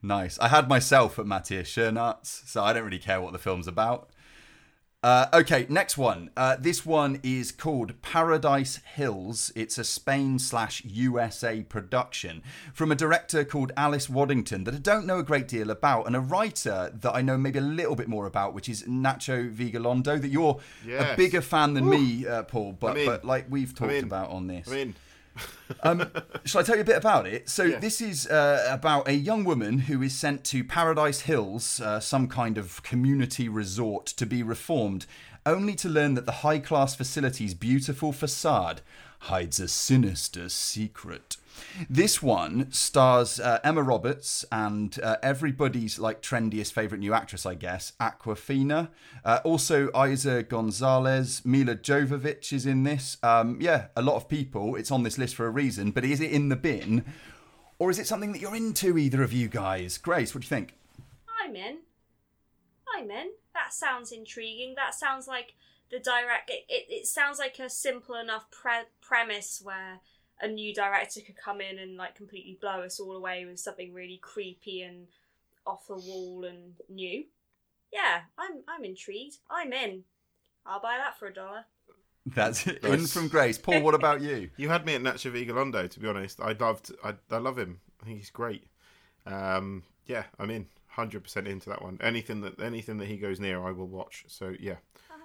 Nice. 0.00 0.38
I 0.38 0.46
had 0.48 0.68
myself 0.68 1.18
at 1.18 1.26
Matthias 1.26 1.68
Schoenaerts, 1.70 2.46
so 2.48 2.62
I 2.62 2.72
don't 2.72 2.84
really 2.84 2.98
care 3.00 3.20
what 3.20 3.32
the 3.32 3.38
film's 3.38 3.66
about. 3.66 4.10
Uh, 5.00 5.26
okay, 5.32 5.64
next 5.68 5.96
one. 5.96 6.28
Uh, 6.36 6.56
this 6.58 6.84
one 6.84 7.20
is 7.22 7.52
called 7.52 8.02
Paradise 8.02 8.80
Hills. 8.96 9.52
It's 9.54 9.78
a 9.78 9.84
Spain 9.84 10.40
slash 10.40 10.84
USA 10.84 11.62
production 11.62 12.42
from 12.74 12.90
a 12.90 12.96
director 12.96 13.44
called 13.44 13.70
Alice 13.76 14.10
Waddington 14.10 14.64
that 14.64 14.74
I 14.74 14.78
don't 14.78 15.06
know 15.06 15.20
a 15.20 15.22
great 15.22 15.46
deal 15.46 15.70
about, 15.70 16.08
and 16.08 16.16
a 16.16 16.20
writer 16.20 16.92
that 17.00 17.14
I 17.14 17.22
know 17.22 17.38
maybe 17.38 17.60
a 17.60 17.62
little 17.62 17.94
bit 17.94 18.08
more 18.08 18.26
about, 18.26 18.54
which 18.54 18.68
is 18.68 18.82
Nacho 18.88 19.54
Vigalondo. 19.54 20.20
That 20.20 20.28
you're 20.30 20.58
a 21.12 21.16
bigger 21.16 21.42
fan 21.42 21.74
than 21.74 21.88
me, 21.88 22.26
uh, 22.26 22.42
Paul, 22.42 22.72
but, 22.72 22.94
but 23.06 23.24
like 23.24 23.46
we've 23.48 23.72
talked 23.76 23.92
about 24.02 24.30
on 24.30 24.48
this. 24.48 24.66
Um, 25.82 26.10
shall 26.44 26.60
I 26.60 26.64
tell 26.64 26.76
you 26.76 26.82
a 26.82 26.84
bit 26.84 26.96
about 26.96 27.26
it? 27.26 27.48
So 27.48 27.64
Yeah. 27.64 27.78
this 27.78 28.00
is 28.00 28.26
uh, 28.26 28.68
about 28.70 29.08
a 29.08 29.14
young 29.14 29.44
woman 29.44 29.78
who 29.80 30.02
is 30.02 30.14
sent 30.14 30.44
to 30.44 30.62
Paradise 30.62 31.20
Hills, 31.22 31.80
uh, 31.80 31.98
some 32.00 32.28
kind 32.28 32.58
of 32.58 32.82
community 32.82 33.48
resort, 33.48 34.06
to 34.06 34.26
be 34.26 34.42
reformed, 34.42 35.06
only 35.46 35.74
to 35.76 35.88
learn 35.88 36.12
that 36.14 36.26
the 36.26 36.32
high-class 36.44 36.94
facility's 36.94 37.54
beautiful 37.54 38.12
facade 38.12 38.82
hides 39.20 39.58
a 39.58 39.66
sinister 39.68 40.48
secret. 40.50 41.37
This 41.88 42.22
one 42.22 42.70
stars 42.72 43.40
uh, 43.40 43.58
Emma 43.64 43.82
Roberts 43.82 44.44
and 44.50 44.98
uh, 45.02 45.16
everybody's 45.22 45.98
like 45.98 46.22
trendiest 46.22 46.72
favorite 46.72 46.98
new 46.98 47.14
actress, 47.14 47.46
I 47.46 47.54
guess, 47.54 47.92
Awkwafina. 48.00 48.88
Uh, 49.24 49.40
also, 49.44 49.88
Eiza 49.88 50.48
Gonzalez, 50.48 51.42
Milla 51.44 51.76
Jovovich 51.76 52.52
is 52.52 52.66
in 52.66 52.84
this. 52.84 53.16
Um, 53.22 53.58
yeah, 53.60 53.86
a 53.96 54.02
lot 54.02 54.16
of 54.16 54.28
people. 54.28 54.76
It's 54.76 54.90
on 54.90 55.02
this 55.02 55.18
list 55.18 55.34
for 55.34 55.46
a 55.46 55.50
reason. 55.50 55.90
But 55.90 56.04
is 56.04 56.20
it 56.20 56.30
in 56.30 56.48
the 56.48 56.56
bin, 56.56 57.04
or 57.78 57.90
is 57.90 57.98
it 57.98 58.06
something 58.06 58.32
that 58.32 58.40
you're 58.40 58.56
into? 58.56 58.98
Either 58.98 59.22
of 59.22 59.32
you 59.32 59.48
guys, 59.48 59.98
Grace, 59.98 60.34
what 60.34 60.42
do 60.42 60.46
you 60.46 60.48
think? 60.48 60.74
I'm 61.42 61.56
in. 61.56 61.78
I'm 62.96 63.10
in. 63.10 63.30
That 63.54 63.72
sounds 63.72 64.12
intriguing. 64.12 64.74
That 64.76 64.94
sounds 64.94 65.26
like 65.26 65.54
the 65.90 65.98
direct. 65.98 66.50
It, 66.50 66.64
it, 66.68 66.86
it 66.88 67.06
sounds 67.06 67.38
like 67.38 67.58
a 67.58 67.70
simple 67.70 68.14
enough 68.14 68.50
pre- 68.50 68.90
premise 69.00 69.60
where 69.62 70.00
a 70.40 70.48
new 70.48 70.74
director 70.74 71.20
could 71.20 71.36
come 71.36 71.60
in 71.60 71.78
and 71.78 71.96
like 71.96 72.14
completely 72.14 72.58
blow 72.60 72.82
us 72.82 73.00
all 73.00 73.16
away 73.16 73.44
with 73.44 73.58
something 73.58 73.92
really 73.92 74.18
creepy 74.22 74.82
and 74.82 75.06
off 75.66 75.86
the 75.86 75.96
wall 75.96 76.44
and 76.44 76.74
new. 76.88 77.24
Yeah, 77.92 78.20
I'm 78.36 78.62
I'm 78.68 78.84
intrigued. 78.84 79.38
I'm 79.50 79.72
in. 79.72 80.04
I'll 80.66 80.80
buy 80.80 80.96
that 80.98 81.18
for 81.18 81.26
a 81.26 81.34
dollar. 81.34 81.64
That's 82.26 82.66
it. 82.66 82.84
in 82.84 83.06
from 83.06 83.28
Grace. 83.28 83.58
Paul, 83.58 83.80
what 83.82 83.94
about 83.94 84.20
you? 84.20 84.50
You 84.56 84.68
had 84.68 84.84
me 84.84 84.94
at 84.94 85.02
Nacho 85.02 85.32
Vigalondo. 85.32 85.88
To 85.88 86.00
be 86.00 86.08
honest, 86.08 86.40
I 86.40 86.52
loved. 86.52 86.92
I, 87.02 87.14
I 87.30 87.38
love 87.38 87.58
him. 87.58 87.80
I 88.02 88.06
think 88.06 88.18
he's 88.18 88.30
great. 88.30 88.64
Um, 89.26 89.82
yeah, 90.06 90.24
I'm 90.38 90.50
in. 90.50 90.66
Hundred 90.88 91.22
percent 91.22 91.46
into 91.46 91.68
that 91.70 91.82
one. 91.82 91.98
Anything 92.02 92.40
that 92.42 92.60
anything 92.60 92.98
that 92.98 93.06
he 93.08 93.16
goes 93.16 93.40
near, 93.40 93.62
I 93.62 93.70
will 93.70 93.86
watch. 93.86 94.24
So 94.26 94.54
yeah. 94.58 94.76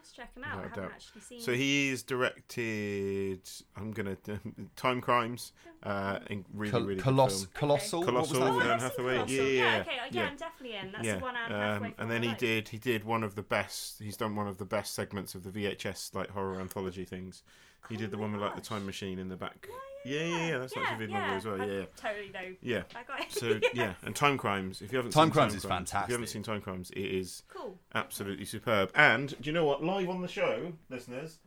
I'll 0.04 0.08
have 0.08 0.10
to 0.10 0.16
check 0.16 0.36
him 0.36 0.43
out. 0.43 0.56
No 0.56 0.60
I 0.60 0.68
haven't 0.68 0.84
doubt. 0.84 0.91
actually 0.93 1.22
seen. 1.22 1.39
So 1.41 1.54
he's 1.54 2.04
directed. 2.04 3.39
I'm 3.76 3.91
gonna 3.91 4.18
Time 4.76 5.01
Crimes. 5.01 5.51
Uh, 5.82 6.20
in 6.30 6.45
really 6.54 6.72
Col- 6.72 6.82
really 6.82 6.95
good 6.95 7.04
Coloss- 7.04 7.39
film. 7.41 7.51
Colossal. 7.54 7.99
What 8.04 8.14
was 8.14 8.32
Colossal, 8.32 8.60
that? 8.60 8.68
Oh, 8.68 8.72
Anne 8.72 8.80
Hathaway. 8.80 9.14
Colossal. 9.16 9.36
Yeah, 9.36 9.43
yeah, 9.43 9.80
okay, 9.82 9.91
yeah, 9.95 10.06
yeah. 10.12 10.28
I'm 10.30 10.38
definitely 10.38 10.78
in. 10.78 10.91
That's 10.91 11.06
yeah. 11.06 11.16
the 11.16 11.22
one 11.22 11.36
Anne 11.36 11.84
um, 11.84 11.93
and 11.97 12.12
then 12.12 12.24
he 12.24 12.30
like. 12.30 12.38
did. 12.38 12.70
He 12.70 12.78
did 12.78 13.04
one 13.04 13.24
of 13.24 13.36
the 13.36 13.41
best. 13.41 13.99
He's 14.01 14.18
done 14.18 14.36
one 14.36 14.47
of 14.47 14.58
the 14.58 14.66
best 14.66 14.93
segments 14.93 15.36
of 15.36 15.43
the 15.43 15.49
VHS 15.49 16.16
like 16.16 16.30
horror 16.30 16.60
anthology 16.60 17.06
things. 17.06 17.43
He 17.89 17.97
did 17.97 18.11
the 18.11 18.17
one 18.17 18.31
my 18.31 18.38
with 18.38 18.45
like 18.47 18.55
the 18.55 18.61
time 18.61 18.86
machine 18.86 19.19
in 19.19 19.29
the 19.29 19.36
back. 19.36 19.67
Yeah, 20.05 20.19
yeah, 20.23 20.47
yeah. 20.47 20.57
That's 20.57 20.75
yeah, 20.75 20.84
actually 20.84 21.07
Vigalondo 21.07 21.11
yeah. 21.13 21.36
as 21.36 21.45
well. 21.45 21.61
I 21.61 21.65
Yeah, 21.65 21.73
yeah. 21.73 21.86
Totally 21.95 22.29
know. 22.29 22.55
Yeah. 22.61 22.84
I 22.95 23.03
got 23.03 23.21
it. 23.21 23.31
So 23.31 23.59
yeah, 23.73 23.93
and 24.03 24.15
Time 24.15 24.38
Crimes. 24.38 24.81
If 24.81 24.91
you 24.91 24.97
haven't 24.97 25.11
Time 25.11 25.27
seen 25.27 25.31
Crimes 25.31 25.51
Time 25.53 25.57
is 25.57 25.65
fantastic. 25.65 26.03
If 26.03 26.09
you 26.09 26.13
haven't 26.15 26.27
seen 26.27 26.43
Time 26.43 26.61
Crimes, 26.61 26.91
it 26.91 26.99
is 26.99 27.43
Cool. 27.47 27.77
absolutely 27.95 28.45
superb. 28.45 28.91
And 28.95 29.29
do 29.29 29.49
you 29.49 29.53
know 29.53 29.65
what? 29.65 29.84
Live 29.84 30.09
on 30.09 30.21
the 30.21 30.27
show, 30.27 30.73
listeners, 30.89 31.39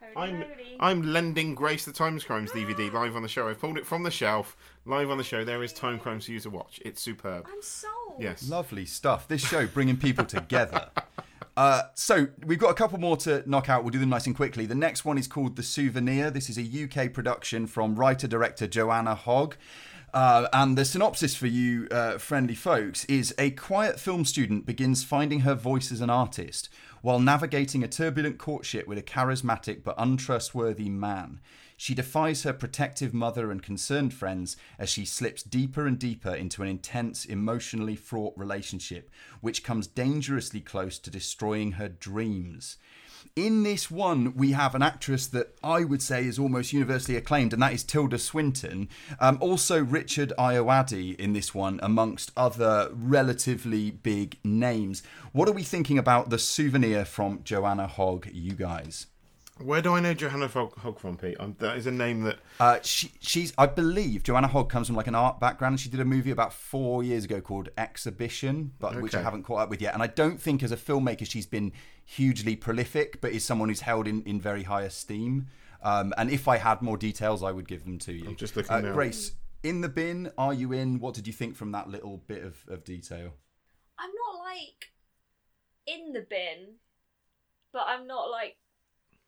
Holy 0.00 0.30
I'm 0.30 0.38
moly. 0.40 0.76
I'm 0.80 1.12
lending 1.12 1.54
Grace 1.54 1.84
the 1.84 1.92
Time 1.92 2.18
Crimes 2.18 2.50
DVD 2.50 2.92
live 2.92 3.16
on 3.16 3.22
the 3.22 3.28
show. 3.28 3.48
I've 3.48 3.60
pulled 3.60 3.78
it 3.78 3.86
from 3.86 4.02
the 4.02 4.10
shelf, 4.10 4.56
live 4.86 5.10
on 5.10 5.18
the 5.18 5.24
show. 5.24 5.44
There 5.44 5.62
is 5.62 5.72
Time 5.72 5.98
Crimes 5.98 6.24
for 6.26 6.32
you 6.32 6.40
to 6.40 6.50
watch. 6.50 6.80
It's 6.84 7.00
superb. 7.00 7.46
I'm 7.48 7.62
sold. 7.62 7.94
Yes. 8.18 8.48
Lovely 8.48 8.86
stuff. 8.86 9.28
This 9.28 9.46
show 9.46 9.66
bringing 9.66 9.96
people 9.96 10.24
together. 10.24 10.88
Uh, 11.56 11.82
so 11.94 12.28
we've 12.44 12.58
got 12.58 12.70
a 12.70 12.74
couple 12.74 12.98
more 12.98 13.16
to 13.18 13.42
knock 13.48 13.68
out. 13.68 13.84
We'll 13.84 13.90
do 13.90 13.98
them 13.98 14.08
nice 14.08 14.26
and 14.26 14.34
quickly. 14.34 14.66
The 14.66 14.74
next 14.74 15.04
one 15.04 15.18
is 15.18 15.26
called 15.26 15.56
The 15.56 15.62
Souvenir. 15.62 16.30
This 16.30 16.48
is 16.48 16.58
a 16.58 16.84
UK 16.84 17.12
production 17.12 17.66
from 17.66 17.96
writer 17.96 18.26
director 18.26 18.66
Joanna 18.66 19.14
Hogg. 19.14 19.56
Uh, 20.12 20.48
and 20.52 20.76
the 20.76 20.84
synopsis 20.84 21.36
for 21.36 21.46
you, 21.46 21.86
uh, 21.90 22.18
friendly 22.18 22.54
folks, 22.54 23.04
is 23.04 23.34
a 23.38 23.50
quiet 23.50 24.00
film 24.00 24.24
student 24.24 24.66
begins 24.66 25.04
finding 25.04 25.40
her 25.40 25.54
voice 25.54 25.92
as 25.92 26.00
an 26.00 26.10
artist 26.10 26.68
while 27.02 27.20
navigating 27.20 27.82
a 27.82 27.88
turbulent 27.88 28.38
courtship 28.38 28.86
with 28.86 28.98
a 28.98 29.02
charismatic 29.02 29.84
but 29.84 29.94
untrustworthy 29.98 30.88
man. 30.88 31.40
She 31.80 31.94
defies 31.94 32.42
her 32.42 32.52
protective 32.52 33.14
mother 33.14 33.50
and 33.50 33.62
concerned 33.62 34.12
friends 34.12 34.54
as 34.78 34.90
she 34.90 35.06
slips 35.06 35.42
deeper 35.42 35.86
and 35.86 35.98
deeper 35.98 36.34
into 36.34 36.60
an 36.60 36.68
intense, 36.68 37.24
emotionally 37.24 37.96
fraught 37.96 38.34
relationship, 38.36 39.10
which 39.40 39.64
comes 39.64 39.86
dangerously 39.86 40.60
close 40.60 40.98
to 40.98 41.10
destroying 41.10 41.72
her 41.72 41.88
dreams. 41.88 42.76
In 43.34 43.62
this 43.62 43.90
one, 43.90 44.36
we 44.36 44.52
have 44.52 44.74
an 44.74 44.82
actress 44.82 45.26
that 45.28 45.56
I 45.64 45.84
would 45.84 46.02
say 46.02 46.26
is 46.26 46.38
almost 46.38 46.74
universally 46.74 47.16
acclaimed, 47.16 47.54
and 47.54 47.62
that 47.62 47.72
is 47.72 47.82
Tilda 47.82 48.18
Swinton. 48.18 48.90
Um, 49.18 49.38
also, 49.40 49.82
Richard 49.82 50.34
Ayoade 50.38 51.18
in 51.18 51.32
this 51.32 51.54
one, 51.54 51.80
amongst 51.82 52.30
other 52.36 52.90
relatively 52.92 53.90
big 53.90 54.36
names. 54.44 55.02
What 55.32 55.48
are 55.48 55.52
we 55.52 55.62
thinking 55.62 55.96
about 55.96 56.28
the 56.28 56.38
souvenir 56.38 57.06
from 57.06 57.40
Joanna 57.42 57.86
Hogg, 57.86 58.28
you 58.30 58.52
guys? 58.52 59.06
Where 59.62 59.82
do 59.82 59.94
I 59.94 60.00
know 60.00 60.14
Joanna 60.14 60.48
Hogg 60.48 60.76
Hogg 60.78 60.98
from, 60.98 61.16
Pete? 61.16 61.36
Um, 61.38 61.54
that 61.58 61.76
is 61.76 61.86
a 61.86 61.90
name 61.90 62.22
that 62.22 62.38
Uh, 62.58 62.78
she, 62.82 63.12
she's, 63.20 63.52
I 63.58 63.66
believe, 63.66 64.22
Joanna 64.22 64.48
Hogg 64.48 64.70
comes 64.70 64.86
from 64.86 64.96
like 64.96 65.06
an 65.06 65.14
art 65.14 65.38
background. 65.40 65.74
and 65.74 65.80
She 65.80 65.88
did 65.88 66.00
a 66.00 66.04
movie 66.04 66.30
about 66.30 66.52
four 66.52 67.02
years 67.02 67.24
ago 67.24 67.40
called 67.40 67.68
Exhibition, 67.76 68.72
but 68.78 69.00
which 69.00 69.14
I 69.14 69.22
haven't 69.22 69.42
caught 69.42 69.60
up 69.60 69.70
with 69.70 69.82
yet. 69.82 69.94
And 69.94 70.02
I 70.02 70.06
don't 70.06 70.40
think 70.40 70.62
as 70.62 70.72
a 70.72 70.76
filmmaker 70.76 71.26
she's 71.26 71.46
been 71.46 71.72
hugely 72.04 72.56
prolific, 72.56 73.20
but 73.20 73.32
is 73.32 73.44
someone 73.44 73.68
who's 73.68 73.82
held 73.82 74.08
in, 74.08 74.22
in 74.22 74.40
very 74.40 74.62
high 74.64 74.82
esteem. 74.82 75.48
Um, 75.82 76.12
and 76.18 76.30
if 76.30 76.48
I 76.48 76.56
had 76.56 76.82
more 76.82 76.96
details, 76.96 77.42
I 77.42 77.52
would 77.52 77.68
give 77.68 77.84
them 77.84 77.98
to 78.00 78.12
you. 78.12 78.28
I'm 78.28 78.36
just 78.36 78.56
looking 78.56 78.72
uh, 78.72 78.80
now. 78.80 78.92
Grace, 78.92 79.32
in 79.62 79.80
the 79.80 79.88
bin, 79.88 80.30
are 80.36 80.54
you 80.54 80.72
in? 80.72 81.00
What 81.00 81.14
did 81.14 81.26
you 81.26 81.32
think 81.32 81.56
from 81.56 81.72
that 81.72 81.88
little 81.88 82.18
bit 82.26 82.42
of, 82.44 82.64
of 82.68 82.84
detail? 82.84 83.34
I'm 83.98 84.10
not 84.10 84.42
like 84.42 84.92
in 85.86 86.12
the 86.12 86.26
bin, 86.28 86.76
but 87.72 87.84
I'm 87.86 88.06
not 88.06 88.30
like 88.30 88.56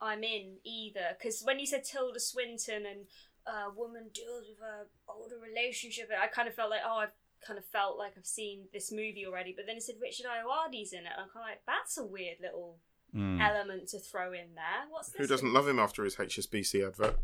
I'm 0.03 0.25
in 0.25 0.57
either. 0.65 1.17
Because 1.17 1.43
when 1.43 1.59
you 1.59 1.67
said 1.67 1.85
Tilda 1.85 2.21
Swinton 2.21 2.85
and 2.87 3.07
a 3.47 3.71
woman 3.75 4.11
deals 4.13 4.45
with 4.49 4.59
a 4.61 4.87
older 5.11 5.37
relationship, 5.39 6.11
I 6.21 6.27
kind 6.27 6.49
of 6.49 6.55
felt 6.55 6.71
like 6.71 6.81
oh 6.87 6.99
I've 6.99 7.13
kind 7.47 7.59
of 7.59 7.65
felt 7.67 7.99
like 7.99 8.13
I've 8.17 8.27
seen 8.27 8.65
this 8.73 8.91
movie 8.93 9.25
already. 9.27 9.53
But 9.57 9.67
then 9.67 9.77
it 9.77 9.83
said 9.83 9.97
Richard 10.01 10.27
Ayoade's 10.27 10.93
in 10.93 11.01
it, 11.01 11.13
and 11.17 11.23
I'm 11.23 11.29
kind 11.29 11.45
of 11.45 11.51
like 11.51 11.63
that's 11.67 11.97
a 11.99 12.05
weird 12.05 12.37
little 12.41 12.79
hmm. 13.13 13.41
element 13.41 13.89
to 13.89 13.99
throw 13.99 14.33
in 14.33 14.55
there. 14.55 14.89
What's 14.91 15.11
this? 15.11 15.21
who 15.21 15.27
doesn't 15.27 15.53
love 15.53 15.69
him 15.69 15.79
after 15.79 16.05
his 16.05 16.17
HSBC 16.17 16.87
advert. 16.87 17.19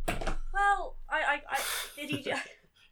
Well, 0.52 0.96
I, 1.08 1.16
I, 1.18 1.42
I 1.50 1.58
did 1.96 2.10
he 2.10 2.32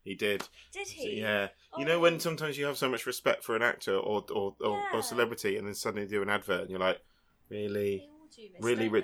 He 0.05 0.15
did. 0.15 0.49
did 0.73 0.87
he? 0.87 1.21
Yeah. 1.21 1.49
You 1.77 1.85
Oh, 1.85 1.89
know 1.89 2.01
when 2.01 2.21
sometimes 2.21 2.57
you 2.57 2.65
have 2.67 2.79
so 2.79 2.89
much 2.89 3.07
respect 3.07 3.43
for 3.43 3.57
an 3.57 3.63
actor 3.63 3.97
or 3.97 4.25
or, 4.31 4.55
or, 4.61 4.79
Yeah. 4.93 4.99
or 4.99 5.03
celebrity, 5.03 5.57
and 5.57 5.67
then 5.67 5.75
suddenly 5.75 6.07
do 6.07 6.23
an 6.23 6.29
advert, 6.29 6.61
and 6.61 6.71
you're 6.71 6.79
like, 6.79 7.01
really, 7.49 8.09
all 8.09 8.29
do 8.35 8.43
this, 8.43 8.63
really, 8.63 8.85
don't 8.85 8.93
they? 8.93 8.99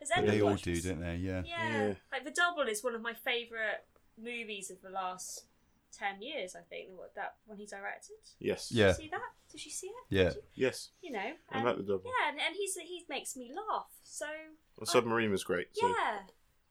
Richard. 0.00 0.24
Has 0.24 0.30
They 0.30 0.40
all 0.42 0.54
do, 0.56 0.74
this? 0.74 0.84
don't 0.84 1.00
they? 1.00 1.16
Yeah. 1.16 1.42
Yeah. 1.44 1.86
Yeah. 1.88 1.94
like 2.12 2.24
The 2.24 2.30
Double 2.30 2.62
is 2.68 2.82
one 2.82 2.94
of 2.94 3.02
my 3.02 3.14
favourite 3.14 3.84
movies 4.22 4.70
of 4.70 4.80
the 4.82 4.90
last 4.90 5.44
ten 5.92 6.22
years. 6.22 6.54
I 6.56 6.60
think 6.68 6.88
what 6.96 7.14
that 7.14 7.34
when 7.46 7.58
he 7.58 7.66
directed. 7.66 8.16
Yes. 8.38 8.70
Yeah. 8.72 8.88
You 8.88 8.94
see 8.94 9.08
that? 9.10 9.20
Did 9.52 9.64
you 9.64 9.70
see 9.70 9.86
it? 9.88 9.94
Yeah. 10.08 10.30
You? 10.30 10.42
Yes. 10.54 10.90
You 11.02 11.12
know. 11.12 11.18
I 11.50 11.56
and- 11.56 11.64
like 11.64 11.76
the 11.76 11.82
double. 11.82 12.04
Yeah, 12.06 12.30
and, 12.30 12.38
and 12.40 12.54
he's 12.56 12.74
he 12.76 13.04
makes 13.08 13.36
me 13.36 13.50
laugh. 13.54 13.86
So 14.02 14.26
The 14.78 14.86
submarine 14.86 15.30
was 15.30 15.44
great. 15.44 15.68
So. 15.72 15.88
yeah. 15.88 16.18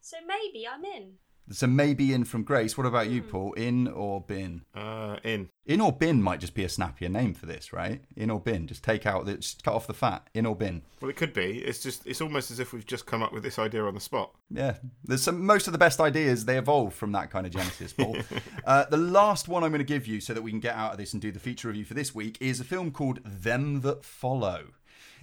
So 0.01 0.17
maybe 0.25 0.67
I'm 0.67 0.83
in. 0.85 1.13
So 1.51 1.65
maybe 1.65 2.13
in 2.13 2.25
from 2.25 2.43
Grace. 2.43 2.77
What 2.77 2.85
about 2.85 3.09
you, 3.09 3.23
Paul? 3.23 3.53
In 3.53 3.87
or 3.87 4.21
bin? 4.21 4.63
Uh, 4.75 5.17
in. 5.23 5.49
In 5.65 5.81
or 5.81 5.91
bin 5.91 6.21
might 6.21 6.39
just 6.39 6.53
be 6.53 6.63
a 6.63 6.69
snappier 6.69 7.09
name 7.09 7.33
for 7.33 7.47
this, 7.47 7.73
right? 7.73 8.03
In 8.15 8.29
or 8.29 8.39
bin. 8.39 8.67
Just 8.67 8.83
take 8.83 9.07
out 9.07 9.25
the, 9.25 9.35
just 9.35 9.63
cut 9.63 9.73
off 9.73 9.87
the 9.87 9.93
fat. 9.93 10.27
In 10.35 10.45
or 10.45 10.55
bin. 10.55 10.83
Well, 11.01 11.09
it 11.09 11.15
could 11.15 11.33
be. 11.33 11.59
It's 11.59 11.81
just. 11.81 12.05
It's 12.05 12.21
almost 12.21 12.51
as 12.51 12.59
if 12.59 12.71
we've 12.71 12.85
just 12.85 13.07
come 13.07 13.23
up 13.23 13.33
with 13.33 13.41
this 13.41 13.57
idea 13.57 13.83
on 13.83 13.95
the 13.95 13.99
spot. 13.99 14.31
Yeah, 14.51 14.75
there's 15.03 15.23
some. 15.23 15.43
Most 15.43 15.67
of 15.67 15.73
the 15.73 15.79
best 15.79 15.99
ideas 15.99 16.45
they 16.45 16.57
evolve 16.57 16.93
from 16.93 17.11
that 17.13 17.31
kind 17.31 17.47
of 17.47 17.51
genesis, 17.51 17.93
Paul. 17.93 18.17
uh, 18.65 18.85
the 18.85 18.97
last 18.97 19.47
one 19.47 19.63
I'm 19.63 19.71
going 19.71 19.79
to 19.79 19.85
give 19.85 20.05
you, 20.05 20.21
so 20.21 20.33
that 20.33 20.43
we 20.43 20.51
can 20.51 20.59
get 20.59 20.75
out 20.75 20.91
of 20.91 20.97
this 20.97 21.13
and 21.13 21.21
do 21.21 21.31
the 21.31 21.39
feature 21.39 21.69
review 21.69 21.85
for 21.85 21.95
this 21.95 22.13
week, 22.13 22.37
is 22.39 22.59
a 22.59 22.63
film 22.65 22.91
called 22.91 23.21
Them 23.25 23.81
That 23.81 24.03
Follow. 24.05 24.67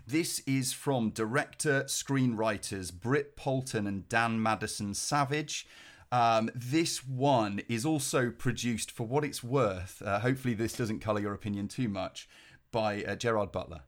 This 0.09 0.41
is 0.47 0.73
from 0.73 1.11
director, 1.11 1.83
screenwriters 1.85 2.93
Britt 2.93 3.35
Poulton 3.37 3.89
and 3.89 4.09
Dan 4.09 4.41
Madison 4.41 4.95
Savage. 4.95 5.67
Um, 6.13 6.51
this 6.55 7.05
one 7.07 7.63
is 7.69 7.85
also 7.85 8.31
produced, 8.31 8.91
for 8.91 9.07
what 9.07 9.25
it's 9.25 9.43
worth, 9.43 10.03
uh, 10.05 10.21
hopefully 10.21 10.55
this 10.55 10.75
doesn't 10.75 11.01
colour 11.01 11.21
your 11.21 11.35
opinion 11.35 11.69
too 11.69 11.89
much, 11.89 12.29
by 12.71 13.03
uh, 13.05 13.17
Gerard 13.17 13.53
Butler. 13.53 13.83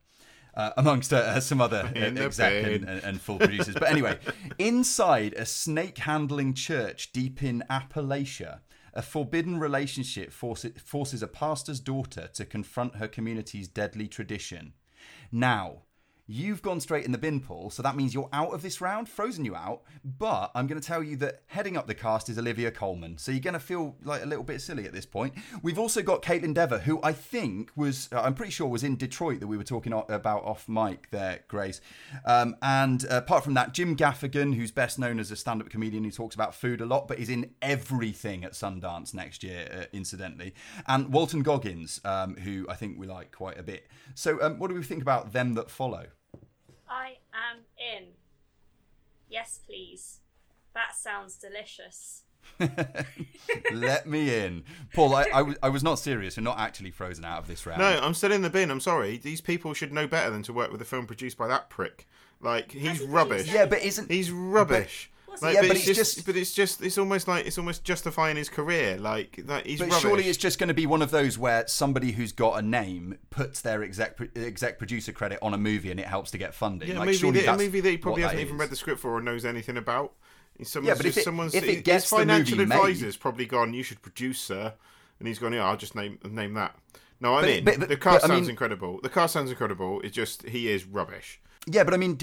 Uh, 0.54 0.72
amongst 0.76 1.12
uh, 1.12 1.38
some 1.40 1.60
other 1.60 1.90
uh, 1.94 1.98
exec 1.98 2.64
and, 2.64 2.88
and, 2.88 3.04
and 3.04 3.20
full 3.20 3.38
producers. 3.38 3.74
But 3.74 3.90
anyway, 3.90 4.18
inside 4.58 5.34
a 5.34 5.46
snake 5.46 5.98
handling 5.98 6.54
church 6.54 7.12
deep 7.12 7.44
in 7.44 7.62
Appalachia, 7.70 8.60
a 8.92 9.02
forbidden 9.02 9.60
relationship 9.60 10.32
forces, 10.32 10.72
forces 10.82 11.22
a 11.22 11.28
pastor's 11.28 11.78
daughter 11.78 12.28
to 12.34 12.44
confront 12.44 12.96
her 12.96 13.06
community's 13.06 13.68
deadly 13.68 14.08
tradition. 14.08 14.72
Now, 15.30 15.82
you've 16.28 16.60
gone 16.60 16.78
straight 16.78 17.06
in 17.06 17.10
the 17.10 17.18
bin, 17.18 17.40
Paul, 17.40 17.70
so 17.70 17.82
that 17.82 17.96
means 17.96 18.12
you're 18.12 18.28
out 18.32 18.52
of 18.52 18.60
this 18.60 18.80
round, 18.80 19.08
frozen 19.08 19.44
you 19.44 19.56
out. 19.56 19.82
But 20.04 20.50
I'm 20.54 20.66
going 20.66 20.80
to 20.80 20.86
tell 20.86 21.02
you 21.02 21.16
that 21.16 21.42
heading 21.46 21.76
up 21.76 21.86
the 21.86 21.94
cast 21.94 22.28
is 22.28 22.38
Olivia 22.38 22.70
Colman, 22.70 23.16
so 23.16 23.32
you're 23.32 23.40
going 23.40 23.54
to 23.54 23.60
feel 23.60 23.96
like 24.04 24.22
a 24.22 24.26
little 24.26 24.44
bit 24.44 24.60
silly 24.60 24.84
at 24.84 24.92
this 24.92 25.06
point. 25.06 25.34
We've 25.62 25.78
also 25.78 26.02
got 26.02 26.22
Kaitlyn 26.22 26.54
Dever, 26.54 26.80
who 26.80 27.00
I 27.02 27.12
think 27.12 27.70
was, 27.74 28.10
uh, 28.12 28.20
I'm 28.20 28.34
pretty 28.34 28.52
sure 28.52 28.68
was 28.68 28.84
in 28.84 28.96
Detroit 28.96 29.40
that 29.40 29.46
we 29.46 29.56
were 29.56 29.64
talking 29.64 29.92
about 29.92 30.44
off 30.44 30.68
mic 30.68 31.10
there, 31.10 31.40
Grace. 31.48 31.80
Um, 32.26 32.56
and 32.62 33.04
uh, 33.10 33.16
apart 33.16 33.42
from 33.42 33.54
that, 33.54 33.72
Jim 33.72 33.96
Gaffigan, 33.96 34.54
who's 34.54 34.70
best 34.70 34.98
known 34.98 35.18
as 35.18 35.30
a 35.30 35.36
stand 35.36 35.62
up 35.62 35.70
comedian 35.70 36.04
who 36.04 36.10
talks 36.10 36.34
about 36.34 36.54
food 36.54 36.82
a 36.82 36.86
lot, 36.86 37.08
but 37.08 37.18
is 37.18 37.30
in 37.30 37.54
everything 37.62 38.44
at 38.44 38.52
Sundance 38.52 39.14
next 39.14 39.42
year, 39.42 39.68
uh, 39.72 39.84
incidentally. 39.92 40.54
And 40.86 41.10
Walton 41.10 41.42
Goggins, 41.42 42.02
um, 42.04 42.36
who 42.36 42.66
I 42.68 42.74
think 42.74 42.98
we 42.98 43.06
like 43.06 43.32
quite 43.32 43.58
a 43.58 43.62
bit. 43.62 43.86
So, 44.14 44.42
um, 44.42 44.58
what 44.58 44.68
do 44.68 44.74
we 44.74 44.82
think 44.82 45.00
about 45.00 45.32
them 45.32 45.54
that 45.54 45.70
follow? 45.70 46.06
I 46.90 47.18
am 47.32 47.60
in. 47.78 48.08
Yes, 49.28 49.60
please. 49.66 50.20
That 50.74 50.94
sounds 50.96 51.36
delicious. 51.36 52.22
Let 53.72 54.06
me 54.06 54.34
in. 54.34 54.64
Paul, 54.94 55.14
I, 55.14 55.24
I, 55.34 55.42
was- 55.42 55.56
I 55.62 55.68
was 55.68 55.82
not 55.82 55.98
serious. 55.98 56.36
You're 56.36 56.44
not 56.44 56.58
actually 56.58 56.90
frozen 56.90 57.24
out 57.24 57.38
of 57.38 57.46
this 57.46 57.66
round. 57.66 57.80
No, 57.80 58.00
I'm 58.00 58.14
still 58.14 58.32
in 58.32 58.42
the 58.42 58.50
bin. 58.50 58.70
I'm 58.70 58.80
sorry. 58.80 59.18
These 59.18 59.40
people 59.40 59.74
should 59.74 59.92
know 59.92 60.06
better 60.06 60.30
than 60.30 60.42
to 60.44 60.52
work 60.52 60.70
with 60.72 60.80
a 60.80 60.84
film 60.84 61.06
produced 61.06 61.36
by 61.36 61.48
that 61.48 61.68
prick. 61.70 62.06
Like 62.40 62.72
he's 62.72 63.00
rubbish. 63.02 63.52
Yeah, 63.52 63.66
but 63.66 63.82
isn't. 63.82 64.10
He's 64.10 64.30
rubbish. 64.30 65.10
Like, 65.40 65.54
Yeah, 65.54 65.60
but, 65.62 65.68
but 65.68 65.76
it's 65.76 65.86
it's 65.88 65.98
just, 65.98 66.14
just- 66.16 66.26
but 66.26 66.36
it's 66.36 66.52
just, 66.52 66.82
it's 66.82 66.98
almost 66.98 67.28
like 67.28 67.46
it's 67.46 67.58
almost 67.58 67.84
justifying 67.84 68.36
his 68.36 68.48
career. 68.48 68.96
Like 68.98 69.40
that, 69.46 69.66
he's 69.66 69.78
But 69.78 69.88
rubbish. 69.88 70.02
surely 70.02 70.24
it's 70.28 70.38
just 70.38 70.58
going 70.58 70.68
to 70.68 70.74
be 70.74 70.86
one 70.86 71.02
of 71.02 71.10
those 71.10 71.38
where 71.38 71.66
somebody 71.68 72.12
who's 72.12 72.32
got 72.32 72.58
a 72.58 72.62
name 72.62 73.18
puts 73.30 73.60
their 73.60 73.82
exec 73.82 74.18
exec 74.36 74.78
producer 74.78 75.12
credit 75.12 75.38
on 75.42 75.54
a 75.54 75.58
movie 75.58 75.90
and 75.90 76.00
it 76.00 76.06
helps 76.06 76.30
to 76.32 76.38
get 76.38 76.54
funding. 76.54 76.88
yeah, 76.88 76.96
a 76.96 76.98
like, 76.98 77.06
movie, 77.06 77.18
surely 77.18 77.40
that, 77.40 77.54
a 77.54 77.58
movie 77.58 77.80
that 77.80 77.90
he 77.90 77.98
probably 77.98 78.22
hasn't 78.22 78.40
even 78.40 78.58
read 78.58 78.70
the 78.70 78.76
script 78.76 79.00
for 79.00 79.12
or 79.14 79.20
knows 79.20 79.44
anything 79.44 79.76
about. 79.76 80.12
Someone's 80.62 80.88
Yeah, 80.88 80.94
but 80.96 81.06
if 81.06 81.14
just, 81.14 81.18
it- 81.18 81.24
someone's, 81.24 81.54
if 81.54 81.64
it 81.64 81.84
gets 81.84 82.10
the 82.10 82.16
financial 82.16 82.56
movie 82.56 82.68
made- 82.68 82.74
advisor's 82.76 83.16
probably 83.16 83.46
gone. 83.46 83.74
You 83.74 83.84
should 83.84 84.02
produce, 84.02 84.40
sir. 84.40 84.74
And 85.20 85.28
he's 85.28 85.38
gone. 85.38 85.52
Yeah, 85.52 85.64
I'll 85.68 85.76
just 85.76 85.94
name 85.94 86.18
name 86.28 86.54
that. 86.54 86.74
No, 87.20 87.34
I'm 87.36 87.42
But- 87.42 87.50
in. 87.50 87.64
but- 87.64 87.78
but- 87.80 87.88
the 87.88 87.96
cast 87.96 88.22
but, 88.22 88.30
I 88.30 88.34
sounds 88.34 88.40
mean- 88.42 88.50
incredible. 88.50 88.98
The 89.02 89.08
cast 89.08 89.32
sounds 89.34 89.50
incredible. 89.50 90.00
It's 90.02 90.14
just 90.16 90.42
he 90.48 90.68
is 90.68 90.84
rubbish. 90.84 91.40
Yeah, 91.70 91.84
but 91.84 91.92
I 91.92 91.98
mean, 91.98 92.18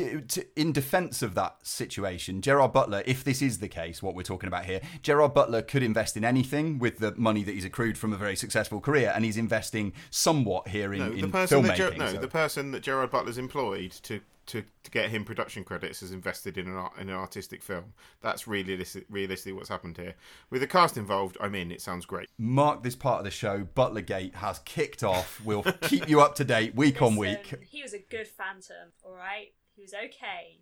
in 0.56 0.72
defense 0.72 1.22
of 1.22 1.36
that 1.36 1.58
situation, 1.62 2.42
Gerard 2.42 2.74
Butler, 2.74 3.04
if 3.06 3.24
this 3.24 3.42
is 3.42 3.60
the 3.60 3.68
case, 3.68 4.02
what 4.02 4.16
we're 4.16 4.24
talking 4.24 4.48
about 4.48 4.66
here, 4.66 4.82
Gerard 5.04 5.34
Butler 5.36 5.62
could 5.62 5.84
invest 5.84 6.18
in 6.18 6.26
anything 6.26 6.80
with 6.80 6.98
the 6.98 7.14
money 7.16 7.44
that 7.44 7.54
he's 7.54 7.66
accrued 7.66 7.98
from 7.98 8.12
a 8.12 8.18
very 8.18 8.36
successful 8.36 8.80
career, 8.82 9.12
and 9.14 9.24
he's 9.24 9.38
investing 9.38 9.94
somewhat 10.10 10.68
here 10.70 10.94
in, 10.94 11.00
No, 11.00 11.10
the 11.12 11.24
in 11.26 11.32
person 11.32 11.62
that 11.64 11.78
filmmaking. 11.78 11.92
Ger- 11.92 11.98
no, 11.98 12.12
so- 12.14 12.18
the 12.20 12.28
person 12.28 12.72
that 12.72 12.82
Gerard 12.82 13.12
Butler's 13.12 13.38
employed 13.38 13.92
to, 14.04 14.20
to, 14.48 14.64
to 14.84 14.92
get 14.92 15.10
him 15.10 15.26
production 15.26 15.64
credits 15.64 16.02
has 16.02 16.12
invested 16.12 16.58
in 16.58 16.68
an 16.68 16.76
art, 16.76 16.94
in 17.00 17.10
an 17.10 17.16
artistic 17.16 17.64
film. 17.64 17.94
That's 18.22 18.48
really 18.48 18.84
realistically 19.10 19.54
what's 19.54 19.70
happened 19.70 19.98
here. 19.98 20.16
With 20.50 20.62
the 20.62 20.68
cast 20.68 20.98
involved, 20.98 21.38
I'm 21.42 21.56
in. 21.56 21.72
It 21.72 21.82
sounds 21.82 22.06
great. 22.06 22.30
Mark 22.38 22.84
this 22.84 22.96
part 22.96 23.20
of 23.20 23.26
the 23.26 23.32
show. 23.32 23.68
Butlergate 23.76 24.36
has 24.36 24.60
kicked 24.60 25.04
off. 25.04 25.42
We'll 25.44 25.64
keep 25.82 26.08
you 26.08 26.22
up 26.22 26.36
to 26.36 26.44
date 26.44 26.76
week 26.76 27.02
on 27.02 27.16
week. 27.16 27.56
He 27.70 27.82
was 27.82 27.94
a 27.94 28.00
good 28.00 28.28
Phantom, 28.28 28.92
alright? 29.04 29.54
He 29.76 29.82
was 29.82 29.94
okay. 29.94 30.62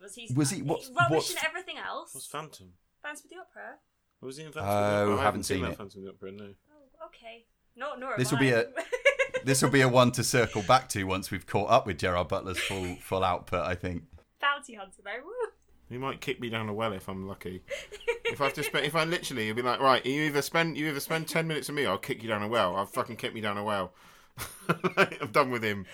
Was 0.00 0.14
he, 0.14 0.32
Was 0.34 0.50
he- 0.50 0.62
what- 0.62 0.80
he's 0.80 0.90
rubbish 0.90 1.10
what's- 1.10 1.30
in 1.32 1.38
everything 1.44 1.76
else? 1.78 2.14
What's 2.14 2.26
Phantom? 2.26 2.72
Phantom 3.02 3.22
of 3.24 3.30
the 3.30 3.36
Opera? 3.36 3.78
Was 4.20 4.36
he 4.38 4.44
in 4.44 4.52
Phantom 4.52 4.68
of 4.68 4.74
the 4.74 4.80
oh, 4.80 5.02
Opera? 5.02 5.14
Oh, 5.14 5.18
I 5.18 5.22
haven't 5.22 5.42
seen 5.44 5.62
that 5.62 5.72
it. 5.72 5.76
Phantom 5.78 6.00
of 6.00 6.04
the 6.04 6.10
Opera, 6.12 6.32
no. 6.32 6.54
Oh, 6.72 7.06
okay. 7.06 7.44
Not 7.76 7.98
nor 8.00 8.14
This 8.16 8.30
will 8.30 8.38
be 8.38 8.54
I. 8.54 8.58
a- 8.60 8.66
This 9.44 9.60
will 9.60 9.70
be 9.70 9.82
a 9.82 9.88
one 9.88 10.10
to 10.12 10.24
circle 10.24 10.62
back 10.62 10.88
to 10.90 11.04
once 11.04 11.30
we've 11.30 11.46
caught 11.46 11.68
up 11.70 11.86
with 11.86 11.98
Gerard 11.98 12.28
Butler's 12.28 12.58
full 12.58 12.96
full 12.96 13.22
output. 13.22 13.60
I 13.66 13.74
think. 13.74 14.04
Bounty 14.40 14.74
Hunter, 14.74 15.02
though. 15.04 15.22
Woo. 15.24 15.32
He 15.90 15.98
might 15.98 16.20
kick 16.22 16.40
me 16.40 16.48
down 16.48 16.68
a 16.70 16.72
well 16.72 16.92
if 16.94 17.08
I'm 17.08 17.28
lucky. 17.28 17.62
if 18.24 18.40
I 18.40 18.44
have 18.44 18.54
to 18.54 18.62
spend, 18.62 18.86
if 18.86 18.96
I 18.96 19.04
literally, 19.04 19.44
he'll 19.46 19.54
be 19.54 19.60
like, 19.60 19.80
right, 19.80 20.04
you 20.06 20.22
either 20.22 20.40
spend, 20.40 20.78
you 20.78 20.88
either 20.88 20.98
spend 21.00 21.28
ten 21.28 21.46
minutes 21.46 21.68
with 21.68 21.76
me, 21.76 21.84
or 21.84 21.90
I'll 21.90 21.98
kick 21.98 22.22
you 22.22 22.28
down 22.28 22.42
a 22.42 22.48
well. 22.48 22.74
I'll 22.74 22.86
fucking 22.86 23.16
kick 23.16 23.34
me 23.34 23.42
down 23.42 23.58
a 23.58 23.64
well. 23.64 23.92
I'm 24.96 25.30
done 25.30 25.50
with 25.50 25.62
him. 25.62 25.84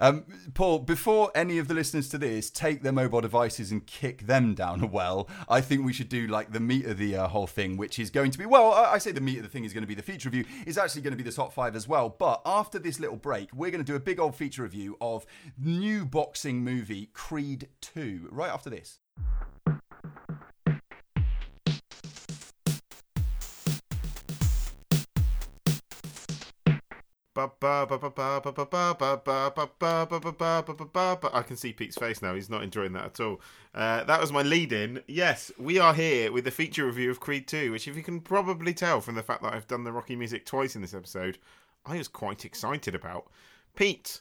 Um, 0.00 0.24
Paul, 0.54 0.80
before 0.80 1.32
any 1.34 1.58
of 1.58 1.66
the 1.66 1.74
listeners 1.74 2.08
to 2.10 2.18
this 2.18 2.50
take 2.50 2.82
their 2.82 2.92
mobile 2.92 3.20
devices 3.20 3.72
and 3.72 3.84
kick 3.84 4.26
them 4.26 4.54
down 4.54 4.80
a 4.82 4.86
well, 4.86 5.28
I 5.48 5.60
think 5.60 5.84
we 5.84 5.92
should 5.92 6.08
do 6.08 6.28
like 6.28 6.52
the 6.52 6.60
meat 6.60 6.86
of 6.86 6.98
the 6.98 7.16
uh, 7.16 7.28
whole 7.28 7.48
thing, 7.48 7.76
which 7.76 7.98
is 7.98 8.10
going 8.10 8.30
to 8.30 8.38
be 8.38 8.46
well. 8.46 8.72
I 8.72 8.92
I 8.92 8.98
say 8.98 9.10
the 9.12 9.20
meat 9.20 9.38
of 9.38 9.42
the 9.42 9.48
thing 9.48 9.64
is 9.64 9.72
going 9.72 9.82
to 9.82 9.88
be 9.88 9.94
the 9.94 10.02
feature 10.02 10.28
review. 10.28 10.44
It's 10.66 10.78
actually 10.78 11.02
going 11.02 11.12
to 11.12 11.22
be 11.22 11.28
the 11.28 11.34
top 11.34 11.52
five 11.52 11.74
as 11.74 11.88
well. 11.88 12.08
But 12.08 12.42
after 12.46 12.78
this 12.78 13.00
little 13.00 13.16
break, 13.16 13.50
we're 13.52 13.70
going 13.70 13.84
to 13.84 13.92
do 13.92 13.96
a 13.96 14.00
big 14.00 14.20
old 14.20 14.36
feature 14.36 14.62
review 14.62 14.96
of 15.00 15.26
new 15.58 16.04
boxing 16.04 16.62
movie 16.62 17.10
Creed 17.12 17.68
Two. 17.80 18.28
Right 18.30 18.50
after 18.50 18.70
this. 18.70 19.00
I 31.32 31.42
can 31.42 31.56
see 31.56 31.72
Pete's 31.72 31.96
face 31.96 32.20
now. 32.20 32.34
He's 32.34 32.50
not 32.50 32.62
enjoying 32.62 32.92
that 32.92 33.04
at 33.04 33.20
all. 33.20 33.40
Uh, 33.74 34.04
that 34.04 34.20
was 34.20 34.32
my 34.32 34.42
lead 34.42 34.72
in. 34.72 35.02
Yes, 35.06 35.52
we 35.58 35.78
are 35.78 35.94
here 35.94 36.32
with 36.32 36.44
the 36.44 36.50
feature 36.50 36.86
review 36.86 37.10
of 37.10 37.20
Creed 37.20 37.46
2, 37.46 37.72
which, 37.72 37.86
if 37.86 37.96
you 37.96 38.02
can 38.02 38.20
probably 38.20 38.74
tell 38.74 39.00
from 39.00 39.14
the 39.14 39.22
fact 39.22 39.42
that 39.42 39.52
I've 39.52 39.68
done 39.68 39.84
the 39.84 39.92
Rocky 39.92 40.16
music 40.16 40.44
twice 40.44 40.74
in 40.74 40.82
this 40.82 40.94
episode, 40.94 41.38
I 41.86 41.98
was 41.98 42.08
quite 42.08 42.44
excited 42.44 42.94
about. 42.94 43.30
Pete, 43.76 44.20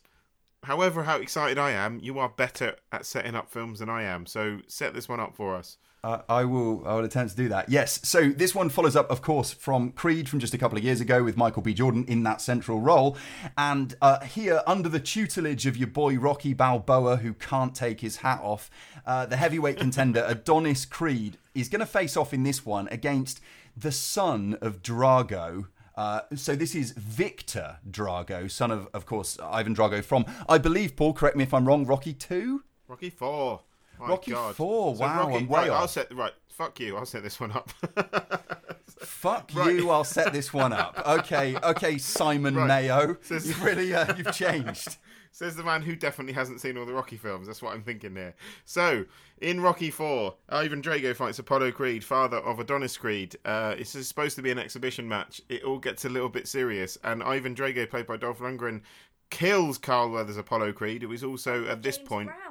however, 0.64 1.04
how 1.04 1.18
excited 1.18 1.58
I 1.58 1.72
am, 1.72 2.00
you 2.00 2.20
are 2.20 2.30
better 2.30 2.76
at 2.92 3.06
setting 3.06 3.36
up 3.36 3.50
films 3.50 3.80
than 3.80 3.90
I 3.90 4.04
am. 4.04 4.26
So 4.26 4.60
set 4.68 4.94
this 4.94 5.10
one 5.10 5.20
up 5.20 5.36
for 5.36 5.56
us. 5.56 5.78
Uh, 6.04 6.22
I 6.30 6.46
will. 6.46 6.88
I 6.88 6.96
will 6.96 7.06
attempt 7.06 7.32
to 7.32 7.38
do 7.38 7.50
that. 7.50 7.70
Yes. 7.70 8.00
So 8.04 8.30
this 8.30 8.54
one 8.54 8.70
follows 8.70 8.96
up, 8.96 9.10
of 9.10 9.22
course, 9.22 9.52
from 9.52 9.92
Creed 9.92 10.30
from 10.30 10.40
just 10.40 10.54
a 10.54 10.58
couple 10.58 10.78
of 10.78 10.84
years 10.84 11.02
ago 11.02 11.24
with 11.24 11.36
Michael 11.36 11.64
B. 11.64 11.74
Jordan 11.74 12.06
in 12.08 12.24
that 12.24 12.40
central 12.40 12.80
role, 12.80 13.18
and 13.58 13.96
uh, 14.02 14.20
here 14.22 14.62
under 14.68 14.90
the 14.90 15.00
tutelage 15.00 15.66
of 15.66 15.76
your 15.76 15.88
boy 15.88 16.18
Rocky 16.18 16.54
Balboa, 16.54 17.18
who 17.18 17.34
can't 17.34 17.74
take 17.74 18.02
his 18.02 18.18
hat 18.18 18.40
off, 18.42 18.70
uh, 19.06 19.26
the 19.26 19.38
heavyweight 19.38 19.78
contender 19.78 20.24
Adonis 20.28 20.86
Creed 20.86 21.38
is 21.56 21.68
going 21.68 21.80
to 21.80 21.86
face 21.86 22.16
off 22.16 22.34
in 22.34 22.44
this 22.44 22.66
one 22.66 22.88
against 22.90 23.42
the 23.76 23.92
son 23.92 24.58
of 24.62 24.82
Drago. 24.82 25.68
Uh, 25.96 26.22
so 26.36 26.56
this 26.56 26.76
is 26.76 26.92
Victor 26.92 27.78
Drago, 27.90 28.50
son 28.50 28.70
of, 28.70 28.88
of 28.94 29.08
course, 29.08 29.40
Ivan 29.42 29.76
Drago 29.76 30.04
from, 30.04 30.26
I 30.48 30.60
believe, 30.60 30.96
Paul. 30.96 31.14
Correct 31.14 31.36
me 31.36 31.44
if 31.44 31.54
I'm 31.56 31.68
wrong. 31.68 31.86
Rocky 31.88 32.14
Two. 32.14 32.64
Rocky 32.88 33.10
4. 33.10 33.60
My 34.00 34.08
Rocky 34.10 34.32
God. 34.32 34.56
Four, 34.56 34.94
wow, 34.96 35.28
Rocky, 35.28 35.38
I'm 35.44 35.48
way 35.48 35.60
right, 35.62 35.70
I'll 35.72 35.88
set, 35.88 36.14
right, 36.14 36.34
fuck 36.50 36.80
you. 36.80 36.98
I'll 36.98 37.06
set 37.06 37.24
this 37.24 37.40
one 37.40 37.52
up. 37.52 37.70
Fuck 39.00 39.52
Right. 39.54 39.76
you! 39.76 39.90
I'll 39.90 40.04
set 40.04 40.34
this 40.34 40.54
one 40.54 40.74
up. 40.74 41.02
Okay, 41.08 41.56
okay, 41.64 41.98
Simon 41.98 42.56
Right. 42.56 42.68
Mayo, 42.68 43.18
Says- 43.22 43.48
you've 43.48 43.64
really 43.64 43.94
uh, 43.94 44.16
you've 44.16 44.34
changed. 44.34 44.98
Says 45.32 45.56
the 45.56 45.64
man 45.64 45.82
who 45.84 45.96
definitely 45.96 46.34
hasn't 46.34 46.62
seen 46.62 46.78
all 46.78 46.86
the 46.86 46.94
Rocky 46.94 47.16
films. 47.18 47.46
That's 47.48 47.62
what 47.62 47.74
I'm 47.74 47.84
thinking 47.84 48.16
here. 48.16 48.34
So, 48.66 49.06
in 49.40 49.62
Rocky 49.62 49.92
4, 49.92 50.34
Ivan 50.50 50.82
Drago 50.82 51.16
fights 51.16 51.38
Apollo 51.38 51.74
Creed, 51.74 52.04
father 52.04 52.38
of 52.38 52.60
Adonis 52.60 52.98
Creed. 52.98 53.38
Uh, 53.46 53.76
it's 53.78 53.92
supposed 54.08 54.36
to 54.38 54.42
be 54.42 54.50
an 54.50 54.58
exhibition 54.58 55.08
match. 55.08 55.42
It 55.48 55.64
all 55.64 55.78
gets 55.78 56.06
a 56.06 56.10
little 56.10 56.30
bit 56.30 56.48
serious, 56.48 56.98
and 57.04 57.22
Ivan 57.22 57.54
Drago, 57.54 57.88
played 57.88 58.08
by 58.08 58.18
Dolph 58.18 58.40
Lundgren, 58.40 58.82
kills 59.30 59.78
Carl 59.78 60.10
Weathers' 60.10 60.38
Apollo 60.38 60.74
Creed, 60.74 61.04
who 61.04 61.12
is 61.12 61.24
also, 61.24 61.68
at 61.68 61.84
this 61.84 61.98
James 61.98 62.10
point, 62.10 62.30
Brown. 62.30 62.47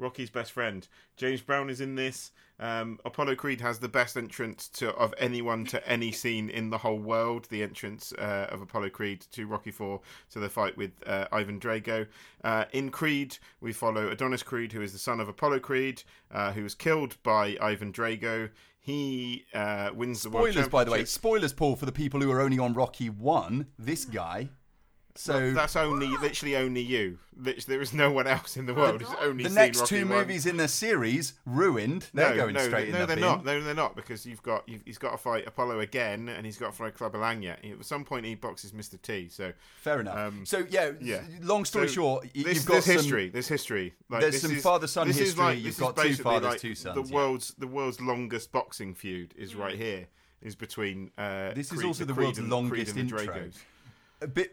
Rocky's 0.00 0.30
best 0.30 0.52
friend. 0.52 0.86
James 1.16 1.40
Brown 1.40 1.70
is 1.70 1.80
in 1.80 1.94
this. 1.94 2.32
Um, 2.58 2.98
Apollo 3.06 3.36
Creed 3.36 3.60
has 3.62 3.78
the 3.78 3.88
best 3.88 4.16
entrance 4.16 4.68
to 4.68 4.90
of 4.90 5.14
anyone 5.18 5.64
to 5.66 5.88
any 5.88 6.12
scene 6.20 6.50
in 6.50 6.70
the 6.70 6.78
whole 6.78 6.98
world. 6.98 7.46
The 7.50 7.62
entrance 7.62 8.12
uh, 8.12 8.48
of 8.50 8.60
Apollo 8.60 8.90
Creed 8.90 9.24
to 9.32 9.46
Rocky 9.46 9.70
Four 9.70 10.00
to 10.30 10.40
the 10.40 10.48
fight 10.48 10.76
with 10.76 10.92
uh, 11.06 11.26
Ivan 11.32 11.58
Drago. 11.58 12.06
Uh, 12.44 12.64
in 12.72 12.90
Creed, 12.90 13.38
we 13.60 13.72
follow 13.72 14.08
Adonis 14.08 14.42
Creed, 14.42 14.72
who 14.72 14.82
is 14.82 14.92
the 14.92 14.98
son 14.98 15.20
of 15.20 15.28
Apollo 15.28 15.60
Creed, 15.60 16.02
uh, 16.30 16.52
who 16.52 16.62
was 16.62 16.74
killed 16.74 17.16
by 17.22 17.56
Ivan 17.60 17.92
Drago. 17.92 18.50
He 18.78 19.44
uh, 19.54 19.90
wins 19.94 20.22
the 20.22 20.30
world 20.30 20.50
Spoilers, 20.50 20.68
by 20.68 20.84
the 20.84 20.90
way. 20.90 21.04
Spoilers, 21.04 21.52
Paul, 21.52 21.76
for 21.76 21.86
the 21.86 21.92
people 21.92 22.20
who 22.20 22.30
are 22.30 22.40
only 22.40 22.58
on 22.58 22.72
Rocky 22.72 23.10
One. 23.10 23.66
This 23.78 24.04
guy. 24.04 24.50
So 25.20 25.52
That's 25.52 25.76
only, 25.76 26.06
literally 26.08 26.56
only 26.56 26.80
you. 26.80 27.18
Lit- 27.36 27.66
There 27.66 27.82
is 27.82 27.92
no 27.92 28.10
one 28.10 28.26
else 28.26 28.56
in 28.56 28.64
the 28.64 28.72
world 28.72 29.02
who's 29.02 29.14
only 29.20 29.42
the 29.44 29.50
seen 29.50 29.54
next 29.54 29.80
Rocky 29.80 29.96
two 30.00 30.06
one. 30.08 30.18
movies 30.18 30.46
in 30.46 30.56
the 30.56 30.66
series 30.66 31.34
ruined. 31.44 32.06
They're 32.14 32.30
no, 32.30 32.36
going 32.36 32.54
no, 32.54 32.60
straight 32.60 32.88
in 32.88 32.94
no, 32.94 33.00
the 33.00 33.06
they're 33.06 33.16
bin. 33.16 33.24
not. 33.24 33.44
No, 33.44 33.60
they're 33.60 33.74
not 33.74 33.96
because 33.96 34.24
you've 34.24 34.42
got 34.42 34.66
you've, 34.66 34.80
he's 34.86 34.96
got 34.96 35.10
to 35.12 35.18
fight 35.18 35.46
Apollo 35.46 35.80
again, 35.80 36.30
and 36.30 36.46
he's 36.46 36.56
got 36.56 36.70
to 36.70 36.72
fight 36.72 36.94
Clubber 36.94 37.18
Lang 37.18 37.42
yet. 37.42 37.62
At 37.62 37.84
some 37.84 38.02
point, 38.04 38.24
he 38.24 38.34
boxes 38.34 38.72
Mr. 38.72 39.00
T. 39.00 39.28
So 39.28 39.52
Fair 39.82 40.00
enough. 40.00 40.16
Um, 40.16 40.46
so 40.46 40.64
yeah, 40.70 40.92
yeah. 41.02 41.20
Long 41.42 41.66
story 41.66 41.88
So 41.88 41.92
short, 41.94 42.22
this, 42.32 42.32
you've 42.54 42.64
got 42.66 42.72
there's 42.72 42.84
some, 42.86 42.94
history. 42.96 43.28
There's 43.28 43.48
history. 43.48 43.94
Like, 44.08 44.22
There's 44.22 44.32
this 44.34 44.42
some 44.42 44.52
is- 44.56 44.62
father-son 44.62 45.06
this 45.06 45.16
is 45.18 45.22
history. 45.28 45.44
like- 45.44 45.62
You've 45.62 45.78
got 45.78 45.96
two 45.98 46.14
fathers, 46.14 46.48
like 46.50 46.60
two 46.60 46.74
sons, 46.74 46.94
The 46.94 47.02
yeah. 47.12 47.14
world's 47.14 47.54
the 47.58 47.66
world's 47.66 48.00
longest 48.00 48.52
boxing 48.52 48.94
feud 48.94 49.34
is 49.36 49.54
right 49.54 49.76
here. 49.76 50.06
Is 50.42 50.54
between. 50.56 51.10
Uh, 51.18 51.52
This 51.52 51.66
is 51.66 51.72
Creed- 51.78 51.86
also 51.86 52.04
the 52.06 52.14
Creed 52.14 52.24
world's 52.24 52.38
and, 52.38 52.48
longest 52.48 52.72
Creed 52.72 52.88
and 52.88 52.96
the 52.96 53.00
intro. 53.18 53.18
Dragos. 53.34 53.34
A 53.36 53.42
bit 53.42 53.56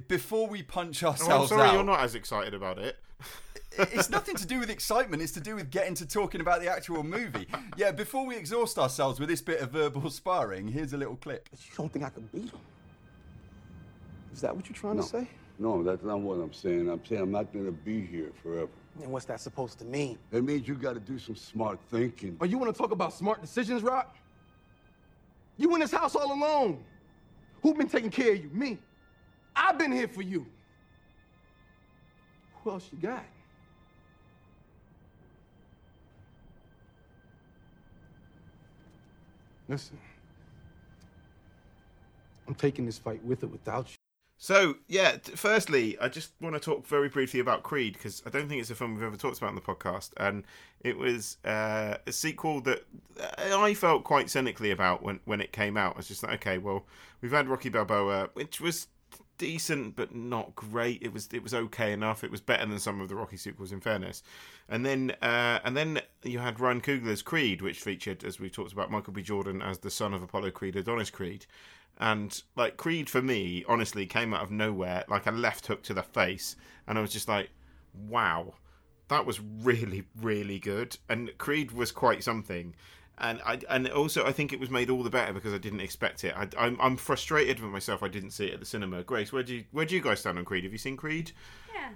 before 0.07 0.47
we 0.47 0.63
punch 0.63 1.03
ourselves 1.03 1.21
Oh, 1.21 1.25
I'm 1.25 1.31
ourselves 1.41 1.49
sorry, 1.49 1.69
out. 1.69 1.73
you're 1.73 1.83
not 1.83 1.99
as 1.99 2.15
excited 2.15 2.53
about 2.53 2.77
it. 2.77 2.97
it's 3.77 4.09
nothing 4.17 4.35
to 4.35 4.45
do 4.47 4.59
with 4.59 4.69
excitement. 4.69 5.21
It's 5.21 5.33
to 5.33 5.41
do 5.41 5.55
with 5.55 5.69
getting 5.69 5.93
to 5.95 6.05
talking 6.07 6.41
about 6.41 6.61
the 6.61 6.69
actual 6.69 7.03
movie. 7.03 7.47
Yeah, 7.75 7.91
before 7.91 8.25
we 8.25 8.35
exhaust 8.35 8.77
ourselves 8.79 9.19
with 9.19 9.29
this 9.29 9.41
bit 9.41 9.59
of 9.61 9.71
verbal 9.71 10.09
sparring, 10.09 10.67
here's 10.67 10.93
a 10.93 10.97
little 10.97 11.15
clip. 11.17 11.49
You 11.51 11.57
don't 11.77 11.91
think 11.91 12.05
I 12.05 12.09
could 12.09 12.31
beat 12.31 12.43
him? 12.51 12.59
Is 14.33 14.41
that 14.41 14.55
what 14.55 14.67
you're 14.69 14.75
trying 14.75 14.97
No. 14.97 15.01
to 15.03 15.07
say? 15.07 15.29
No, 15.59 15.81
that's 15.83 16.03
not 16.03 16.19
what 16.19 16.35
I'm 16.35 16.53
saying. 16.53 16.87
I'm 16.89 17.03
saying 17.03 17.21
I'm 17.21 17.31
not 17.31 17.51
gonna 17.51 17.71
be 17.71 17.99
here 18.05 18.31
forever. 18.43 18.69
And 19.01 19.11
what's 19.11 19.25
that 19.25 19.41
supposed 19.41 19.79
to 19.79 19.85
mean? 19.85 20.17
It 20.31 20.43
means 20.43 20.67
you 20.67 20.75
gotta 20.75 20.99
do 20.99 21.17
some 21.19 21.35
smart 21.35 21.79
thinking. 21.89 22.37
Oh, 22.39 22.45
you 22.45 22.57
want 22.59 22.73
to 22.73 22.77
talk 22.77 22.91
about 22.91 23.11
smart 23.13 23.41
decisions, 23.41 23.81
Rock? 23.83 24.15
You 25.57 25.73
in 25.73 25.81
this 25.81 25.91
house 25.91 26.15
all 26.15 26.31
alone. 26.31 26.83
Who 27.63 27.73
been 27.73 27.87
taking 27.89 28.11
care 28.11 28.33
of 28.33 28.37
you? 28.43 28.49
Me. 28.53 28.77
I've 29.57 29.77
been 29.77 29.91
here 29.91 30.07
for 30.07 30.21
you. 30.21 30.45
Who 32.63 32.71
else 32.71 32.89
you 32.91 32.99
got? 32.99 33.23
Listen. 39.67 39.97
I'm 42.47 42.55
taking 42.55 42.85
this 42.85 42.97
fight 42.97 43.23
with 43.25 43.43
or 43.43 43.47
without 43.47 43.89
you. 43.89 43.95
So 44.37 44.75
yeah, 44.87 45.17
t- 45.17 45.33
firstly, 45.33 45.97
I 45.99 46.09
just 46.09 46.31
want 46.39 46.53
to 46.55 46.59
talk 46.59 46.85
very 46.85 47.09
briefly 47.09 47.39
about 47.39 47.63
Creed 47.63 47.93
because 47.93 48.21
I 48.25 48.29
don't 48.29 48.47
think 48.47 48.61
it's 48.61 48.69
a 48.69 48.75
film 48.75 48.93
we've 48.93 49.03
ever 49.03 49.17
talked 49.17 49.37
about 49.39 49.49
on 49.49 49.55
the 49.55 49.61
podcast, 49.61 50.11
and 50.17 50.43
it 50.81 50.97
was 50.97 51.37
uh, 51.43 51.97
a 52.05 52.11
sequel 52.11 52.61
that 52.61 52.85
uh, 53.19 53.59
I 53.59 53.73
felt 53.73 54.03
quite 54.03 54.29
cynically 54.29 54.69
about 54.69 55.01
when 55.01 55.19
when 55.25 55.41
it 55.41 55.51
came 55.51 55.75
out. 55.75 55.95
I 55.95 55.97
was 55.97 56.07
just 56.07 56.21
like, 56.21 56.33
okay, 56.35 56.59
well, 56.59 56.85
we've 57.21 57.31
had 57.31 57.47
Rocky 57.49 57.69
Balboa, 57.69 58.29
which 58.33 58.61
was 58.61 58.87
decent 59.37 59.95
but 59.95 60.15
not 60.15 60.55
great. 60.55 61.01
It 61.01 61.13
was 61.13 61.29
it 61.31 61.43
was 61.43 61.53
okay 61.53 61.91
enough. 61.93 62.23
It 62.23 62.31
was 62.31 62.41
better 62.41 62.65
than 62.65 62.79
some 62.79 63.01
of 63.01 63.09
the 63.09 63.15
Rocky 63.15 63.37
sequels, 63.37 63.71
in 63.71 63.81
fairness. 63.81 64.23
And 64.67 64.85
then 64.85 65.11
uh, 65.21 65.59
and 65.63 65.75
then 65.75 66.01
you 66.23 66.39
had 66.39 66.59
Ryan 66.59 66.81
Coogler's 66.81 67.21
Creed, 67.21 67.61
which 67.61 67.79
featured, 67.79 68.23
as 68.23 68.39
we 68.39 68.49
talked 68.49 68.73
about, 68.73 68.91
Michael 68.91 69.13
B. 69.13 69.21
Jordan 69.21 69.61
as 69.61 69.79
the 69.79 69.91
son 69.91 70.13
of 70.13 70.23
Apollo 70.23 70.51
Creed, 70.51 70.75
Adonis 70.75 71.09
Creed. 71.09 71.45
And 71.99 72.41
like 72.55 72.77
Creed 72.77 73.09
for 73.09 73.21
me, 73.21 73.65
honestly, 73.67 74.05
came 74.05 74.33
out 74.33 74.43
of 74.43 74.51
nowhere, 74.51 75.03
like 75.07 75.25
a 75.25 75.31
left 75.31 75.67
hook 75.67 75.81
to 75.83 75.93
the 75.93 76.03
face, 76.03 76.55
and 76.87 76.97
I 76.97 77.01
was 77.01 77.11
just 77.11 77.27
like, 77.27 77.49
"Wow, 77.93 78.53
that 79.07 79.25
was 79.25 79.39
really, 79.39 80.03
really 80.21 80.59
good." 80.59 80.97
And 81.09 81.35
Creed 81.39 81.71
was 81.71 81.91
quite 81.91 82.23
something, 82.23 82.75
and 83.19 83.41
I 83.45 83.59
and 83.69 83.89
also 83.89 84.25
I 84.25 84.31
think 84.31 84.53
it 84.53 84.59
was 84.59 84.69
made 84.69 84.89
all 84.89 85.03
the 85.03 85.09
better 85.09 85.33
because 85.33 85.53
I 85.53 85.57
didn't 85.57 85.81
expect 85.81 86.23
it. 86.23 86.33
I, 86.35 86.47
I'm 86.57 86.77
I'm 86.79 86.97
frustrated 86.97 87.59
with 87.59 87.71
myself. 87.71 88.03
I 88.03 88.07
didn't 88.07 88.31
see 88.31 88.47
it 88.47 88.55
at 88.55 88.59
the 88.59 88.65
cinema. 88.65 89.03
Grace, 89.03 89.33
where 89.33 89.43
do 89.43 89.55
you 89.55 89.63
where 89.71 89.85
do 89.85 89.95
you 89.95 90.01
guys 90.01 90.19
stand 90.19 90.37
on 90.37 90.45
Creed? 90.45 90.63
Have 90.63 90.73
you 90.73 90.79
seen 90.79 90.97
Creed? 90.97 91.31
Yeah. 91.73 91.89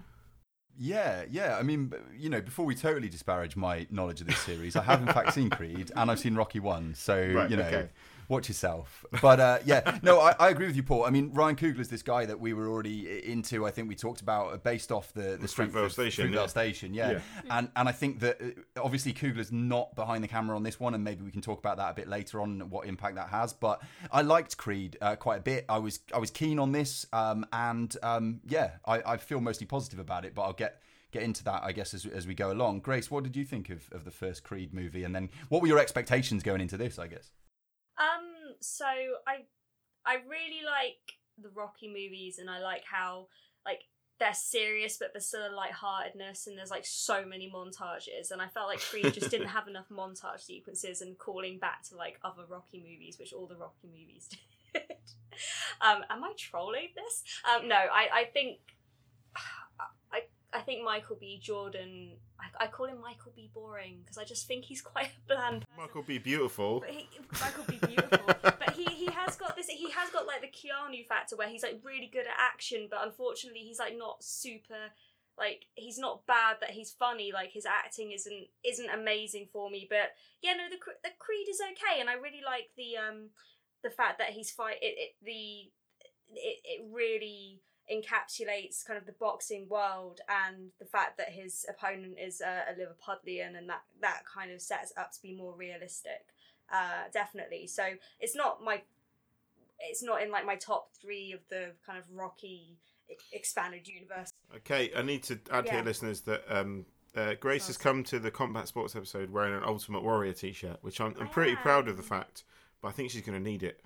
Yeah, 0.78 1.26
yeah. 1.30 1.58
I 1.60 1.64
mean, 1.64 1.94
you 2.18 2.30
know, 2.30 2.42
before 2.42 2.66
we 2.66 2.74
totally 2.74 3.10
disparage 3.10 3.56
my 3.56 3.86
knowledge 3.92 4.22
of 4.22 4.28
this 4.28 4.40
series, 4.40 4.76
I 4.76 4.84
have 4.84 5.02
in 5.02 5.08
fact 5.08 5.34
seen 5.34 5.50
Creed 5.50 5.92
and 5.96 6.10
I've 6.10 6.20
seen 6.20 6.36
Rocky 6.36 6.60
One. 6.60 6.96
So 6.96 7.16
Right, 7.16 7.50
you 7.50 7.58
know, 7.58 7.64
okay. 7.64 7.90
Watch 8.32 8.48
yourself. 8.48 9.06
But 9.22 9.40
uh, 9.40 9.60
yeah, 9.66 10.00
no, 10.04 10.20
I, 10.20 10.34
I 10.40 10.50
agree 10.50 10.66
with 10.66 10.76
you, 10.76 10.84
Paul. 10.84 11.06
I 11.06 11.10
mean, 11.10 11.32
Ryan 11.34 11.56
Coogler's 11.56 11.90
this 11.90 12.02
guy 12.02 12.26
that 12.26 12.40
we 12.40 12.54
were 12.54 12.68
already 12.68 13.30
into. 13.30 13.68
I 13.68 13.72
think 13.72 13.88
we 13.88 13.96
talked 13.96 14.22
about 14.22 14.54
uh, 14.54 14.58
based 14.58 14.92
off 14.92 15.14
the 15.14 15.38
the 15.40 15.48
strength 15.48 15.76
Fruitvale 15.76 15.86
of 15.86 15.92
Station, 15.92 16.30
Fruitvale 16.30 16.36
yeah. 16.36 16.48
Station, 16.48 16.94
yeah. 16.94 17.12
Yeah. 17.12 17.20
And 17.52 17.70
and 17.76 17.90
I 17.90 17.92
think 17.92 18.22
that 18.22 18.42
uh, 18.42 18.82
obviously 18.82 19.14
Coogler's 19.14 19.52
not 19.52 19.94
behind 19.96 20.24
the 20.24 20.28
camera 20.28 20.56
on 20.56 20.64
this 20.64 20.80
one, 20.80 20.96
and 20.96 21.04
maybe 21.04 21.24
we 21.24 21.32
can 21.32 21.42
talk 21.42 21.60
about 21.60 21.78
that 21.78 21.92
a 21.92 21.94
bit 21.94 22.08
later 22.08 22.42
on 22.42 22.70
what 22.70 22.88
impact 22.88 23.16
that 23.16 23.28
has. 23.28 23.54
But 23.54 23.82
I 24.12 24.22
liked 24.22 24.58
Creed 24.58 24.98
uh, 25.02 25.16
quite 25.18 25.40
a 25.40 25.44
bit. 25.44 25.66
I 25.70 25.78
was 25.78 26.00
I 26.14 26.18
was 26.18 26.32
keen 26.32 26.58
on 26.58 26.72
this, 26.72 27.06
um, 27.14 27.46
and 27.52 27.96
um, 28.02 28.40
yeah, 28.48 28.72
I, 28.86 29.02
I 29.06 29.18
feel 29.18 29.42
mostly 29.42 29.68
positive 29.68 30.00
about 30.00 30.26
it. 30.26 30.34
But 30.34 30.44
I'll 30.44 30.54
get 30.54 30.82
get 31.12 31.24
into 31.24 31.44
that, 31.44 31.62
I 31.64 31.74
guess, 31.74 31.94
as, 31.94 32.06
as 32.06 32.26
we 32.26 32.34
go 32.34 32.54
along. 32.54 32.80
Grace, 32.80 33.12
what 33.12 33.26
did 33.26 33.36
you 33.36 33.44
think 33.44 33.70
of, 33.70 33.90
of 33.92 34.06
the 34.06 34.12
first 34.12 34.44
Creed 34.44 34.74
movie, 34.74 35.04
and 35.04 35.14
then 35.14 35.30
what 35.50 35.62
were 35.62 35.68
your 35.68 35.80
expectations 35.80 36.42
going 36.42 36.62
into 36.62 36.78
this? 36.78 36.98
I 36.98 37.08
guess. 37.08 37.30
Um, 38.02 38.56
so 38.60 38.86
I 38.86 39.46
I 40.06 40.16
really 40.28 40.66
like 40.66 40.98
the 41.38 41.50
Rocky 41.50 41.88
movies 41.88 42.40
and 42.40 42.50
I 42.50 42.60
like 42.60 42.84
how 42.90 43.28
like 43.66 43.84
they're 44.20 44.34
serious 44.34 44.98
but 44.98 45.10
there's 45.14 45.26
still 45.26 45.48
a 45.48 45.56
lightheartedness 45.56 46.48
and 46.48 46.58
there's 46.58 46.70
like 46.70 46.86
so 46.86 47.26
many 47.26 47.52
montages 47.54 48.32
and 48.32 48.42
I 48.42 48.48
felt 48.48 48.68
like 48.68 48.80
Creed 48.80 49.14
just 49.14 49.32
didn't 49.32 49.48
have 49.58 49.68
enough 49.68 49.90
montage 49.92 50.42
sequences 50.42 51.02
and 51.02 51.18
calling 51.18 51.60
back 51.60 51.84
to 51.90 51.96
like 51.96 52.20
other 52.24 52.44
Rocky 52.48 52.80
movies, 52.80 53.18
which 53.20 53.34
all 53.34 53.48
the 53.48 53.56
Rocky 53.56 53.88
movies 53.88 54.30
did. 54.74 54.84
um, 55.82 56.04
am 56.10 56.24
I 56.24 56.34
trolling 56.38 56.90
this? 56.96 57.24
Um, 57.50 57.68
no, 57.68 57.76
I, 57.76 58.08
I 58.14 58.24
think 58.26 58.60
I 60.54 60.60
think 60.60 60.84
Michael 60.84 61.18
B. 61.20 61.40
Jordan 61.42 62.18
I, 62.42 62.66
I 62.66 62.68
call 62.68 62.88
him 62.88 63.02
Michael 63.02 63.32
B. 63.36 63.50
Boring 63.54 64.00
because 64.04 64.18
I 64.18 64.24
just 64.24 64.48
think 64.48 64.66
he's 64.66 64.82
quite 64.82 65.08
a 65.08 65.28
bland 65.28 65.62
person. 65.62 65.78
Michael 65.78 66.04
B. 66.04 66.18
Beautiful. 66.18 66.80
But 66.80 66.90
he, 66.90 67.08
Michael 67.40 67.64
be 67.66 67.78
beautiful. 67.78 68.26
but 68.42 68.72
he, 68.72 68.86
he 68.86 69.06
has 69.08 69.36
got 69.36 69.56
this. 69.56 69.68
He 69.68 69.90
has 69.92 70.10
got 70.10 70.28
like 70.28 70.42
the 70.42 70.48
Keanu 70.48 71.06
factor 71.06 71.36
where 71.36 71.50
he's 71.50 71.64
like 71.64 71.80
really 71.84 72.10
good 72.12 72.26
at 72.26 72.38
action, 72.40 72.88
but 72.90 73.00
unfortunately 73.04 73.62
he's 73.62 73.80
like 73.80 73.98
not 73.98 74.24
super. 74.24 74.92
Like 75.38 75.66
he's 75.76 75.98
not 75.98 76.26
bad. 76.28 76.58
That 76.62 76.72
he's 76.72 76.92
funny. 76.92 77.32
Like 77.34 77.52
his 77.52 77.66
acting 77.66 78.12
isn't 78.12 78.48
isn't 78.64 78.90
amazing 78.90 79.48
for 79.52 79.70
me. 79.70 79.88
But 79.90 80.14
yeah, 80.42 80.54
no, 80.54 80.64
the 80.70 80.78
the 81.04 81.16
Creed 81.20 81.48
is 81.50 81.62
okay, 81.62 82.00
and 82.00 82.10
I 82.10 82.14
really 82.14 82.42
like 82.46 82.70
the 82.76 82.98
um 82.98 83.30
the 83.84 83.90
fact 83.90 84.20
that 84.20 84.30
he's 84.30 84.52
fight 84.52 84.78
it, 84.82 84.96
it 84.98 85.16
the 85.24 85.72
it, 86.34 86.58
it 86.64 86.86
really 86.92 87.62
encapsulates 87.92 88.86
kind 88.86 88.98
of 88.98 89.06
the 89.06 89.16
boxing 89.20 89.68
world 89.68 90.22
and 90.30 90.70
the 90.80 90.86
fact 90.86 91.18
that 91.18 91.30
his 91.30 91.66
opponent 91.70 92.18
is 92.18 92.42
a, 92.42 92.64
a 92.70 92.74
Liverpudlian 92.74 93.58
and 93.58 93.68
that 93.70 93.82
that 94.02 94.22
kind 94.26 94.52
of 94.52 94.62
sets 94.62 94.94
up 94.98 95.12
to 95.12 95.22
be 95.22 95.36
more 95.36 95.54
realistic 95.54 96.26
uh, 96.72 97.04
definitely. 97.12 97.68
So 97.68 97.84
it's 98.20 98.36
not 98.36 98.64
my, 98.64 98.82
it's 99.80 100.02
not 100.02 100.22
in 100.22 100.32
like 100.32 100.46
my 100.46 100.56
top 100.56 100.90
three 101.00 101.34
of 101.34 101.42
the 101.50 101.72
kind 101.86 102.00
of 102.00 102.06
Rocky 102.14 102.78
expanded 103.34 103.88
universe. 103.88 104.32
Okay, 104.56 104.92
I 104.96 105.02
need 105.02 105.24
to 105.24 105.40
add 105.52 105.66
Yeah. 105.66 105.72
here, 105.76 105.84
listeners, 105.84 106.22
that 106.22 106.44
um, 106.48 106.86
uh, 107.16 107.36
Grace 107.36 107.68
has 107.68 107.78
come 107.78 108.04
to 108.06 108.20
the 108.20 108.32
Combat 108.32 108.68
Sports 108.68 108.96
episode 108.96 109.32
wearing 109.32 109.54
an 109.54 109.64
Ultimate 109.66 110.02
Warrior 110.02 110.34
T-shirt, 110.34 110.78
which 110.82 111.02
I'm, 111.02 111.16
I'm 111.20 111.30
pretty 111.30 111.54
I 111.54 111.56
proud 111.56 111.88
of 111.88 111.98
the 111.98 112.04
fact, 112.04 112.44
but 112.82 112.90
I 112.90 112.92
think 112.92 113.12
she's 113.12 113.22
going 113.22 113.38
to 113.38 113.44
need 113.44 113.64
it 113.64 113.82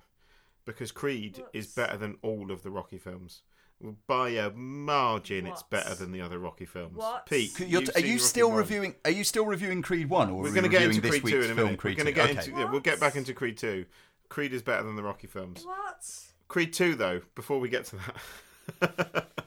because 0.64 0.92
Creed 0.92 1.42
is 1.52 1.66
better 1.66 1.96
than 1.96 2.18
all 2.22 2.50
of 2.50 2.62
the 2.62 2.70
Rocky 2.70 2.98
films. 2.98 3.42
By 4.06 4.30
a 4.30 4.50
margin, 4.52 5.46
it's 5.46 5.62
better 5.62 5.94
than 5.94 6.10
the 6.10 6.22
other 6.22 6.38
Rocky 6.38 6.64
films. 6.64 6.96
What? 6.96 7.26
Pete, 7.26 7.58
You're, 7.60 7.82
you've 7.82 7.90
are 7.90 7.92
seen 7.92 8.04
you 8.06 8.10
Rocky 8.12 8.18
still 8.18 8.48
one. 8.48 8.56
reviewing? 8.58 8.94
Are 9.04 9.10
you 9.10 9.22
still 9.22 9.44
reviewing 9.44 9.82
Creed 9.82 10.08
One, 10.08 10.30
or 10.30 10.40
We're 10.40 10.48
are 10.48 10.52
going 10.52 10.62
to 10.62 10.68
we 10.70 10.72
get 10.72 10.82
into 10.82 11.00
this 11.02 11.10
Creed 11.10 11.22
two 11.22 11.36
week's 11.38 11.46
in 11.46 11.52
a 11.52 11.54
film 11.54 11.66
minute. 11.66 11.78
We're 11.78 11.80
Creed 11.82 11.96
going 11.98 12.06
to 12.06 12.12
get 12.12 12.30
Okay. 12.30 12.38
into 12.38 12.50
yeah, 12.52 12.70
we'll 12.70 12.80
get 12.80 12.98
back 13.00 13.16
into 13.16 13.34
Creed 13.34 13.58
two. 13.58 13.84
Creed 14.30 14.54
is 14.54 14.62
better 14.62 14.82
than 14.82 14.96
the 14.96 15.02
Rocky 15.02 15.26
films. 15.26 15.62
What? 15.64 16.08
Creed 16.48 16.72
two, 16.72 16.94
though, 16.94 17.20
before 17.34 17.60
we 17.60 17.68
get 17.68 17.84
to 17.86 17.96
that. 18.80 19.26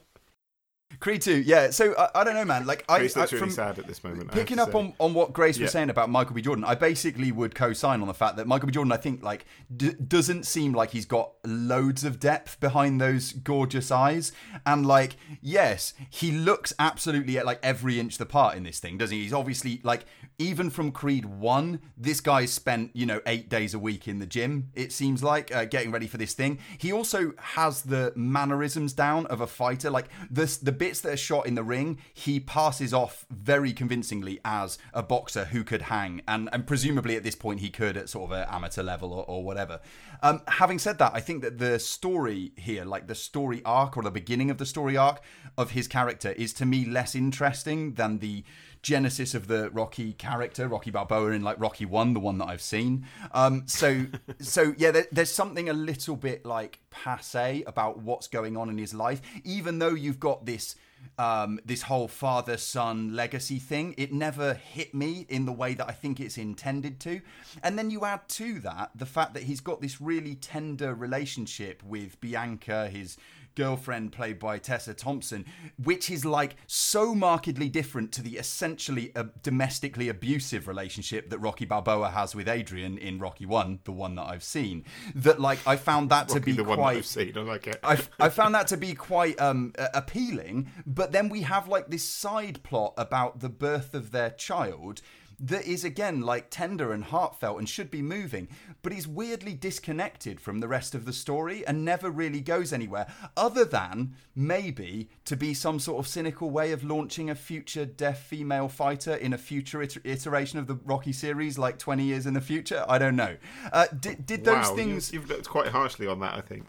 Creed 1.00 1.22
2, 1.22 1.40
yeah. 1.40 1.70
So 1.70 1.94
I, 1.96 2.20
I 2.20 2.24
don't 2.24 2.34
know, 2.34 2.44
man. 2.44 2.66
Like 2.66 2.84
I, 2.86 2.98
Grace 2.98 3.16
I 3.16 3.20
looks 3.20 3.32
really 3.32 3.50
sad 3.50 3.78
at 3.78 3.86
this 3.86 4.04
moment. 4.04 4.30
I 4.30 4.34
have 4.34 4.34
picking 4.34 4.58
to 4.58 4.64
up 4.64 4.72
say. 4.72 4.78
on, 4.78 4.92
on 4.98 5.14
what 5.14 5.32
Grace 5.32 5.58
was 5.58 5.72
saying 5.72 5.88
about 5.88 6.10
Michael 6.10 6.34
B. 6.34 6.42
Jordan, 6.42 6.62
I 6.62 6.74
basically 6.74 7.32
would 7.32 7.54
co-sign 7.54 8.02
on 8.02 8.06
the 8.06 8.14
fact 8.14 8.36
that 8.36 8.46
Michael 8.46 8.66
B. 8.66 8.72
Jordan, 8.72 8.92
I 8.92 8.98
think, 8.98 9.22
like 9.22 9.46
d- 9.74 9.94
doesn't 9.94 10.44
seem 10.44 10.74
like 10.74 10.90
he's 10.90 11.06
got 11.06 11.32
loads 11.44 12.04
of 12.04 12.20
depth 12.20 12.60
behind 12.60 13.00
those 13.00 13.32
gorgeous 13.32 13.90
eyes, 13.90 14.32
and 14.66 14.84
like 14.84 15.16
yes, 15.40 15.94
he 16.10 16.30
looks 16.32 16.74
absolutely 16.78 17.38
at 17.38 17.46
like 17.46 17.60
every 17.62 17.98
inch 17.98 18.18
the 18.18 18.26
part 18.26 18.56
in 18.56 18.64
this 18.64 18.78
thing, 18.78 18.98
doesn't 18.98 19.16
he? 19.16 19.22
He's 19.22 19.32
obviously 19.32 19.80
like 19.82 20.04
even 20.38 20.68
from 20.68 20.92
Creed 20.92 21.24
One, 21.24 21.80
this 21.96 22.20
guy's 22.20 22.52
spent 22.52 22.90
you 22.92 23.06
know 23.06 23.22
eight 23.24 23.48
days 23.48 23.72
a 23.72 23.78
week 23.78 24.06
in 24.06 24.18
the 24.18 24.26
gym. 24.26 24.70
It 24.74 24.92
seems 24.92 25.22
like 25.22 25.54
uh, 25.54 25.64
getting 25.64 25.92
ready 25.92 26.06
for 26.06 26.18
this 26.18 26.34
thing. 26.34 26.58
He 26.76 26.92
also 26.92 27.32
has 27.38 27.82
the 27.82 28.12
mannerisms 28.16 28.92
down 28.92 29.24
of 29.26 29.40
a 29.40 29.46
fighter. 29.46 29.88
Like 29.88 30.08
the 30.30 30.58
the 30.62 30.72
bits 30.72 30.89
that 30.98 31.12
are 31.12 31.16
shot 31.16 31.46
in 31.46 31.54
the 31.54 31.62
ring, 31.62 31.98
he 32.12 32.40
passes 32.40 32.92
off 32.92 33.24
very 33.30 33.72
convincingly 33.72 34.40
as 34.44 34.78
a 34.92 35.02
boxer 35.02 35.44
who 35.44 35.62
could 35.62 35.82
hang, 35.82 36.22
and 36.26 36.48
and 36.52 36.66
presumably 36.66 37.14
at 37.14 37.22
this 37.22 37.36
point 37.36 37.60
he 37.60 37.70
could 37.70 37.96
at 37.96 38.08
sort 38.08 38.32
of 38.32 38.36
an 38.36 38.46
amateur 38.50 38.82
level 38.82 39.12
or, 39.12 39.24
or 39.28 39.44
whatever. 39.44 39.80
Um, 40.22 40.42
having 40.46 40.78
said 40.78 40.98
that, 40.98 41.12
I 41.14 41.20
think 41.20 41.42
that 41.42 41.58
the 41.58 41.78
story 41.78 42.52
here, 42.56 42.84
like 42.84 43.06
the 43.06 43.14
story 43.14 43.62
arc 43.64 43.96
or 43.96 44.02
the 44.02 44.10
beginning 44.10 44.50
of 44.50 44.58
the 44.58 44.66
story 44.66 44.96
arc 44.96 45.20
of 45.56 45.70
his 45.70 45.88
character, 45.88 46.32
is 46.32 46.52
to 46.54 46.66
me 46.66 46.84
less 46.84 47.14
interesting 47.14 47.94
than 47.94 48.18
the 48.18 48.44
genesis 48.82 49.34
of 49.34 49.46
the 49.46 49.70
Rocky 49.70 50.12
character, 50.12 50.68
Rocky 50.68 50.90
Balboa 50.90 51.32
in 51.32 51.42
like 51.42 51.60
Rocky 51.60 51.84
One, 51.84 52.14
the 52.14 52.20
one 52.20 52.38
that 52.38 52.48
I've 52.48 52.62
seen. 52.62 53.06
Um, 53.32 53.64
so, 53.66 54.06
so 54.40 54.74
yeah, 54.78 54.90
there, 54.90 55.06
there's 55.12 55.32
something 55.32 55.68
a 55.68 55.74
little 55.74 56.16
bit 56.16 56.44
like 56.44 56.80
passe 56.90 57.62
about 57.66 58.00
what's 58.00 58.28
going 58.28 58.56
on 58.56 58.68
in 58.68 58.78
his 58.78 58.94
life, 58.94 59.20
even 59.44 59.78
though 59.78 59.94
you've 59.94 60.20
got 60.20 60.46
this. 60.46 60.76
Um, 61.18 61.60
this 61.66 61.82
whole 61.82 62.08
father 62.08 62.56
son 62.56 63.14
legacy 63.14 63.58
thing, 63.58 63.94
it 63.98 64.10
never 64.10 64.54
hit 64.54 64.94
me 64.94 65.26
in 65.28 65.44
the 65.44 65.52
way 65.52 65.74
that 65.74 65.86
I 65.86 65.92
think 65.92 66.18
it's 66.18 66.38
intended 66.38 66.98
to. 67.00 67.20
And 67.62 67.78
then 67.78 67.90
you 67.90 68.06
add 68.06 68.26
to 68.30 68.58
that 68.60 68.92
the 68.94 69.04
fact 69.04 69.34
that 69.34 69.42
he's 69.42 69.60
got 69.60 69.82
this 69.82 70.00
really 70.00 70.34
tender 70.34 70.94
relationship 70.94 71.82
with 71.82 72.18
Bianca, 72.22 72.88
his 72.88 73.18
girlfriend 73.54 74.12
played 74.12 74.38
by 74.38 74.58
Tessa 74.58 74.94
Thompson, 74.94 75.44
which 75.82 76.10
is 76.10 76.24
like 76.24 76.56
so 76.66 77.14
markedly 77.14 77.68
different 77.68 78.12
to 78.12 78.22
the 78.22 78.36
essentially 78.36 79.12
uh, 79.14 79.24
domestically 79.42 80.08
abusive 80.08 80.68
relationship 80.68 81.30
that 81.30 81.38
Rocky 81.38 81.64
Balboa 81.64 82.10
has 82.10 82.34
with 82.34 82.48
Adrian 82.48 82.98
in 82.98 83.18
Rocky 83.18 83.46
1, 83.46 83.80
the 83.84 83.92
one 83.92 84.14
that 84.16 84.24
I've 84.24 84.44
seen, 84.44 84.84
that 85.14 85.40
like 85.40 85.58
I 85.66 85.76
found 85.76 86.10
that 86.10 86.28
to 86.28 86.34
Rocky, 86.34 86.52
be 86.52 86.56
the 86.56 86.64
one 86.64 86.78
quite 86.78 86.98
I've 86.98 87.06
seen. 87.06 87.36
I 87.36 87.40
like 87.42 87.66
it. 87.66 87.80
I, 87.82 87.98
I 88.18 88.28
found 88.28 88.54
that 88.54 88.66
to 88.68 88.76
be 88.76 88.94
quite 88.94 89.40
um, 89.40 89.72
appealing. 89.94 90.70
But 90.86 91.12
then 91.12 91.28
we 91.28 91.42
have 91.42 91.68
like 91.68 91.88
this 91.88 92.04
side 92.04 92.62
plot 92.62 92.94
about 92.96 93.40
the 93.40 93.48
birth 93.48 93.94
of 93.94 94.10
their 94.10 94.30
child 94.30 95.02
that 95.42 95.66
is 95.66 95.84
again 95.84 96.20
like 96.20 96.50
tender 96.50 96.92
and 96.92 97.04
heartfelt 97.04 97.58
and 97.58 97.68
should 97.68 97.90
be 97.90 98.02
moving, 98.02 98.48
but 98.82 98.92
is 98.92 99.08
weirdly 99.08 99.54
disconnected 99.54 100.40
from 100.40 100.60
the 100.60 100.68
rest 100.68 100.94
of 100.94 101.06
the 101.06 101.12
story 101.12 101.66
and 101.66 101.84
never 101.84 102.10
really 102.10 102.40
goes 102.40 102.72
anywhere, 102.72 103.06
other 103.36 103.64
than 103.64 104.14
maybe 104.34 105.08
to 105.24 105.36
be 105.36 105.54
some 105.54 105.80
sort 105.80 105.98
of 105.98 106.06
cynical 106.06 106.50
way 106.50 106.72
of 106.72 106.84
launching 106.84 107.30
a 107.30 107.34
future 107.34 107.86
deaf 107.86 108.22
female 108.22 108.68
fighter 108.68 109.14
in 109.14 109.32
a 109.32 109.38
future 109.38 109.82
iter- 109.82 110.02
iteration 110.04 110.58
of 110.58 110.66
the 110.66 110.78
Rocky 110.84 111.12
series, 111.12 111.58
like 111.58 111.78
20 111.78 112.04
years 112.04 112.26
in 112.26 112.34
the 112.34 112.40
future. 112.40 112.84
I 112.88 112.98
don't 112.98 113.16
know. 113.16 113.36
Uh, 113.72 113.86
did, 113.98 114.26
did 114.26 114.44
those 114.44 114.68
wow, 114.68 114.76
things. 114.76 115.12
You, 115.12 115.20
you've 115.20 115.28
looked 115.28 115.48
quite 115.48 115.68
harshly 115.68 116.06
on 116.06 116.20
that. 116.20 116.34
I 116.34 116.40
think. 116.42 116.66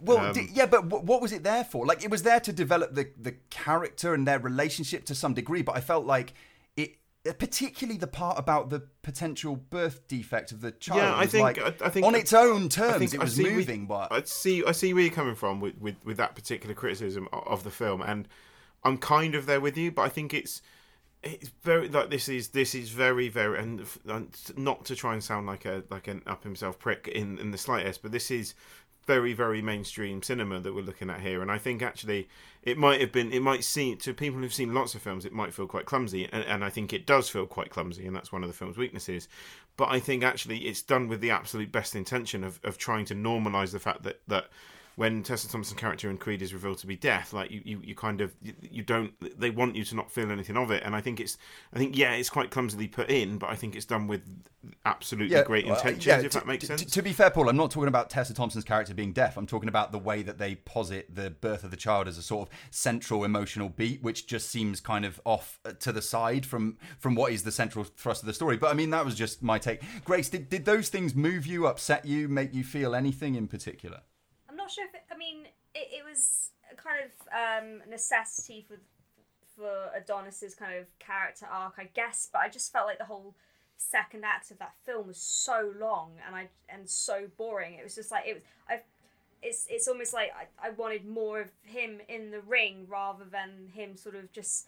Well, 0.00 0.18
Um, 0.18 0.32
d- 0.32 0.48
yeah, 0.52 0.66
but 0.66 0.88
w- 0.88 1.04
what 1.04 1.22
was 1.22 1.32
it 1.32 1.44
there 1.44 1.64
for? 1.64 1.86
Like, 1.86 2.04
it 2.04 2.10
was 2.10 2.22
there 2.22 2.40
to 2.40 2.52
develop 2.52 2.94
the 2.94 3.10
the 3.20 3.36
character 3.50 4.14
and 4.14 4.26
their 4.26 4.38
relationship 4.38 5.04
to 5.06 5.14
some 5.14 5.34
degree, 5.34 5.62
but 5.62 5.76
I 5.76 5.80
felt 5.80 6.04
like 6.04 6.34
Uh, 7.26 7.32
particularly 7.32 7.98
the 7.98 8.06
part 8.06 8.38
about 8.38 8.68
the 8.68 8.80
potential 9.02 9.56
birth 9.56 10.06
defect 10.08 10.52
of 10.52 10.60
the 10.60 10.70
child. 10.72 11.00
Yeah, 11.00 11.16
I 11.16 11.26
think- 11.26 11.42
like, 11.42 11.58
I- 11.58 11.86
I 11.86 11.88
think- 11.88 12.04
on 12.04 12.14
its 12.14 12.32
own 12.34 12.68
terms, 12.68 12.98
think 12.98 13.14
it 13.14 13.20
was 13.20 13.38
moving, 13.38 13.86
but 13.86 14.12
I 14.12 14.22
see. 14.24 14.62
I 14.64 14.72
see 14.72 14.92
where 14.92 15.02
you're 15.04 15.12
coming 15.12 15.34
from 15.34 15.58
with, 15.60 15.78
with, 15.78 15.96
with 16.04 16.16
that 16.18 16.34
particular 16.34 16.74
criticism 16.74 17.28
of 17.32 17.64
the 17.64 17.70
film, 17.70 18.02
and 18.02 18.28
I'm 18.82 18.98
kind 18.98 19.34
of 19.34 19.46
there 19.46 19.60
with 19.60 19.78
you. 19.78 19.90
But 19.90 20.02
I 20.02 20.08
think 20.10 20.34
it's 20.34 20.60
it's 21.22 21.48
very 21.62 21.88
like 21.88 22.10
this 22.10 22.28
is 22.28 22.48
this 22.48 22.74
is 22.74 22.90
very 22.90 23.30
very 23.30 23.58
and, 23.58 23.86
and 24.06 24.36
not 24.58 24.84
to 24.84 24.94
try 24.94 25.14
and 25.14 25.24
sound 25.24 25.46
like 25.46 25.64
a 25.64 25.82
like 25.88 26.06
an 26.08 26.22
up 26.26 26.44
himself 26.44 26.78
prick 26.78 27.08
in 27.08 27.38
in 27.38 27.50
the 27.50 27.56
slightest, 27.56 28.02
but 28.02 28.12
this 28.12 28.30
is 28.30 28.54
very 29.06 29.32
very 29.32 29.62
mainstream 29.62 30.22
cinema 30.22 30.60
that 30.60 30.74
we're 30.74 30.80
looking 30.82 31.10
at 31.10 31.20
here 31.20 31.42
and 31.42 31.50
i 31.52 31.58
think 31.58 31.82
actually 31.82 32.26
it 32.64 32.78
might 32.78 33.00
have 33.00 33.12
been 33.12 33.32
it 33.32 33.42
might 33.42 33.62
seem 33.62 33.96
to 33.98 34.12
people 34.14 34.40
who've 34.40 34.52
seen 34.52 34.74
lots 34.74 34.94
of 34.94 35.02
films 35.02 35.24
it 35.24 35.32
might 35.32 35.52
feel 35.52 35.66
quite 35.66 35.84
clumsy 35.84 36.28
and, 36.32 36.42
and 36.44 36.64
i 36.64 36.70
think 36.70 36.92
it 36.92 37.06
does 37.06 37.28
feel 37.28 37.46
quite 37.46 37.70
clumsy 37.70 38.06
and 38.06 38.16
that's 38.16 38.32
one 38.32 38.42
of 38.42 38.48
the 38.48 38.54
film's 38.54 38.76
weaknesses. 38.76 39.28
But 39.76 39.90
i 39.90 40.00
think 40.00 40.24
actually 40.24 40.58
it's 40.66 40.82
done 40.82 41.08
with 41.08 41.20
the 41.20 41.30
absolute 41.30 41.70
best 41.70 41.94
intention 41.94 42.42
of, 42.42 42.58
of 42.64 42.78
trying 42.78 43.04
to 43.06 43.14
normalize 43.14 43.72
the 43.72 43.80
fact 43.80 44.02
that 44.04 44.20
that 44.28 44.48
when 44.96 45.22
Tessa 45.22 45.48
Thompson's 45.48 45.78
character 45.80 46.08
in 46.10 46.18
Creed 46.18 46.42
is 46.42 46.52
revealed 46.54 46.78
to 46.78 46.86
be 46.86 46.96
death, 46.96 47.32
like 47.32 47.50
you, 47.50 47.62
you, 47.64 47.80
you 47.82 47.94
kind 47.94 48.20
of 48.20 48.34
you, 48.42 48.54
you 48.60 48.82
don't 48.82 49.12
they 49.38 49.50
want 49.50 49.76
you 49.76 49.84
to 49.84 49.96
not 49.96 50.10
feel 50.10 50.30
anything 50.30 50.56
of 50.56 50.70
it, 50.70 50.82
and 50.84 50.94
I 50.94 51.00
think 51.00 51.20
it's 51.20 51.36
I 51.72 51.78
think 51.78 51.96
yeah 51.96 52.12
it's 52.12 52.30
quite 52.30 52.50
clumsily 52.50 52.88
put 52.88 53.10
in, 53.10 53.38
but 53.38 53.50
I 53.50 53.56
think 53.56 53.74
it's 53.76 53.84
done 53.84 54.06
with 54.06 54.22
absolutely 54.86 55.42
great 55.42 55.66
well, 55.66 55.74
intentions. 55.76 56.06
yeah, 56.06 56.20
if 56.20 56.32
to- 56.32 56.38
that 56.38 56.46
makes 56.46 56.66
to- 56.66 56.78
sense. 56.78 56.90
To 56.90 57.02
be 57.02 57.12
fair, 57.12 57.30
Paul, 57.30 57.48
I'm 57.48 57.56
not 57.56 57.70
talking 57.70 57.88
about 57.88 58.10
Tessa 58.10 58.34
Thompson's 58.34 58.64
character 58.64 58.94
being 58.94 59.12
deaf. 59.12 59.36
I'm 59.36 59.46
talking 59.46 59.68
about 59.68 59.92
the 59.92 59.98
way 59.98 60.22
that 60.22 60.38
they 60.38 60.54
posit 60.54 61.14
the 61.14 61.30
birth 61.30 61.64
of 61.64 61.70
the 61.70 61.76
child 61.76 62.08
as 62.08 62.18
a 62.18 62.22
sort 62.22 62.48
of 62.48 62.54
central 62.70 63.24
emotional 63.24 63.68
beat, 63.68 64.02
which 64.02 64.26
just 64.26 64.50
seems 64.50 64.80
kind 64.80 65.04
of 65.04 65.20
off 65.24 65.58
uh, 65.64 65.72
to 65.80 65.92
the 65.92 66.02
side 66.02 66.46
from 66.46 66.78
from 66.98 67.14
what 67.14 67.32
is 67.32 67.42
the 67.42 67.52
central 67.52 67.84
thrust 67.84 68.22
of 68.22 68.26
the 68.26 68.34
story. 68.34 68.56
But 68.56 68.70
I 68.70 68.74
mean, 68.74 68.90
that 68.90 69.04
was 69.04 69.14
just 69.14 69.42
my 69.42 69.58
take. 69.58 69.82
Grace, 70.04 70.28
did, 70.28 70.48
did 70.48 70.64
those 70.64 70.88
things 70.88 71.14
move 71.14 71.46
you, 71.46 71.66
upset 71.66 72.04
you, 72.04 72.28
make 72.28 72.54
you 72.54 72.64
feel 72.64 72.94
anything 72.94 73.34
in 73.34 73.48
particular? 73.48 74.00
Not 74.64 74.70
sure 74.70 74.86
if 74.86 74.94
it, 74.94 75.02
I 75.12 75.18
mean 75.18 75.44
it, 75.74 75.88
it 75.92 76.04
was 76.08 76.48
a 76.72 76.74
kind 76.74 77.00
of 77.04 77.10
um, 77.28 77.82
necessity 77.90 78.64
for 78.66 78.76
for 79.54 79.90
Adonis's 79.94 80.54
kind 80.54 80.78
of 80.78 80.86
character 80.98 81.44
arc, 81.44 81.74
I 81.76 81.90
guess. 81.92 82.30
But 82.32 82.38
I 82.38 82.48
just 82.48 82.72
felt 82.72 82.86
like 82.86 82.96
the 82.96 83.04
whole 83.04 83.34
second 83.76 84.24
act 84.24 84.50
of 84.50 84.58
that 84.60 84.72
film 84.86 85.06
was 85.06 85.18
so 85.18 85.74
long 85.78 86.12
and 86.26 86.34
I 86.34 86.48
and 86.70 86.88
so 86.88 87.26
boring. 87.36 87.74
It 87.74 87.84
was 87.84 87.94
just 87.94 88.10
like 88.10 88.26
it 88.26 88.34
was. 88.34 88.42
I. 88.66 88.80
It's 89.42 89.66
it's 89.68 89.86
almost 89.86 90.14
like 90.14 90.30
I, 90.34 90.68
I 90.68 90.70
wanted 90.70 91.04
more 91.04 91.42
of 91.42 91.48
him 91.64 92.00
in 92.08 92.30
the 92.30 92.40
ring 92.40 92.86
rather 92.88 93.26
than 93.26 93.68
him 93.74 93.98
sort 93.98 94.14
of 94.14 94.32
just 94.32 94.66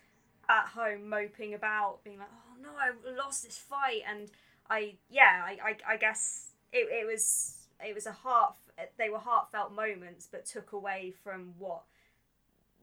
at 0.50 0.66
home 0.66 1.08
moping 1.08 1.54
about, 1.54 2.04
being 2.04 2.18
like, 2.18 2.28
oh 2.30 2.62
no, 2.62 2.68
I 2.78 2.90
lost 3.16 3.44
this 3.44 3.56
fight, 3.56 4.02
and 4.06 4.30
I 4.68 4.96
yeah, 5.08 5.42
I 5.42 5.56
I, 5.64 5.94
I 5.94 5.96
guess 5.96 6.50
it, 6.70 6.88
it 6.92 7.06
was 7.06 7.68
it 7.82 7.94
was 7.94 8.04
a 8.04 8.12
heart 8.12 8.56
Uh, 8.78 8.84
they 8.98 9.10
were 9.10 9.18
heartfelt 9.18 9.72
moments, 9.72 10.28
but 10.30 10.44
took 10.46 10.72
away 10.72 11.14
from 11.22 11.54
what 11.58 11.82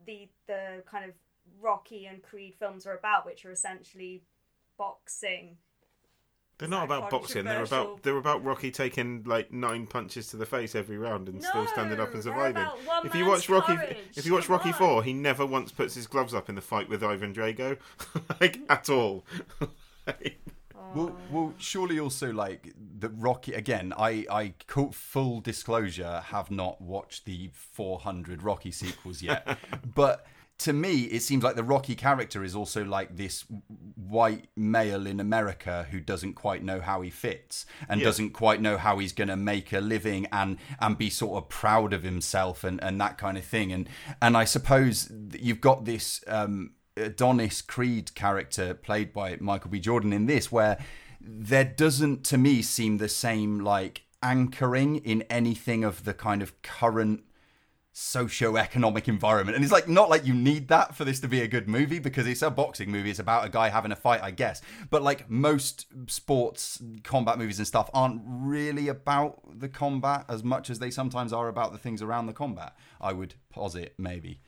the 0.06 0.30
the 0.48 0.84
kind 0.90 1.06
of 1.06 1.12
Rocky 1.62 2.06
and 2.06 2.22
Creed 2.22 2.56
films 2.58 2.86
are 2.86 2.96
about, 2.96 3.26
which 3.26 3.46
are 3.46 3.52
essentially 3.52 4.24
boxing. 4.78 5.58
They're 6.60 6.70
not 6.70 6.86
about 6.86 7.10
boxing. 7.10 7.46
They're 7.46 7.64
about 7.64 8.04
they're 8.04 8.18
about 8.18 8.44
Rocky 8.44 8.72
taking 8.72 9.24
like 9.26 9.52
nine 9.52 9.88
punches 9.88 10.28
to 10.30 10.38
the 10.38 10.46
face 10.46 10.76
every 10.76 10.98
round 10.98 11.28
and 11.28 11.44
still 11.44 11.66
standing 11.68 12.00
up 12.00 12.14
and 12.14 12.24
surviving. 12.24 12.66
If 13.04 13.16
you 13.16 13.26
watch 13.26 13.50
Rocky, 13.50 13.76
courage. 13.76 13.98
if 14.16 14.26
you 14.26 14.34
watch 14.34 14.46
Come 14.46 14.58
Rocky 14.58 14.70
on. 14.70 14.76
Four, 14.76 15.04
he 15.04 15.14
never 15.14 15.46
once 15.46 15.72
puts 15.72 15.96
his 15.96 16.08
gloves 16.08 16.34
up 16.34 16.50
in 16.50 16.56
the 16.56 16.62
fight 16.62 16.90
with 16.90 17.04
Ivan 17.04 17.34
Drago, 17.34 17.78
like 18.40 18.60
mm. 18.60 18.66
at 18.70 18.90
all. 18.90 19.26
Well, 20.92 21.16
well, 21.32 21.54
surely 21.58 22.00
also 22.00 22.32
like 22.32 22.74
the 23.00 23.10
Rocky 23.10 23.54
again. 23.54 23.94
I, 23.98 24.26
I 24.30 24.54
full 24.92 25.42
disclosure 25.42 26.22
have 26.28 26.52
not 26.52 26.82
watched 26.82 27.26
the 27.26 27.50
400 27.54 28.44
Rocky 28.44 28.72
sequels 28.72 29.22
yet, 29.22 29.58
but 29.96 30.26
to 30.60 30.72
me, 30.72 31.02
it 31.06 31.22
seems 31.22 31.44
like 31.44 31.56
the 31.56 31.64
Rocky 31.64 31.96
character 31.96 32.44
is 32.44 32.56
also 32.56 32.86
like 32.86 33.18
this 33.18 33.44
white 33.96 34.48
male 34.56 35.08
in 35.08 35.20
America 35.20 35.88
who 35.90 36.00
doesn't 36.00 36.34
quite 36.36 36.64
know 36.64 36.80
how 36.80 37.02
he 37.02 37.10
fits 37.10 37.66
and 37.90 38.00
Yeah. 38.00 38.06
doesn't 38.06 38.30
quite 38.32 38.62
know 38.62 38.78
how 38.78 39.00
he's 39.00 39.14
going 39.14 39.30
to 39.30 39.36
make 39.36 39.74
a 39.74 39.80
living 39.80 40.28
and 40.32 40.58
and 40.80 40.96
be 40.98 41.10
sort 41.10 41.42
of 41.44 41.50
proud 41.50 41.92
of 41.92 42.04
himself 42.04 42.64
and 42.64 42.82
and 42.84 43.02
that 43.02 43.18
kind 43.18 43.38
of 43.38 43.44
thing. 43.44 43.74
And 43.74 43.90
and 44.22 44.38
I 44.38 44.46
suppose 44.46 45.12
you've 45.34 45.62
got 45.62 45.86
this. 45.86 46.24
Um, 46.28 46.74
Adonis 46.98 47.62
Creed 47.62 48.14
character 48.16 48.74
played 48.74 49.14
by 49.14 49.38
Michael 49.40 49.72
B. 49.72 49.80
Jordan 49.80 50.14
in 50.14 50.26
this, 50.26 50.52
where 50.52 50.78
there 51.20 51.64
doesn't, 51.64 52.24
to 52.26 52.38
me, 52.38 52.62
seem 52.62 52.98
the 52.98 53.10
same 53.10 53.60
like 53.60 54.04
anchoring 54.22 54.98
in 54.98 55.24
anything 55.24 55.84
of 55.84 56.06
the 56.06 56.14
kind 56.14 56.42
of 56.42 56.62
current 56.62 57.24
socio-economic 57.96 59.08
environment. 59.08 59.56
And 59.56 59.64
it's 59.64 59.72
like 59.72 59.88
not 59.88 60.10
like 60.10 60.26
you 60.26 60.34
need 60.34 60.68
that 60.70 60.96
for 60.96 61.06
this 61.06 61.20
to 61.20 61.28
be 61.28 61.42
a 61.42 61.48
good 61.48 61.70
movie 61.70 62.00
because 62.00 62.26
it's 62.26 62.42
a 62.42 62.50
boxing 62.50 62.92
movie. 62.92 63.12
It's 63.12 63.20
about 63.20 63.46
a 63.46 63.50
guy 63.50 63.70
having 63.70 63.92
a 63.92 63.96
fight 63.96 64.22
i 64.24 64.32
guess. 64.32 64.62
But 64.90 65.04
like 65.04 65.30
most 65.30 65.86
sports 66.08 66.82
combat 67.04 67.38
movies 67.38 67.60
and 67.60 67.68
stuff 67.68 67.92
aren't 67.94 68.22
really 68.26 68.88
about 68.88 69.60
the 69.60 69.70
combat 69.70 70.26
as 70.28 70.44
much 70.44 70.72
as 70.72 70.80
they 70.80 70.90
sometimes 70.90 71.32
are 71.32 71.48
about 71.48 71.72
the 71.72 71.78
things 71.78 72.02
around 72.02 72.26
the 72.26 72.34
combat 72.34 72.76
i 73.00 73.14
would 73.14 73.36
posit 73.50 73.94
maybe 73.98 74.40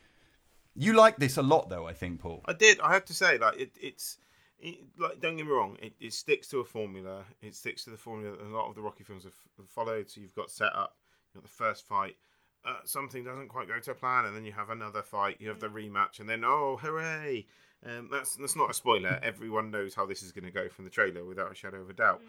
You 0.75 0.93
like 0.93 1.17
this 1.17 1.37
a 1.37 1.41
lot, 1.41 1.69
though. 1.69 1.87
I 1.87 1.93
think, 1.93 2.19
Paul. 2.19 2.41
I 2.45 2.53
did. 2.53 2.79
I 2.81 2.93
have 2.93 3.05
to 3.05 3.13
say, 3.13 3.37
like 3.37 3.59
it, 3.59 3.71
it's 3.81 4.17
it, 4.59 4.79
like 4.97 5.21
don't 5.21 5.37
get 5.37 5.45
me 5.45 5.51
wrong. 5.51 5.77
It, 5.81 5.93
it 5.99 6.13
sticks 6.13 6.47
to 6.49 6.59
a 6.59 6.65
formula. 6.65 7.23
It 7.41 7.55
sticks 7.55 7.83
to 7.85 7.89
the 7.89 7.97
formula 7.97 8.35
that 8.37 8.45
a 8.45 8.49
lot 8.55 8.67
of 8.67 8.75
the 8.75 8.81
Rocky 8.81 9.03
films 9.03 9.23
have, 9.23 9.35
have 9.57 9.69
followed. 9.69 10.09
So 10.09 10.21
you've 10.21 10.35
got 10.35 10.49
set 10.51 10.75
up. 10.75 10.95
You 11.33 11.39
got 11.39 11.43
the 11.43 11.49
first 11.49 11.85
fight. 11.85 12.17
Uh, 12.65 12.77
something 12.83 13.23
doesn't 13.23 13.47
quite 13.47 13.67
go 13.67 13.79
to 13.79 13.93
plan, 13.93 14.25
and 14.25 14.35
then 14.35 14.43
you 14.43 14.51
have 14.51 14.69
another 14.69 15.03
fight. 15.03 15.37
You 15.39 15.49
have 15.49 15.59
the 15.59 15.67
rematch, 15.67 16.19
and 16.19 16.27
then 16.27 16.43
oh 16.43 16.77
hooray! 16.81 17.45
Um, 17.85 18.09
that's 18.11 18.35
that's 18.35 18.55
not 18.55 18.71
a 18.71 18.73
spoiler. 18.73 19.19
Everyone 19.21 19.69
knows 19.69 19.93
how 19.93 20.05
this 20.05 20.23
is 20.23 20.31
going 20.31 20.45
to 20.45 20.51
go 20.51 20.67
from 20.67 20.83
the 20.83 20.91
trailer, 20.91 21.23
without 21.23 21.51
a 21.51 21.55
shadow 21.55 21.81
of 21.81 21.89
a 21.89 21.93
doubt. 21.93 22.21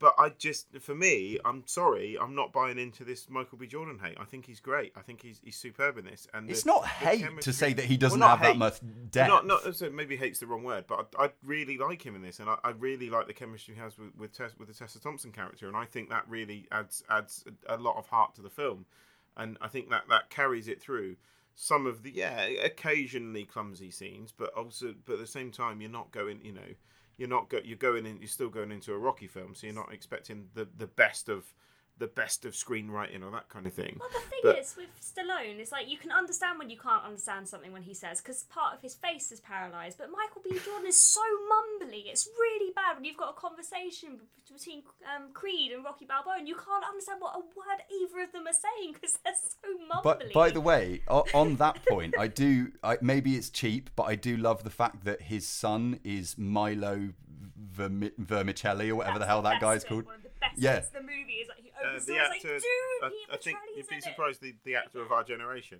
But 0.00 0.14
I 0.18 0.30
just, 0.30 0.68
for 0.80 0.94
me, 0.94 1.38
I'm 1.44 1.62
sorry, 1.66 2.16
I'm 2.18 2.34
not 2.34 2.54
buying 2.54 2.78
into 2.78 3.04
this 3.04 3.28
Michael 3.28 3.58
B. 3.58 3.66
Jordan 3.66 4.00
hate. 4.02 4.16
I 4.18 4.24
think 4.24 4.46
he's 4.46 4.58
great. 4.58 4.92
I 4.96 5.02
think 5.02 5.20
he's 5.20 5.40
he's 5.44 5.56
superb 5.56 5.98
in 5.98 6.06
this. 6.06 6.26
And 6.32 6.50
It's 6.50 6.62
the- 6.62 6.70
not 6.70 6.86
hate 6.86 7.42
to 7.42 7.52
say 7.52 7.74
that 7.74 7.84
he 7.84 7.98
doesn't 7.98 8.18
Well, 8.18 8.30
have 8.30 8.40
that 8.40 8.56
much 8.56 8.80
depth. 9.10 9.28
Not, 9.28 9.46
not 9.46 9.76
so 9.76 9.90
maybe 9.90 10.16
hate's 10.16 10.40
the 10.40 10.46
wrong 10.46 10.64
word, 10.64 10.86
but 10.88 11.08
I, 11.18 11.26
I 11.26 11.30
really 11.44 11.76
like 11.76 12.04
him 12.04 12.16
in 12.16 12.22
this, 12.22 12.40
and 12.40 12.48
I, 12.48 12.56
I 12.64 12.70
really 12.70 13.10
like 13.10 13.26
the 13.26 13.34
chemistry 13.34 13.74
he 13.74 13.80
has 13.80 13.98
with 13.98 14.16
with, 14.16 14.32
Tess, 14.32 14.52
with 14.58 14.68
the 14.68 14.74
Tessa 14.74 14.98
Thompson 15.00 15.32
character, 15.32 15.68
and 15.68 15.76
I 15.76 15.84
think 15.84 16.08
that 16.08 16.24
really 16.26 16.66
adds 16.72 17.04
adds 17.10 17.44
a, 17.68 17.76
a 17.76 17.78
lot 17.78 17.96
of 17.98 18.08
heart 18.08 18.34
to 18.36 18.42
the 18.42 18.48
film, 18.50 18.86
and 19.36 19.58
I 19.60 19.68
think 19.68 19.90
that 19.90 20.04
that 20.08 20.30
carries 20.30 20.66
it 20.66 20.80
through. 20.80 21.16
Some 21.56 21.84
of 21.84 22.04
the 22.04 22.10
yeah, 22.12 22.40
occasionally 22.64 23.44
clumsy 23.44 23.90
scenes, 23.90 24.32
but 24.32 24.50
also 24.54 24.94
but 25.04 25.14
at 25.14 25.18
the 25.18 25.26
same 25.26 25.50
time 25.50 25.82
you're 25.82 25.90
not 25.90 26.10
going, 26.10 26.40
you 26.42 26.52
know, 26.52 26.72
you're 27.20 27.28
not 27.28 27.50
go, 27.50 27.60
you're 27.62 27.76
going 27.76 28.06
in, 28.06 28.16
you're 28.16 28.28
still 28.28 28.48
going 28.48 28.72
into 28.72 28.94
a 28.94 28.98
Rocky 28.98 29.26
film, 29.26 29.54
so 29.54 29.66
you're 29.66 29.76
not 29.76 29.92
expecting 29.92 30.48
the 30.54 30.66
the 30.76 30.86
best 30.86 31.28
of 31.28 31.52
the 32.00 32.08
best 32.08 32.44
of 32.44 32.54
screenwriting 32.54 33.22
or 33.22 33.30
that 33.30 33.48
kind 33.48 33.66
of 33.66 33.72
thing. 33.72 33.96
Well, 34.00 34.08
the 34.12 34.20
thing 34.28 34.40
But- 34.42 34.58
is 34.58 34.74
with 34.76 34.88
Stallone, 35.00 35.58
it's 35.60 35.70
like 35.70 35.88
you 35.88 35.98
can 35.98 36.10
understand 36.10 36.58
when 36.58 36.68
you 36.70 36.78
can't 36.78 37.04
understand 37.04 37.46
something 37.48 37.72
when 37.72 37.82
he 37.82 37.94
says 37.94 38.20
because 38.20 38.42
part 38.44 38.74
of 38.74 38.80
his 38.82 38.94
face 38.94 39.30
is 39.30 39.38
paralysed. 39.40 39.98
But 39.98 40.08
Michael 40.10 40.42
B. 40.42 40.58
Jordan 40.64 40.86
is 40.88 40.98
so 41.00 41.20
mumbly; 41.52 42.06
it's 42.06 42.26
really 42.38 42.72
bad 42.74 42.96
when 42.96 43.04
you've 43.04 43.16
got 43.18 43.30
a 43.30 43.34
conversation 43.34 44.18
between 44.52 44.82
um, 45.14 45.28
Creed 45.32 45.70
and 45.72 45.84
Rocky 45.84 46.06
Balboa, 46.06 46.36
and 46.38 46.48
you 46.48 46.56
can't 46.56 46.84
understand 46.84 47.20
what 47.20 47.36
a 47.36 47.38
word 47.38 47.80
either 48.02 48.22
of 48.24 48.32
them 48.32 48.46
are 48.48 48.52
saying 48.52 48.94
because 48.94 49.16
they're 49.24 49.34
so 49.34 49.68
mumbly. 49.88 50.02
But 50.02 50.32
by 50.32 50.50
the 50.50 50.60
way, 50.60 51.02
on 51.08 51.56
that 51.56 51.84
point, 51.86 52.14
I 52.18 52.26
do. 52.26 52.72
I, 52.82 52.96
maybe 53.00 53.36
it's 53.36 53.50
cheap, 53.50 53.90
but 53.94 54.04
I 54.04 54.14
do 54.16 54.36
love 54.36 54.64
the 54.64 54.70
fact 54.70 55.04
that 55.04 55.22
his 55.22 55.46
son 55.46 56.00
is 56.02 56.36
Milo 56.38 57.10
Vermi- 57.76 58.12
Vermicelli 58.18 58.90
or 58.90 58.96
whatever 58.96 59.18
the 59.18 59.26
hell 59.26 59.42
that 59.42 59.60
guy's 59.60 59.84
bit. 59.84 59.88
called. 59.90 60.06
One 60.06 60.14
of 60.16 60.22
the 60.22 60.30
best 60.40 60.58
Yeah. 60.58 60.78
of 60.78 60.92
the 60.92 61.00
movie 61.02 61.38
is 61.42 61.48
like 61.48 61.58
he 61.58 61.59
Uh, 61.84 61.88
opens 61.88 62.06
the 62.06 62.12
the 62.12 62.18
doors 62.18 62.28
like, 62.30 62.36
actor, 62.36 62.58
dude, 62.58 62.62
I, 63.02 63.34
I 63.34 63.36
think 63.36 63.58
you'd 63.76 63.88
be 63.88 64.00
surprised 64.00 64.40
the, 64.40 64.54
the 64.64 64.76
actor 64.76 65.02
of 65.02 65.12
our 65.12 65.24
generation. 65.24 65.78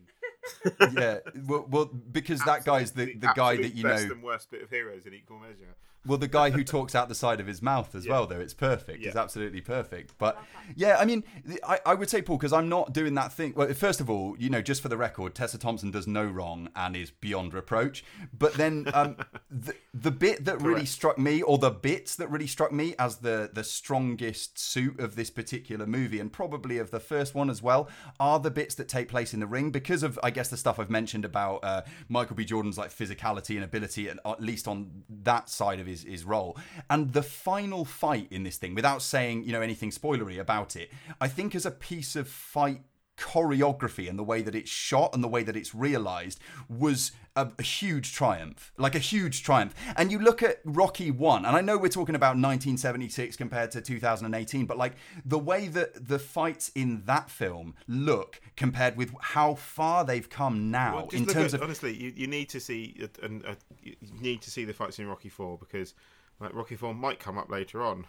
yeah, 0.92 1.18
well, 1.46 1.66
well, 1.70 1.84
because 1.86 2.40
that 2.44 2.64
guy's 2.64 2.92
the, 2.92 3.14
the 3.14 3.32
guy 3.34 3.56
that 3.56 3.74
you 3.74 3.82
best 3.82 4.06
know. 4.06 4.14
and 4.14 4.22
worst 4.22 4.50
bit 4.50 4.62
of 4.62 4.70
heroes 4.70 5.06
in 5.06 5.14
equal 5.14 5.38
measure. 5.38 5.76
Well, 6.06 6.16
the 6.18 6.28
guy 6.28 6.50
who 6.50 6.64
talks 6.64 6.94
out 6.94 7.08
the 7.08 7.14
side 7.14 7.40
of 7.40 7.46
his 7.46 7.60
mouth 7.60 7.94
as 7.94 8.06
Yeah. 8.06 8.12
well, 8.12 8.26
though, 8.26 8.40
it's 8.40 8.54
perfect. 8.54 9.04
It's 9.04 9.16
absolutely 9.16 9.60
perfect. 9.60 10.14
But 10.18 10.42
yeah, 10.74 10.96
I 10.98 11.04
mean, 11.04 11.24
I, 11.66 11.78
I 11.84 11.94
would 11.94 12.08
say, 12.08 12.22
Paul, 12.22 12.38
because 12.38 12.52
I'm 12.54 12.68
not 12.70 12.92
doing 12.94 13.14
that 13.14 13.32
thing. 13.32 13.52
Well, 13.54 13.72
first 13.74 14.00
of 14.00 14.08
all, 14.08 14.34
you 14.38 14.48
know, 14.48 14.62
just 14.62 14.80
for 14.80 14.88
the 14.88 14.96
record, 14.96 15.34
Tessa 15.34 15.58
Thompson 15.58 15.90
does 15.90 16.06
no 16.06 16.24
wrong 16.24 16.68
and 16.74 16.96
is 16.96 17.10
beyond 17.10 17.52
reproach. 17.52 18.02
But 18.36 18.54
then 18.54 18.86
um, 18.94 19.16
the, 19.50 19.74
the 19.92 20.10
bit 20.10 20.46
that 20.46 20.62
really 20.62 20.86
struck 20.86 21.18
me, 21.18 21.42
or 21.42 21.58
the 21.58 21.70
bits 21.70 22.16
that 22.16 22.30
really 22.30 22.46
struck 22.46 22.72
me 22.72 22.94
as 22.98 23.16
the, 23.16 23.50
the 23.52 23.64
strongest 23.64 24.58
suit 24.58 24.98
of 25.00 25.16
this 25.16 25.28
particular 25.30 25.86
movie, 25.86 26.18
and 26.20 26.32
probably 26.32 26.78
of 26.78 26.90
the 26.90 27.00
first 27.00 27.34
one 27.34 27.50
as 27.50 27.62
well, 27.62 27.88
are 28.18 28.38
the 28.40 28.50
bits 28.50 28.74
that 28.76 28.88
take 28.88 29.08
place 29.08 29.34
in 29.34 29.40
the 29.40 29.46
ring 29.46 29.70
because 29.70 30.02
of, 30.02 30.18
I 30.22 30.30
guess, 30.30 30.48
the 30.48 30.56
stuff 30.56 30.78
I've 30.78 30.90
mentioned 30.90 31.24
about 31.26 31.62
uh, 31.62 31.82
Michael 32.08 32.36
B. 32.36 32.44
Jordan's 32.44 32.78
like 32.78 32.90
physicality 32.90 33.56
and 33.56 33.64
ability, 33.64 34.08
and 34.08 34.18
at 34.24 34.40
least 34.40 34.66
on 34.66 35.02
that 35.24 35.50
side 35.50 35.78
of 35.80 35.89
his, 35.90 36.04
his 36.04 36.24
role. 36.24 36.56
And 36.88 37.12
the 37.12 37.22
final 37.22 37.84
fight 37.84 38.28
in 38.30 38.42
this 38.42 38.56
thing, 38.56 38.74
without 38.74 39.02
saying, 39.02 39.44
you 39.44 39.52
know, 39.52 39.60
anything 39.60 39.90
spoilery 39.90 40.38
about 40.38 40.76
it, 40.76 40.90
I 41.20 41.28
think 41.28 41.54
as 41.54 41.66
a 41.66 41.70
piece 41.70 42.16
of 42.16 42.28
fight 42.28 42.82
choreography 43.20 44.08
and 44.08 44.18
the 44.18 44.24
way 44.24 44.40
that 44.42 44.54
it's 44.54 44.70
shot 44.70 45.14
and 45.14 45.22
the 45.22 45.28
way 45.28 45.42
that 45.42 45.54
it's 45.56 45.74
realized 45.74 46.40
was 46.68 47.12
a, 47.36 47.48
a 47.58 47.62
huge 47.62 48.12
triumph 48.14 48.72
like 48.78 48.94
a 48.94 48.98
huge 48.98 49.42
triumph 49.42 49.74
and 49.96 50.10
you 50.10 50.18
look 50.18 50.42
at 50.42 50.58
rocky 50.64 51.10
1 51.10 51.44
and 51.44 51.54
i 51.54 51.60
know 51.60 51.76
we're 51.76 51.88
talking 51.88 52.14
about 52.14 52.30
1976 52.30 53.36
compared 53.36 53.70
to 53.70 53.80
2018 53.80 54.64
but 54.66 54.78
like 54.78 54.94
the 55.24 55.38
way 55.38 55.68
that 55.68 56.08
the 56.08 56.18
fights 56.18 56.70
in 56.74 57.02
that 57.04 57.30
film 57.30 57.74
look 57.86 58.40
compared 58.56 58.96
with 58.96 59.14
how 59.20 59.54
far 59.54 60.04
they've 60.04 60.30
come 60.30 60.70
now 60.70 60.96
Well, 60.96 61.08
in 61.12 61.26
terms 61.26 61.52
at- 61.54 61.60
of 61.60 61.64
honestly, 61.64 61.92
you, 61.94 62.12
you 62.16 62.26
need 62.26 62.48
to 62.50 62.58
see 62.60 62.96
uh, 63.02 63.06
a, 63.22 63.26
an- 63.26 63.44
uh, 63.46 63.54
you 63.82 63.94
need 64.20 64.40
to 64.42 64.50
see 64.50 64.64
the 64.64 64.72
fights 64.72 64.98
in 64.98 65.06
Rocky 65.06 65.28
Four 65.28 65.58
because 65.58 65.94
like 66.40 66.54
Rocky 66.54 66.74
Four 66.76 66.94
might 66.94 67.18
come 67.20 67.36
up 67.38 67.50
later 67.50 67.82
on, 67.82 68.06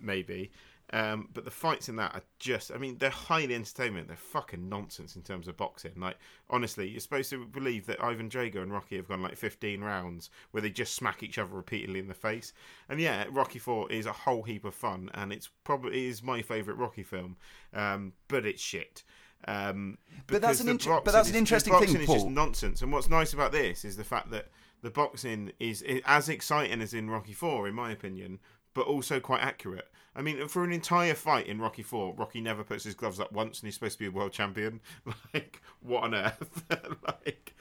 maybe. 0.00 0.50
Um, 0.94 1.28
but 1.32 1.46
the 1.46 1.50
fights 1.50 1.88
in 1.88 1.96
that 1.96 2.14
are 2.14 2.22
just, 2.38 2.70
I 2.70 2.76
mean, 2.76 2.98
they're 2.98 3.08
highly 3.08 3.54
entertainment. 3.54 4.08
They're 4.08 4.16
fucking 4.16 4.68
nonsense 4.68 5.16
in 5.16 5.22
terms 5.22 5.48
of 5.48 5.56
boxing. 5.56 5.92
Like, 5.96 6.16
honestly, 6.50 6.86
you're 6.86 7.00
supposed 7.00 7.30
to 7.30 7.46
believe 7.46 7.86
that 7.86 8.02
Ivan 8.04 8.28
Drago 8.28 8.56
and 8.62 8.70
Rocky 8.70 8.96
have 8.96 9.08
gone 9.08 9.22
like 9.22 9.36
15 9.38 9.80
rounds 9.80 10.28
where 10.50 10.60
they 10.60 10.68
just 10.68 10.94
smack 10.94 11.22
each 11.22 11.38
other 11.38 11.54
repeatedly 11.54 11.98
in 11.98 12.08
the 12.08 12.14
face. 12.14 12.52
And 12.90 13.00
yeah, 13.00 13.24
Rocky 13.30 13.58
4 13.58 13.90
is 13.90 14.04
a 14.04 14.12
whole 14.12 14.42
heap 14.42 14.66
of 14.66 14.74
fun, 14.74 15.08
and 15.14 15.32
it's 15.32 15.48
probably 15.64 16.08
is 16.08 16.22
my 16.22 16.42
favourite 16.42 16.78
Rocky 16.78 17.02
film, 17.04 17.36
um, 17.72 18.12
but 18.28 18.44
it's 18.44 18.60
shit. 18.62 19.02
Um, 19.48 19.96
But 20.26 20.42
that's 20.42 20.60
an 20.60 20.68
inter- 20.68 21.00
but 21.02 21.12
that's 21.12 21.28
an 21.28 21.30
is- 21.30 21.32
the 21.32 21.38
interesting 21.38 21.72
boxing 21.72 21.92
thing, 21.94 22.02
is 22.02 22.08
just 22.08 22.26
nonsense. 22.28 22.82
And 22.82 22.92
what's 22.92 23.08
nice 23.08 23.32
about 23.32 23.50
this 23.52 23.84
is 23.84 23.96
the 23.96 24.04
fact 24.04 24.30
that 24.30 24.50
the 24.82 24.90
boxing 24.90 25.52
is 25.58 25.82
i- 25.88 26.02
as 26.04 26.28
exciting 26.28 26.80
as 26.82 26.92
in 26.94 27.08
Rocky 27.10 27.32
Four, 27.32 27.66
in 27.66 27.74
my 27.74 27.90
opinion, 27.90 28.40
but 28.74 28.86
also 28.86 29.20
quite 29.20 29.42
accurate. 29.42 29.88
I 30.14 30.20
mean, 30.22 30.46
for 30.48 30.62
an 30.62 30.72
entire 30.72 31.14
fight 31.14 31.46
in 31.46 31.58
Rocky 31.58 31.82
Four, 31.82 32.14
Rocky 32.14 32.40
never 32.40 32.62
puts 32.64 32.84
his 32.84 32.94
gloves 32.94 33.18
up 33.18 33.32
once, 33.32 33.60
and 33.60 33.66
he's 33.66 33.74
supposed 33.74 33.94
to 33.94 33.98
be 33.98 34.06
a 34.06 34.10
world 34.10 34.32
champion. 34.32 34.80
Like, 35.34 35.62
what 35.80 36.04
on 36.04 36.14
earth? 36.14 36.64
like, 37.06 37.54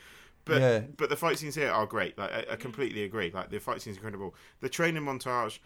but 0.43 0.59
Yeah. 0.62 0.80
but 0.97 1.09
the 1.09 1.16
fight 1.16 1.38
scenes 1.38 1.55
here 1.55 1.70
are 1.72 1.86
great. 1.86 2.18
Like, 2.18 2.32
I, 2.32 2.45
I 2.53 2.55
completely 2.57 3.03
agree. 3.03 3.32
Like, 3.32 3.49
the 3.49 3.59
fight 3.59 3.82
scenes 3.82 3.95
incredible. 3.97 4.36
The 4.59 4.70
training 4.70 5.03
montage. 5.03 5.59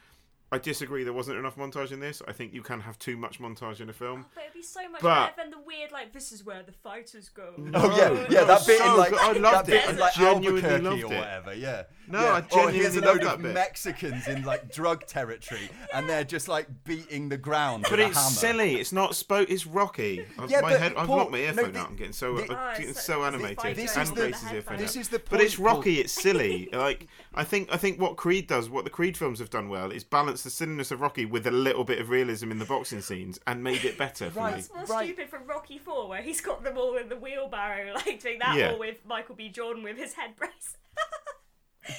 I 0.52 0.58
disagree. 0.60 1.04
There 1.04 1.12
wasn't 1.12 1.38
enough 1.40 1.56
montage 1.58 1.92
in 1.92 2.00
this. 2.00 2.22
I 2.28 2.32
think 2.32 2.54
you 2.54 2.62
can 2.62 2.80
have 2.80 2.98
too 3.00 3.18
much 3.18 3.40
montage 3.40 3.82
in 3.82 3.90
a 3.90 3.94
film. 3.94 4.26
Oh, 4.28 4.32
but 4.36 4.44
it'd 4.44 4.54
be 4.54 4.62
so 4.62 4.88
much 4.90 5.02
But- 5.02 5.36
better 5.36 5.50
than 5.50 5.60
the 5.60 5.66
weird 5.66 5.92
like 5.92 6.14
this 6.14 6.32
is 6.32 6.46
where 6.46 6.62
the 6.64 6.72
fighters 6.72 7.30
go. 7.30 7.54
Oh 7.74 7.98
yeah, 7.98 8.12
yeah, 8.30 8.40
no, 8.42 8.46
that 8.46 8.66
bit 8.68 8.78
so 8.78 8.92
in 8.92 8.98
like 8.98 9.10
good. 9.10 9.20
I 9.20 9.34
that 9.34 9.42
loved 9.42 9.68
bit 9.68 9.84
it. 9.84 9.90
in 9.90 9.96
I 9.96 10.00
like 10.00 10.14
genuinely 10.14 10.62
Albuquerque 10.62 10.84
loved 10.84 11.04
or 11.04 11.14
it. 11.14 11.18
whatever. 11.18 11.54
Yeah. 11.56 11.84
No, 12.08 12.22
yeah. 12.22 12.26
I 12.28 12.32
oh, 12.32 12.36
Or 12.38 12.42
genuinely 12.50 12.80
here's 12.80 12.96
a 12.96 13.02
load 13.02 13.24
of. 13.24 13.42
Mexicans 13.42 14.28
in 14.28 14.44
like 14.44 14.72
drug 14.72 15.06
territory, 15.08 15.70
and 15.94 16.08
they're 16.08 16.24
just 16.24 16.48
like 16.48 16.68
beating 16.84 17.28
the 17.30 17.38
ground. 17.38 17.84
But 17.84 17.94
with 17.94 18.00
a 18.02 18.06
it's 18.10 18.18
hammer. 18.18 18.30
silly. 18.30 18.76
It's 18.76 18.92
not 18.94 19.16
spoke. 19.16 19.50
It's 19.50 19.66
Rocky. 19.66 20.26
I've, 20.38 20.50
Yeah, 20.52 20.62
my 20.62 20.72
but 20.72 20.80
head. 20.80 20.94
I've 20.96 21.08
Paul, 21.08 21.18
locked 21.18 21.32
my 21.32 21.40
no, 21.40 21.44
earphone 21.46 21.72
the- 21.74 21.80
out. 21.80 21.90
I'm 21.90 21.96
getting 21.96 22.14
so 22.14 22.36
the- 22.36 22.44
I'm 22.44 22.52
Oh, 22.52 22.72
getting 22.74 22.90
it's 22.92 23.04
so 23.04 23.14
so- 23.14 23.24
animated. 23.24 23.76
this 23.76 23.98
is 23.98 24.12
the- 24.12 24.76
this 24.78 24.96
is 24.96 25.10
the 25.10 25.20
But 25.28 25.42
it's. 25.42 25.58
Rocky. 25.58 26.00
It's 26.00 26.14
silly. 26.14 26.70
like 26.72 27.08
I 27.34 27.44
think 27.44 27.70
I 27.72 27.78
think 27.78 28.00
what 28.00 28.16
Creed 28.16 28.48
does, 28.48 28.70
what 28.70 28.84
the 28.84 28.90
Creed 28.92 29.18
films 29.18 29.40
have 29.40 29.50
done 29.50 29.68
well, 29.68 29.92
is 29.92 30.04
balance 30.04 30.35
the 30.44 30.50
silliness 30.50 30.92
of 30.92 31.02
Rocky 31.02 31.26
with 31.26 31.46
a 31.48 31.52
little 31.52 31.84
bit 31.84 32.00
of 32.00 32.10
realism 32.10 32.52
in 32.52 32.60
the 32.60 32.66
boxing 32.66 33.02
scenes 33.02 33.40
and 33.48 33.64
made 33.64 33.84
it 33.86 33.98
better 33.98 34.30
for 34.30 34.40
Right. 34.40 34.54
me. 34.54 34.60
It's 34.60 34.74
more 34.74 34.84
Right. 34.86 35.06
stupid 35.08 35.30
from 35.30 35.46
Rocky 35.48 35.78
Four, 35.78 36.08
where 36.10 36.22
he's 36.22 36.42
got 36.42 36.64
them 36.64 36.78
all 36.78 36.98
in 36.98 37.10
the 37.10 37.16
wheelbarrow, 37.18 37.94
like 38.06 38.22
doing 38.22 38.40
that, 38.40 38.56
Yeah. 38.58 38.74
or 38.74 38.80
with 38.80 39.06
Michael 39.06 39.36
B. 39.36 39.50
Jordan 39.50 39.84
with 39.84 39.98
his 39.98 40.14
head 40.14 40.36
brace. 40.36 40.78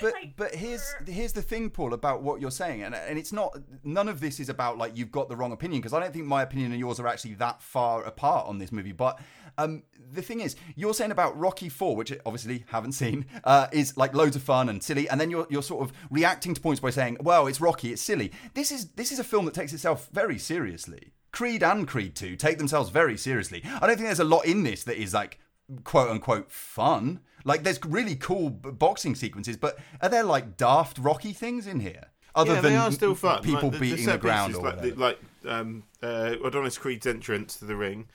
But 0.01 0.15
Like, 0.15 0.37
but 0.37 0.55
here's 0.55 0.95
here's 1.07 1.33
the 1.33 1.43
thing, 1.43 1.71
Paul, 1.71 1.95
about 1.95 2.23
what 2.23 2.41
you're 2.41 2.51
saying, 2.51 2.83
and 2.83 2.95
and 2.95 3.19
it's 3.19 3.33
not 3.33 3.57
none 3.85 4.09
of 4.09 4.21
this 4.21 4.41
is 4.41 4.49
about 4.49 4.79
like 4.79 4.97
you've 4.97 5.13
got 5.13 5.29
the 5.29 5.37
wrong 5.37 5.53
opinion 5.53 5.81
because 5.81 5.93
I 5.93 6.01
don't 6.01 6.13
think 6.13 6.27
my 6.27 6.43
opinion 6.43 6.73
and 6.73 6.81
yours 6.81 6.99
are 6.99 7.07
actually 7.07 7.35
that 7.35 7.63
far 7.63 8.03
apart 8.05 8.47
on 8.47 8.59
this 8.59 8.73
movie. 8.73 8.93
But 8.93 9.21
um, 9.59 9.85
the 10.13 10.23
thing 10.23 10.41
is, 10.41 10.57
you're 10.75 10.95
saying 10.95 11.11
about 11.13 11.39
Rocky 11.39 11.69
Four, 11.69 11.97
which 11.97 12.13
obviously 12.25 12.65
haven't 12.69 12.93
seen, 12.93 13.27
uh, 13.45 13.69
is 13.73 13.97
like 13.97 14.15
loads 14.15 14.37
of 14.37 14.43
fun 14.43 14.69
and 14.69 14.83
silly, 14.83 15.09
and 15.09 15.21
then 15.21 15.31
you're 15.31 15.47
you're 15.51 15.63
sort 15.63 15.89
of 15.89 15.97
reacting 16.11 16.55
to 16.55 16.61
points 16.61 16.81
by 16.81 16.91
saying, 16.91 17.19
well, 17.21 17.47
it's 17.47 17.61
Rocky, 17.61 17.93
it's 17.93 18.03
silly. 18.03 18.33
This 18.55 18.73
is 18.73 18.91
this 18.93 19.13
is 19.13 19.19
a 19.19 19.25
film 19.25 19.45
that 19.45 19.55
takes 19.55 19.73
itself 19.73 20.09
very 20.13 20.39
seriously. 20.39 21.13
Creed 21.33 21.63
and 21.63 21.87
Creed 21.87 22.17
Two 22.17 22.35
take 22.35 22.59
themselves 22.59 22.91
very 22.91 23.17
seriously. 23.17 23.63
I 23.65 23.87
don't 23.87 23.97
think 23.97 24.09
there's 24.09 24.21
a 24.21 24.25
lot 24.25 24.47
in 24.47 24.63
this 24.63 24.85
that 24.85 25.01
is 25.01 25.15
like 25.15 25.39
quote 25.85 26.11
unquote 26.11 26.51
fun. 26.51 27.21
Like 27.47 27.63
there's 27.63 27.79
really 27.85 28.17
cool 28.17 28.51
boxing 28.51 29.15
sequences, 29.15 29.57
but 29.57 29.79
are 30.03 30.09
there 30.11 30.25
like 30.25 30.57
daft 30.59 30.99
Rocky 30.99 31.33
things 31.33 31.67
in 31.67 31.81
here? 31.81 32.07
Other 32.35 32.55
yeah, 32.55 32.61
than 32.61 32.73
they 32.73 32.77
are 32.79 32.93
still 32.93 33.15
fun. 33.15 33.43
people 33.43 33.71
Like, 33.71 33.73
the- 33.73 33.79
beating 33.79 34.05
the, 34.07 34.13
the, 34.13 34.19
ground 34.19 34.55
or 34.55 34.63
like, 34.63 34.83
the, 34.83 34.91
whatever. 34.93 35.01
like 35.01 35.19
um, 35.47 35.85
uh, 36.03 36.35
Adonis 36.45 36.77
Creed's 36.77 37.07
entrance 37.07 37.57
to 37.61 37.65
the 37.65 37.77
ring. 37.77 38.09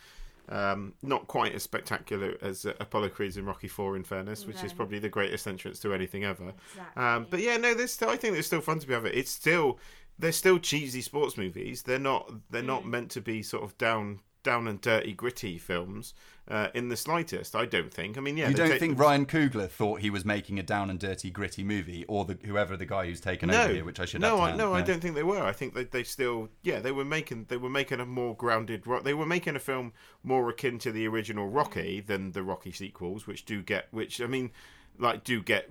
Um, 0.49 0.95
not 1.01 1.27
quite 1.27 1.53
as 1.55 1.63
spectacular 1.63 2.35
as 2.41 2.65
uh, 2.65 2.73
Apollo 2.81 3.09
Creed's 3.09 3.37
in 3.37 3.45
Rocky 3.45 3.69
Four, 3.69 3.95
in 3.95 4.03
fairness, 4.03 4.45
which 4.45 4.63
is 4.65 4.73
probably 4.73 4.99
the 4.99 5.07
greatest 5.07 5.47
entrance 5.47 5.79
to 5.79 5.93
anything 5.93 6.25
ever. 6.25 6.51
Exactly. 6.73 7.01
Um, 7.03 7.25
but 7.29 7.39
yeah, 7.39 7.55
no, 7.57 7.73
there's 7.73 7.93
still, 7.93 8.09
I 8.09 8.17
think 8.17 8.33
there's 8.33 8.47
still 8.47 8.59
fun 8.59 8.79
to 8.79 8.87
be 8.87 8.93
have 8.93 9.05
it. 9.05 9.15
It's 9.15 9.31
still 9.31 9.79
they're 10.19 10.33
still 10.33 10.59
cheesy 10.59 11.01
sports 11.01 11.37
movies. 11.37 11.83
They're 11.83 11.99
not 11.99 12.29
they're 12.49 12.61
not 12.61 12.83
Mm. 12.83 12.87
meant 12.89 13.11
to 13.11 13.21
be 13.21 13.41
sort 13.41 13.63
of 13.63 13.77
down 13.77 14.19
down 14.43 14.67
and 14.67 14.81
dirty, 14.81 15.13
gritty 15.13 15.57
films 15.57 16.13
uh, 16.51 16.67
in 16.73 16.89
the 16.89 16.97
slightest. 16.97 17.55
I 17.55 17.65
don't 17.65 17.91
think. 17.93 18.17
I 18.17 18.21
mean, 18.21 18.37
yeah, 18.37 18.49
you 18.49 18.53
don't 18.55 18.69
take- 18.69 18.79
think 18.79 18.99
Ryan 18.99 19.25
Coogler 19.25 19.69
thought 19.69 20.01
he 20.01 20.09
was 20.09 20.25
making 20.25 20.59
a 20.59 20.63
down 20.63 20.89
and 20.89 20.99
dirty, 20.99 21.31
gritty 21.31 21.63
movie, 21.63 22.05
or 22.07 22.25
the, 22.25 22.37
whoever 22.45 22.75
the 22.75 22.85
guy 22.85 23.05
who's 23.05 23.21
taken 23.21 23.49
no, 23.49 23.63
over 23.63 23.73
here, 23.73 23.85
which 23.85 23.99
I 23.99 24.05
should 24.05 24.21
no, 24.21 24.39
I, 24.39 24.51
that. 24.51 24.57
no, 24.57 24.73
I 24.73 24.81
don't 24.81 24.99
think 25.01 25.15
they 25.15 25.23
were. 25.23 25.41
I 25.43 25.53
think 25.53 25.73
that 25.75 25.91
they 25.91 26.03
still, 26.03 26.49
yeah, 26.61 26.79
they 26.79 26.91
were 26.91 27.05
making 27.05 27.45
they 27.47 27.57
were 27.57 27.69
making 27.69 27.99
a 27.99 28.05
more 28.05 28.35
grounded. 28.35 28.85
Ro- 28.85 29.01
They 29.01 29.13
were 29.13 29.25
making 29.25 29.55
a 29.55 29.59
film 29.59 29.93
more 30.23 30.49
akin 30.49 30.77
to 30.79 30.91
the 30.91 31.07
original 31.07 31.47
Rocky 31.47 32.01
than 32.01 32.33
the 32.33 32.43
Rocky 32.43 32.71
sequels, 32.71 33.25
which 33.25 33.45
do 33.45 33.61
get, 33.63 33.87
which 33.91 34.19
I 34.21 34.27
mean, 34.27 34.51
like 34.99 35.23
do 35.23 35.41
get 35.41 35.65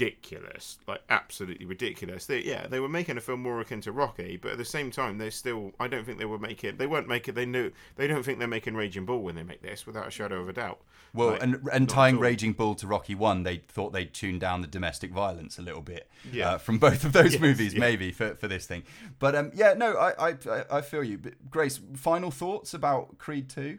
ridiculous, 0.00 0.78
like 0.86 1.02
absolutely 1.08 1.66
ridiculous. 1.66 2.26
They, 2.26 2.40
yeah, 2.42 2.66
they 2.66 2.80
were 2.80 2.88
making 2.88 3.16
a 3.16 3.20
film 3.20 3.42
more 3.42 3.60
akin 3.60 3.80
to 3.82 3.92
Rocky, 3.92 4.36
but 4.36 4.52
at 4.52 4.58
the 4.58 4.64
same 4.64 4.90
time, 4.90 5.18
they 5.18 5.30
still, 5.30 5.72
I 5.78 5.88
don't 5.88 6.04
think 6.04 6.18
they 6.18 6.24
were 6.24 6.38
making, 6.38 6.76
they 6.76 6.86
weren't 6.86 7.08
making, 7.08 7.32
it. 7.32 7.36
they 7.36 7.46
knew, 7.46 7.70
they 7.96 8.06
don't 8.06 8.22
think 8.22 8.38
they're 8.38 8.48
making 8.48 8.74
Raging 8.74 9.04
Bull 9.04 9.22
when 9.22 9.34
they 9.34 9.42
make 9.42 9.62
this, 9.62 9.86
without 9.86 10.08
a 10.08 10.10
shadow 10.10 10.40
of 10.40 10.48
a 10.48 10.52
doubt. 10.52 10.80
Well, 11.12 11.30
Like, 11.32 11.42
and 11.42 11.60
and 11.72 11.88
tying. 11.88 12.18
Raging 12.18 12.52
Bull 12.52 12.74
to 12.76 12.86
Rocky 12.86 13.14
One, 13.14 13.42
they 13.42 13.58
thought 13.68 13.92
they'd 13.92 14.12
tune 14.14 14.38
down 14.38 14.60
the 14.60 14.66
domestic 14.68 15.10
violence 15.12 15.58
a 15.58 15.62
little 15.62 15.80
bit 15.82 16.08
Yeah. 16.32 16.50
uh, 16.50 16.58
from 16.58 16.78
both 16.78 17.04
of 17.04 17.12
those 17.12 17.32
Yes, 17.32 17.40
movies, 17.40 17.74
yeah. 17.74 17.80
maybe 17.80 18.12
for, 18.12 18.34
for 18.36 18.46
this 18.48 18.66
thing. 18.66 18.84
But 19.18 19.34
um, 19.34 19.50
yeah, 19.54 19.74
no, 19.74 19.94
I, 19.96 20.30
I 20.30 20.36
I- 20.48 20.64
I 20.78 20.80
feel 20.82 21.02
you. 21.02 21.18
But 21.18 21.50
Grace, 21.50 21.80
final 21.94 22.30
thoughts 22.30 22.74
about 22.74 23.18
Creed 23.18 23.48
Two? 23.48 23.78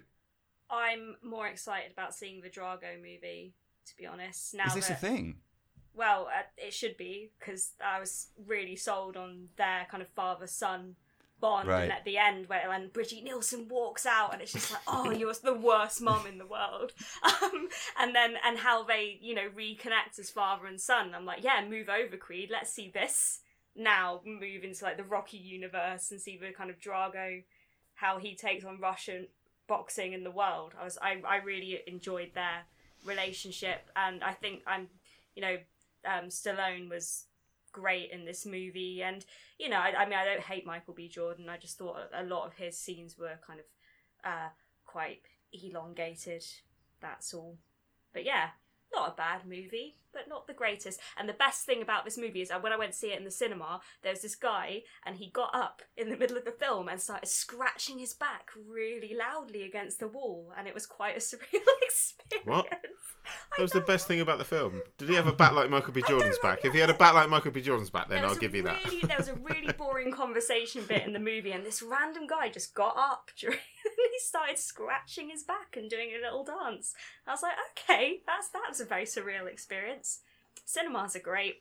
I'm 0.70 1.16
more 1.24 1.48
excited 1.48 1.92
about 1.92 2.14
seeing 2.16 2.42
the 2.42 2.50
Drago 2.50 2.96
movie, 2.98 3.54
to 3.88 3.96
be 3.98 4.06
honest. 4.06 4.54
Now 4.54 4.66
Is 4.68 4.74
this 4.76 4.90
a 4.90 4.96
thing? 4.96 5.36
Well, 5.94 6.28
uh, 6.28 6.44
it 6.58 6.74
should 6.74 6.98
be 6.98 7.32
because 7.39 7.72
I 7.84 8.00
was 8.00 8.28
really 8.48 8.76
sold 8.76 9.18
on 9.18 9.50
their 9.58 9.88
kind 9.89 10.02
of 10.02 10.10
father 10.10 10.48
son 10.48 10.96
bond, 11.39 11.68
Right. 11.68 11.84
and 11.84 11.92
at 11.92 12.06
the 12.06 12.18
end 12.18 12.48
where 12.48 12.70
when 12.70 12.89
Brigitte 12.89 13.24
Nielsen 13.24 13.68
walks 13.68 14.06
out, 14.06 14.32
and 14.32 14.42
it's 14.42 14.54
just 14.54 14.72
like, 14.72 14.82
oh, 14.88 15.10
you're 15.12 15.34
the 15.34 15.54
worst 15.54 16.00
mom 16.02 16.26
in 16.28 16.38
the 16.38 16.46
world, 16.46 16.94
um, 17.24 17.68
and 18.00 18.16
then 18.16 18.36
and 18.46 18.60
how 18.60 18.84
they 18.84 19.18
you 19.22 19.34
know 19.36 19.50
reconnect 19.50 20.20
as 20.20 20.30
father 20.30 20.66
and 20.68 20.80
son. 20.80 21.14
I'm 21.16 21.26
like, 21.26 21.44
yeah, 21.44 21.66
move 21.68 21.89
over, 21.89 22.16
Creed. 22.16 22.50
Let's 22.52 22.72
see 22.72 22.89
this 22.94 23.42
now. 23.76 24.22
Move 24.26 24.64
into 24.64 24.86
like 24.86 24.98
the 24.98 25.04
Rocky 25.04 25.38
universe 25.38 26.12
and 26.12 26.22
see 26.22 26.38
the 26.38 26.52
kind 26.52 26.70
of 26.70 26.80
Drago, 26.80 27.44
how 27.96 28.18
he 28.18 28.36
takes 28.36 28.64
on 28.64 28.80
Russian 28.80 29.28
boxing 29.68 30.14
in 30.14 30.24
the 30.24 30.32
world. 30.32 30.74
I 30.80 30.84
was 30.84 30.98
I, 31.02 31.22
I 31.28 31.38
really 31.38 31.80
enjoyed 31.88 32.32
their 32.34 32.66
relationship, 33.04 33.89
and 33.96 34.24
I 34.24 34.34
think 34.34 34.62
I'm 34.68 34.88
you 35.36 35.42
know 35.42 35.58
um, 36.06 36.28
Stallone 36.30 36.89
was 36.89 37.26
great 37.72 38.12
in 38.12 38.26
this 38.26 38.45
movie, 38.45 39.02
and 39.04 39.26
you 39.60 39.70
know, 39.70 39.78
I, 39.78 39.93
I 39.97 40.06
mean, 40.06 40.18
I 40.18 40.26
don't 40.26 40.41
hate 40.41 40.66
Michael 40.66 40.93
B. 40.93 41.08
Jordan. 41.08 41.49
I 41.49 41.58
just 41.58 41.78
thought 41.78 41.97
a 42.14 42.24
lot 42.24 42.45
of 42.47 42.54
his 42.54 42.78
scenes 42.78 43.18
were 43.18 43.39
kind 43.45 43.60
of 43.60 43.66
uh, 44.24 44.49
quite 44.86 45.22
elongated. 45.54 46.43
That's 47.02 47.34
all. 47.34 47.58
But 48.14 48.26
yeah, 48.26 48.49
not 48.93 49.14
a 49.14 49.16
bad 49.16 49.45
movie, 49.45 49.97
but 50.14 50.28
not 50.28 50.47
the 50.47 50.53
greatest. 50.53 50.99
And 51.18 51.28
the 51.28 51.34
best 51.34 51.66
thing 51.66 51.82
about 51.82 52.05
this 52.05 52.18
movie 52.18 52.41
is 52.41 52.49
that 52.49 52.64
when 52.64 52.72
I 52.72 52.78
went 52.78 52.93
to 52.93 52.97
see 52.97 53.12
it 53.12 53.18
in 53.18 53.26
the 53.26 53.32
cinema, 53.32 53.82
there 54.03 54.12
was 54.12 54.22
this 54.22 54.36
guy, 54.36 54.84
and 55.05 55.18
he 55.18 55.30
got 55.30 55.53
up 55.53 55.82
in 55.97 56.09
the 56.09 56.18
middle 56.22 56.38
of 56.38 56.45
the 56.45 56.51
film 56.51 56.88
and 56.88 57.01
started 57.01 57.28
scratching 57.28 57.99
his 57.99 58.14
back 58.14 58.49
really 58.68 59.16
loudly 59.18 59.64
against 59.64 59.99
the 59.99 60.07
wall, 60.07 60.51
and 60.57 60.68
it 60.68 60.74
was 60.74 60.86
quite 60.86 61.16
a 61.16 61.20
surreal 61.20 61.66
experience. 61.84 62.45
What? 62.45 62.68
That 63.57 63.62
was 63.62 63.72
the 63.72 63.82
best 63.82 64.07
thing 64.07 64.22
about 64.22 64.39
the 64.39 64.45
film. 64.45 64.82
Did 64.97 65.09
he 65.09 65.16
have 65.16 65.28
a 65.28 65.32
bat 65.32 65.53
like 65.53 65.70
Michael 65.70 65.93
B. 65.93 66.01
Jordan's 66.07 66.39
back? 66.39 66.66
If 66.66 66.74
he 66.74 66.80
had 66.80 66.89
a 66.89 66.93
bat 66.93 67.14
like 67.14 67.30
Michael 67.30 67.51
B. 67.51 67.62
Jordan's 67.62 67.89
back, 67.89 68.09
then 68.09 68.26
I'll 68.26 68.36
give 68.36 68.55
you 68.55 68.64
that. 68.64 68.80
there 69.07 69.18
was 69.18 69.28
a 69.28 69.36
really 69.36 69.72
boring 69.74 70.12
conversation 70.12 70.84
bit 70.88 71.05
in 71.05 71.14
the 71.14 71.20
movie, 71.20 71.51
and 71.51 71.66
this 71.66 71.82
random 71.82 72.28
guy 72.28 72.49
just 72.49 72.74
got 72.74 72.95
up 72.97 73.30
during. 73.38 73.57
he 73.84 74.20
started 74.20 74.57
scratching 74.57 75.30
his 75.30 75.43
back 75.43 75.76
and 75.76 75.89
doing 75.89 76.12
a 76.18 76.24
little 76.24 76.43
dance. 76.43 76.93
I 77.28 77.32
was 77.32 77.43
like, 77.43 77.53
okay, 77.78 78.22
that's 78.26 78.49
that 78.49 78.70
was 78.70 78.80
a 78.80 78.86
very 78.86 79.05
surreal 79.05 79.47
experience. 79.47 80.01
Cinemas 80.66 81.16
are 81.16 81.20
great. 81.20 81.55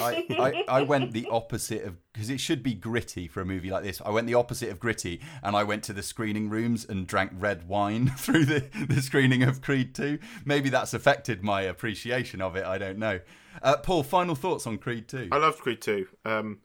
I, 0.00 0.26
I, 0.30 0.64
I 0.80 0.82
went 0.82 1.12
the 1.12 1.26
opposite 1.30 1.84
of 1.84 1.96
because 2.12 2.30
it 2.30 2.40
should 2.40 2.62
be 2.62 2.74
gritty 2.74 3.28
for 3.28 3.40
a 3.40 3.44
movie 3.44 3.70
like 3.70 3.82
this. 3.82 4.00
I 4.04 4.10
went 4.10 4.26
the 4.26 4.34
opposite 4.34 4.70
of 4.70 4.78
gritty, 4.78 5.20
and 5.42 5.56
I 5.56 5.64
went 5.64 5.82
to 5.84 5.92
the 5.92 6.02
screening 6.02 6.48
rooms 6.48 6.84
and 6.84 7.06
drank 7.06 7.32
red 7.34 7.68
wine 7.68 8.08
through 8.16 8.44
the, 8.46 8.64
the 8.88 9.02
screening 9.02 9.42
of 9.42 9.60
Creed 9.60 9.94
2. 9.94 10.18
Maybe 10.44 10.68
that's 10.68 10.94
affected 10.94 11.42
my 11.42 11.62
appreciation 11.62 12.40
of 12.40 12.56
it. 12.56 12.64
I 12.64 12.78
don't 12.78 12.98
know. 12.98 13.20
Uh, 13.62 13.76
Paul, 13.76 14.02
final 14.02 14.34
thoughts 14.34 14.66
on 14.66 14.78
Creed 14.78 15.08
2? 15.08 15.28
I 15.32 15.38
loved 15.38 15.60
Creed 15.60 15.80
2. 15.80 16.06
Um, 16.24 16.58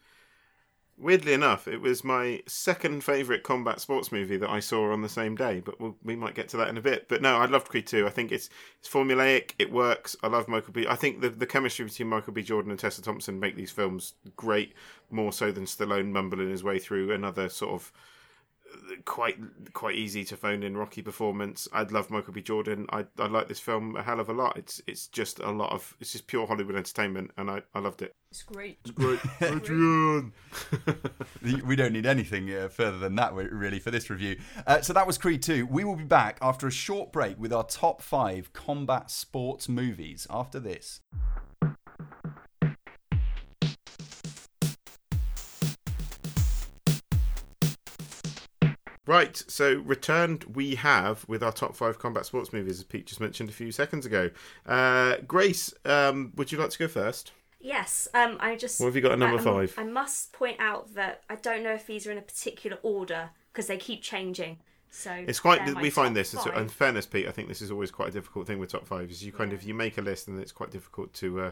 weirdly 0.99 1.33
enough, 1.33 1.67
it 1.67 1.81
was 1.81 2.03
my 2.03 2.41
second 2.45 3.03
favourite 3.03 3.43
combat 3.43 3.79
sports 3.79 4.11
movie 4.11 4.37
that 4.37 4.49
I 4.49 4.59
saw 4.59 4.91
on 4.91 5.01
the 5.01 5.09
same 5.09 5.35
day, 5.35 5.61
but 5.63 5.79
we'll, 5.79 5.95
we 6.03 6.15
might 6.15 6.35
get 6.35 6.49
to 6.49 6.57
that 6.57 6.67
in 6.67 6.77
a 6.77 6.81
bit. 6.81 7.07
But 7.07 7.21
no, 7.21 7.37
I 7.37 7.45
loved 7.45 7.69
Creed 7.69 7.87
2. 7.87 8.05
I 8.05 8.09
think 8.09 8.31
it's 8.31 8.49
it's 8.79 8.89
formulaic, 8.89 9.53
it 9.57 9.71
works. 9.71 10.15
I 10.21 10.27
love 10.27 10.47
Michael 10.47 10.73
B. 10.73 10.85
I 10.87 10.95
think 10.95 11.21
the, 11.21 11.29
the 11.29 11.45
chemistry 11.45 11.85
between 11.85 12.09
Michael 12.09 12.33
B. 12.33 12.43
Jordan 12.43 12.71
and 12.71 12.79
Tessa 12.79 13.01
Thompson 13.01 13.39
make 13.39 13.55
these 13.55 13.71
films 13.71 14.13
great, 14.35 14.73
more 15.09 15.31
so 15.31 15.51
than 15.51 15.65
Stallone 15.65 16.11
mumbling 16.11 16.49
his 16.49 16.63
way 16.63 16.79
through 16.79 17.11
another 17.11 17.49
sort 17.49 17.73
of 17.73 17.91
quite 19.05 19.37
quite 19.73 19.95
easy 19.95 20.23
to 20.25 20.37
phone 20.37 20.63
in 20.63 20.77
Rocky 20.77 21.01
performance. 21.01 21.67
I'd 21.73 21.91
love 21.91 22.09
Michael 22.09 22.33
B. 22.33 22.41
Jordan. 22.41 22.85
I 22.91 23.05
I 23.17 23.27
like 23.27 23.47
this 23.47 23.59
film 23.59 23.95
a 23.95 24.03
hell 24.03 24.19
of 24.19 24.29
a 24.29 24.33
lot. 24.33 24.57
It's 24.57 24.81
it's 24.87 25.07
just 25.07 25.39
a 25.39 25.51
lot 25.51 25.71
of 25.71 25.95
it's 25.99 26.11
just 26.11 26.27
pure 26.27 26.47
Hollywood 26.47 26.75
entertainment, 26.75 27.31
and 27.37 27.49
I, 27.49 27.61
I 27.73 27.79
loved 27.79 28.01
it. 28.01 28.15
it's 28.31 28.43
great. 28.43 28.77
It's 28.83 28.91
great, 28.91 29.19
Adrian. 29.41 30.33
we 31.65 31.75
don't 31.75 31.93
need 31.93 32.05
anything 32.05 32.53
uh, 32.53 32.69
further 32.69 32.99
than 32.99 33.15
that, 33.15 33.33
really, 33.33 33.79
for 33.79 33.91
this 33.91 34.09
review. 34.09 34.39
Uh, 34.67 34.81
so 34.81 34.93
that 34.93 35.07
was 35.07 35.17
Creed 35.17 35.41
2. 35.41 35.65
We 35.65 35.83
will 35.83 35.95
be 35.95 36.03
back 36.03 36.37
after 36.41 36.67
a 36.67 36.71
short 36.71 37.11
break 37.11 37.39
with 37.39 37.53
our 37.53 37.63
top 37.63 38.01
five 38.01 38.53
combat 38.53 39.09
sports 39.09 39.67
movies 39.67 40.27
after 40.29 40.59
this. 40.59 41.01
Right, 49.09 49.43
so 49.47 49.73
returned 49.85 50.43
we 50.55 50.75
have 50.75 51.27
with 51.27 51.41
our 51.41 51.51
top 51.51 51.75
five 51.75 51.97
combat 51.97 52.27
sports 52.27 52.53
movies, 52.53 52.77
as 52.77 52.83
Pete 52.83 53.07
just 53.07 53.19
mentioned 53.19 53.49
a 53.49 53.51
few 53.51 53.71
seconds 53.71 54.05
ago. 54.05 54.29
Uh, 54.67 55.15
Grace, 55.25 55.73
um, 55.83 56.31
would 56.35 56.51
you 56.51 56.59
like 56.59 56.69
to 56.69 56.77
go 56.77 56.87
first? 56.87 57.31
Yes, 57.59 58.07
um, 58.13 58.37
I 58.39 58.55
just. 58.55 58.79
What 58.79 58.85
have 58.85 58.95
you 58.95 59.01
got 59.01 59.13
at 59.13 59.17
number 59.17 59.39
I- 59.39 59.43
five? 59.43 59.73
I 59.79 59.83
must 59.83 60.31
point 60.31 60.57
out 60.59 60.93
that 60.93 61.23
I 61.27 61.37
don't 61.37 61.63
know 61.63 61.73
if 61.73 61.87
these 61.87 62.05
are 62.05 62.11
in 62.11 62.19
a 62.19 62.21
particular 62.21 62.77
order 62.83 63.31
because 63.51 63.65
they 63.65 63.77
keep 63.77 64.03
changing. 64.03 64.59
So 64.91 65.11
It's 65.11 65.39
quite. 65.39 65.65
We 65.81 65.89
find 65.89 66.15
this. 66.15 66.35
It's, 66.35 66.43
five. 66.45 66.55
in 66.55 66.69
fairness, 66.69 67.07
Pete, 67.07 67.27
I 67.27 67.31
think 67.31 67.47
this 67.47 67.63
is 67.63 67.71
always 67.71 67.89
quite 67.89 68.09
a 68.09 68.11
difficult 68.11 68.45
thing 68.45 68.59
with 68.59 68.69
top 68.69 68.85
five. 68.85 69.09
Is 69.09 69.25
you 69.25 69.31
kind 69.31 69.53
of 69.53 69.63
you 69.63 69.73
make 69.73 69.97
a 69.97 70.03
list 70.03 70.27
and 70.27 70.39
it's 70.39 70.51
quite 70.51 70.69
difficult 70.69 71.15
to. 71.15 71.41
Uh, 71.41 71.51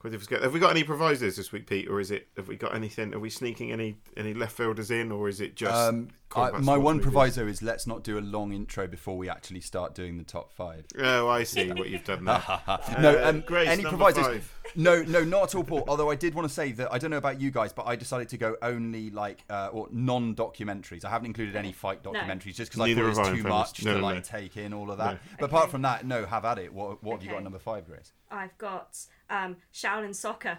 quite 0.00 0.10
difficult. 0.10 0.28
to 0.28 0.34
get- 0.34 0.42
Have 0.42 0.52
we 0.52 0.60
got 0.60 0.72
any 0.72 0.84
provisos 0.84 1.36
this 1.36 1.50
week, 1.50 1.66
Pete, 1.66 1.88
or 1.88 1.98
is 1.98 2.10
it? 2.10 2.28
Have 2.36 2.48
we 2.48 2.56
got 2.56 2.74
anything? 2.74 3.14
Are 3.14 3.18
we 3.18 3.30
sneaking 3.30 3.72
any 3.72 3.96
any 4.18 4.34
left 4.34 4.54
fielders 4.54 4.90
in, 4.90 5.10
or 5.10 5.30
is 5.30 5.40
it 5.40 5.56
just? 5.56 5.74
Um, 5.74 6.10
I, 6.36 6.50
my 6.58 6.76
one 6.76 6.96
movies? 6.96 7.04
proviso 7.12 7.46
is 7.46 7.62
let's 7.62 7.86
not 7.86 8.04
do 8.04 8.18
a 8.18 8.20
long 8.20 8.52
intro 8.52 8.86
before 8.86 9.16
we 9.18 9.28
actually 9.28 9.60
start 9.60 9.94
doing 9.94 10.16
the 10.18 10.24
top 10.24 10.52
five. 10.52 10.84
Oh, 10.98 11.28
I 11.28 11.42
see 11.44 11.70
what 11.72 11.88
you've 11.90 12.04
done 12.04 12.24
there. 12.24 12.42
no, 13.00 13.18
Uh, 13.18 13.22
um, 13.28 13.40
Grace, 13.40 13.68
any 13.68 13.82
number 13.82 13.96
provisos? 13.98 14.26
five. 14.26 14.56
No, 14.76 15.02
no, 15.02 15.24
not 15.24 15.42
at 15.44 15.54
all, 15.56 15.64
Paul. 15.64 15.84
Although 15.88 16.10
I 16.10 16.14
did 16.14 16.34
want 16.34 16.46
to 16.48 16.54
say 16.54 16.70
that 16.72 16.92
I 16.92 16.98
don't 16.98 17.10
know 17.10 17.16
about 17.16 17.40
you 17.40 17.50
guys, 17.50 17.72
but 17.72 17.86
I 17.88 17.96
decided 17.96 18.28
to 18.28 18.36
go 18.38 18.56
only 18.62 19.10
like 19.10 19.42
uh, 19.50 19.70
or 19.72 19.88
non-documentaries. 19.90 21.04
I 21.04 21.10
haven't 21.10 21.26
included 21.26 21.56
any 21.56 21.72
fight 21.72 22.02
documentaries 22.04 22.54
just 22.54 22.70
because 22.70 22.80
I 22.80 22.86
Neither 22.86 23.12
thought 23.12 23.26
it 23.26 23.30
was 23.32 23.38
too 23.42 23.48
much 23.48 23.84
No, 23.84 23.92
to 23.94 23.98
no, 24.00 24.04
like 24.06 24.14
no. 24.16 24.20
take 24.22 24.56
in 24.56 24.72
all 24.72 24.90
of 24.90 24.98
that. 24.98 25.14
No. 25.14 25.18
But 25.40 25.46
apart 25.46 25.70
from 25.70 25.82
that, 25.82 26.06
no, 26.06 26.24
have 26.26 26.44
at 26.44 26.58
it. 26.58 26.72
What, 26.72 27.02
what 27.02 27.14
have 27.14 27.22
you 27.22 27.28
got 27.28 27.34
Okay. 27.34 27.38
at 27.38 27.44
number 27.44 27.58
five, 27.58 27.86
Grace? 27.86 28.12
I've 28.30 28.56
got 28.58 28.96
um, 29.28 29.56
Shaolin 29.74 30.14
Soccer. 30.14 30.58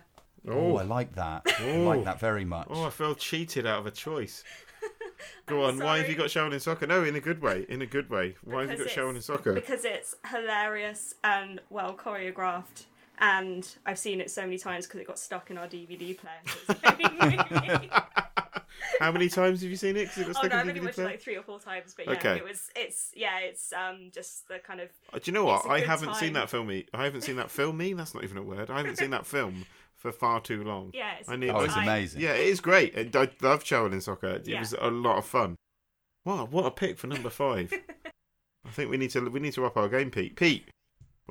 Oh, 0.49 0.75
I 0.77 0.83
like 0.83 1.13
that. 1.15 1.43
I 1.59 1.77
like 1.77 2.03
that 2.03 2.19
very 2.19 2.43
much. 2.45 2.67
Oh, 2.71 2.85
I 2.85 2.89
feel 2.89 3.13
cheated 3.15 3.65
out 3.67 3.79
of 3.79 3.85
a 3.85 3.91
choice. 3.91 4.43
Go 5.45 5.63
on. 5.63 5.75
I'm 5.75 5.79
Why 5.79 5.97
have 5.99 6.09
you 6.09 6.15
got 6.15 6.33
got 6.33 6.53
in 6.53 6.59
soccer? 6.59 6.87
No, 6.87 7.03
in 7.03 7.15
a 7.15 7.19
good 7.19 7.41
way. 7.41 7.65
In 7.69 7.81
a 7.81 7.85
good 7.85 8.09
way. 8.09 8.35
Why 8.43 8.61
have 8.61 8.71
you 8.71 8.77
got 8.77 8.83
Because 8.95 9.15
in 9.15 9.21
soccer? 9.21 9.53
Because 9.53 9.85
it's 9.85 10.15
hilarious 10.29 11.15
and 11.23 11.59
well 11.69 11.93
choreographed. 11.93 12.85
And 13.19 13.67
I've 13.85 13.99
seen 13.99 14.19
it 14.19 14.31
so 14.31 14.41
many 14.41 14.57
times 14.57 14.87
because 14.87 14.99
it 15.01 15.07
got 15.07 15.19
stuck 15.19 15.51
in 15.51 15.57
our 15.57 15.67
DVD 15.67 16.17
player. 16.17 16.33
So 16.45 16.57
it's 16.69 16.69
a 16.69 16.73
very 16.73 17.37
movie. 17.37 17.89
How 18.99 19.11
many 19.11 19.29
times 19.29 19.61
have 19.61 19.69
you 19.69 19.75
seen 19.75 19.97
it? 19.97 20.07
'Cause 20.07 20.19
it 20.19 20.27
got 20.27 20.43
oh 20.43 20.47
no, 20.47 20.55
I've 20.57 20.67
only 20.67 20.79
watched 20.81 20.99
it 20.99 21.05
like 21.05 21.21
three 21.21 21.35
or 21.35 21.43
four 21.43 21.59
times, 21.59 21.93
but 21.95 22.05
yeah, 22.05 22.13
Okay. 22.13 22.37
it 22.37 22.43
was. 22.43 22.69
It's 22.75 23.11
yeah, 23.15 23.39
it's 23.39 23.73
um 23.73 24.09
just 24.13 24.47
the 24.47 24.59
kind 24.59 24.79
of 24.79 24.89
Uh, 25.13 25.17
Do 25.19 25.23
you 25.25 25.33
know 25.33 25.45
what? 25.45 25.65
I 25.69 25.79
haven't 25.81 26.15
seen 26.15 26.33
that 26.33 26.49
film. 26.49 26.69
I 26.93 27.03
haven't 27.03 27.21
seen 27.21 27.35
that 27.37 27.51
filmy. 27.51 27.93
That's 27.93 28.13
not 28.13 28.23
even 28.23 28.37
a 28.37 28.43
word. 28.43 28.69
I 28.69 28.77
haven't 28.77 28.97
seen 28.97 29.11
that 29.11 29.25
film 29.25 29.65
for 30.01 30.11
far 30.11 30.41
too 30.41 30.63
long. 30.63 30.89
yeah. 30.95 31.13
It's 31.19 31.29
I 31.29 31.35
a 31.35 31.37
need- 31.37 31.49
Oh, 31.51 31.59
it's 31.61 31.73
time. 31.75 31.83
amazing. 31.83 32.21
Yeah, 32.21 32.33
it 32.33 32.47
is 32.47 32.59
great. 32.59 32.97
I 32.97 33.01
I 33.19 33.29
love 33.41 33.63
Shaolin 33.63 34.01
soccer. 34.01 34.29
It 34.29 34.47
Yeah. 34.47 34.59
was 34.59 34.73
a 34.73 34.89
lot 34.89 35.17
of 35.17 35.25
fun. 35.25 35.55
Wow, 36.25 36.45
what 36.45 36.65
a 36.65 36.71
pick 36.71 36.97
for 36.97 37.07
number 37.07 37.29
five. 37.29 37.71
I 38.65 38.69
think 38.69 38.89
we 38.89 38.97
need 38.97 39.11
to 39.11 39.21
we 39.29 39.39
need 39.39 39.53
to 39.53 39.65
up 39.65 39.77
our 39.77 39.87
game, 39.89 40.09
Pete. 40.11 40.35
Pete, 40.35 40.67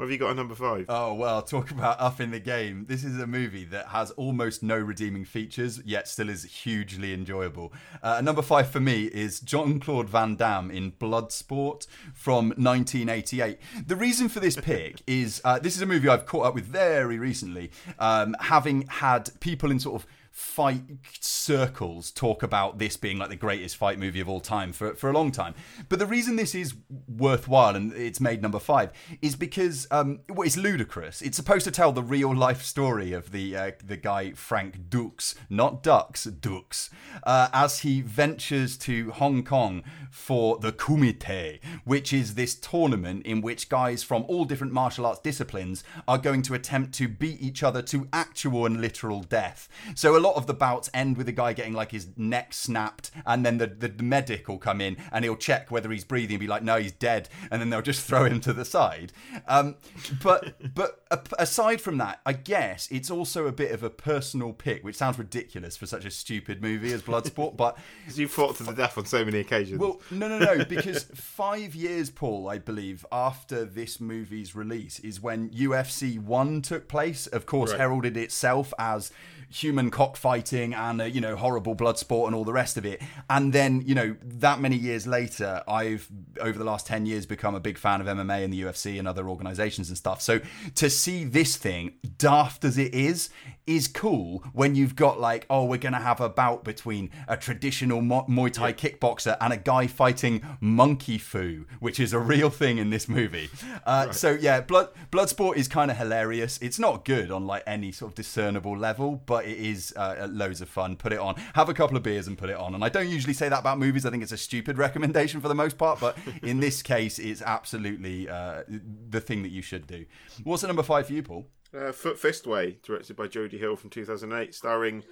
What 0.00 0.04
have 0.06 0.12
you 0.12 0.16
got 0.16 0.30
on 0.30 0.36
number 0.36 0.54
five? 0.54 0.86
Oh, 0.88 1.12
well, 1.12 1.42
talk 1.56 1.70
about 1.70 2.00
up 2.00 2.22
in 2.22 2.30
the 2.30 2.40
game. 2.40 2.86
This 2.88 3.04
is 3.04 3.20
a 3.20 3.26
movie 3.26 3.66
that 3.66 3.88
has 3.88 4.10
almost 4.12 4.62
no 4.62 4.78
redeeming 4.78 5.26
features, 5.26 5.78
yet 5.84 6.08
still 6.08 6.30
is 6.30 6.42
hugely 6.42 7.12
enjoyable. 7.12 7.70
Uh, 8.02 8.22
number 8.22 8.40
five 8.40 8.70
for 8.70 8.80
me 8.80 9.04
is 9.08 9.40
Jean 9.40 9.78
Claude 9.78 10.08
Van 10.08 10.36
Damme 10.36 10.70
in 10.70 10.92
Bloodsport 10.92 11.86
from 12.14 12.48
1988. 12.56 13.58
The 13.86 13.94
reason 13.94 14.30
for 14.30 14.40
this 14.40 14.56
pick 14.56 15.02
is 15.06 15.42
uh, 15.44 15.58
this 15.58 15.76
is 15.76 15.82
a 15.82 15.86
movie 15.86 16.08
I've 16.08 16.24
caught 16.24 16.46
up 16.46 16.54
with 16.54 16.64
very 16.64 17.18
recently, 17.18 17.70
um, 17.98 18.34
having 18.40 18.86
had 18.86 19.28
people 19.40 19.70
in 19.70 19.78
sort 19.78 20.00
of 20.00 20.06
fight 20.40 20.82
circles 21.20 22.10
talk 22.10 22.42
about 22.42 22.78
this 22.78 22.96
being 22.96 23.18
like 23.18 23.28
the 23.28 23.36
greatest 23.36 23.76
fight 23.76 23.98
movie 23.98 24.20
of 24.20 24.28
all 24.28 24.40
time 24.40 24.72
for, 24.72 24.94
for 24.94 25.10
a 25.10 25.12
long 25.12 25.30
time. 25.30 25.54
But 25.90 25.98
the 25.98 26.06
reason 26.06 26.36
this 26.36 26.54
is 26.54 26.74
worthwhile 27.06 27.76
and 27.76 27.92
it's 27.92 28.20
made 28.20 28.40
number 28.40 28.58
five 28.58 28.90
is 29.20 29.36
because 29.36 29.86
um, 29.90 30.20
well, 30.30 30.46
it's 30.46 30.56
ludicrous. 30.56 31.20
It's 31.20 31.36
supposed 31.36 31.66
to 31.66 31.70
tell 31.70 31.92
the 31.92 32.02
real 32.02 32.34
life 32.34 32.62
story 32.62 33.12
of 33.12 33.32
the 33.32 33.54
uh, 33.54 33.72
the 33.84 33.98
guy 33.98 34.32
Frank 34.32 34.88
Dux, 34.88 35.34
not 35.50 35.82
Dux, 35.82 36.24
Dux, 36.24 36.88
uh, 37.22 37.48
as 37.52 37.80
he 37.80 38.00
ventures 38.00 38.78
to 38.78 39.10
Hong 39.10 39.44
Kong 39.44 39.84
for 40.10 40.58
the 40.58 40.72
Kumite, 40.72 41.60
which 41.84 42.12
is 42.14 42.34
this 42.34 42.54
tournament 42.54 43.26
in 43.26 43.42
which 43.42 43.68
guys 43.68 44.02
from 44.02 44.24
all 44.26 44.46
different 44.46 44.72
martial 44.72 45.04
arts 45.04 45.20
disciplines 45.20 45.84
are 46.08 46.18
going 46.18 46.40
to 46.42 46.54
attempt 46.54 46.94
to 46.94 47.08
beat 47.08 47.40
each 47.42 47.62
other 47.62 47.82
to 47.82 48.08
actual 48.12 48.64
and 48.64 48.80
literal 48.80 49.22
death. 49.22 49.68
So 49.94 50.16
a 50.16 50.18
lot 50.18 50.29
of 50.36 50.46
the 50.46 50.54
bouts 50.54 50.90
end 50.94 51.16
with 51.16 51.28
a 51.28 51.32
guy 51.32 51.52
getting 51.52 51.72
like 51.72 51.90
his 51.92 52.08
neck 52.16 52.52
snapped, 52.52 53.10
and 53.26 53.44
then 53.44 53.58
the, 53.58 53.66
the, 53.66 53.88
the 53.88 54.02
medic 54.02 54.48
will 54.48 54.58
come 54.58 54.80
in 54.80 54.96
and 55.12 55.24
he'll 55.24 55.36
check 55.36 55.70
whether 55.70 55.90
he's 55.90 56.04
breathing 56.04 56.34
and 56.36 56.40
be 56.40 56.46
like, 56.46 56.62
no, 56.62 56.76
he's 56.76 56.92
dead, 56.92 57.28
and 57.50 57.60
then 57.60 57.70
they'll 57.70 57.82
just 57.82 58.02
throw 58.06 58.24
him 58.24 58.40
to 58.40 58.52
the 58.52 58.64
side. 58.64 59.12
Um, 59.48 59.76
but 60.22 60.54
but 60.74 61.02
aside 61.38 61.80
from 61.80 61.98
that, 61.98 62.20
I 62.24 62.32
guess 62.32 62.88
it's 62.90 63.10
also 63.10 63.46
a 63.46 63.52
bit 63.52 63.72
of 63.72 63.82
a 63.82 63.90
personal 63.90 64.52
pick, 64.52 64.82
which 64.84 64.96
sounds 64.96 65.18
ridiculous 65.18 65.76
for 65.76 65.86
such 65.86 66.04
a 66.04 66.10
stupid 66.10 66.62
movie 66.62 66.92
as 66.92 67.02
Bloodsport, 67.02 67.56
but 67.56 67.76
Because 68.04 68.18
you 68.18 68.28
fought 68.28 68.56
to 68.56 68.62
the 68.64 68.72
death 68.72 68.96
on 68.98 69.06
so 69.06 69.24
many 69.24 69.38
occasions. 69.38 69.78
well, 69.78 70.00
no, 70.10 70.28
no, 70.28 70.38
no, 70.38 70.64
because 70.64 71.04
five 71.14 71.74
years, 71.74 72.10
Paul, 72.10 72.48
I 72.48 72.58
believe, 72.58 73.04
after 73.12 73.64
this 73.64 74.00
movie's 74.00 74.54
release 74.54 74.98
is 75.00 75.20
when 75.20 75.50
UFC 75.50 76.18
1 76.18 76.62
took 76.62 76.88
place. 76.88 77.26
Of 77.26 77.46
course, 77.46 77.70
Right. 77.70 77.80
heralded 77.80 78.16
itself 78.16 78.72
as 78.78 79.12
human 79.48 79.90
cockfighting 80.10 80.74
and, 80.74 81.00
uh, 81.00 81.04
you 81.04 81.20
know, 81.20 81.36
horrible 81.36 81.74
blood 81.74 81.96
sport 81.96 82.26
and 82.26 82.34
all 82.34 82.44
the 82.44 82.52
rest 82.52 82.76
of 82.76 82.84
it. 82.84 83.00
And 83.28 83.52
then, 83.52 83.82
you 83.86 83.94
know, 83.94 84.16
that 84.22 84.60
many 84.60 84.76
years 84.76 85.06
later, 85.06 85.62
I've, 85.68 86.08
over 86.40 86.58
the 86.58 86.64
last 86.64 86.86
10 86.86 87.06
years, 87.06 87.26
become 87.26 87.54
a 87.54 87.60
big 87.60 87.78
fan 87.78 88.00
of 88.00 88.06
MMA 88.08 88.42
and 88.42 88.52
the 88.52 88.62
UFC 88.62 88.98
and 88.98 89.06
other 89.06 89.28
organizations 89.28 89.88
and 89.88 89.96
stuff. 89.96 90.20
So 90.20 90.40
to 90.74 90.90
see 90.90 91.24
this 91.24 91.56
thing, 91.56 91.94
daft 92.18 92.64
as 92.64 92.76
it 92.76 92.92
is, 92.92 93.30
is 93.70 93.86
cool 93.88 94.42
when 94.52 94.74
you've 94.74 94.96
got 94.96 95.20
like, 95.20 95.46
oh, 95.48 95.64
we're 95.64 95.78
going 95.78 95.92
to 95.92 95.98
have 96.00 96.20
a 96.20 96.28
bout 96.28 96.64
between 96.64 97.10
a 97.28 97.36
traditional 97.36 98.00
Mo- 98.02 98.26
Muay 98.28 98.52
Thai 98.52 98.72
kickboxer 98.72 99.36
and 99.40 99.52
a 99.52 99.56
guy 99.56 99.86
fighting 99.86 100.42
monkey 100.60 101.18
foo, 101.18 101.66
which 101.78 102.00
is 102.00 102.12
a 102.12 102.18
real 102.18 102.50
thing 102.50 102.78
in 102.78 102.90
this 102.90 103.08
movie. 103.08 103.48
Uh, 103.86 104.10
So 104.12 104.32
yeah, 104.32 104.60
blood 104.60 104.88
Bloodsport 105.12 105.56
is 105.56 105.68
kind 105.68 105.90
of 105.90 105.96
hilarious. 105.96 106.58
It's 106.60 106.78
not 106.78 107.04
good 107.04 107.30
on 107.30 107.46
like 107.46 107.62
any 107.66 107.92
sort 107.92 108.10
of 108.12 108.14
discernible 108.16 108.76
level, 108.76 109.22
but 109.26 109.44
it 109.44 109.58
is 109.58 109.94
uh, 109.96 110.26
loads 110.30 110.60
of 110.60 110.68
fun. 110.68 110.96
Put 110.96 111.12
it 111.12 111.18
on, 111.18 111.36
have 111.54 111.68
a 111.68 111.74
couple 111.74 111.96
of 111.96 112.02
beers 112.02 112.26
and 112.26 112.36
put 112.36 112.50
it 112.50 112.56
on. 112.56 112.74
And 112.74 112.84
I 112.84 112.88
don't 112.88 113.08
usually 113.08 113.34
say 113.34 113.48
that 113.48 113.60
about 113.60 113.78
movies. 113.78 114.04
I 114.04 114.10
think 114.10 114.22
it's 114.22 114.32
a 114.32 114.36
stupid 114.36 114.78
recommendation 114.78 115.40
for 115.40 115.48
the 115.48 115.54
most 115.54 115.78
part, 115.78 116.00
but 116.00 116.16
in 116.42 116.60
this 116.60 116.82
case, 116.82 117.18
it's 117.18 117.42
absolutely 117.42 118.28
uh, 118.28 118.62
the 119.08 119.20
thing 119.20 119.42
that 119.42 119.50
you 119.50 119.62
should 119.62 119.86
do. 119.86 120.06
What's 120.44 120.62
the 120.62 120.68
number 120.68 120.82
five 120.82 121.06
for 121.06 121.12
you, 121.12 121.22
Paul? 121.22 121.46
Uh, 121.76 121.92
Foot 121.92 122.18
Fist 122.18 122.46
Way, 122.46 122.78
directed 122.82 123.16
by 123.16 123.28
Jody 123.28 123.58
Hill 123.58 123.76
from 123.76 123.90
2008, 123.90 124.54
starring. 124.54 125.04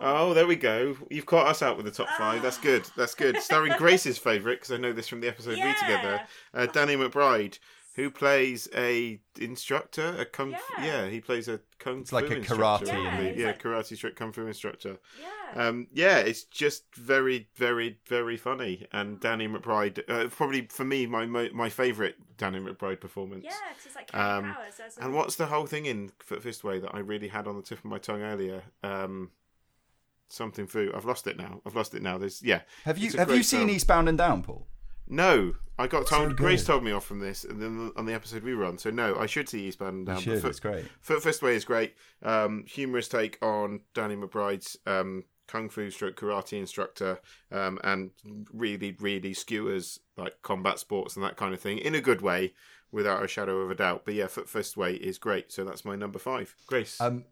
Oh, 0.00 0.34
there 0.34 0.46
we 0.46 0.56
go. 0.56 0.96
You've 1.10 1.26
caught 1.26 1.46
us 1.46 1.62
out 1.62 1.76
with 1.76 1.86
the 1.86 1.92
top 1.92 2.08
five. 2.18 2.42
That's 2.42 2.58
good. 2.58 2.84
That's 2.96 3.14
good. 3.14 3.40
Starring 3.40 3.72
Grace's 3.78 4.18
favourite, 4.18 4.56
because 4.56 4.72
I 4.72 4.76
know 4.76 4.92
this 4.92 5.08
from 5.08 5.20
the 5.20 5.28
episode 5.28 5.56
we 5.56 5.74
together. 5.80 6.20
Uh, 6.52 6.66
Danny 6.66 6.96
McBride, 6.96 7.58
who 7.96 8.10
plays 8.10 8.68
a 8.74 9.18
instructor, 9.38 10.14
a 10.18 10.24
kung. 10.24 10.52
Fu, 10.52 10.58
Yeah. 10.78 10.84
yeah, 11.04 11.08
he 11.08 11.20
plays 11.20 11.48
a 11.48 11.60
kung 11.78 12.00
It's 12.02 12.10
fu 12.10 12.16
like 12.16 12.30
a 12.30 12.36
instructor, 12.36 12.86
karate 12.86 12.94
I 12.94 13.02
Yeah, 13.02 13.16
believe. 13.16 13.30
it's 13.32 13.40
yeah, 13.40 13.46
like- 13.48 13.62
karate 13.62 13.90
instructor, 13.90 14.16
kung 14.16 14.32
fu 14.32 14.46
instructor. 14.46 14.98
Yeah. 15.20 15.66
Um, 15.68 15.86
yeah, 15.92 16.18
it's 16.18 16.44
just 16.44 16.84
very, 16.94 17.48
very, 17.56 17.98
very 18.06 18.36
funny. 18.36 18.86
And 18.92 19.18
Danny 19.20 19.48
McBride, 19.48 20.02
uh, 20.08 20.28
probably 20.28 20.68
for 20.70 20.84
me, 20.84 21.06
my 21.06 21.26
my, 21.26 21.50
my 21.52 21.68
favourite 21.68 22.14
Danny 22.36 22.60
McBride 22.60 23.00
performance. 23.00 23.44
yeah, 23.44 23.52
because 23.70 23.86
it's 23.86 23.96
like 23.96 24.08
Kenny 24.12 24.22
Um, 24.24 24.52
Powers. 24.54 24.80
As 24.86 24.98
And 24.98 25.14
what's 25.14 25.36
the 25.36 25.46
whole 25.46 25.66
thing 25.66 25.86
in 25.86 26.10
Foot 26.20 26.42
Fist 26.42 26.62
Way 26.64 26.78
that 26.80 26.94
I 26.94 26.98
really 26.98 27.28
had 27.28 27.46
on 27.48 27.56
the 27.56 27.62
tip 27.62 27.78
of 27.78 27.84
my 27.86 27.98
tongue 27.98 28.22
earlier? 28.22 28.62
Um, 28.82 29.30
something 30.28 30.66
fu. 30.66 30.90
I've 30.94 31.04
lost 31.06 31.26
it 31.26 31.36
now. 31.38 31.62
I've 31.64 31.76
lost 31.76 31.94
it 31.94 32.02
now. 32.02 32.18
There's 32.18 32.42
yeah. 32.42 32.62
Have 32.84 32.98
you 32.98 33.10
have 33.16 33.30
you 33.30 33.42
seen 33.42 33.60
film. 33.60 33.70
Eastbound 33.70 34.08
and 34.08 34.18
Down, 34.18 34.42
Paul? 34.42 34.66
No, 35.08 35.54
I 35.78 35.86
got 35.86 36.06
told. 36.06 36.28
good. 36.30 36.36
Grace 36.36 36.64
told 36.64 36.82
me 36.84 36.92
off 36.92 37.04
from 37.04 37.20
this, 37.20 37.44
and 37.44 37.60
then 37.60 37.92
on 37.96 38.06
the 38.06 38.14
episode 38.14 38.42
we 38.42 38.54
were 38.54 38.64
on. 38.64 38.78
So 38.78 38.90
no, 38.90 39.16
I 39.16 39.26
should 39.26 39.48
see 39.48 39.66
Eastbound 39.66 39.96
and 39.96 40.06
Down. 40.06 40.16
You 40.16 40.22
should. 40.22 40.42
Foot, 40.42 40.50
It's 40.50 40.60
great. 40.60 40.84
Foot 41.00 41.22
Fist 41.22 41.42
Way 41.42 41.54
is 41.54 41.64
great. 41.64 41.94
Um, 42.22 42.64
humorous 42.66 43.08
take 43.08 43.38
on 43.42 43.80
Danny 43.94 44.16
McBride's 44.16 44.76
um, 44.86 45.24
kung 45.46 45.68
fu 45.68 45.90
stroke 45.90 46.16
karate 46.16 46.58
instructor, 46.58 47.20
um, 47.52 47.78
and 47.84 48.10
really, 48.52 48.96
really 48.98 49.34
skewers 49.34 50.00
like 50.16 50.42
combat 50.42 50.78
sports 50.78 51.14
and 51.16 51.24
that 51.24 51.36
kind 51.36 51.54
of 51.54 51.60
thing 51.60 51.78
in 51.78 51.94
a 51.94 52.00
good 52.00 52.22
way, 52.22 52.54
without 52.90 53.22
a 53.22 53.28
shadow 53.28 53.58
of 53.60 53.70
a 53.70 53.74
doubt. 53.74 54.02
But 54.04 54.14
yeah, 54.14 54.26
Foot 54.26 54.48
Fist 54.48 54.76
Way 54.76 54.94
is 54.94 55.18
great. 55.18 55.52
So 55.52 55.64
that's 55.64 55.84
my 55.84 55.94
number 55.94 56.18
five. 56.18 56.54
Grace. 56.66 57.00
Um, 57.00 57.24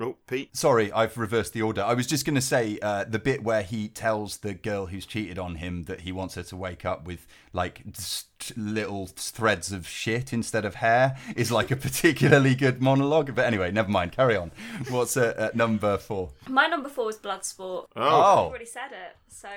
oh, 0.00 0.16
Pete. 0.26 0.56
Sorry, 0.56 0.90
I've 0.92 1.16
reversed 1.16 1.52
the 1.52 1.62
order. 1.62 1.82
I 1.82 1.94
was 1.94 2.06
just 2.06 2.24
going 2.26 2.34
to 2.34 2.40
say 2.40 2.78
uh, 2.82 3.04
the 3.04 3.18
bit 3.18 3.42
where 3.44 3.62
he 3.62 3.88
tells 3.88 4.38
the 4.38 4.54
girl 4.54 4.86
who's 4.86 5.06
cheated 5.06 5.38
on 5.38 5.56
him 5.56 5.84
that 5.84 6.00
he 6.02 6.12
wants 6.12 6.34
her 6.34 6.42
to 6.44 6.56
wake 6.56 6.84
up 6.84 7.04
with 7.04 7.26
like 7.52 7.82
st- 7.94 8.56
little 8.58 9.06
threads 9.06 9.72
of 9.72 9.86
shit 9.86 10.32
instead 10.32 10.64
of 10.64 10.76
hair 10.76 11.16
is 11.36 11.52
like 11.52 11.70
a 11.70 11.76
particularly 11.88 12.54
good 12.54 12.82
monologue. 12.82 13.34
But 13.34 13.44
anyway, 13.46 13.70
never 13.70 13.90
mind. 13.90 14.12
Carry 14.12 14.36
on. 14.36 14.50
What's 14.88 15.16
uh, 15.16 15.34
at 15.36 15.56
number 15.56 15.98
four? 15.98 16.30
My 16.48 16.66
number 16.66 16.88
four 16.88 17.10
is 17.10 17.16
Bloodsport. 17.18 17.86
Oh. 17.96 18.02
I've 18.02 18.38
Oh, 18.38 18.46
already 18.48 18.66
said 18.66 18.90
it. 18.92 19.16
So, 19.28 19.48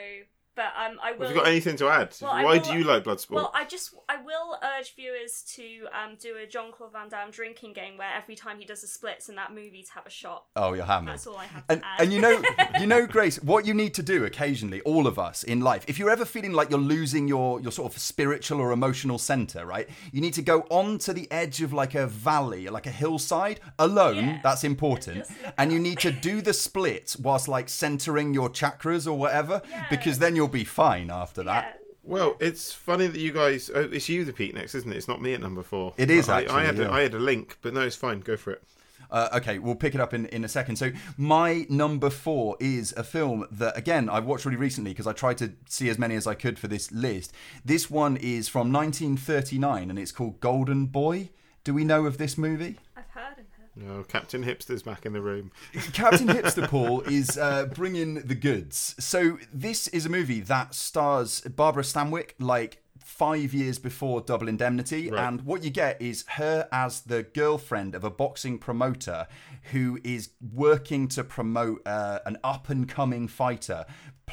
but 0.56 0.72
um, 0.78 0.98
I 1.04 1.12
will. 1.14 1.28
Have 1.28 1.36
you 1.36 1.42
got 1.42 1.48
anything 1.50 1.76
to 1.78 1.88
add? 1.90 2.16
Well, 2.22 2.32
Why 2.44 2.56
will- 2.58 2.60
do 2.64 2.74
you 2.78 2.84
like 2.84 3.04
Bloodsport? 3.04 3.32
Well, 3.32 3.52
I 3.54 3.66
just 3.66 3.94
I 4.10 4.18
will 4.22 4.58
urge 4.78 4.96
viewers 4.96 5.44
to 5.56 5.88
um, 5.94 6.16
do 6.20 6.36
a 6.42 6.48
John 6.48 6.72
Claude 6.72 6.94
Van 6.94 7.10
Damme 7.10 7.32
drinking 7.32 7.74
game 7.74 7.98
where 7.98 8.10
every 8.16 8.36
time 8.36 8.60
he 8.60 8.66
does 8.66 8.82
the 8.82 8.88
splits 8.88 9.30
in 9.30 9.36
that 9.36 9.54
movie 9.54 9.84
to 9.84 9.92
have 9.94 10.06
a 10.06 10.10
shot. 10.10 10.46
oh, 10.56 10.74
you're 10.74 10.86
hammered. 10.86 11.14
That's 11.14 11.28
all 11.28 11.38
I 11.38 11.46
have 11.46 11.68
to 11.68 11.74
And, 11.74 11.84
add. 11.84 12.02
and 12.02 12.14
you 12.14 12.22
know, 12.22 12.42
you 12.80 12.88
know, 12.88 13.06
Grace, 13.06 13.42
what 13.44 13.66
you 13.66 13.74
need 13.74 13.94
to 13.96 14.04
do 14.04 14.24
occasionally, 14.26 14.82
all 14.82 15.08
of 15.08 15.18
us 15.20 15.44
in 15.44 15.60
life, 15.62 15.84
if 15.88 16.00
you're 16.00 16.10
ever 16.10 16.26
feeling 16.26 16.54
like 16.54 16.70
you're 16.70 16.80
losing 16.80 17.28
your 17.28 17.60
your 17.60 17.72
sort 17.72 17.92
of 17.94 18.00
spiritual 18.00 18.60
or 18.62 18.72
emotional 18.72 19.18
center, 19.18 19.66
right? 19.66 19.90
You 20.12 20.22
need 20.22 20.34
to 20.36 20.42
go 20.42 20.62
onto 20.70 21.14
the 21.14 21.30
edge 21.32 21.62
of 21.62 21.74
like 21.74 21.96
a 21.96 22.08
valley, 22.08 22.68
like 22.70 22.86
a 22.88 22.92
hillside, 22.92 23.60
alone. 23.80 24.16
Yeah. 24.18 24.40
That's 24.44 24.64
important. 24.64 25.18
Just 25.20 25.32
And 25.58 25.72
you 25.72 25.80
need 25.80 26.00
to 26.00 26.12
do 26.12 26.42
the 26.42 26.54
splits 26.54 27.18
whilst 27.18 27.48
like 27.48 27.70
centering 27.70 28.34
your 28.34 28.50
chakras 28.50 29.08
or 29.08 29.14
whatever, 29.18 29.62
Yeah. 29.70 29.86
because 29.90 30.20
then 30.20 30.36
you'll 30.46 30.52
be 30.52 30.64
fine 30.64 31.10
after 31.10 31.42
yeah. 31.42 31.62
that. 31.62 31.80
Well, 32.04 32.38
it's 32.40 32.72
funny 32.72 33.08
that 33.08 33.20
you 33.20 33.32
guys. 33.32 33.72
Oh, 33.74 33.90
it's 33.92 34.08
you, 34.08 34.26
the 34.26 34.34
Pete, 34.34 34.54
next, 34.54 34.76
isn't 34.76 34.92
it? 34.92 34.96
It's 34.96 35.08
not 35.08 35.22
me 35.22 35.34
at 35.34 35.42
number 35.42 35.64
four. 35.64 35.94
It 35.98 36.12
is, 36.12 36.30
I, 36.30 36.46
I 36.46 36.64
had 36.64 36.78
yeah. 36.78 36.86
a, 36.86 36.92
I 36.92 37.02
had 37.02 37.16
a 37.16 37.20
link, 37.20 37.58
but 37.64 37.74
no, 37.74 37.82
it's 37.82 37.96
fine. 37.96 38.20
Go 38.20 38.38
for 38.38 38.52
it. 38.52 38.64
Uh, 39.10 39.30
okay, 39.34 39.58
we'll 39.58 39.76
pick 39.76 39.96
it 39.96 40.02
up 40.02 40.14
in, 40.14 40.28
in 40.28 40.44
a 40.44 40.48
second. 40.48 40.76
So, 40.76 40.92
my 41.18 41.66
number 41.68 42.12
four 42.12 42.58
is 42.60 42.94
a 42.94 43.04
film 43.04 43.48
that, 43.52 43.76
again, 43.76 44.08
I've 44.08 44.26
watched 44.26 44.46
really 44.46 44.58
recently 44.58 44.92
because 44.92 45.08
I 45.08 45.14
tried 45.14 45.40
to 45.40 45.54
see 45.68 45.90
as 45.90 45.98
many 45.98 46.16
as 46.16 46.28
I 46.28 46.36
could 46.36 46.60
for 46.60 46.68
this 46.68 46.92
list. 46.92 47.34
This 47.64 47.90
one 47.90 48.18
is 48.18 48.48
from 48.50 48.72
1939 48.72 49.90
and 49.90 49.98
it's 49.98 50.12
called 50.12 50.40
Golden 50.40 50.86
Boy. 50.88 51.30
Do 51.64 51.74
we 51.74 51.84
know 51.84 52.06
of 52.06 52.18
this 52.18 52.38
movie? 52.38 52.78
I've 52.96 53.10
heard 53.10 53.34
of 53.34 53.40
it. 53.40 53.46
No, 53.76 54.04
Captain 54.04 54.44
Hipster's 54.44 54.84
back 54.84 55.06
in 55.06 55.14
the 55.14 55.22
room. 55.22 55.52
Captain 55.94 56.28
Hipster 56.28 56.68
Paul 56.68 57.02
is 57.02 57.38
uh, 57.38 57.66
bringing 57.66 58.16
the 58.16 58.36
goods. 58.36 58.96
So 59.00 59.38
this 59.54 59.88
is 59.90 60.06
a 60.06 60.10
movie 60.10 60.40
that 60.42 60.74
stars 60.74 61.42
Barbara 61.42 61.84
Stanwyck 61.84 62.32
like 62.40 62.82
five 63.04 63.54
years 63.54 63.78
before 63.78 64.22
Double 64.22 64.48
Indemnity, 64.48 65.10
Right. 65.12 65.28
and 65.28 65.42
what 65.42 65.64
you 65.64 65.70
get 65.70 66.02
is 66.02 66.26
her 66.32 66.68
as 66.72 67.02
the 67.02 67.24
girlfriend 67.24 67.96
of 67.96 68.04
a 68.04 68.10
boxing 68.10 68.58
promoter 68.58 69.28
who 69.72 70.00
is 70.04 70.30
working 70.54 71.08
to 71.10 71.24
promote 71.24 71.82
uh, 71.86 72.20
an 72.26 72.38
up 72.44 72.70
and 72.70 72.88
coming 72.90 73.28
fighter. 73.28 73.86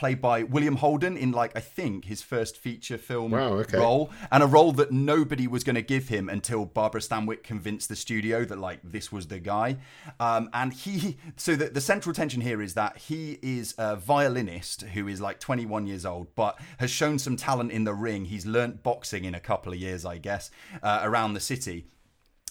Played 0.02 0.20
by 0.20 0.42
William 0.42 0.74
Holden 0.74 1.16
in 1.16 1.30
like 1.30 1.56
I 1.56 1.60
think 1.60 2.06
his 2.06 2.22
first 2.22 2.56
feature 2.56 2.98
film 2.98 3.30
Wow, 3.30 3.52
okay. 3.58 3.78
role, 3.78 4.10
and 4.32 4.42
a 4.42 4.48
role 4.48 4.72
that 4.72 4.90
nobody 4.90 5.46
was 5.46 5.62
going 5.62 5.76
to 5.76 5.82
give 5.82 6.08
him 6.08 6.28
until 6.28 6.64
Barbara 6.64 7.00
Stanwyck 7.00 7.44
convinced 7.44 7.88
the 7.88 7.94
studio 7.94 8.44
that 8.46 8.58
like 8.58 8.80
this 8.82 9.12
was 9.12 9.28
the 9.28 9.38
guy. 9.38 9.76
Um, 10.18 10.50
and 10.52 10.72
he, 10.72 11.18
so 11.36 11.54
the, 11.54 11.66
the 11.66 11.80
central 11.80 12.12
tension 12.12 12.40
here 12.40 12.60
is 12.60 12.74
that 12.74 12.96
he 12.96 13.38
is 13.42 13.76
a 13.78 13.94
violinist 13.94 14.82
who 14.82 15.06
is 15.06 15.20
like 15.20 15.38
21 15.38 15.86
years 15.86 16.04
old, 16.04 16.34
but 16.34 16.58
has 16.78 16.90
shown 16.90 17.20
some 17.20 17.36
talent 17.36 17.70
in 17.70 17.84
the 17.84 17.94
ring. 17.94 18.24
He's 18.24 18.44
learnt 18.44 18.82
boxing 18.82 19.24
in 19.24 19.36
a 19.36 19.40
couple 19.40 19.72
of 19.72 19.78
years, 19.78 20.04
I 20.04 20.18
guess, 20.18 20.50
uh, 20.82 20.98
around 21.04 21.34
the 21.34 21.40
city. 21.40 21.86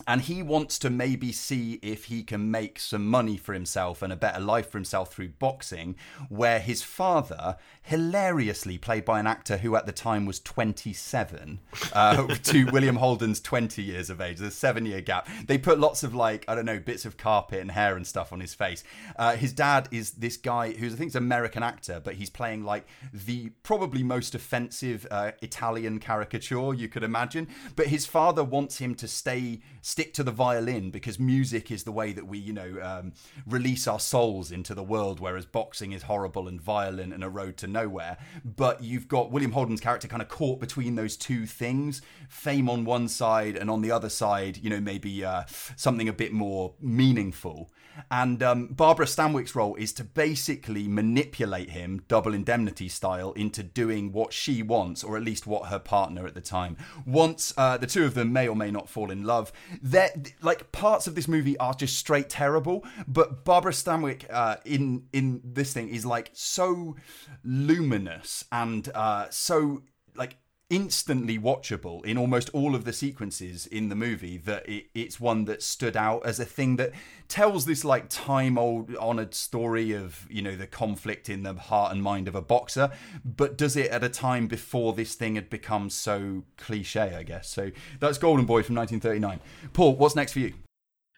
And 0.08 0.22
he 0.22 0.42
wants 0.42 0.80
to 0.80 0.90
maybe 0.90 1.32
see 1.32 1.80
if 1.82 2.06
he 2.06 2.24
can 2.24 2.52
make 2.52 2.80
some 2.80 3.08
money 3.08 3.38
for 3.38 3.54
himself 3.54 4.02
and 4.02 4.12
a 4.12 4.16
better 4.16 4.40
life 4.40 4.70
for 4.70 4.78
himself 4.78 5.14
through 5.14 5.30
boxing. 5.30 5.96
Where 6.30 6.60
his 6.60 6.84
father, 6.84 7.58
hilariously 7.82 8.78
played 8.78 9.06
by 9.06 9.20
an 9.20 9.28
actor 9.28 9.58
who 9.58 9.76
at 9.76 9.86
the 9.86 9.92
time 9.92 10.26
was 10.26 10.40
27, 10.40 11.60
uh, 11.94 12.28
to 12.44 12.66
William 12.66 12.98
Holden's 12.98 13.40
20 13.40 13.82
years 13.82 14.10
of 14.10 14.22
age, 14.22 14.38
there's 14.38 14.54
a 14.54 14.56
seven 14.56 14.86
year 14.86 15.02
gap. 15.02 15.28
They 15.46 15.58
put 15.58 15.80
lots 15.80 16.04
of 16.04 16.14
like, 16.16 16.46
I 16.48 16.56
don't 16.56 16.66
know, 16.66 16.80
bits 16.80 17.06
of 17.06 17.18
carpet 17.18 17.60
and 17.60 17.72
hair 17.72 17.96
and 17.96 18.06
stuff 18.06 18.34
on 18.34 18.40
his 18.40 18.54
face. 18.54 18.84
Uh, 19.18 19.36
his 19.36 19.54
dad 19.54 19.88
is 19.92 20.12
this 20.12 20.38
guy 20.38 20.72
who's, 20.72 20.94
I 20.94 20.98
think, 20.98 21.10
is 21.10 21.16
an 21.16 21.24
American 21.24 21.64
actor, 21.64 22.02
but 22.04 22.16
he's 22.16 22.30
playing 22.30 22.64
like 22.64 22.86
the 23.14 23.50
probably 23.64 24.04
most 24.04 24.36
offensive 24.36 25.08
uh, 25.12 25.32
Italian 25.42 26.00
caricature 26.00 26.74
you 26.74 26.88
could 26.88 27.04
imagine. 27.04 27.48
But 27.76 27.88
his 27.88 28.06
father 28.06 28.44
wants 28.44 28.78
him 28.78 28.96
to 28.96 29.08
stay 29.08 29.62
stick 29.92 30.14
to 30.14 30.24
the 30.24 30.32
violin 30.32 30.90
because 30.90 31.20
music 31.20 31.70
is 31.70 31.84
the 31.84 31.92
way 31.92 32.14
that 32.14 32.26
we, 32.26 32.38
you 32.38 32.54
know, 32.54 32.80
um, 32.82 33.12
release 33.46 33.88
our 33.88 34.00
souls 34.00 34.50
into 34.50 34.74
the 34.74 34.84
world, 34.84 35.20
whereas 35.20 35.46
boxing 35.46 35.92
is 35.92 36.04
horrible 36.04 36.48
and 36.48 36.62
violent 36.62 37.14
and 37.14 37.26
a 37.26 37.30
road 37.30 37.58
to 37.58 37.68
nowhere. 37.68 38.18
But 38.46 38.82
you've 38.82 39.10
got 39.10 39.32
William 39.32 39.52
Holden's 39.52 39.82
character 39.82 40.08
kind 40.08 40.22
of 40.22 40.30
caught 40.30 40.62
between 40.62 40.96
those 40.96 41.18
two 41.18 41.46
things 41.46 42.02
fame 42.30 42.70
on 42.70 42.86
one 42.86 43.10
side, 43.10 43.58
and 43.58 43.70
on 43.70 43.82
the 43.82 43.92
other 43.92 44.10
side, 44.10 44.58
you 44.58 44.70
know, 44.70 44.80
maybe 44.80 45.26
uh, 45.26 45.44
something 45.76 46.08
a 46.08 46.14
bit 46.14 46.32
more 46.32 46.74
meaningful. 46.80 47.70
And 48.10 48.42
um, 48.42 48.68
Barbara 48.68 49.06
Stanwyck's 49.06 49.56
role 49.56 49.76
is 49.76 49.94
to 49.94 50.04
basically 50.04 50.88
manipulate 50.88 51.70
him, 51.70 52.04
double 52.08 52.34
indemnity 52.34 52.88
style, 52.88 53.34
into 53.34 53.64
doing 53.64 54.12
what 54.12 54.34
she 54.34 54.64
wants, 54.64 55.04
or 55.04 55.18
at 55.18 55.24
least 55.24 55.46
what 55.46 55.68
her 55.68 55.80
partner 55.80 56.26
at 56.26 56.34
the 56.34 56.42
time 56.42 56.78
wants. 57.06 57.54
Uh, 57.58 57.78
the 57.78 57.88
two 57.88 58.06
of 58.06 58.14
them 58.14 58.34
may 58.34 58.48
or 58.48 58.56
may 58.56 58.72
not 58.72 58.90
fall 58.90 59.12
in 59.12 59.24
love. 59.24 59.52
They're, 59.82 60.12
like 60.42 60.72
parts 60.72 61.08
of 61.08 61.16
this 61.16 61.28
movie 61.28 61.58
are 61.58 61.74
just 61.74 61.98
straight 61.98 62.30
terrible, 62.30 62.86
but 63.08 63.44
Barbara 63.46 63.72
Stanwyck 63.72 64.26
uh, 64.30 64.58
in 64.66 65.08
in 65.14 65.42
this 65.44 65.74
thing 65.74 65.90
is 65.90 66.06
like 66.06 66.32
so 66.34 66.96
luminous 67.44 68.46
and 68.52 68.90
uh, 68.96 69.28
so 69.30 69.84
like 70.16 70.38
instantly 70.72 71.38
watchable 71.38 72.04
in 72.06 72.18
almost 72.18 72.50
all 72.54 72.76
of 72.76 72.86
the 72.86 72.94
sequences 72.94 73.68
in 73.68 73.90
the 73.90 73.96
movie 73.96 74.38
that 74.38 74.68
it, 74.68 74.86
it's 74.96 75.20
one 75.20 75.44
that 75.44 75.62
stood 75.62 75.98
out 75.98 76.26
as 76.26 76.40
a 76.40 76.46
thing 76.46 76.78
that 76.78 76.92
tells 77.28 77.66
this 77.66 77.84
like 77.84 78.08
time 78.08 78.58
old 78.58 78.96
honored 78.96 79.36
story 79.36 79.92
of 79.92 80.26
you 80.30 80.42
know 80.42 80.56
the 80.56 80.66
conflict 80.66 81.30
in 81.30 81.44
the 81.44 81.54
heart 81.54 81.92
and 81.92 82.02
mind 82.02 82.26
of 82.26 82.36
a 82.36 82.42
boxer 82.42 82.90
but 83.26 83.58
does 83.58 83.76
it 83.76 83.92
at 83.92 84.02
a 84.02 84.10
time 84.10 84.48
before 84.48 84.94
this 84.94 85.14
thing 85.14 85.36
had 85.36 85.50
become 85.50 85.90
so 85.90 86.44
cliche 86.58 87.16
i 87.16 87.22
guess. 87.22 87.50
So 87.50 87.72
that's 88.00 88.18
golden 88.18 88.46
boy 88.46 88.64
from 88.64 88.76
1939 88.76 89.42
paul 89.74 89.96
what's 89.98 90.16
next 90.16 90.32
for 90.32 90.40
you? 90.40 90.54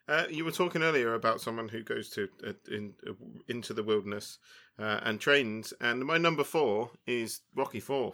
Uh, 0.08 0.26
you 0.30 0.44
were 0.44 0.52
talking 0.52 0.84
earlier 0.84 1.14
about 1.14 1.40
someone 1.40 1.70
who 1.70 1.82
goes 1.82 2.10
to 2.10 2.28
uh, 2.46 2.54
in 2.70 2.94
uh, 3.08 3.14
into 3.48 3.74
the 3.74 3.84
wilderness 3.84 4.38
uh, 4.78 5.00
and 5.04 5.22
trains, 5.22 5.74
and 5.80 6.04
my 6.04 6.18
number 6.18 6.44
four 6.44 6.92
is 7.08 7.40
Rocky 7.56 7.80
Four. 7.80 8.14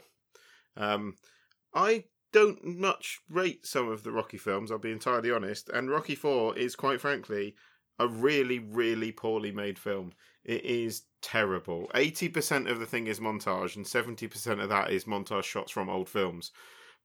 Um, 0.78 1.16
I 1.74 2.06
don't 2.32 2.64
much 2.64 3.20
rate 3.30 3.66
some 3.66 3.90
of 3.90 4.04
the 4.04 4.12
Rocky 4.12 4.38
films. 4.38 4.72
I'll 4.72 4.78
be 4.78 4.92
entirely 4.92 5.32
honest, 5.32 5.70
and 5.70 5.90
Rocky 5.90 6.16
Four 6.16 6.58
is 6.58 6.76
quite 6.76 7.02
frankly 7.02 7.56
a 7.98 8.08
really, 8.08 8.60
really 8.60 9.12
poorly 9.12 9.52
made 9.52 9.78
film. 9.78 10.14
It 10.44 10.64
is 10.64 11.04
terrible. 11.22 11.90
Eighty 11.96 12.30
percent 12.30 12.68
of 12.68 12.80
the 12.80 12.86
thing 12.86 13.08
is 13.08 13.20
montage, 13.20 13.76
and 13.76 13.86
seventy 13.86 14.28
percent 14.28 14.62
of 14.62 14.70
that 14.70 14.92
is 14.92 15.06
montage 15.06 15.44
shots 15.44 15.72
from 15.72 15.90
old 15.90 16.10
films. 16.10 16.52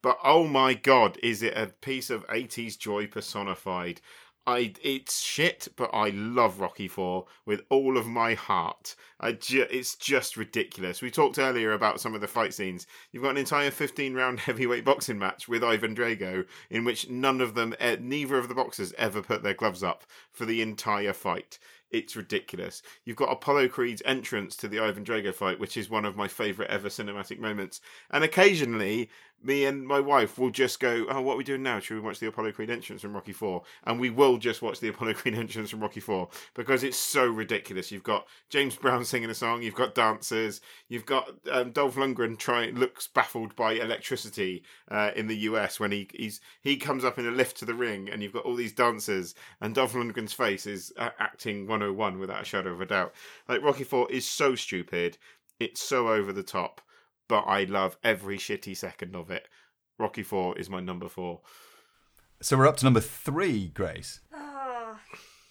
But 0.03 0.19
oh 0.23 0.47
my 0.47 0.75
god, 0.75 1.19
is 1.23 1.43
it 1.43 1.57
a 1.57 1.69
piece 1.81 2.11
of 2.11 2.27
80s 2.27 2.79
joy 2.79 3.07
personified? 3.07 4.03
I 4.47 4.75
it's 4.83 5.21
shit, 5.21 5.69
but 5.75 5.91
I 5.95 6.11
love 6.11 6.61
Rocky 6.61 6.87
Four 6.87 7.27
with 7.47 7.63
all 7.71 7.97
of 7.97 8.07
my 8.07 8.35
heart. 8.35 8.95
I 9.19 9.33
ju- 9.33 9.67
it's 9.71 9.95
just 9.95 10.37
ridiculous. 10.37 11.01
We 11.01 11.11
talked 11.11 11.39
earlier 11.39 11.73
about 11.73 12.01
some 12.01 12.15
of 12.15 12.21
the 12.21 12.29
fight 12.29 12.53
scenes. 12.53 12.87
You've 13.11 13.23
got 13.23 13.31
an 13.31 13.39
entire 13.39 13.71
15 13.71 14.13
round 14.15 14.41
heavyweight 14.41 14.85
boxing 14.85 15.19
match 15.19 15.49
with 15.49 15.65
Ivan 15.65 15.95
Drago, 15.95 16.45
in 16.69 16.85
which 16.85 17.09
none 17.09 17.41
of 17.41 17.55
them, 17.55 17.75
eh, 17.79 17.97
neither 17.99 18.37
of 18.37 18.49
the 18.49 18.55
boxers 18.55 18.93
ever 18.99 19.23
put 19.23 19.43
their 19.43 19.55
gloves 19.55 19.83
up 19.83 20.05
for 20.31 20.45
the 20.45 20.61
entire 20.61 21.15
fight. 21.15 21.59
It's 21.91 22.17
ridiculous. 22.17 22.83
You've 23.05 23.17
got 23.17 23.33
Apollo 23.33 23.69
Creed's 23.69 24.03
entrance 24.05 24.57
to 24.57 24.69
the 24.69 24.81
Ivan 24.81 25.05
Drago 25.05 25.33
fight, 25.33 25.61
which 25.61 25.77
is 25.77 25.89
one 25.89 26.05
of 26.05 26.17
my 26.17 26.27
favourite 26.27 26.71
ever 26.71 26.89
cinematic 26.89 27.39
moments. 27.39 27.81
And 28.11 28.25
occasionally, 28.25 29.11
me 29.43 29.67
and 29.67 29.87
my 29.87 30.01
wife 30.01 30.39
will 30.39 30.51
just 30.51 30.81
go, 30.81 31.07
"Oh, 31.09 31.21
what 31.21 31.35
are 31.35 31.37
we 31.37 31.45
doing 31.45 31.63
now? 31.63 31.79
Should 31.79 31.95
we 31.95 32.01
watch 32.01 32.19
the 32.19 32.27
Apollo 32.27 32.53
Creed 32.53 32.71
entrance 32.71 33.03
from 33.03 33.15
Rocky 33.15 33.33
Four? 33.33 33.63
And 33.85 34.01
we 34.01 34.11
will 34.11 34.39
just 34.39 34.63
watch 34.63 34.81
the 34.81 34.89
Apollo 34.89 35.15
Creed 35.15 35.35
entrance 35.35 35.71
from 35.71 35.81
Rocky 35.81 36.01
Four 36.01 36.29
because 36.55 36.83
it's 36.83 36.97
so 36.97 37.27
ridiculous. 37.27 37.93
You've 37.93 38.03
got 38.03 38.27
James 38.49 38.77
Brown 38.77 39.05
singing 39.05 39.31
a 39.31 39.35
song, 39.35 39.63
you've 39.63 39.75
got 39.75 39.95
dancers, 39.95 40.61
you've 40.89 41.07
got 41.07 41.31
um, 41.51 41.73
Dolph 41.73 41.97
Lundgren 41.97 42.39
try 42.39 42.71
looks 42.71 43.07
baffled 43.07 43.55
by 43.57 43.75
electricity 43.75 44.65
uh, 44.91 45.11
in 45.15 45.27
the 45.27 45.37
US 45.39 45.79
when 45.79 45.93
he 45.93 46.09
he's 46.15 46.41
he 46.63 46.77
comes 46.77 47.05
up 47.05 47.19
in 47.19 47.27
a 47.27 47.31
lift 47.31 47.59
to 47.59 47.65
the 47.65 47.75
ring, 47.75 48.09
and 48.09 48.23
you've 48.23 48.33
got 48.33 48.45
all 48.45 48.57
these 48.57 48.73
dancers, 48.73 49.35
and 49.61 49.75
Dolph 49.75 49.93
Lundgren's 49.93 50.33
face 50.33 50.67
is 50.67 50.93
uh, 50.97 51.11
acting 51.19 51.67
101 51.67 52.19
without 52.19 52.43
a 52.43 52.45
shadow 52.45 52.73
of 52.73 52.81
a 52.81 52.87
doubt. 52.87 53.15
Like 53.49 53.63
Rocky 53.63 53.85
Four 53.85 54.11
is 54.11 54.27
so 54.27 54.55
stupid, 54.55 55.19
it's 55.61 55.83
so 55.83 56.09
over 56.09 56.33
the 56.33 56.43
top 56.43 56.81
but 57.29 57.43
I 57.43 57.65
love 57.65 57.97
every 58.05 58.39
shitty 58.39 58.77
second 58.77 59.15
of 59.17 59.31
it. 59.31 59.49
Rocky 59.99 60.23
Four 60.23 60.59
is 60.59 60.69
my 60.71 60.81
number 60.81 61.09
four. 61.09 61.41
so 62.41 62.57
we're 62.57 62.67
up 62.67 62.77
to 62.79 62.85
number 62.85 63.01
three 63.01 63.69
grace 63.69 64.21
Oh, 64.33 64.99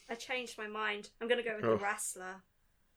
I 0.10 0.16
changed 0.16 0.58
my 0.58 0.68
mind. 0.68 1.10
I'm 1.22 1.28
gonna 1.28 1.44
go 1.44 1.56
with 1.56 1.66
Oh. 1.66 1.78
the 1.78 1.84
wrestler. 1.84 2.44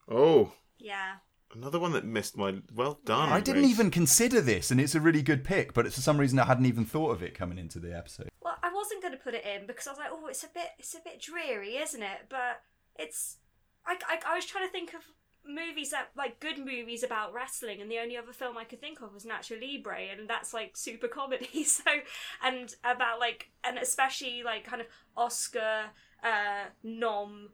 Oh, 0.09 0.53
Yeah. 0.79 1.17
another 1.55 1.79
one 1.79 1.93
that 1.93 2.05
missed 2.05 2.37
my. 2.37 2.61
Well 2.75 3.01
done. 3.05 3.29
i 3.31 3.41
didn't 3.41 3.63
Grace. 3.63 3.73
even 3.73 3.91
consider 3.91 4.41
this 4.41 4.71
and 4.71 4.81
it's 4.81 4.95
a 4.97 5.01
really 5.01 5.23
good 5.23 5.45
pick 5.45 5.73
but 5.75 5.87
for 5.93 6.01
some 6.01 6.19
reason 6.19 6.39
i 6.41 6.45
hadn't 6.45 6.67
even 6.67 6.85
thought 6.85 7.13
of 7.13 7.23
it 7.23 7.35
coming 7.35 7.59
into 7.59 7.79
the 7.79 7.97
episode 7.97 8.29
Well, 8.43 8.59
I 8.63 8.73
wasn't 8.73 9.03
gonna 9.03 9.17
put 9.17 9.35
it 9.35 9.45
in 9.47 9.67
because 9.67 9.87
I 9.87 9.91
was 9.91 9.99
like, 9.99 10.11
oh, 10.13 10.27
it's 10.27 10.45
a 10.45 10.49
bit, 10.53 10.69
it's 10.79 10.95
a 10.95 11.01
bit 11.05 11.21
dreary, 11.21 11.77
isn't 11.77 12.03
it? 12.03 12.27
But 12.29 12.61
it's, 12.97 13.39
I, 13.87 13.97
I, 14.09 14.33
I 14.33 14.35
was 14.35 14.45
trying 14.47 14.67
to 14.67 14.73
think 14.73 14.93
of 14.95 15.03
movies 15.49 15.91
that 15.91 16.11
like 16.17 16.41
good 16.41 16.59
movies 16.59 17.03
about 17.03 17.33
wrestling, 17.33 17.81
and 17.81 17.91
the 17.91 17.99
only 17.99 18.17
other 18.17 18.33
film 18.33 18.57
I 18.57 18.65
could 18.65 18.81
think 18.81 19.01
of 19.01 19.15
was 19.15 19.25
Nacho 19.25 19.61
Libre, 19.61 19.99
and 20.17 20.29
that's 20.29 20.53
like 20.55 20.77
super 20.77 21.09
comedy. 21.21 21.65
So, 21.65 21.91
and 22.43 22.75
about 22.85 23.21
like, 23.21 23.51
and 23.65 23.79
especially 23.79 24.43
like 24.43 24.65
kind 24.65 24.81
of 24.81 24.89
Oscar 25.17 25.87
uh, 26.23 26.65
nom 26.83 27.51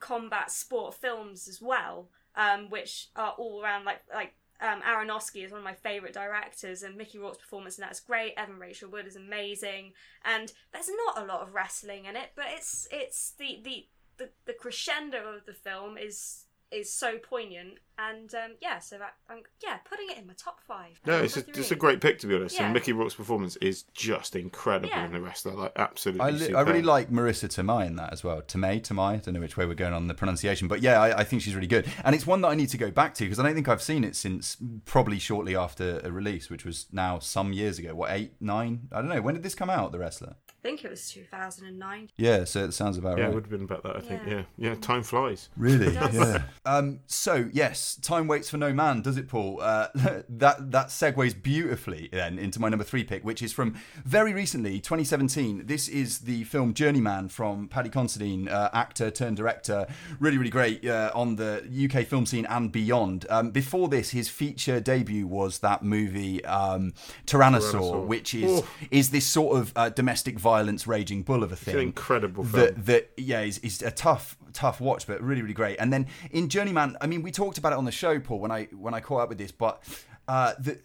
combat 0.00 0.50
sport 0.50 0.94
films 0.94 1.48
as 1.48 1.60
well, 1.60 2.08
um, 2.36 2.70
which 2.70 3.08
are 3.16 3.34
all 3.38 3.62
around 3.62 3.84
like 3.84 4.02
like 4.12 4.34
um, 4.60 4.80
Aronofsky 4.82 5.44
is 5.44 5.52
one 5.52 5.60
of 5.60 5.64
my 5.64 5.74
favourite 5.74 6.14
directors, 6.14 6.82
and 6.82 6.96
Mickey 6.96 7.18
Rourke's 7.18 7.38
performance 7.38 7.78
in 7.78 7.82
that 7.82 7.92
is 7.92 8.00
great. 8.00 8.34
Evan 8.36 8.58
Rachel 8.58 8.90
Wood 8.90 9.06
is 9.06 9.16
amazing, 9.16 9.92
and 10.24 10.52
there's 10.72 10.90
not 11.06 11.22
a 11.22 11.26
lot 11.26 11.42
of 11.42 11.54
wrestling 11.54 12.06
in 12.06 12.16
it, 12.16 12.30
but 12.34 12.46
it's 12.50 12.88
it's 12.90 13.32
the 13.32 13.60
the 13.62 13.86
the, 14.18 14.30
the 14.46 14.52
crescendo 14.52 15.34
of 15.36 15.46
the 15.46 15.52
film 15.52 15.96
is 15.96 16.44
is 16.70 16.92
so 16.92 17.16
poignant, 17.18 17.78
and 17.98 18.32
um, 18.34 18.52
yeah, 18.60 18.78
so 18.78 18.98
that 18.98 19.14
um, 19.30 19.42
yeah, 19.62 19.78
putting 19.88 20.08
it 20.10 20.18
in 20.18 20.26
my 20.26 20.34
top 20.36 20.60
five. 20.66 21.00
No, 21.06 21.18
it's 21.22 21.36
a, 21.36 21.40
it's 21.48 21.70
a 21.70 21.76
great 21.76 22.00
pick 22.00 22.18
to 22.20 22.26
be 22.26 22.34
honest. 22.36 22.56
Yeah. 22.56 22.64
And 22.66 22.74
Mickey 22.74 22.92
Rourke's 22.92 23.14
performance 23.14 23.56
is 23.56 23.84
just 23.94 24.36
incredible 24.36 24.88
Yeah. 24.90 25.06
in 25.06 25.12
the 25.12 25.20
wrestler, 25.20 25.54
like 25.54 25.72
absolutely. 25.76 26.20
I, 26.26 26.30
li- 26.30 26.54
I 26.54 26.60
really 26.62 26.82
like 26.82 27.10
Marisa 27.10 27.48
Tomei 27.48 27.86
in 27.86 27.96
that 27.96 28.12
as 28.12 28.22
well. 28.22 28.42
Tomei, 28.42 28.80
Tomei. 28.82 29.14
I 29.14 29.16
don't 29.16 29.34
know 29.34 29.40
which 29.40 29.56
way 29.56 29.64
we're 29.66 29.74
going 29.74 29.94
on 29.94 30.06
the 30.08 30.14
pronunciation, 30.14 30.68
but 30.68 30.82
yeah, 30.82 31.00
I, 31.00 31.20
I 31.20 31.24
think 31.24 31.42
she's 31.42 31.54
really 31.54 31.66
good, 31.66 31.90
and 32.04 32.14
it's 32.14 32.26
one 32.26 32.40
that 32.42 32.48
I 32.48 32.54
need 32.54 32.68
to 32.70 32.78
go 32.78 32.90
back 32.90 33.14
to 33.14 33.24
because 33.24 33.38
I 33.38 33.42
don't 33.44 33.54
think 33.54 33.68
I've 33.68 33.82
seen 33.82 34.04
it 34.04 34.14
since 34.14 34.56
probably 34.84 35.18
shortly 35.18 35.56
after 35.56 36.00
a 36.04 36.12
release, 36.12 36.50
which 36.50 36.64
was 36.64 36.86
now 36.92 37.18
some 37.18 37.52
years 37.52 37.78
ago. 37.78 37.94
What 37.94 38.10
eight, 38.10 38.34
nine? 38.40 38.88
I 38.92 39.00
don't 39.00 39.08
know. 39.08 39.22
When 39.22 39.34
did 39.34 39.42
this 39.42 39.54
come 39.54 39.70
out? 39.70 39.92
The 39.92 39.98
wrestler. 39.98 40.36
I 40.68 40.70
think 40.72 40.84
it 40.84 40.90
was 40.90 41.08
2009. 41.08 42.10
Yeah, 42.18 42.44
so 42.44 42.62
it 42.64 42.72
sounds 42.72 42.98
about 42.98 43.16
Yeah, 43.16 43.28
it 43.28 43.34
would 43.34 43.44
have 43.44 43.50
been 43.50 43.62
about 43.62 43.84
that. 43.84 43.96
I 43.96 44.00
think. 44.00 44.20
Yeah. 44.26 44.34
Yeah, 44.34 44.42
yeah. 44.58 44.74
Time 44.74 45.02
flies. 45.02 45.48
Really? 45.56 45.94
Yeah. 45.94 46.42
Um, 46.66 47.00
so 47.06 47.48
yes, 47.52 47.96
time 48.02 48.26
waits 48.26 48.50
for 48.50 48.58
no 48.58 48.74
man, 48.74 49.00
does 49.00 49.16
it, 49.16 49.26
Paul? 49.28 49.62
Uh, 49.62 49.88
that 50.28 50.70
that 50.70 50.88
segues 50.88 51.40
beautifully 51.42 52.10
then 52.12 52.38
into 52.38 52.60
my 52.60 52.68
number 52.68 52.84
three 52.84 53.04
pick, 53.04 53.24
which 53.24 53.40
is 53.40 53.54
from 53.54 53.76
very 54.04 54.34
recently, 54.34 54.78
2017. 54.80 55.64
This 55.64 55.88
is 55.88 56.20
the 56.20 56.44
film 56.44 56.74
Journeyman 56.74 57.30
from 57.30 57.68
Paddy 57.68 57.88
Considine, 57.88 58.48
uh, 58.48 58.68
actor 58.74 59.10
turned 59.10 59.38
director, 59.38 59.86
really 60.20 60.36
really 60.36 60.50
great 60.50 60.86
uh, 60.86 61.10
on 61.14 61.36
the 61.36 61.62
UK 61.90 62.06
film 62.06 62.26
scene 62.26 62.44
and 62.44 62.70
beyond. 62.70 63.24
Um, 63.30 63.50
before 63.50 63.88
this, 63.88 64.10
his 64.10 64.28
feature 64.28 64.80
debut 64.80 65.26
was 65.26 65.60
that 65.60 65.82
movie 65.82 66.44
um, 66.44 66.92
Tyrannosaur, 67.26 67.72
Tyrannosaur. 67.72 68.06
which 68.06 68.34
is 68.34 68.58
Oof. 68.60 68.76
is 68.90 69.08
this 69.10 69.24
sort 69.24 69.56
of 69.56 69.72
uh, 69.74 69.88
domestic 69.88 70.38
violence 70.38 70.57
raging 70.86 71.22
bull 71.22 71.42
of 71.42 71.52
a 71.52 71.56
thing 71.56 71.74
It's 71.74 71.80
an 71.82 71.86
incredible 71.88 72.44
film. 72.44 72.64
that 72.64 72.86
that 72.86 73.10
yeah 73.16 73.40
is, 73.40 73.58
is 73.58 73.82
a 73.82 73.90
tough 73.90 74.36
tough 74.52 74.80
watch 74.80 75.06
but 75.06 75.20
really 75.22 75.42
really 75.42 75.54
great 75.54 75.76
and 75.78 75.92
then 75.92 76.06
in 76.30 76.48
journeyman 76.48 76.96
i 77.00 77.06
mean 77.06 77.22
we 77.22 77.30
talked 77.30 77.58
about 77.58 77.72
it 77.72 77.78
on 77.78 77.84
the 77.84 77.92
show 77.92 78.18
paul 78.18 78.40
when 78.40 78.50
i 78.50 78.64
when 78.72 78.94
i 78.94 79.00
caught 79.00 79.20
up 79.22 79.28
with 79.28 79.38
this 79.38 79.52
but 79.52 79.82
uh 80.26 80.54
the 80.58 80.78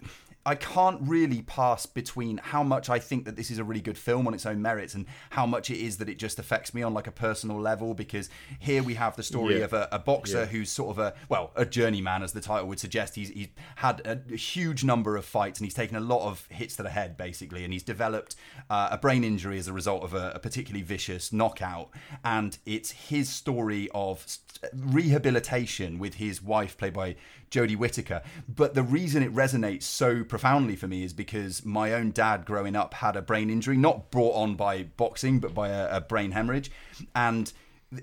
I 0.46 0.56
can't 0.56 1.00
really 1.02 1.42
pass 1.42 1.86
between 1.86 2.38
how 2.38 2.64
much 2.64 2.90
I 2.90 3.00
think 3.00 3.24
that 3.26 3.36
this 3.38 3.50
is 3.50 3.60
a 3.60 3.64
really 3.64 3.80
good 3.82 3.98
film 3.98 4.28
on 4.28 4.34
its 4.34 4.46
own 4.46 4.62
merits 4.62 4.94
and 4.94 5.06
how 5.30 5.46
much 5.46 5.70
it 5.72 5.78
is 5.78 5.98
that 5.98 6.10
it 6.10 6.20
just 6.20 6.38
affects 6.38 6.74
me 6.74 6.84
on 6.84 6.94
like 6.94 7.08
a 7.08 7.12
personal 7.12 7.60
level 7.62 7.94
because 7.94 8.30
here 8.60 8.84
we 8.84 8.96
have 8.96 9.16
the 9.16 9.24
story 9.24 9.60
Yeah. 9.60 9.66
of 9.66 9.74
a, 9.74 9.88
a 9.92 10.00
boxer 10.00 10.40
Yeah. 10.40 10.46
who's 10.46 10.70
sort 10.70 10.90
of 10.92 11.00
a 11.00 11.14
well 11.30 11.52
a 11.56 11.66
journeyman 11.66 12.24
as 12.24 12.34
the 12.34 12.42
title 12.42 12.68
would 12.68 12.80
suggest 12.80 13.16
he's 13.16 13.30
he's 13.30 13.48
had 13.78 14.02
a, 14.06 14.20
a 14.34 14.36
huge 14.36 14.84
number 14.84 15.16
of 15.16 15.24
fights 15.24 15.60
and 15.60 15.66
he's 15.66 15.74
taken 15.74 15.96
a 15.96 16.02
lot 16.02 16.28
of 16.28 16.46
hits 16.50 16.76
to 16.76 16.84
the 16.84 16.90
head 16.90 17.16
basically 17.16 17.64
and 17.64 17.72
he's 17.72 17.84
developed 17.84 18.36
uh, 18.70 18.90
a 18.92 18.98
brain 18.98 19.24
injury 19.24 19.58
as 19.58 19.68
a 19.70 19.74
result 19.74 20.04
of 20.04 20.14
a, 20.14 20.34
a 20.36 20.40
particularly 20.40 20.84
vicious 20.84 21.32
knockout 21.32 21.90
and 22.26 22.58
it's 22.66 22.92
his 22.92 23.30
story 23.30 23.88
of 23.94 24.26
rehabilitation 24.74 26.00
with 26.00 26.16
his 26.16 26.42
wife 26.42 26.78
played 26.78 26.94
by 26.94 27.16
Jodie 27.54 27.78
Whittaker. 27.78 28.24
But 28.50 28.74
the 28.74 28.84
reason 28.84 29.22
it 29.22 29.34
resonates 29.34 29.84
so 29.84 30.24
profoundly 30.24 30.76
for 30.76 30.88
me 30.88 31.04
is 31.04 31.14
because 31.14 31.64
my 31.64 31.94
own 31.94 32.12
dad 32.12 32.46
growing 32.46 32.76
up 32.76 32.96
had 32.96 33.16
a 33.16 33.22
brain 33.22 33.50
injury 33.52 33.78
not 33.78 34.10
brought 34.10 34.34
on 34.36 34.56
by 34.56 34.84
boxing 34.84 35.40
but 35.40 35.54
by 35.54 35.70
a, 35.70 35.98
a 35.98 36.02
brain 36.02 36.32
hemorrhage. 36.32 36.72
And 37.14 37.54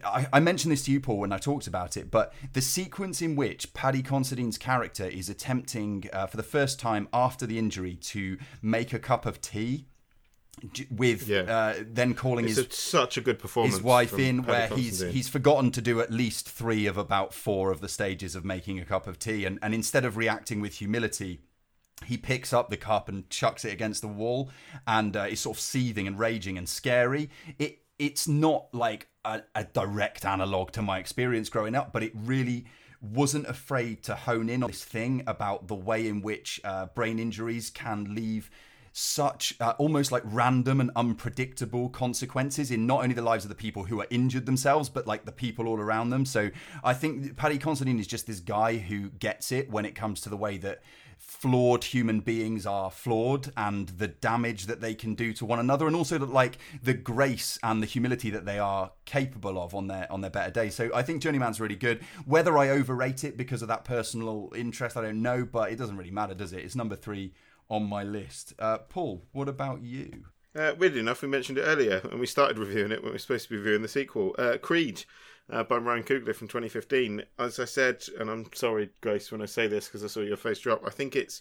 I, 0.04 0.28
I 0.32 0.40
mentioned 0.40 0.70
this 0.70 0.84
to 0.84 0.92
you, 0.92 1.00
Paul, 1.00 1.18
when 1.18 1.32
I 1.32 1.38
talked 1.38 1.66
about 1.66 1.96
it, 1.96 2.12
but 2.12 2.32
the 2.52 2.60
sequence 2.60 3.20
in 3.20 3.34
which 3.34 3.74
Paddy 3.74 4.02
Considine's 4.02 4.56
character 4.56 5.04
is 5.04 5.28
attempting, 5.28 6.08
uh, 6.12 6.26
for 6.26 6.36
the 6.36 6.44
first 6.44 6.78
time 6.78 7.08
after 7.12 7.44
the 7.44 7.58
injury, 7.58 7.94
to 7.94 8.38
make 8.62 8.92
a 8.92 9.00
cup 9.00 9.26
of 9.26 9.40
tea, 9.40 9.86
with 10.90 11.28
Yeah. 11.28 11.40
uh, 11.40 11.74
then 11.86 12.14
calling 12.14 12.44
It's 12.46 12.56
his 12.56 12.66
a, 12.66 12.70
such 12.72 13.16
a 13.16 13.20
good 13.20 13.38
performance. 13.38 13.74
his 13.76 13.82
wife 13.82 14.18
in 14.18 14.42
where 14.44 14.68
he's 14.68 15.00
he's 15.00 15.28
forgotten 15.28 15.70
to 15.72 15.80
do 15.80 16.00
at 16.00 16.10
least 16.10 16.48
three 16.48 16.86
of 16.86 16.96
about 16.96 17.32
four 17.34 17.70
of 17.70 17.80
the 17.80 17.88
stages 17.88 18.34
of 18.34 18.44
making 18.44 18.78
a 18.78 18.84
cup 18.84 19.06
of 19.06 19.18
tea 19.18 19.44
and, 19.44 19.58
and 19.62 19.74
instead 19.74 20.04
of 20.04 20.16
reacting 20.16 20.60
with 20.60 20.74
humility 20.74 21.40
he 22.06 22.16
picks 22.16 22.52
up 22.52 22.70
the 22.70 22.76
cup 22.76 23.08
and 23.08 23.28
chucks 23.28 23.64
it 23.64 23.72
against 23.72 24.00
the 24.00 24.08
wall 24.08 24.50
and 24.86 25.16
uh, 25.16 25.26
is 25.28 25.40
sort 25.40 25.56
of 25.56 25.60
seething 25.60 26.06
and 26.06 26.18
raging 26.18 26.56
and 26.56 26.68
scary 26.68 27.28
it 27.58 27.78
it's 27.98 28.26
not 28.26 28.66
like 28.72 29.08
a, 29.24 29.42
a 29.54 29.64
direct 29.64 30.24
analog 30.24 30.70
to 30.72 30.80
my 30.80 30.98
experience 30.98 31.48
growing 31.50 31.74
up 31.74 31.92
but 31.92 32.02
it 32.02 32.12
really 32.14 32.64
wasn't 33.02 33.46
afraid 33.46 34.02
to 34.02 34.14
hone 34.14 34.48
in 34.50 34.62
on 34.62 34.70
this 34.70 34.84
thing 34.84 35.22
about 35.26 35.68
the 35.68 35.74
way 35.74 36.06
in 36.06 36.20
which 36.22 36.60
uh, 36.64 36.86
brain 36.94 37.18
injuries 37.18 37.70
can 37.70 38.14
leave 38.14 38.50
such 38.92 39.54
uh, 39.60 39.74
almost 39.78 40.10
like 40.10 40.22
random 40.24 40.80
and 40.80 40.90
unpredictable 40.96 41.88
consequences 41.88 42.70
in 42.70 42.86
not 42.86 43.02
only 43.02 43.14
the 43.14 43.22
lives 43.22 43.44
of 43.44 43.48
the 43.48 43.54
people 43.54 43.84
who 43.84 44.00
are 44.00 44.06
injured 44.10 44.46
themselves, 44.46 44.88
but 44.88 45.06
like 45.06 45.24
the 45.24 45.32
people 45.32 45.68
all 45.68 45.78
around 45.78 46.10
them. 46.10 46.24
So 46.24 46.50
I 46.82 46.94
think 46.94 47.36
Paddy 47.36 47.58
Considine 47.58 47.98
is 47.98 48.06
just 48.06 48.26
this 48.26 48.40
guy 48.40 48.76
who 48.76 49.10
gets 49.10 49.52
it 49.52 49.70
when 49.70 49.84
it 49.84 49.94
comes 49.94 50.20
to 50.22 50.28
the 50.28 50.36
way 50.36 50.56
that 50.58 50.82
flawed 51.20 51.84
human 51.84 52.20
beings 52.20 52.64
are 52.64 52.90
flawed 52.90 53.52
and 53.54 53.90
the 53.90 54.08
damage 54.08 54.66
that 54.66 54.80
they 54.80 54.94
can 54.94 55.14
do 55.14 55.34
to 55.34 55.44
one 55.44 55.58
another 55.58 55.86
and 55.86 55.94
also 55.94 56.16
that 56.16 56.30
like 56.30 56.56
the 56.82 56.94
grace 56.94 57.58
and 57.62 57.82
the 57.82 57.86
humility 57.86 58.30
that 58.30 58.46
they 58.46 58.58
are 58.58 58.90
capable 59.04 59.62
of 59.62 59.74
on 59.74 59.86
their 59.86 60.10
on 60.10 60.22
their 60.22 60.30
better 60.30 60.50
days. 60.50 60.74
So 60.74 60.90
i 60.94 61.02
think 61.02 61.22
journeyman's 61.22 61.60
really 61.60 61.76
good. 61.76 62.00
Whether 62.24 62.56
i 62.56 62.70
overrate 62.70 63.22
it 63.22 63.36
because 63.36 63.60
of 63.60 63.68
that 63.68 63.84
personal 63.84 64.50
interest 64.56 64.96
i 64.96 65.02
don't 65.02 65.20
know 65.20 65.44
but 65.44 65.70
it 65.70 65.76
doesn't 65.76 65.96
really 65.96 66.10
matter 66.10 66.34
does 66.34 66.54
it? 66.54 66.64
It's 66.64 66.74
number 66.74 66.96
three 66.96 67.34
on 67.70 67.82
my 67.82 68.02
list 68.02 68.52
uh, 68.58 68.78
paul 68.78 69.22
what 69.32 69.48
about 69.48 69.80
you 69.82 70.24
Uh, 70.52 70.74
weirdly 70.76 70.98
enough, 70.98 71.22
we 71.22 71.28
mentioned 71.28 71.58
it 71.58 71.62
earlier, 71.62 72.00
and 72.10 72.18
we 72.18 72.26
started 72.26 72.58
reviewing 72.58 72.90
it 72.90 73.00
when 73.02 73.10
we 73.10 73.12
were 73.12 73.18
supposed 73.18 73.44
to 73.44 73.50
be 73.50 73.56
reviewing 73.56 73.82
the 73.82 73.88
sequel, 73.88 74.34
uh, 74.36 74.56
Creed, 74.60 75.04
uh, 75.48 75.62
by 75.62 75.76
Ryan 75.76 76.02
Coogler 76.02 76.34
from 76.34 76.48
2015. 76.48 77.22
As 77.38 77.60
I 77.60 77.66
said, 77.66 78.02
and 78.18 78.28
I'm 78.28 78.46
sorry, 78.52 78.90
Grace, 79.00 79.30
when 79.30 79.42
I 79.42 79.46
say 79.46 79.68
this 79.68 79.86
because 79.86 80.02
I 80.02 80.08
saw 80.08 80.20
your 80.20 80.36
face 80.36 80.58
drop. 80.58 80.82
I 80.84 80.90
think 80.90 81.14
it's 81.14 81.40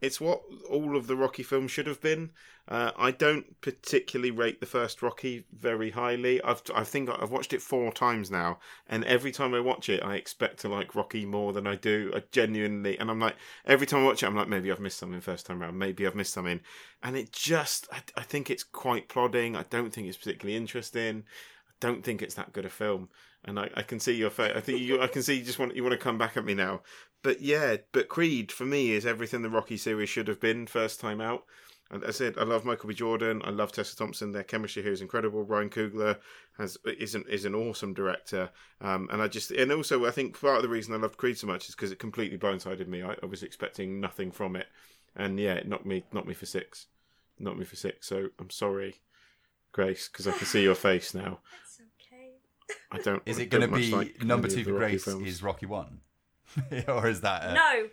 it's 0.00 0.20
what 0.20 0.42
all 0.70 0.96
of 0.96 1.06
the 1.06 1.16
Rocky 1.16 1.42
films 1.42 1.70
should 1.70 1.86
have 1.86 2.00
been. 2.00 2.30
Uh, 2.68 2.92
I 2.98 3.10
don't 3.10 3.60
particularly 3.62 4.30
rate 4.30 4.60
the 4.60 4.66
first 4.66 5.00
Rocky 5.00 5.46
very 5.52 5.90
highly. 5.90 6.40
I've 6.42 6.62
I 6.74 6.84
think 6.84 7.08
I've 7.08 7.30
watched 7.30 7.54
it 7.54 7.62
four 7.62 7.90
times 7.92 8.30
now, 8.30 8.58
and 8.88 9.04
every 9.04 9.32
time 9.32 9.54
I 9.54 9.60
watch 9.60 9.88
it, 9.88 10.02
I 10.04 10.16
expect 10.16 10.60
to 10.60 10.68
like 10.68 10.94
Rocky 10.94 11.24
more 11.24 11.52
than 11.54 11.66
I 11.66 11.76
do. 11.76 12.12
I 12.14 12.22
genuinely, 12.30 12.98
and 12.98 13.10
I'm 13.10 13.20
like 13.20 13.36
every 13.64 13.86
time 13.86 14.00
I 14.00 14.04
watch 14.04 14.22
it, 14.22 14.26
I'm 14.26 14.36
like 14.36 14.48
maybe 14.48 14.70
I've 14.70 14.80
missed 14.80 14.98
something 14.98 15.20
first 15.20 15.46
time 15.46 15.62
around, 15.62 15.78
maybe 15.78 16.06
I've 16.06 16.14
missed 16.14 16.34
something, 16.34 16.60
and 17.02 17.16
it 17.16 17.32
just 17.32 17.88
I, 17.90 18.02
I 18.18 18.22
think 18.22 18.50
it's 18.50 18.64
quite 18.64 19.08
plodding. 19.08 19.56
I 19.56 19.64
don't 19.70 19.92
think 19.92 20.06
it's 20.06 20.18
particularly 20.18 20.56
interesting. 20.56 21.24
I 21.68 21.72
don't 21.80 22.04
think 22.04 22.20
it's 22.20 22.34
that 22.34 22.52
good 22.52 22.66
a 22.66 22.70
film, 22.70 23.08
and 23.44 23.58
I, 23.58 23.70
I 23.74 23.82
can 23.82 24.00
see 24.00 24.14
your 24.14 24.30
face. 24.30 24.52
I 24.54 24.60
think 24.60 24.80
you, 24.80 25.00
I 25.00 25.06
can 25.06 25.22
see 25.22 25.34
you 25.34 25.44
just 25.44 25.58
want 25.58 25.76
you 25.76 25.82
want 25.82 25.92
to 25.92 25.98
come 25.98 26.18
back 26.18 26.36
at 26.36 26.44
me 26.44 26.54
now. 26.54 26.82
But 27.22 27.40
yeah, 27.40 27.76
but 27.92 28.08
Creed 28.08 28.52
for 28.52 28.64
me 28.64 28.92
is 28.92 29.06
everything 29.06 29.42
the 29.42 29.50
Rocky 29.50 29.76
series 29.76 30.08
should 30.08 30.28
have 30.28 30.40
been 30.40 30.66
first 30.66 31.00
time 31.00 31.20
out. 31.20 31.44
And 31.90 32.04
I 32.04 32.10
said 32.10 32.36
I 32.36 32.44
love 32.44 32.64
Michael 32.64 32.88
B. 32.88 32.94
Jordan. 32.94 33.40
I 33.44 33.50
love 33.50 33.72
Tessa 33.72 33.96
Thompson. 33.96 34.32
Their 34.32 34.42
chemistry 34.42 34.82
here 34.82 34.92
is 34.92 35.00
incredible. 35.00 35.42
Ryan 35.42 35.70
Coogler 35.70 36.18
has 36.58 36.76
is 36.84 37.14
an 37.14 37.24
is 37.28 37.44
an 37.44 37.54
awesome 37.54 37.94
director. 37.94 38.50
Um, 38.80 39.08
and 39.10 39.22
I 39.22 39.28
just 39.28 39.50
and 39.50 39.72
also 39.72 40.04
I 40.04 40.10
think 40.10 40.38
part 40.38 40.56
of 40.56 40.62
the 40.62 40.68
reason 40.68 40.94
I 40.94 40.98
loved 40.98 41.16
Creed 41.16 41.38
so 41.38 41.46
much 41.46 41.68
is 41.68 41.74
because 41.74 41.90
it 41.90 41.98
completely 41.98 42.38
blindsided 42.38 42.88
me. 42.88 43.02
I, 43.02 43.14
I 43.22 43.26
was 43.26 43.42
expecting 43.42 44.00
nothing 44.00 44.30
from 44.30 44.54
it, 44.54 44.66
and 45.16 45.40
yeah, 45.40 45.54
it 45.54 45.66
knocked 45.66 45.86
me 45.86 46.04
knocked 46.12 46.28
me 46.28 46.34
for 46.34 46.46
six, 46.46 46.86
knocked 47.38 47.58
me 47.58 47.64
for 47.64 47.76
six. 47.76 48.06
So 48.06 48.28
I'm 48.38 48.50
sorry, 48.50 48.96
Grace, 49.72 50.08
because 50.08 50.28
I 50.28 50.32
can 50.32 50.46
see 50.46 50.62
your 50.62 50.74
face 50.74 51.14
now. 51.14 51.40
That's 52.92 53.06
okay. 53.06 53.10
I 53.10 53.12
don't. 53.12 53.22
is 53.26 53.38
it 53.38 53.46
going 53.50 53.68
to 53.68 53.74
be 53.74 53.90
like 53.90 54.22
number 54.22 54.48
two 54.48 54.64
for 54.64 54.72
grace 54.72 55.04
films. 55.04 55.26
is 55.26 55.42
rocky 55.42 55.66
one 55.66 56.00
or 56.88 57.08
is 57.08 57.20
that 57.22 57.42
uh, 57.44 57.52
No. 57.54 57.88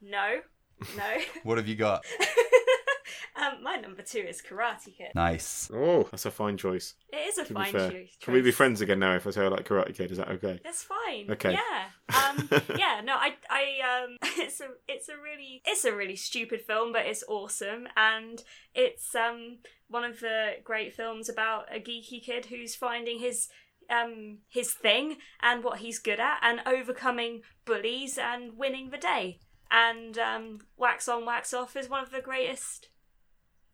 No. 0.00 0.40
No. 0.96 1.18
what 1.42 1.58
have 1.58 1.66
you 1.66 1.74
got 1.76 2.04
um, 3.36 3.62
my 3.62 3.76
number 3.76 4.02
two 4.02 4.18
is 4.20 4.40
Karate 4.42 4.96
Kid. 4.96 5.08
nice 5.14 5.70
Oh, 5.74 6.06
that's 6.10 6.26
a 6.26 6.30
fine 6.30 6.56
choice. 6.56 6.94
It 7.12 7.16
is 7.16 7.38
a 7.38 7.44
To 7.44 7.54
fine 7.54 7.72
fair, 7.72 7.90
choice. 7.90 8.16
can 8.20 8.34
we 8.34 8.42
be 8.42 8.50
friends 8.52 8.80
again 8.80 8.98
now? 9.00 9.14
If 9.14 9.26
I 9.26 9.30
say 9.30 9.44
I 9.44 9.48
like 9.48 9.66
Karate 9.66 9.94
Kid, 9.94 10.10
is 10.12 10.18
that 10.18 10.28
okay? 10.28 10.60
That's 10.62 10.84
fine. 10.84 11.30
Okay. 11.30 11.52
Yeah. 11.52 12.16
Um, 12.16 12.48
yeah. 12.76 13.00
No, 13.04 13.14
I, 13.14 13.34
I, 13.50 14.04
um, 14.04 14.16
it's 14.36 14.60
a, 14.60 14.68
it's 14.86 15.08
a 15.08 15.14
really, 15.16 15.62
it's 15.66 15.84
a 15.84 15.94
really 15.94 16.16
stupid 16.16 16.60
film, 16.62 16.92
but 16.92 17.06
it's 17.06 17.24
awesome, 17.28 17.86
and 17.96 18.42
it's 18.74 19.14
um 19.14 19.58
one 19.88 20.04
of 20.04 20.20
the 20.20 20.52
great 20.64 20.94
films 20.94 21.28
about 21.28 21.66
a 21.74 21.78
geeky 21.80 22.22
kid 22.22 22.46
who's 22.46 22.74
finding 22.74 23.18
his 23.18 23.48
um 23.90 24.38
his 24.48 24.72
thing 24.72 25.16
and 25.42 25.64
what 25.64 25.78
he's 25.78 25.98
good 25.98 26.20
at, 26.20 26.38
and 26.42 26.60
overcoming 26.66 27.42
bullies 27.64 28.18
and 28.18 28.56
winning 28.56 28.90
the 28.90 28.98
day. 28.98 29.38
And 29.70 30.18
um, 30.18 30.60
Wax 30.76 31.08
On, 31.08 31.26
Wax 31.26 31.52
Off 31.52 31.76
is 31.76 31.88
one 31.88 32.02
of 32.02 32.10
the 32.10 32.22
greatest 32.22 32.88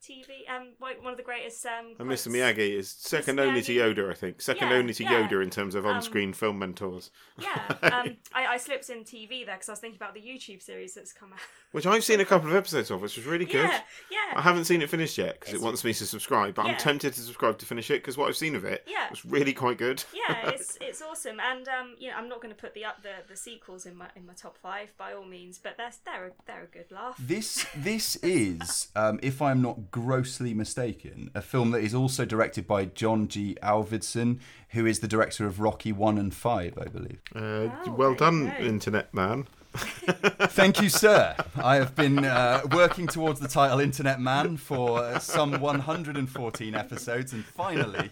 TV, 0.05 0.49
um, 0.55 0.69
one 0.79 1.13
of 1.13 1.17
the 1.17 1.23
greatest 1.23 1.65
um. 1.67 1.95
And 1.99 2.09
Mr. 2.09 2.25
quotes. 2.25 2.27
Miyagi 2.29 2.77
is 2.79 2.91
second 2.91 3.39
Mr. 3.39 3.47
only 3.47 3.63
to 3.63 3.75
Yoda, 3.75 4.11
I 4.11 4.15
think. 4.15 4.41
Second 4.43 4.69
Yeah, 4.71 4.75
only 4.77 4.95
to 4.95 5.03
yeah. 5.03 5.29
Yoda 5.29 5.43
in 5.43 5.51
terms 5.51 5.75
of 5.75 5.87
on-screen 5.87 6.33
film 6.33 6.59
mentors. 6.59 7.11
Yeah, 7.39 7.61
um, 7.83 8.17
I, 8.35 8.47
I 8.47 8.57
slipped 8.59 8.91
in 8.91 9.05
TV 9.05 9.45
there 9.47 9.57
because 9.57 9.69
I 9.69 9.73
was 9.73 9.79
thinking 9.81 9.97
about 9.97 10.15
the 10.15 10.21
YouTube 10.21 10.63
series 10.63 10.95
that's 10.95 11.13
come 11.13 11.33
out. 11.33 11.39
Which 11.73 11.87
I've 11.87 12.05
seen 12.05 12.21
a 12.21 12.25
couple 12.25 12.49
of 12.49 12.55
episodes 12.55 12.91
of, 12.91 13.01
which 13.03 13.17
was 13.17 13.27
really 13.27 13.45
good. 13.47 13.69
Yeah, 13.69 13.81
yeah. 14.11 14.37
I 14.39 14.43
haven't 14.43 14.67
seen 14.67 14.81
it 14.83 14.91
finished 14.91 15.19
yet 15.19 15.41
because 15.41 15.55
it 15.55 15.61
wants 15.61 15.83
me 15.85 15.93
to 15.95 16.07
subscribe, 16.07 16.55
but 16.55 16.67
Yeah. 16.67 16.73
I'm 16.73 16.79
tempted 16.79 17.15
to 17.15 17.21
subscribe 17.21 17.59
to 17.59 17.67
finish 17.67 17.91
it 17.91 17.95
because 18.03 18.17
what 18.17 18.29
I've 18.29 18.37
seen 18.37 18.55
of 18.55 18.65
it 18.65 18.85
Yeah. 18.87 19.11
was 19.11 19.25
really 19.25 19.53
quite 19.53 19.79
good. 19.79 20.05
yeah, 20.13 20.49
it's 20.51 20.79
it's 20.81 21.03
awesome, 21.03 21.41
and 21.41 21.67
um, 21.69 21.95
you 21.99 22.11
know, 22.11 22.17
I'm 22.17 22.29
not 22.29 22.41
going 22.41 22.55
to 22.55 22.61
put 22.61 22.75
the 22.75 22.85
up 22.85 23.03
the, 23.03 23.15
the 23.29 23.37
sequels 23.37 23.87
in 23.87 23.97
my 23.97 24.07
in 24.17 24.27
my 24.27 24.35
top 24.35 24.57
five 24.57 24.97
by 24.99 25.13
all 25.15 25.25
means, 25.25 25.59
but 25.59 25.77
they're 25.77 25.91
they're 26.05 26.27
a, 26.27 26.31
they're 26.47 26.63
a 26.65 26.67
good 26.67 26.91
laugh. 26.93 27.17
This 27.19 27.67
this 27.75 28.17
is, 28.17 28.89
um, 28.95 29.19
if 29.23 29.43
I'm 29.43 29.61
not 29.63 29.91
grossly 29.95 30.53
mistaken, 30.53 31.31
a 31.37 31.41
film 31.41 31.71
that 31.71 31.79
is 31.79 31.95
also 31.95 32.25
directed 32.25 32.67
by 32.67 32.85
John 32.85 33.29
G. 33.29 33.57
Avildsen, 33.63 34.41
who 34.71 34.87
is 34.87 34.99
the 34.99 35.07
director 35.07 35.47
of 35.47 35.61
Rocky 35.61 35.93
One 35.93 36.19
and 36.19 36.35
Five, 36.35 36.77
I 36.77 36.87
believe. 36.87 37.21
Uh, 37.33 37.71
Oh, 37.87 37.93
well 37.97 38.15
done, 38.17 38.47
you 38.47 38.51
go. 38.59 38.65
Internet 38.65 39.15
Man. 39.15 39.47
Thank 39.77 40.83
you, 40.83 40.89
sir. 40.89 41.37
I 41.57 41.77
have 41.77 41.95
been 41.95 42.25
uh, 42.25 42.63
working 42.73 43.07
towards 43.07 43.39
the 43.39 43.47
title 43.47 43.79
Internet 43.79 44.21
Man 44.21 44.57
for 44.57 44.99
uh, 44.99 45.21
some 45.21 45.61
114 45.61 46.75
episodes, 46.75 47.33
and 47.33 47.45
finally, 47.45 48.11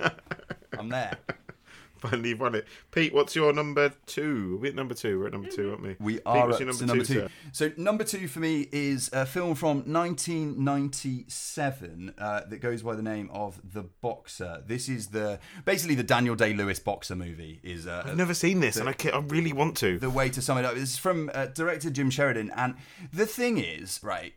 I'm 0.79 0.89
there. 0.89 1.17
Finally, 2.11 2.31
you've 2.31 2.41
won 2.41 2.57
it. 2.57 2.67
Pete, 2.91 3.15
what's 3.15 3.37
your 3.37 3.53
number 3.53 3.93
two? 4.07 4.59
We're 4.61 4.71
at 4.71 4.75
number 4.75 4.95
two. 4.95 5.21
We're 5.21 5.27
at 5.29 5.33
number 5.33 5.49
two, 5.49 5.71
aren't 5.71 5.83
we? 5.83 5.97
We 6.01 6.15
Pete, 6.15 6.23
are 6.27 6.49
your 6.49 6.59
to 6.73 6.87
number 6.87 7.05
two. 7.05 7.15
sir? 7.15 7.29
So 7.53 7.71
number 7.77 8.03
two 8.03 8.27
for 8.27 8.41
me 8.41 8.69
is 8.73 9.09
a 9.13 9.25
film 9.25 9.55
from 9.55 9.85
1997 9.93 12.15
uh, 12.19 12.41
that 12.49 12.61
goes 12.61 12.83
by 12.83 12.95
the 12.97 13.03
name 13.03 13.31
of 13.33 13.61
The 13.73 13.83
Boxer. 13.83 14.63
This 14.67 14.89
is 14.89 15.09
the 15.09 15.39
basically 15.65 15.95
the 15.95 16.03
Daniel 16.03 16.35
Day 16.35 16.55
Lewis 16.55 16.79
boxer 16.81 17.15
movie. 17.15 17.61
Is 17.63 17.87
uh, 17.87 18.03
I've 18.07 18.17
never 18.17 18.35
seen 18.35 18.61
this, 18.61 18.77
and 18.77 18.89
I, 18.89 18.93
ca- 18.95 19.11
I 19.11 19.19
really 19.21 19.53
want 19.53 19.77
to. 19.79 19.99
the 19.99 20.11
way 20.11 20.29
to 20.31 20.43
sum 20.43 20.59
it 20.59 20.65
up. 20.65 20.75
Is 20.77 20.97
from 20.97 21.31
uh, 21.33 21.47
director 21.47 21.91
Jim 21.91 22.11
Sheridan, 22.11 22.51
and 22.57 22.75
the 23.13 23.27
thing 23.27 23.59
is, 23.59 24.01
right. 24.03 24.33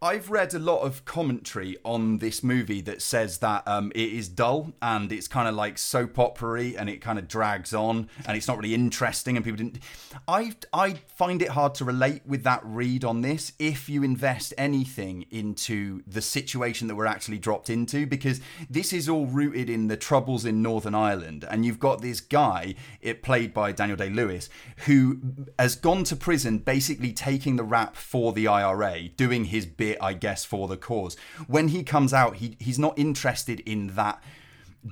I've 0.00 0.30
read 0.30 0.54
a 0.54 0.60
lot 0.60 0.82
of 0.82 1.04
commentary 1.04 1.76
on 1.84 2.18
this 2.18 2.44
movie 2.44 2.80
that 2.82 3.02
says 3.02 3.38
that 3.38 3.66
um, 3.66 3.90
it 3.96 4.12
is 4.12 4.28
dull 4.28 4.72
and 4.80 5.10
it's 5.10 5.26
kind 5.26 5.48
of 5.48 5.56
like 5.56 5.76
soap 5.76 6.20
opera 6.20 6.66
and 6.78 6.88
it 6.88 7.00
kind 7.00 7.18
of 7.18 7.26
drags 7.26 7.74
on 7.74 8.08
and 8.24 8.36
it's 8.36 8.46
not 8.46 8.58
really 8.58 8.74
interesting 8.74 9.36
and 9.36 9.44
people 9.44 9.56
didn't. 9.56 9.80
I 10.28 10.54
I 10.72 10.94
find 11.08 11.42
it 11.42 11.48
hard 11.48 11.74
to 11.76 11.84
relate 11.84 12.22
with 12.24 12.44
that 12.44 12.60
read 12.64 13.04
on 13.04 13.22
this 13.22 13.54
if 13.58 13.88
you 13.88 14.04
invest 14.04 14.54
anything 14.56 15.26
into 15.32 16.02
the 16.06 16.22
situation 16.22 16.86
that 16.86 16.94
we're 16.94 17.06
actually 17.06 17.38
dropped 17.38 17.68
into 17.68 18.06
because 18.06 18.40
this 18.70 18.92
is 18.92 19.08
all 19.08 19.26
rooted 19.26 19.68
in 19.68 19.88
the 19.88 19.96
troubles 19.96 20.44
in 20.44 20.62
Northern 20.62 20.94
Ireland 20.94 21.44
and 21.50 21.66
you've 21.66 21.80
got 21.80 22.02
this 22.02 22.20
guy, 22.20 22.76
it 23.00 23.20
played 23.24 23.52
by 23.52 23.72
Daniel 23.72 23.96
Day 23.96 24.10
Lewis, 24.10 24.48
who 24.86 25.18
has 25.58 25.74
gone 25.74 26.04
to 26.04 26.14
prison 26.14 26.58
basically 26.58 27.12
taking 27.12 27.56
the 27.56 27.64
rap 27.64 27.96
for 27.96 28.32
the 28.32 28.46
IRA, 28.46 29.08
doing 29.08 29.46
his 29.46 29.66
bit, 29.88 29.98
I 30.00 30.12
guess, 30.12 30.44
for 30.44 30.68
the 30.68 30.76
cause. 30.76 31.16
When 31.46 31.68
he 31.68 31.82
comes 31.82 32.12
out, 32.12 32.36
he 32.36 32.56
he's 32.58 32.78
not 32.78 32.98
interested 32.98 33.60
in 33.60 33.88
that 33.94 34.22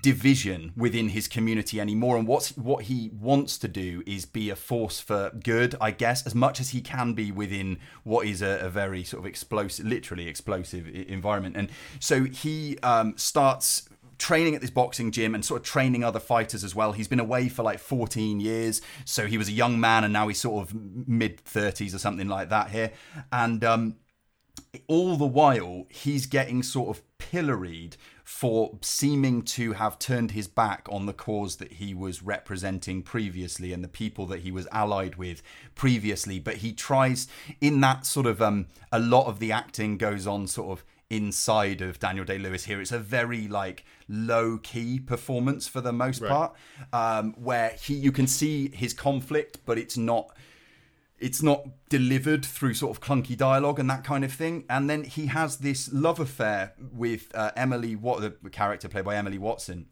division 0.02 0.72
within 0.76 1.10
his 1.10 1.28
community 1.28 1.80
anymore 1.80 2.16
and 2.16 2.26
what's 2.26 2.56
what 2.56 2.84
he 2.84 3.08
wants 3.14 3.56
to 3.56 3.68
do 3.68 4.02
is 4.04 4.26
be 4.26 4.50
a 4.50 4.56
force 4.56 4.98
for 4.98 5.30
good 5.44 5.76
i 5.80 5.92
guess 5.92 6.26
as 6.26 6.34
much 6.34 6.60
as 6.60 6.70
he 6.70 6.80
can 6.80 7.12
be 7.12 7.30
within 7.30 7.78
what 8.02 8.26
is 8.26 8.42
a, 8.42 8.58
a 8.58 8.68
very 8.68 9.04
sort 9.04 9.20
of 9.20 9.26
explosive 9.26 9.86
literally 9.86 10.26
explosive 10.26 10.88
environment 11.08 11.56
and 11.56 11.70
so 12.00 12.24
he 12.24 12.76
um, 12.82 13.16
starts 13.16 13.88
training 14.18 14.54
at 14.54 14.60
this 14.60 14.70
boxing 14.70 15.10
gym 15.10 15.34
and 15.34 15.44
sort 15.44 15.60
of 15.60 15.66
training 15.66 16.02
other 16.02 16.20
fighters 16.20 16.64
as 16.64 16.74
well. 16.74 16.92
He's 16.92 17.08
been 17.08 17.20
away 17.20 17.48
for 17.48 17.62
like 17.62 17.78
14 17.78 18.40
years, 18.40 18.80
so 19.04 19.26
he 19.26 19.38
was 19.38 19.48
a 19.48 19.52
young 19.52 19.78
man 19.78 20.04
and 20.04 20.12
now 20.12 20.28
he's 20.28 20.40
sort 20.40 20.62
of 20.62 20.74
mid 20.74 21.44
30s 21.44 21.94
or 21.94 21.98
something 21.98 22.28
like 22.28 22.48
that 22.48 22.70
here. 22.70 22.92
And 23.32 23.62
um, 23.64 23.96
all 24.86 25.16
the 25.16 25.26
while, 25.26 25.86
he's 25.88 26.26
getting 26.26 26.62
sort 26.62 26.96
of 26.96 27.02
pilloried 27.18 27.96
for 28.24 28.76
seeming 28.82 29.42
to 29.42 29.72
have 29.74 29.98
turned 29.98 30.32
his 30.32 30.48
back 30.48 30.86
on 30.90 31.06
the 31.06 31.12
cause 31.12 31.56
that 31.56 31.74
he 31.74 31.94
was 31.94 32.22
representing 32.22 33.02
previously 33.02 33.72
and 33.72 33.84
the 33.84 33.88
people 33.88 34.26
that 34.26 34.40
he 34.40 34.50
was 34.50 34.66
allied 34.72 35.14
with 35.14 35.42
previously. 35.74 36.40
But 36.40 36.56
he 36.56 36.72
tries, 36.72 37.28
in 37.60 37.80
that 37.82 38.04
sort 38.04 38.26
of, 38.26 38.42
um, 38.42 38.66
a 38.90 38.98
lot 38.98 39.26
of 39.26 39.38
the 39.38 39.52
acting 39.52 39.96
goes 39.96 40.26
on 40.26 40.48
sort 40.48 40.78
of 40.78 40.84
inside 41.08 41.80
of 41.80 41.98
Daniel 41.98 42.24
Day 42.24 42.38
Lewis 42.38 42.64
here. 42.64 42.80
It's 42.80 42.92
a 42.92 42.98
very 42.98 43.46
like 43.46 43.84
low 44.08 44.58
key 44.58 44.98
performance 44.98 45.68
for 45.68 45.80
the 45.80 45.92
most 45.92 46.22
part, 46.22 46.54
um, 46.92 47.34
where 47.34 47.70
he 47.80 47.94
you 47.94 48.12
can 48.12 48.26
see 48.26 48.70
his 48.74 48.92
conflict, 48.92 49.58
but 49.64 49.78
it's 49.78 49.96
not 49.96 50.35
it's 51.18 51.42
not 51.42 51.66
delivered 51.88 52.44
through 52.44 52.74
sort 52.74 52.96
of 52.96 53.02
clunky 53.02 53.36
dialogue 53.36 53.78
and 53.78 53.88
that 53.88 54.04
kind 54.04 54.24
of 54.24 54.32
thing. 54.32 54.64
And 54.68 54.88
then 54.90 55.04
he 55.04 55.26
has 55.26 55.58
this 55.58 55.92
love 55.92 56.20
affair 56.20 56.74
with 56.92 57.34
uh, 57.34 57.52
Emily, 57.56 57.96
what 57.96 58.20
the 58.20 58.50
character 58.50 58.88
played 58.88 59.04
by 59.04 59.16
Emily 59.16 59.38
Watson, 59.38 59.86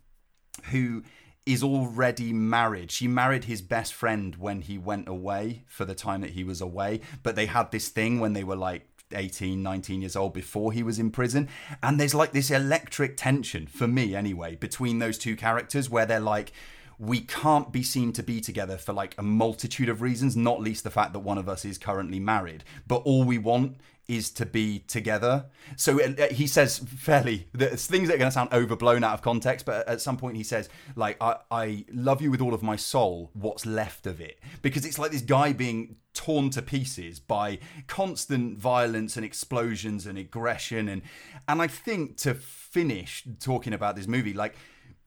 who 0.70 1.02
is 1.46 1.62
already 1.62 2.32
married. 2.32 2.90
She 2.90 3.08
married 3.08 3.44
his 3.44 3.62
best 3.62 3.92
friend 3.92 4.36
when 4.36 4.62
he 4.62 4.78
went 4.78 5.08
away 5.08 5.64
for 5.66 5.84
the 5.84 5.94
time 5.94 6.20
that 6.22 6.30
he 6.30 6.44
was 6.44 6.60
away. 6.60 7.00
But 7.22 7.36
they 7.36 7.46
had 7.46 7.70
this 7.70 7.88
thing 7.88 8.20
when 8.20 8.32
they 8.32 8.44
were 8.44 8.56
like 8.56 8.88
18, 9.12 9.62
19 9.62 10.02
years 10.02 10.16
old 10.16 10.32
before 10.32 10.72
he 10.72 10.82
was 10.82 10.98
in 10.98 11.10
prison. 11.10 11.48
And 11.82 11.98
there's 11.98 12.14
like 12.14 12.32
this 12.32 12.50
electric 12.50 13.16
tension, 13.16 13.66
for 13.66 13.86
me 13.86 14.14
anyway, 14.14 14.56
between 14.56 14.98
those 14.98 15.18
two 15.18 15.36
characters 15.36 15.88
where 15.90 16.06
they're 16.06 16.20
like, 16.20 16.52
we 16.98 17.20
can't 17.20 17.72
be 17.72 17.82
seen 17.82 18.12
to 18.12 18.22
be 18.22 18.40
together 18.40 18.76
for 18.76 18.92
like 18.92 19.14
a 19.18 19.22
multitude 19.22 19.88
of 19.88 20.02
reasons, 20.02 20.36
not 20.36 20.60
least 20.60 20.84
the 20.84 20.90
fact 20.90 21.12
that 21.12 21.20
one 21.20 21.38
of 21.38 21.48
us 21.48 21.64
is 21.64 21.78
currently 21.78 22.20
married. 22.20 22.64
But 22.86 23.02
all 23.04 23.24
we 23.24 23.38
want 23.38 23.76
is 24.06 24.30
to 24.30 24.44
be 24.44 24.80
together. 24.80 25.46
So 25.76 26.02
uh, 26.02 26.28
he 26.30 26.46
says 26.46 26.78
fairly 26.78 27.48
there's 27.52 27.86
things 27.86 28.08
that 28.08 28.16
are 28.16 28.18
going 28.18 28.28
to 28.28 28.34
sound 28.34 28.52
overblown 28.52 29.02
out 29.02 29.14
of 29.14 29.22
context, 29.22 29.64
but 29.64 29.88
at 29.88 30.00
some 30.00 30.16
point 30.16 30.36
he 30.36 30.42
says 30.42 30.68
like 30.94 31.16
I, 31.22 31.36
I 31.50 31.84
love 31.92 32.20
you 32.20 32.30
with 32.30 32.40
all 32.40 32.54
of 32.54 32.62
my 32.62 32.76
soul. 32.76 33.30
What's 33.32 33.64
left 33.64 34.06
of 34.06 34.20
it? 34.20 34.38
Because 34.62 34.84
it's 34.84 34.98
like 34.98 35.10
this 35.10 35.22
guy 35.22 35.52
being 35.52 35.96
torn 36.12 36.50
to 36.50 36.62
pieces 36.62 37.18
by 37.18 37.58
constant 37.86 38.58
violence 38.58 39.16
and 39.16 39.24
explosions 39.24 40.06
and 40.06 40.16
aggression 40.16 40.88
and 40.88 41.02
and 41.48 41.60
I 41.60 41.66
think 41.66 42.16
to 42.18 42.34
finish 42.34 43.24
talking 43.40 43.72
about 43.72 43.96
this 43.96 44.06
movie 44.06 44.32
like 44.32 44.54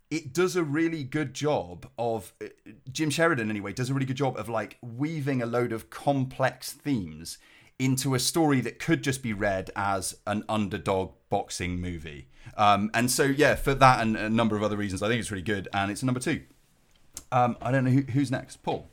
it 0.09 0.33
does 0.33 0.55
a 0.55 0.63
really 0.63 1.03
good 1.03 1.33
job 1.33 1.87
of 1.97 2.33
uh, 2.41 2.47
Jim 2.91 3.09
Sheridan 3.09 3.49
anyway 3.49 3.73
does 3.73 3.89
a 3.89 3.93
really 3.93 4.05
good 4.05 4.17
job 4.17 4.37
of 4.37 4.47
like 4.47 4.77
weaving 4.81 5.41
a 5.41 5.45
load 5.45 5.71
of 5.71 5.89
complex 5.89 6.71
themes 6.71 7.37
into 7.79 8.15
a 8.15 8.19
story 8.19 8.61
that 8.61 8.79
could 8.79 9.03
just 9.03 9.21
be 9.21 9.33
read 9.33 9.69
as 9.75 10.17
an 10.25 10.43
underdog 10.49 11.13
boxing 11.29 11.79
movie. 11.79 12.27
Um, 12.55 12.89
and 12.93 13.11
so 13.11 13.23
yeah, 13.23 13.55
for 13.55 13.73
that 13.75 14.01
and 14.01 14.15
a 14.15 14.29
number 14.29 14.55
of 14.55 14.63
other 14.63 14.77
reasons, 14.77 15.03
I 15.03 15.07
think 15.07 15.19
it's 15.19 15.31
really 15.31 15.43
good, 15.43 15.67
and 15.73 15.91
it's 15.91 16.01
number 16.01 16.19
two. 16.19 16.43
Um, 17.31 17.57
I 17.61 17.71
don't 17.71 17.83
know 17.83 17.91
who, 17.91 18.01
who's 18.01 18.31
next, 18.31 18.63
Paul. 18.63 18.89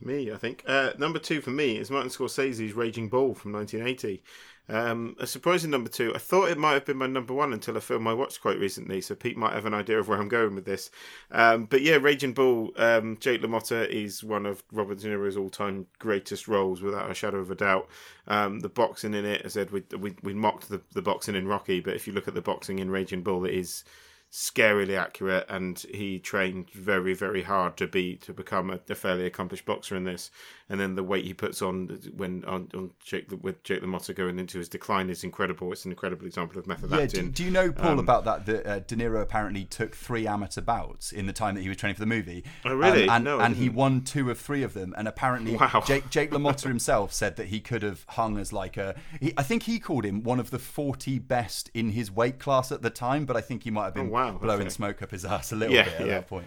Me, 0.00 0.30
I 0.30 0.36
think. 0.36 0.62
Uh, 0.66 0.92
number 0.98 1.18
two 1.18 1.40
for 1.40 1.50
me 1.50 1.78
is 1.78 1.90
Martin 1.90 2.10
Scorsese's 2.10 2.74
Raging 2.74 3.08
Bull 3.08 3.34
from 3.34 3.52
1980. 3.52 4.22
Um, 4.68 5.16
a 5.18 5.26
surprising 5.26 5.70
number 5.70 5.88
two. 5.88 6.14
I 6.14 6.18
thought 6.18 6.50
it 6.50 6.58
might 6.58 6.74
have 6.74 6.84
been 6.84 6.98
my 6.98 7.06
number 7.06 7.32
one 7.32 7.52
until 7.52 7.76
a 7.76 7.80
film 7.80 8.06
I 8.06 8.12
watched 8.12 8.42
quite 8.42 8.58
recently, 8.58 9.00
so 9.00 9.14
Pete 9.14 9.36
might 9.36 9.54
have 9.54 9.64
an 9.64 9.74
idea 9.74 9.98
of 9.98 10.08
where 10.08 10.18
I'm 10.18 10.28
going 10.28 10.54
with 10.54 10.66
this. 10.66 10.90
Um, 11.30 11.64
but 11.64 11.80
yeah, 11.80 11.96
Raging 11.96 12.34
Bull, 12.34 12.72
um, 12.76 13.16
Jake 13.18 13.40
LaMotta 13.40 13.88
is 13.88 14.22
one 14.22 14.44
of 14.44 14.62
Robert 14.70 14.98
De 14.98 15.08
Niro's 15.08 15.36
all-time 15.36 15.86
greatest 15.98 16.48
roles, 16.48 16.82
without 16.82 17.10
a 17.10 17.14
shadow 17.14 17.38
of 17.38 17.50
a 17.50 17.54
doubt. 17.54 17.88
Um, 18.26 18.60
the 18.60 18.68
boxing 18.68 19.14
in 19.14 19.24
it, 19.24 19.42
as 19.42 19.56
I 19.56 19.60
said, 19.60 19.70
we, 19.70 19.82
we, 19.96 20.14
we 20.22 20.34
mocked 20.34 20.68
the, 20.68 20.82
the 20.92 21.02
boxing 21.02 21.34
in 21.34 21.48
Rocky, 21.48 21.80
but 21.80 21.94
if 21.94 22.06
you 22.06 22.12
look 22.12 22.28
at 22.28 22.34
the 22.34 22.42
boxing 22.42 22.78
in 22.78 22.90
Raging 22.90 23.22
Bull, 23.22 23.46
it 23.46 23.54
is 23.54 23.84
scarily 24.30 24.98
accurate 24.98 25.46
and 25.48 25.78
he 25.90 26.18
trained 26.18 26.68
very 26.72 27.14
very 27.14 27.42
hard 27.42 27.78
to 27.78 27.86
be 27.86 28.14
to 28.16 28.30
become 28.30 28.68
a, 28.68 28.78
a 28.90 28.94
fairly 28.94 29.24
accomplished 29.24 29.64
boxer 29.64 29.96
in 29.96 30.04
this 30.04 30.30
and 30.70 30.78
then 30.78 30.94
the 30.94 31.02
weight 31.02 31.24
he 31.24 31.32
puts 31.34 31.62
on 31.62 31.86
when 32.16 32.44
on, 32.44 32.68
on 32.74 32.90
Jake 33.04 33.26
with 33.42 33.62
Jake 33.64 33.82
LaMotta 33.82 34.14
going 34.14 34.38
into 34.38 34.58
his 34.58 34.68
decline 34.68 35.08
is 35.10 35.24
incredible 35.24 35.72
it's 35.72 35.84
an 35.84 35.92
incredible 35.92 36.26
example 36.26 36.58
of 36.58 36.66
method 36.66 36.90
Yeah, 36.90 36.98
acting 37.00 37.26
do, 37.26 37.30
do 37.32 37.44
you 37.44 37.50
know, 37.50 37.72
Paul, 37.72 37.92
Um, 37.92 37.98
about 37.98 38.24
that? 38.24 38.46
That 38.46 38.66
uh, 38.66 38.78
De 38.80 38.96
Niro 38.96 39.22
apparently 39.22 39.64
took 39.64 39.94
three 39.94 40.26
amateur 40.26 40.60
bouts 40.60 41.12
in 41.12 41.26
the 41.26 41.32
time 41.32 41.54
that 41.54 41.62
he 41.62 41.68
was 41.68 41.76
training 41.78 41.94
for 41.94 42.00
the 42.00 42.06
movie. 42.06 42.44
Oh, 42.64 42.74
really? 42.74 43.04
Um, 43.08 43.14
and 43.16 43.24
No, 43.24 43.40
and 43.40 43.56
he 43.56 43.68
won 43.68 44.02
two 44.02 44.30
of 44.30 44.38
three 44.38 44.62
of 44.62 44.74
them. 44.74 44.94
And 44.96 45.08
apparently, 45.08 45.56
Wow. 45.60 45.82
Jake, 45.86 46.10
Jake 46.10 46.30
LaMotta 46.32 46.68
himself 46.68 47.12
said 47.12 47.36
that 47.36 47.46
he 47.46 47.60
could 47.60 47.82
have 47.82 48.04
hung 48.08 48.38
as 48.38 48.52
like 48.52 48.76
a. 48.76 48.94
He, 49.20 49.32
I 49.36 49.42
think 49.42 49.62
he 49.64 49.78
called 49.78 50.04
him 50.04 50.22
one 50.22 50.38
of 50.40 50.50
the 50.50 50.58
40 50.58 51.18
best 51.18 51.70
in 51.74 51.90
his 51.90 52.10
weight 52.10 52.38
class 52.38 52.70
at 52.72 52.82
the 52.82 52.90
time, 52.90 53.24
but 53.24 53.36
I 53.36 53.40
think 53.40 53.64
he 53.64 53.70
might 53.70 53.84
have 53.86 53.94
been 53.94 54.08
Oh, 54.08 54.10
wow, 54.10 54.32
blowing 54.38 54.60
okay. 54.62 54.68
smoke 54.70 55.02
up 55.02 55.10
his 55.10 55.24
ass 55.24 55.52
a 55.52 55.56
little 55.56 55.74
Yeah, 55.74 55.84
bit 55.84 55.94
at 55.94 56.00
yeah. 56.06 56.12
that 56.14 56.28
point. 56.28 56.46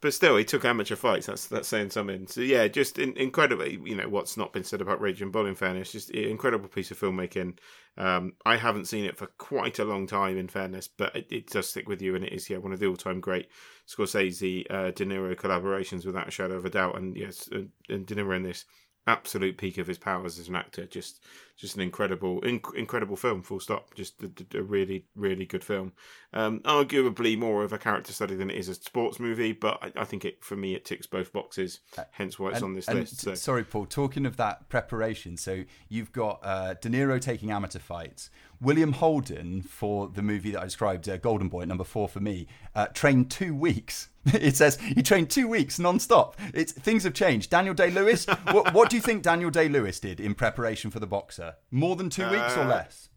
But 0.00 0.12
still, 0.12 0.36
he 0.36 0.44
took 0.44 0.64
amateur 0.64 0.96
fights. 0.96 1.26
That's 1.26 1.46
that's 1.46 1.68
saying 1.68 1.90
something. 1.90 2.26
So 2.26 2.42
yeah, 2.42 2.68
just 2.68 2.98
in, 2.98 3.16
incredibly. 3.16 3.80
You 3.82 3.96
know 3.96 4.08
what's 4.08 4.36
not 4.36 4.52
been 4.52 4.64
said 4.64 4.80
about 4.80 5.00
Raging 5.00 5.30
Bull. 5.30 5.46
In 5.46 5.54
fairness, 5.54 5.92
just 5.92 6.10
incredible 6.10 6.68
piece 6.68 6.90
of 6.90 7.00
filmmaking. 7.00 7.58
Um, 7.96 8.34
I 8.44 8.56
haven't 8.56 8.86
seen 8.86 9.06
it 9.06 9.16
for 9.16 9.26
quite 9.38 9.78
a 9.78 9.84
long 9.84 10.06
time. 10.06 10.36
In 10.36 10.48
fairness, 10.48 10.86
but 10.86 11.16
it, 11.16 11.26
it 11.30 11.46
does 11.50 11.68
stick 11.68 11.88
with 11.88 12.02
you, 12.02 12.14
and 12.14 12.24
it 12.24 12.32
is 12.32 12.50
yeah 12.50 12.58
one 12.58 12.72
of 12.72 12.80
the 12.80 12.86
all-time 12.86 13.20
great 13.20 13.48
Scorsese 13.88 14.66
uh, 14.70 14.90
De 14.90 15.06
Niro 15.06 15.34
collaborations 15.34 16.04
without 16.04 16.28
a 16.28 16.30
shadow 16.30 16.56
of 16.56 16.66
a 16.66 16.70
doubt. 16.70 16.98
And 16.98 17.16
yes, 17.16 17.48
uh, 17.54 17.62
and 17.88 18.04
De 18.04 18.14
Niro 18.14 18.36
in 18.36 18.42
this 18.42 18.66
absolute 19.06 19.56
peak 19.56 19.78
of 19.78 19.86
his 19.86 19.98
powers 19.98 20.38
as 20.38 20.48
an 20.48 20.56
actor. 20.56 20.86
Just 20.86 21.24
just 21.56 21.74
an 21.76 21.80
incredible 21.80 22.40
inc- 22.42 22.74
incredible 22.74 23.16
film. 23.16 23.42
Full 23.42 23.60
stop. 23.60 23.94
Just 23.94 24.22
a, 24.22 24.58
a 24.58 24.62
really 24.62 25.06
really 25.14 25.46
good 25.46 25.64
film. 25.64 25.92
Um, 26.32 26.60
arguably 26.60 27.38
more 27.38 27.62
of 27.64 27.72
a 27.72 27.78
character 27.78 28.12
study 28.12 28.34
than 28.34 28.50
it 28.50 28.56
is 28.56 28.68
a 28.68 28.74
sports 28.74 29.18
movie, 29.18 29.52
but 29.52 29.78
I, 29.82 30.02
I 30.02 30.04
think 30.04 30.24
it 30.24 30.44
for 30.44 30.56
me 30.56 30.74
it 30.74 30.84
ticks 30.84 31.06
both 31.06 31.32
boxes. 31.32 31.80
Hence 32.12 32.38
why 32.38 32.50
it's 32.50 32.62
on 32.62 32.74
this 32.74 32.88
and 32.88 33.00
list. 33.00 33.20
So. 33.20 33.34
Sorry, 33.34 33.64
Paul. 33.64 33.86
Talking 33.86 34.26
of 34.26 34.36
that 34.36 34.68
preparation, 34.68 35.36
so 35.36 35.64
you've 35.88 36.12
got 36.12 36.40
uh, 36.42 36.74
De 36.74 36.88
Niro 36.88 37.20
taking 37.20 37.50
amateur 37.50 37.78
fights. 37.78 38.30
William 38.60 38.92
Holden 38.92 39.62
for 39.62 40.08
the 40.08 40.22
movie 40.22 40.50
that 40.52 40.60
I 40.62 40.64
described, 40.64 41.08
uh, 41.08 41.18
Golden 41.18 41.48
Boy, 41.48 41.64
number 41.64 41.84
four 41.84 42.08
for 42.08 42.20
me, 42.20 42.46
uh, 42.74 42.86
trained 42.86 43.30
two 43.30 43.54
weeks. 43.54 44.08
it 44.34 44.56
says 44.56 44.78
he 44.80 45.02
trained 45.02 45.30
two 45.30 45.48
weeks 45.48 45.78
non-stop. 45.78 46.36
It's 46.54 46.72
things 46.72 47.04
have 47.04 47.14
changed. 47.14 47.50
Daniel 47.50 47.74
Day 47.74 47.90
Lewis. 47.90 48.26
what, 48.50 48.72
what 48.74 48.90
do 48.90 48.96
you 48.96 49.02
think 49.02 49.22
Daniel 49.22 49.50
Day 49.50 49.68
Lewis 49.68 50.00
did 50.00 50.20
in 50.20 50.34
preparation 50.34 50.90
for 50.90 51.00
the 51.00 51.06
boxer? 51.06 51.54
More 51.70 51.96
than 51.96 52.10
two 52.10 52.28
weeks 52.30 52.56
or 52.56 52.60
Uh, 52.62 52.68
less? 52.68 53.08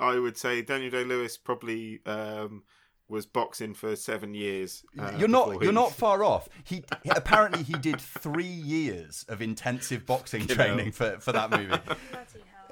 I 0.00 0.18
would 0.18 0.36
say 0.36 0.62
Daniel 0.62 0.90
Day 0.90 1.04
Lewis 1.04 1.36
probably 1.36 2.00
um, 2.06 2.64
was 3.08 3.26
boxing 3.26 3.74
for 3.74 3.94
seven 3.94 4.34
years. 4.34 4.84
uh, 4.98 5.12
you're 5.18 5.28
not 5.28 5.62
you're 5.62 5.72
not 5.72 5.92
far 6.04 6.24
off. 6.24 6.48
He 6.64 6.82
apparently 7.10 7.62
he 7.62 7.74
did 7.74 8.00
three 8.00 8.44
years 8.44 9.24
of 9.28 9.42
intensive 9.42 10.06
boxing 10.06 10.46
training 10.46 10.92
for, 10.92 11.18
for 11.20 11.32
that 11.32 11.50
movie. 11.50 11.76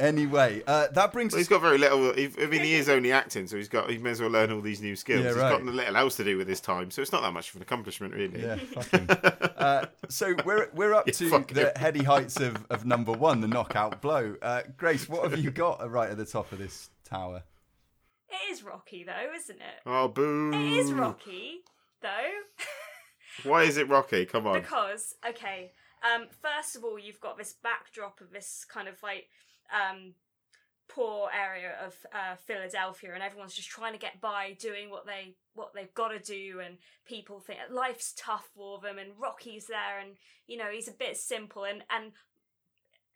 Bloody 0.00 0.22
hell. 0.22 0.24
Anyway, 0.26 0.62
uh, 0.66 0.88
that 0.92 1.12
brings 1.12 1.32
Well, 1.32 1.38
he's 1.38 1.46
us 1.46 1.50
got 1.50 1.60
very 1.62 1.78
little. 1.78 2.12
he- 2.14 2.32
I 2.42 2.46
mean, 2.46 2.62
he 2.62 2.74
is 2.74 2.88
only 2.88 3.12
acting, 3.12 3.46
so 3.46 3.56
he's 3.56 3.68
got. 3.68 3.90
He 3.90 3.98
may 3.98 4.10
as 4.10 4.20
well 4.20 4.30
learn 4.30 4.50
all 4.52 4.60
these 4.60 4.80
new 4.80 4.96
skills. 4.96 5.22
Yeah, 5.22 5.28
He's 5.28 5.36
right. 5.38 5.50
got 5.50 5.62
little 5.64 5.96
else 5.96 6.16
to 6.16 6.24
do 6.24 6.36
with 6.36 6.48
his 6.48 6.60
time, 6.60 6.90
so 6.90 7.02
it's 7.02 7.12
not 7.12 7.22
that 7.22 7.32
much 7.32 7.50
of 7.50 7.56
an 7.56 7.62
accomplishment, 7.62 8.14
really. 8.14 8.42
Yeah, 8.42 8.56
fucking. 8.74 9.10
uh, 9.10 9.86
so 10.08 10.34
we're 10.44 10.68
we're 10.74 10.94
up 10.94 11.06
Yeah, 11.06 11.12
to 11.14 11.28
fuck 11.30 11.48
the 11.48 11.66
him. 11.68 11.72
heady 11.76 12.02
heights 12.04 12.40
of, 12.40 12.64
of 12.70 12.84
number 12.84 13.12
one, 13.12 13.40
the 13.40 13.48
knockout 13.48 14.00
blow. 14.00 14.36
Uh, 14.42 14.62
Grace, 14.76 15.08
what 15.08 15.30
have 15.30 15.38
you 15.38 15.50
got 15.52 15.88
right 15.90 16.10
at 16.10 16.16
the 16.16 16.24
top 16.26 16.50
of 16.52 16.58
this 16.58 16.90
tower. 17.04 17.42
It 18.28 18.52
is 18.52 18.62
Rocky, 18.62 19.02
though, 19.04 19.34
isn't 19.34 19.56
it? 19.56 19.80
Oh, 19.84 20.06
boo! 20.08 20.52
It 20.54 20.78
is 20.78 20.92
Rocky, 20.92 21.62
though. 22.00 22.08
Why 23.48 23.64
is 23.64 23.76
it 23.76 23.88
Rocky? 23.88 24.24
Come 24.26 24.46
on. 24.46 24.60
Because 24.60 25.14
okay, 25.28 25.72
um, 26.04 26.26
first 26.42 26.76
of 26.76 26.84
all, 26.84 26.98
you've 26.98 27.20
got 27.20 27.38
this 27.38 27.54
backdrop 27.62 28.20
of 28.20 28.30
this 28.32 28.64
kind 28.72 28.86
of 28.88 29.02
like 29.02 29.26
um, 29.74 30.14
poor 30.88 31.30
area 31.30 31.74
of 31.84 31.94
uh, 32.12 32.36
Philadelphia, 32.46 33.14
and 33.14 33.22
everyone's 33.22 33.54
just 33.54 33.68
trying 33.68 33.92
to 33.92 33.98
get 33.98 34.20
by, 34.20 34.56
doing 34.60 34.90
what 34.90 35.06
they 35.06 35.34
what 35.54 35.72
they've 35.74 35.94
got 35.94 36.08
to 36.08 36.18
do, 36.18 36.60
and 36.64 36.78
people 37.06 37.40
think 37.40 37.58
life's 37.70 38.12
tough 38.16 38.48
for 38.54 38.80
them, 38.80 38.98
and 38.98 39.10
Rocky's 39.18 39.66
there, 39.66 40.00
and 40.00 40.16
you 40.46 40.56
know 40.56 40.70
he's 40.72 40.88
a 40.88 40.92
bit 40.92 41.16
simple, 41.16 41.64
and 41.64 41.82
and 41.90 42.12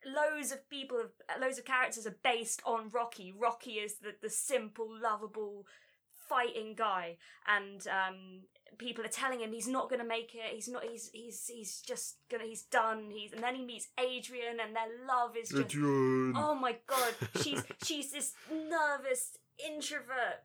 loads 0.07 0.53
of 0.53 0.69
people 0.69 0.99
have 0.99 1.41
loads 1.41 1.59
of 1.59 1.65
characters 1.65 2.07
are 2.07 2.17
based 2.23 2.63
on 2.65 2.91
Rocky. 2.93 3.33
Rocky 3.37 3.73
is 3.73 3.97
the 3.99 4.15
the 4.23 4.31
simple, 4.31 4.89
lovable 4.89 5.67
fighting 6.29 6.75
guy 6.75 7.17
and 7.47 7.87
um 7.89 8.41
people 8.79 9.05
are 9.05 9.09
telling 9.09 9.41
him 9.41 9.53
he's 9.53 9.69
not 9.69 9.89
going 9.89 10.01
to 10.01 10.07
make 10.07 10.35
it 10.35 10.53
he's 10.53 10.69
not 10.69 10.85
he's 10.85 11.11
he's 11.13 11.47
he's 11.53 11.81
just 11.81 12.17
gonna 12.31 12.45
he's 12.45 12.63
done 12.63 13.09
he's 13.11 13.33
and 13.33 13.43
then 13.43 13.55
he 13.55 13.65
meets 13.65 13.89
adrian 14.01 14.59
and 14.65 14.75
their 14.75 15.07
love 15.07 15.37
is 15.37 15.49
just 15.49 15.61
Adrian. 15.67 16.33
oh 16.37 16.55
my 16.55 16.77
god 16.87 17.15
she's 17.43 17.63
she's 17.85 18.11
this 18.11 18.33
nervous 18.51 19.39
introvert 19.65 20.43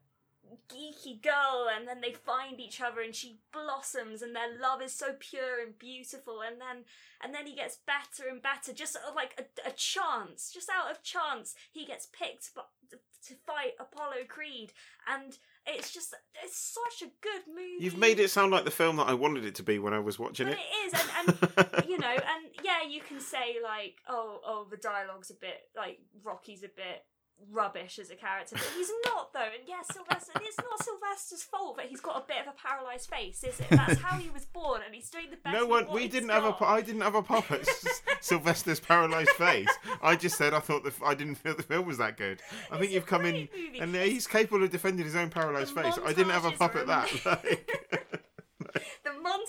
geeky 0.67 1.21
girl 1.21 1.67
and 1.75 1.87
then 1.87 2.01
they 2.01 2.11
find 2.11 2.59
each 2.59 2.81
other 2.81 3.01
and 3.01 3.13
she 3.13 3.39
blossoms 3.53 4.21
and 4.21 4.35
their 4.35 4.59
love 4.59 4.81
is 4.81 4.93
so 4.93 5.13
pure 5.19 5.61
and 5.63 5.77
beautiful 5.77 6.41
and 6.41 6.59
then 6.59 6.83
and 7.23 7.33
then 7.33 7.45
he 7.45 7.55
gets 7.55 7.77
better 7.85 8.27
and 8.29 8.41
better 8.41 8.73
just 8.73 8.93
sort 8.93 9.05
of 9.05 9.15
like 9.15 9.39
a, 9.39 9.69
a 9.69 9.71
chance 9.73 10.51
just 10.51 10.69
out 10.69 10.89
of 10.89 11.03
chance 11.03 11.53
he 11.71 11.85
gets 11.85 12.07
picked 12.07 12.49
bu- 12.55 12.97
to 13.27 13.35
fight 13.45 13.73
apollo 13.79 14.23
creed 14.27 14.71
and 15.07 15.37
it's 15.75 15.93
just 15.93 16.15
it's 16.43 16.73
such 16.73 17.07
a 17.07 17.11
good 17.21 17.41
movie 17.47 17.83
You've 17.83 17.97
made 17.97 18.19
it 18.19 18.29
sound 18.29 18.51
like 18.51 18.65
the 18.65 18.71
film 18.71 18.97
that 18.97 19.07
I 19.07 19.13
wanted 19.13 19.45
it 19.45 19.55
to 19.55 19.63
be 19.63 19.79
when 19.79 19.93
I 19.93 19.99
was 19.99 20.19
watching 20.19 20.47
but 20.47 20.57
it. 20.57 20.59
it 20.59 20.87
is, 20.87 21.01
and, 21.27 21.37
and 21.39 21.85
you 21.89 21.97
know, 21.97 22.07
and 22.07 22.45
yeah, 22.63 22.87
you 22.87 23.01
can 23.01 23.19
say 23.19 23.57
like, 23.63 23.95
oh, 24.07 24.39
oh, 24.45 24.67
the 24.69 24.77
dialogue's 24.77 25.31
a 25.31 25.35
bit 25.35 25.57
like 25.75 25.99
Rocky's 26.23 26.63
a 26.63 26.67
bit 26.67 27.03
rubbish 27.51 27.99
as 27.99 28.09
a 28.11 28.15
character, 28.15 28.55
but 28.55 28.67
he's 28.75 28.89
not 29.05 29.33
though. 29.33 29.39
And 29.39 29.63
yeah, 29.67 29.81
Sylvester, 29.91 30.31
it's 30.41 30.57
not 30.57 30.83
Sylvester's 30.83 31.43
fault 31.43 31.77
that 31.77 31.87
he's 31.87 31.99
got 32.01 32.17
a 32.23 32.27
bit 32.27 32.37
of 32.45 32.53
a 32.53 32.67
paralysed 32.67 33.09
face, 33.09 33.43
is 33.43 33.59
it? 33.59 33.67
That's 33.69 33.99
how 34.01 34.17
he 34.17 34.29
was 34.29 34.45
born, 34.45 34.81
and 34.85 34.93
he's 34.93 35.09
doing 35.09 35.29
the 35.31 35.37
best. 35.37 35.53
No 35.55 35.65
one. 35.65 35.87
We 35.91 36.07
didn't 36.07 36.29
have 36.29 36.43
a. 36.43 36.49
got. 36.49 36.59
pu- 36.59 36.65
I 36.65 36.81
didn't 36.81 37.01
have 37.01 37.15
a 37.15 37.21
pop 37.23 37.49
at 37.51 37.65
Sylvester's 38.21 38.79
paralysed 38.79 39.31
face. 39.31 39.69
I 40.01 40.15
just 40.15 40.37
said 40.37 40.53
I 40.53 40.59
thought 40.59 40.83
the. 40.83 40.93
I 41.05 41.13
didn't 41.15 41.35
feel 41.35 41.55
the 41.55 41.63
film 41.63 41.85
was 41.87 41.97
that 41.97 42.17
good. 42.17 42.41
I 42.71 42.73
think 42.77 42.83
It's 42.85 42.91
a 42.91 42.93
you've 42.95 43.05
come 43.05 43.25
in, 43.25 43.47
movie. 43.55 43.79
and 43.79 43.95
he's 43.95 44.27
capable 44.27 44.63
of 44.63 44.69
defending 44.69 45.05
his 45.05 45.15
own 45.15 45.29
paralysed 45.29 45.73
face. 45.75 45.97
I 46.05 46.13
didn't 46.13 46.31
have 46.31 46.45
a 46.45 46.51
pop 46.51 46.75
at 46.75 46.87
that. 46.87 47.09
Like, 47.25 48.05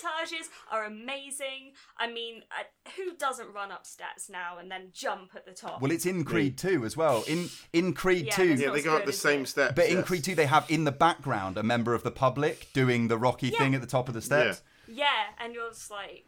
montages 0.02 0.48
are 0.70 0.84
amazing. 0.84 1.72
I 1.98 2.10
mean, 2.10 2.42
uh, 2.50 2.90
who 2.96 3.14
doesn't 3.16 3.52
run 3.52 3.70
up 3.72 3.86
steps 3.86 4.28
now 4.30 4.58
and 4.58 4.70
then 4.70 4.88
jump 4.92 5.30
at 5.34 5.44
the 5.46 5.52
top? 5.52 5.80
Well, 5.80 5.90
it's 5.90 6.06
in 6.06 6.24
Creed 6.24 6.56
2 6.58 6.84
as 6.84 6.96
well. 6.96 7.24
In 7.26 7.48
in 7.72 7.92
Creed 7.94 8.26
Yeah, 8.26 8.36
2, 8.36 8.44
yeah, 8.54 8.70
they 8.70 8.82
go 8.82 8.96
up 8.96 9.06
the 9.06 9.12
same 9.12 9.42
it? 9.42 9.48
steps. 9.48 9.74
but 9.76 9.86
in. 9.86 10.02
Creed 10.02 10.24
2 10.24 10.34
they 10.34 10.46
have 10.46 10.64
in 10.70 10.84
the 10.84 10.92
background 10.92 11.56
a 11.58 11.62
member 11.62 11.94
of 11.94 12.02
the 12.02 12.10
public 12.10 12.68
doing 12.72 13.08
the 13.08 13.18
Rocky 13.18 13.48
Yeah. 13.48 13.58
thing 13.58 13.74
at 13.74 13.80
the 13.80 13.86
top 13.86 14.08
of 14.08 14.14
the 14.14 14.22
steps. 14.22 14.62
yeah, 14.88 15.26
and 15.38 15.54
you're 15.54 15.70
just 15.70 15.90
like. 15.90 16.26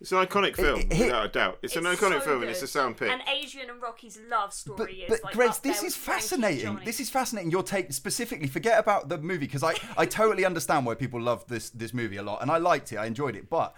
It's 0.00 0.12
an 0.12 0.18
iconic 0.26 0.56
film, 0.56 0.80
it- 0.80 0.92
it- 0.92 0.98
without 0.98 1.26
a 1.26 1.28
doubt. 1.28 1.58
It's, 1.62 1.76
an 1.76 1.84
iconic 1.84 2.18
so 2.18 2.20
film, 2.20 2.42
and 2.42 2.50
it's 2.50 2.62
a 2.62 2.66
sound 2.66 2.96
pick. 2.96 3.10
And 3.10 3.22
Adrian 3.28 3.70
and 3.70 3.80
Rocky's 3.82 4.18
love 4.28 4.52
story 4.52 4.76
But, 4.76 4.90
is 4.90 5.08
but 5.08 5.24
like 5.24 5.34
Grace, 5.34 5.58
this 5.58 5.82
is 5.82 5.96
fascinating. 5.96 6.80
This 6.84 7.00
is 7.00 7.10
fascinating. 7.10 7.50
Your 7.50 7.62
take 7.62 7.92
specifically. 7.92 8.46
Forget 8.48 8.78
about 8.78 9.08
the 9.08 9.18
movie 9.18 9.46
because 9.46 9.62
I, 9.62 9.74
I 9.96 10.06
totally 10.06 10.44
understand 10.44 10.86
why 10.86 10.94
people 10.94 11.20
love 11.20 11.46
this 11.48 11.70
this 11.70 11.92
movie 11.94 12.16
a 12.16 12.22
lot, 12.22 12.42
and 12.42 12.50
I 12.50 12.58
liked 12.58 12.92
it. 12.92 12.96
I 12.96 13.06
enjoyed 13.06 13.36
it, 13.36 13.48
but. 13.48 13.74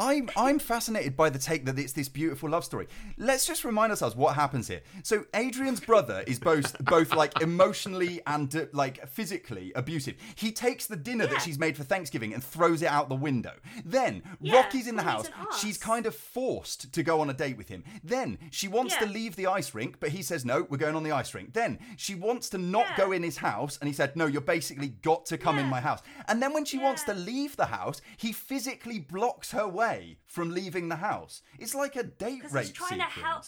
I'm 0.00 0.30
I'm 0.34 0.58
fascinated 0.58 1.14
by 1.14 1.28
the 1.28 1.38
take 1.38 1.66
that 1.66 1.78
it's 1.78 1.92
this 1.92 2.08
beautiful 2.08 2.48
love 2.48 2.64
story. 2.64 2.88
Let's 3.18 3.46
just 3.46 3.64
remind 3.64 3.90
ourselves 3.92 4.16
what 4.16 4.34
happens 4.34 4.66
here. 4.68 4.80
So 5.02 5.26
Adrian's 5.34 5.80
brother 5.80 6.24
is 6.26 6.38
both 6.38 6.82
both 6.84 7.14
like 7.14 7.40
emotionally 7.42 8.22
and 8.26 8.54
uh, 8.56 8.64
like 8.72 9.06
physically 9.08 9.72
abusive. 9.76 10.14
He 10.36 10.52
takes 10.52 10.86
the 10.86 10.96
dinner 10.96 11.24
Yeah. 11.24 11.30
that 11.32 11.42
she's 11.42 11.58
made 11.58 11.76
for 11.76 11.84
Thanksgiving 11.84 12.32
and 12.32 12.42
throws 12.42 12.80
it 12.80 12.86
out 12.88 13.10
the 13.10 13.14
window. 13.14 13.52
Then 13.84 14.22
Yeah, 14.40 14.54
Rocky's 14.54 14.86
in 14.88 14.96
the 14.96 15.02
house. 15.02 15.26
he's 15.26 15.34
an 15.36 15.46
arse. 15.46 15.60
She's 15.60 15.76
kind 15.78 16.06
of 16.06 16.14
forced 16.14 16.92
to 16.94 17.02
go 17.02 17.20
on 17.20 17.28
a 17.28 17.34
date 17.34 17.58
with 17.58 17.68
him. 17.68 17.84
Then 18.02 18.38
she 18.50 18.68
wants 18.68 18.96
to 18.96 19.06
leave 19.06 19.36
the 19.36 19.48
ice 19.48 19.74
rink, 19.74 19.98
but 20.00 20.08
he 20.10 20.22
says 20.22 20.46
no, 20.46 20.66
we're 20.70 20.78
going 20.78 20.96
on 20.96 21.02
the 21.02 21.12
ice 21.12 21.34
rink. 21.34 21.52
Then 21.52 21.78
she 21.98 22.14
wants 22.14 22.48
to 22.50 22.58
not 22.58 22.86
Yeah. 22.90 22.96
go 22.96 23.12
in 23.12 23.22
his 23.22 23.36
house, 23.36 23.76
and 23.78 23.86
he 23.86 23.92
said 23.92 24.16
no, 24.16 24.24
you're 24.24 24.40
basically 24.40 24.88
got 24.88 25.26
to 25.26 25.36
come 25.36 25.58
in 25.58 25.66
my 25.66 25.80
house. 25.82 26.00
And 26.26 26.42
then 26.42 26.54
when 26.54 26.64
she 26.64 26.78
wants 26.78 27.04
to 27.04 27.12
leave 27.12 27.56
the 27.56 27.66
house, 27.66 28.00
he 28.16 28.32
physically 28.32 28.98
blocks 28.98 29.50
her 29.52 29.68
way 29.68 29.89
from 30.26 30.50
leaving 30.50 30.88
the 30.88 30.96
house. 30.96 31.42
It's 31.58 31.74
like 31.74 31.96
a 31.96 32.02
date 32.04 32.42
rape 32.50 32.66
he's 32.66 32.72
trying 32.72 33.00
sequence. 33.00 33.14
to 33.14 33.20
help. 33.20 33.44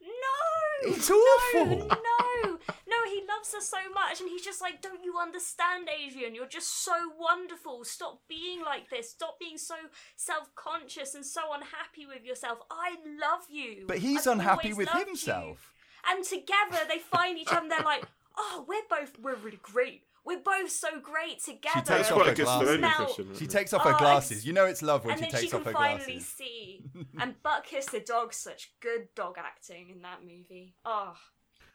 No, 0.00 0.90
It's 0.90 1.10
awful. 1.10 1.76
No, 1.76 1.86
no, 1.86 2.58
no, 2.88 2.98
he 3.06 3.22
loves 3.28 3.52
her 3.54 3.60
so 3.60 3.76
much, 3.94 4.20
and 4.20 4.28
he's 4.28 4.42
just 4.44 4.60
like, 4.60 4.82
"Don't 4.82 5.04
you 5.04 5.16
understand, 5.18 5.88
Adrian? 5.88 6.34
You're 6.34 6.46
just 6.46 6.84
so 6.84 6.94
wonderful. 7.18 7.84
Stop 7.84 8.22
being 8.28 8.62
like 8.64 8.90
this. 8.90 9.10
Stop 9.10 9.38
being 9.38 9.58
so 9.58 9.76
self-conscious 10.16 11.14
and 11.14 11.24
so 11.24 11.52
unhappy 11.52 12.06
with 12.06 12.24
yourself. 12.24 12.58
I 12.70 12.96
love 13.20 13.42
you." 13.48 13.84
But 13.86 13.98
he's 13.98 14.26
I've 14.26 14.34
unhappy 14.34 14.72
with 14.72 14.88
loved 14.88 15.00
you." 15.00 15.06
himself. 15.06 15.72
And 16.08 16.24
together 16.24 16.80
they 16.88 16.98
find 16.98 17.38
each 17.38 17.48
other. 17.48 17.60
and 17.60 17.70
They're 17.70 17.80
like, 17.80 18.04
"Oh, 18.36 18.64
we're 18.66 18.82
both 18.90 19.18
we're 19.20 19.36
really 19.36 19.60
great. 19.62 20.02
We're 20.24 20.40
both 20.40 20.70
so 20.70 21.00
great 21.00 21.42
together." 21.42 21.80
She 21.80 21.82
takes 21.82 22.10
off 22.10 22.26
her 22.26 22.34
glasses. 22.34 23.14
Stoner 23.14 23.34
She 23.38 23.46
takes 23.46 23.72
off 23.72 23.82
her 23.82 23.90
it's- 23.90 24.00
glasses. 24.00 24.46
You 24.46 24.52
know 24.52 24.66
it's 24.66 24.82
love 24.82 25.04
when 25.04 25.18
she 25.18 25.24
and 25.24 25.26
she 25.26 25.32
then 25.32 25.40
she 25.40 25.46
takes 25.48 25.52
can 25.52 25.60
off 25.60 25.66
her 25.66 25.72
finally 25.72 26.20
see. 26.20 26.84
and 27.20 27.42
Buck 27.42 27.66
Butkus 27.66 27.90
the 27.90 28.00
dog's 28.00 28.36
such 28.36 28.72
good 28.80 29.08
dog 29.14 29.36
acting 29.38 29.88
in 29.90 30.02
that 30.02 30.22
movie. 30.22 30.74
Oh, 30.84 31.14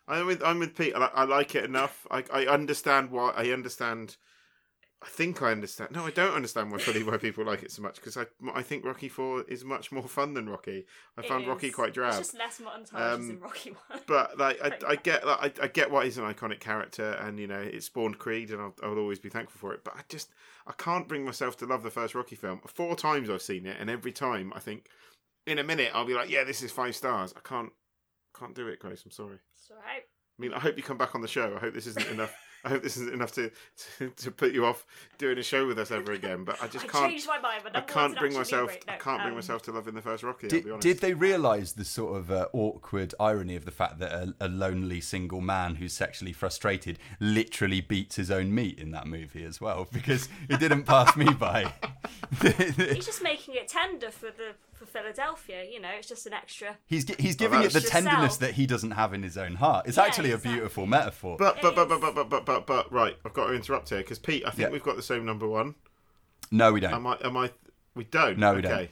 I'm 0.08 0.26
with 0.26 0.42
I'm 0.44 0.60
with 0.60 0.76
Pete. 0.76 0.96
I, 0.96 1.10
I 1.14 1.24
like 1.26 1.56
it 1.56 1.66
enough. 1.66 2.08
I 2.10 2.24
I 2.32 2.46
understand 2.46 3.12
why. 3.12 3.32
I 3.36 3.50
understand. 3.52 4.18
I 5.00 5.08
think 5.08 5.44
I 5.44 5.52
understand. 5.52 5.92
No, 5.92 6.06
I 6.06 6.10
don't 6.10 6.34
understand 6.34 6.72
why 6.72 6.80
fully 6.80 7.04
why 7.04 7.18
people 7.18 7.46
like 7.46 7.62
it 7.62 7.72
so 7.72 7.84
much 7.84 7.98
because 7.98 8.18
I 8.18 8.26
I 8.52 8.64
think 8.64 8.84
Rocky 8.84 9.08
Four 9.10 9.44
is 9.44 9.64
much 9.64 9.92
more 9.92 10.08
fun 10.08 10.34
than 10.34 10.50
Rocky. 10.50 10.86
I 11.16 11.22
it 11.22 11.28
found 11.28 11.48
Rocky 11.48 11.70
quite 11.70 11.94
drab. 11.94 12.20
It's 12.20 12.32
just 12.32 12.38
less 12.38 12.60
montages 12.60 13.14
Um, 13.14 13.30
in 13.30 13.40
Rocky 13.40 13.72
One. 13.72 14.02
But 14.08 14.40
like 14.40 14.60
I, 14.64 14.78
I 14.88 14.96
get 14.96 15.26
like, 15.26 15.60
I, 15.60 15.66
I 15.66 15.68
get 15.68 15.92
why 15.92 16.06
he's 16.06 16.18
an 16.18 16.24
iconic 16.24 16.60
character, 16.60 17.12
and 17.12 17.40
you 17.40 17.46
know 17.46 17.60
it 17.60 17.84
spawned 17.84 18.18
Creed, 18.18 18.50
and 18.50 18.60
I'll, 18.60 18.74
I'll 18.82 18.98
always 18.98 19.20
be 19.20 19.30
thankful 19.30 19.60
for 19.60 19.72
it. 19.74 19.84
But 19.84 19.96
I 19.96 20.02
just 20.10 20.32
I 20.66 20.74
can't 20.74 21.08
bring 21.08 21.24
myself 21.24 21.58
to 21.58 21.68
love 21.68 21.84
the 21.84 21.92
first 21.92 22.16
Rocky 22.16 22.36
film. 22.36 22.62
Four 22.66 22.96
times 22.96 23.30
I've 23.30 23.44
seen 23.44 23.68
it, 23.68 23.78
and 23.80 23.92
every 23.92 24.12
time 24.12 24.52
I 24.56 24.60
think 24.60 24.88
in 25.46 25.60
a 25.60 25.64
minute 25.64 25.92
I'll 25.94 26.06
be 26.06 26.16
like, 26.16 26.32
yeah, 26.32 26.44
this 26.44 26.64
is 26.64 26.72
five 26.72 26.96
stars. 26.96 27.36
I 27.38 27.48
can't 27.48 27.72
can't 28.38 28.56
do 28.56 28.68
it, 28.68 28.80
Grace. 28.80 29.04
I'm 29.06 29.12
sorry. 29.12 29.38
It's 29.54 29.70
alright. 29.70 30.04
I 30.40 30.42
mean, 30.42 30.54
I 30.54 30.60
hope 30.60 30.76
you 30.76 30.84
come 30.84 30.98
back 30.98 31.14
on 31.16 31.22
the 31.22 31.28
show. 31.28 31.56
I 31.56 31.60
hope 31.60 31.74
this 31.76 31.88
isn't 31.88 32.08
enough. 32.10 32.36
I 32.68 32.70
hope 32.70 32.84
this 32.84 32.98
isn't 32.98 33.14
enough 33.14 33.32
to, 33.34 33.50
to 33.98 34.10
to 34.10 34.30
put 34.30 34.52
you 34.52 34.66
off 34.66 34.86
doing 35.18 35.38
a 35.38 35.44
show 35.44 35.66
with 35.66 35.80
us 35.80 35.90
ever 35.90 36.12
again. 36.12 36.44
But 36.44 36.62
I 36.62 36.68
just 36.68 36.84
I 36.84 36.88
can't. 36.90 37.12
changed 37.12 37.26
my 37.26 37.40
mind, 37.40 37.62
but 37.64 37.78
I 37.78 37.80
can't 37.80 38.18
bring 38.18 38.34
myself. 38.34 38.68
great. 38.68 38.86
No, 38.86 38.94
I 38.94 38.98
can't 38.98 39.22
bring 39.22 39.30
um, 39.30 39.36
myself 39.36 39.62
to 39.64 39.72
loving 39.72 39.96
the 39.96 40.02
first 40.02 40.22
Rocky. 40.22 40.48
I'll 40.48 40.50
Did, 40.50 40.66
be 40.66 40.72
honest. 40.72 40.84
did 40.84 41.00
they 41.00 41.14
realise 41.14 41.72
the 41.72 41.86
sort 41.86 42.18
of 42.18 42.30
uh, 42.30 42.48
awkward 42.52 43.16
irony 43.22 43.56
of 43.56 43.64
the 43.64 43.72
fact 43.72 44.00
that 44.00 44.12
a, 44.12 44.34
a 44.42 44.50
lonely 44.50 45.00
single 45.00 45.40
man 45.40 45.76
who's 45.76 45.94
sexually 45.94 46.34
frustrated 46.34 47.00
literally 47.22 47.80
beats 47.80 48.18
his 48.18 48.30
own 48.30 48.54
meat 48.54 48.78
in 48.80 48.92
that 48.92 49.08
movie 49.08 49.46
as 49.46 49.62
well? 49.62 49.88
Because 49.94 50.28
it 50.50 50.60
didn't 50.60 50.84
pass 50.84 51.16
me 51.16 51.34
by. 51.34 51.72
He's 52.42 53.06
just 53.06 53.24
making 53.24 53.56
it 53.56 53.70
tender 53.70 54.12
for 54.12 54.28
the 54.28 54.56
for 54.78 54.86
Philadelphia. 54.86 55.64
You 55.70 55.80
know, 55.82 55.90
it's 55.98 56.08
just 56.08 56.26
an 56.28 56.34
extra. 56.34 56.78
he's 56.86 57.06
gi- 57.06 57.16
he's 57.20 57.36
giving 57.36 57.60
it 57.62 57.72
that's- 57.72 57.84
the 57.84 57.90
tenderness 57.90 58.22
Yourself. 58.22 58.40
that 58.40 58.54
he 58.54 58.66
doesn't 58.68 58.92
have 58.92 59.14
in 59.14 59.24
his 59.24 59.38
own 59.38 59.56
heart. 59.56 59.88
It's 59.88 59.98
Yeah, 59.98 60.04
actually 60.04 60.32
a 60.32 60.38
beautiful 60.38 60.86
metaphor. 60.86 61.38
But 61.38 61.62
but 61.62 61.76
but 61.76 61.90
but 61.90 62.00
but 62.02 62.16
but 62.16 62.30
but 62.30 62.46
but, 62.46 62.66
but 62.68 62.92
right, 62.92 63.16
I've 63.26 63.34
got 63.34 63.48
to 63.48 63.54
interrupt 63.54 63.90
here 63.90 64.00
because 64.00 64.20
Pete, 64.20 64.44
I 64.46 64.50
think 64.52 64.68
Yeah. 64.68 64.70
we've 64.70 64.84
got 64.84 64.96
the 64.96 65.04
same 65.04 65.26
number 65.26 65.48
one. 65.48 65.76
no, 66.52 66.72
we 66.72 66.80
don't. 66.80 66.94
Am 66.94 67.08
I? 67.08 67.18
Am 67.24 67.36
I? 67.38 67.52
We 67.96 68.04
don't. 68.06 68.38
No, 68.38 68.54
we 68.54 68.60
okay. 68.60 68.68
don't. 68.70 68.90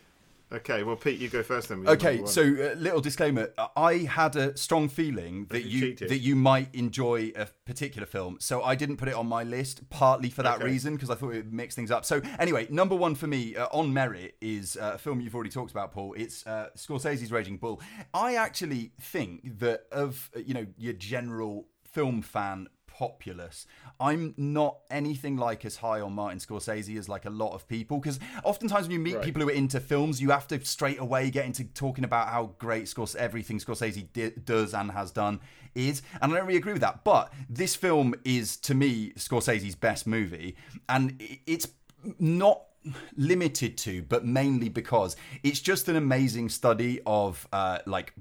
Okay. 0.55 0.83
Well, 0.83 0.95
Pete, 0.95 1.19
you 1.19 1.29
go 1.29 1.43
first 1.43 1.69
then. 1.69 1.87
Okay, 1.87 2.25
so 2.25 2.41
uh, 2.41 2.75
little 2.77 3.01
disclaimer: 3.01 3.49
I 3.75 3.97
had 4.09 4.35
a 4.35 4.55
strong 4.57 4.89
feeling 4.89 5.45
that 5.49 5.63
you 5.65 5.79
cheated. 5.81 6.09
that 6.09 6.19
you 6.19 6.35
might 6.35 6.73
enjoy 6.73 7.31
a 7.35 7.47
particular 7.65 8.05
film, 8.05 8.37
so 8.39 8.63
I 8.63 8.75
didn't 8.75 8.97
put 8.97 9.07
it 9.07 9.15
on 9.15 9.27
my 9.27 9.43
list. 9.43 9.89
Partly 9.89 10.29
for 10.29 10.43
that 10.43 10.55
Okay. 10.57 10.65
reason, 10.65 10.93
because 10.95 11.09
I 11.09 11.15
thought 11.15 11.31
it 11.33 11.37
would 11.37 11.53
mix 11.53 11.75
things 11.75 11.91
up. 11.91 12.05
So 12.05 12.21
anyway, 12.39 12.67
number 12.69 12.95
one 12.95 13.15
for 13.15 13.27
me 13.27 13.55
uh, 13.55 13.67
on 13.71 13.93
merit 13.93 14.35
is 14.41 14.77
uh, 14.77 14.91
a 14.95 14.97
film 14.97 15.19
you've 15.21 15.35
already 15.35 15.49
talked 15.49 15.71
about, 15.71 15.91
Paul. 15.91 16.13
It's 16.17 16.45
uh, 16.47 16.69
Scorsese's 16.77 17.31
Raging 17.31 17.57
Bull. 17.57 17.81
I 18.13 18.35
actually 18.35 18.91
think 18.99 19.59
that 19.59 19.83
of 19.91 20.29
you 20.35 20.53
know 20.53 20.65
your 20.77 20.93
general 20.93 21.67
film 21.83 22.21
fan 22.21 22.67
populace. 22.97 23.65
I'm 23.99 24.33
not 24.37 24.79
anything 24.89 25.35
like 25.37 25.65
as 25.65 25.75
high 25.77 25.99
on 26.01 26.13
Martin 26.13 26.39
Scorsese 26.39 26.97
as 26.97 27.09
like 27.09 27.25
a 27.25 27.29
lot 27.29 27.53
of 27.53 27.67
people 27.67 27.97
because 27.99 28.19
oftentimes 28.43 28.83
when 28.87 28.91
you 28.91 28.99
meet 28.99 29.15
Right. 29.15 29.23
people 29.25 29.41
who 29.41 29.49
are 29.49 29.51
into 29.51 29.79
films, 29.79 30.21
you 30.21 30.29
have 30.31 30.47
to 30.47 30.63
straight 30.65 30.99
away 30.99 31.29
get 31.29 31.45
into 31.45 31.63
talking 31.65 32.03
about 32.05 32.29
how 32.29 32.51
great 32.57 32.85
Scors- 32.85 33.15
everything 33.15 33.59
Scorsese 33.59 34.11
di- 34.13 34.29
does 34.45 34.73
and 34.73 34.91
has 34.91 35.11
done 35.11 35.39
is, 35.75 36.01
and 36.21 36.31
I 36.31 36.35
don't 36.37 36.45
really 36.47 36.57
agree 36.57 36.73
with 36.73 36.81
that. 36.81 37.03
But 37.03 37.33
this 37.49 37.75
film 37.75 38.15
is 38.23 38.55
to 38.57 38.73
me 38.73 39.11
Scorsese's 39.17 39.75
best 39.75 40.07
movie, 40.07 40.55
and 40.87 41.21
it's 41.45 41.67
not 42.19 42.61
limited 43.17 43.77
to, 43.79 44.03
but 44.03 44.25
mainly 44.25 44.69
because 44.69 45.15
it's 45.43 45.59
just 45.59 45.87
an 45.89 45.95
amazing 45.95 46.49
study 46.49 46.99
of 47.05 47.47
uh, 47.51 47.79
like 47.85 48.13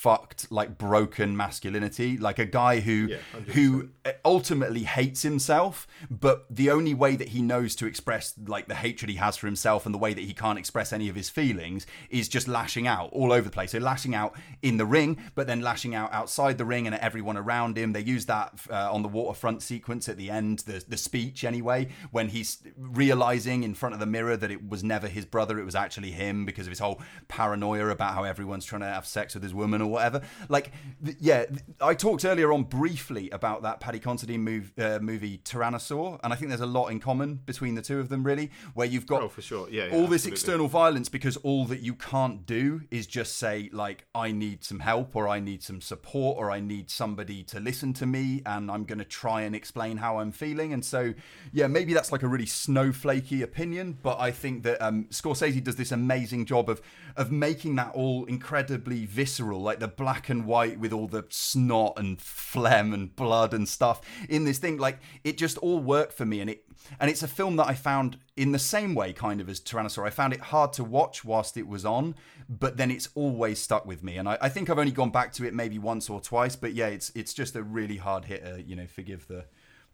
fucked, 0.00 0.50
like 0.50 0.78
broken 0.78 1.36
masculinity, 1.36 2.16
like 2.16 2.38
a 2.38 2.46
guy 2.46 2.80
who 2.80 3.08
Yeah, 3.08 3.18
who 3.52 3.90
ultimately 4.24 4.84
hates 4.84 5.20
himself, 5.22 5.86
but 6.08 6.46
the 6.48 6.70
only 6.70 6.94
way 6.94 7.16
that 7.16 7.28
he 7.28 7.42
knows 7.42 7.76
to 7.76 7.86
express 7.86 8.32
like 8.46 8.66
the 8.66 8.76
hatred 8.76 9.10
he 9.10 9.16
has 9.16 9.36
for 9.36 9.46
himself 9.46 9.84
and 9.84 9.94
the 9.94 9.98
way 9.98 10.14
that 10.14 10.24
he 10.24 10.32
can't 10.32 10.58
express 10.58 10.92
any 10.94 11.10
of 11.10 11.16
his 11.16 11.28
feelings 11.28 11.86
is 12.08 12.28
just 12.30 12.48
lashing 12.48 12.86
out 12.86 13.10
all 13.12 13.30
over 13.30 13.42
the 13.42 13.50
place. 13.50 13.72
So 13.72 13.78
lashing 13.78 14.14
out 14.14 14.34
in 14.62 14.78
the 14.78 14.86
ring, 14.86 15.18
but 15.34 15.46
then 15.46 15.60
lashing 15.60 15.94
out 15.94 16.10
outside 16.14 16.56
the 16.56 16.64
ring 16.64 16.86
and 16.86 16.94
at 16.94 17.02
everyone 17.02 17.36
around 17.36 17.76
him. 17.76 17.92
They 17.92 18.00
use 18.00 18.24
that 18.26 18.58
uh, 18.70 18.90
on 18.90 19.02
the 19.02 19.08
waterfront 19.08 19.62
sequence 19.62 20.08
at 20.08 20.16
the 20.16 20.30
end, 20.30 20.60
the 20.60 20.82
the 20.88 20.96
speech 20.96 21.44
anyway, 21.44 21.88
when 22.10 22.28
he's 22.28 22.62
realizing 22.78 23.64
in 23.64 23.74
front 23.74 23.92
of 23.94 24.00
the 24.00 24.06
mirror 24.06 24.36
that 24.38 24.50
it 24.50 24.66
was 24.66 24.82
never 24.82 25.08
his 25.08 25.26
brother, 25.26 25.58
it 25.58 25.64
was 25.64 25.74
actually 25.74 26.12
him 26.12 26.46
because 26.46 26.66
of 26.66 26.70
his 26.70 26.78
whole 26.78 27.02
paranoia 27.28 27.88
about 27.88 28.14
how 28.14 28.24
everyone's 28.24 28.64
trying 28.64 28.80
to 28.80 28.86
have 28.86 29.06
sex 29.06 29.34
with 29.34 29.42
his 29.42 29.52
woman 29.52 29.89
or 29.90 29.94
whatever. 29.94 30.22
Like, 30.48 30.72
th- 31.04 31.16
yeah, 31.20 31.44
th- 31.44 31.60
I 31.80 31.94
talked 31.94 32.24
earlier 32.24 32.52
on 32.52 32.62
briefly 32.64 33.28
about 33.30 33.62
that 33.62 33.80
Paddy 33.80 33.98
Considine 33.98 34.40
move, 34.40 34.72
uh, 34.78 34.98
movie 35.00 35.38
Tyrannosaur, 35.38 36.20
and 36.22 36.32
I 36.32 36.36
think 36.36 36.48
there's 36.48 36.60
a 36.60 36.66
lot 36.66 36.88
in 36.88 37.00
common 37.00 37.40
between 37.44 37.74
the 37.74 37.82
two 37.82 37.98
of 38.00 38.08
them, 38.08 38.24
really, 38.24 38.50
where 38.74 38.86
you've 38.86 39.06
got 39.06 39.22
Oh, 39.22 39.28
for 39.28 39.42
sure. 39.42 39.68
Yeah, 39.70 39.86
yeah, 39.86 39.96
all 39.96 40.06
this 40.06 40.24
external 40.26 40.68
violence 40.68 41.08
because 41.08 41.36
all 41.38 41.66
that 41.66 41.80
you 41.80 41.94
can't 41.94 42.46
do 42.46 42.82
is 42.90 43.06
just 43.06 43.36
say 43.36 43.68
like 43.72 44.06
I 44.14 44.32
need 44.32 44.64
some 44.64 44.78
help 44.80 45.14
or 45.14 45.28
I 45.28 45.40
need 45.40 45.62
some 45.62 45.80
support 45.80 46.38
or 46.38 46.50
I 46.50 46.60
need 46.60 46.90
somebody 46.90 47.42
to 47.44 47.60
listen 47.60 47.92
to 47.94 48.06
me 48.06 48.42
and 48.46 48.70
I'm 48.70 48.84
going 48.84 48.98
to 48.98 49.04
try 49.04 49.42
and 49.42 49.54
explain 49.54 49.98
how 49.98 50.20
I'm 50.20 50.32
feeling 50.32 50.72
and 50.72 50.84
so 50.84 51.12
yeah 51.52 51.66
maybe 51.66 51.92
that's 51.92 52.12
like 52.12 52.22
a 52.22 52.28
really 52.28 52.46
snowflakey 52.46 53.42
opinion 53.42 53.98
but 54.02 54.18
I 54.20 54.30
think 54.30 54.62
that 54.62 54.80
um, 54.80 55.04
Scorsese 55.10 55.62
does 55.62 55.76
this 55.76 55.92
amazing 55.92 56.46
job 56.46 56.70
of 56.70 56.80
of 57.16 57.30
making 57.32 57.74
that 57.76 57.90
all 57.94 58.24
incredibly 58.26 59.04
visceral 59.04 59.60
like 59.60 59.79
the 59.80 59.88
black 59.88 60.28
and 60.28 60.46
white 60.46 60.78
with 60.78 60.92
all 60.92 61.08
the 61.08 61.24
snot 61.28 61.94
and 61.96 62.20
phlegm 62.20 62.94
and 62.94 63.16
blood 63.16 63.52
and 63.52 63.68
stuff 63.68 64.00
in 64.28 64.44
this 64.44 64.58
thing 64.58 64.78
like 64.78 64.98
it 65.24 65.36
just 65.36 65.58
all 65.58 65.80
worked 65.80 66.12
for 66.12 66.24
me 66.24 66.40
and 66.40 66.50
it 66.50 66.64
and 66.98 67.10
it's 67.10 67.22
a 67.22 67.28
film 67.28 67.56
that 67.56 67.66
I 67.66 67.74
found 67.74 68.18
in 68.36 68.52
the 68.52 68.58
same 68.58 68.94
way, 68.94 69.12
kind 69.12 69.40
of 69.40 69.48
as 69.48 69.60
Tyrannosaur. 69.60 70.06
I 70.06 70.10
found 70.10 70.32
it 70.32 70.40
hard 70.40 70.72
to 70.74 70.84
watch 70.84 71.24
whilst 71.24 71.56
it 71.56 71.68
was 71.68 71.84
on, 71.84 72.14
but 72.48 72.76
then 72.76 72.90
it's 72.90 73.08
always 73.14 73.58
stuck 73.58 73.86
with 73.86 74.02
me. 74.02 74.16
And 74.16 74.28
I, 74.28 74.38
I 74.40 74.48
think 74.48 74.70
I've 74.70 74.78
only 74.78 74.92
gone 74.92 75.10
back 75.10 75.32
to 75.34 75.46
it 75.46 75.54
maybe 75.54 75.78
once 75.78 76.08
or 76.10 76.20
twice. 76.20 76.56
But 76.56 76.72
yeah, 76.72 76.86
it's 76.86 77.12
it's 77.14 77.34
just 77.34 77.54
a 77.54 77.62
really 77.62 77.98
hard 77.98 78.24
hitter. 78.24 78.58
You 78.58 78.76
know, 78.76 78.86
forgive 78.86 79.28
the 79.28 79.44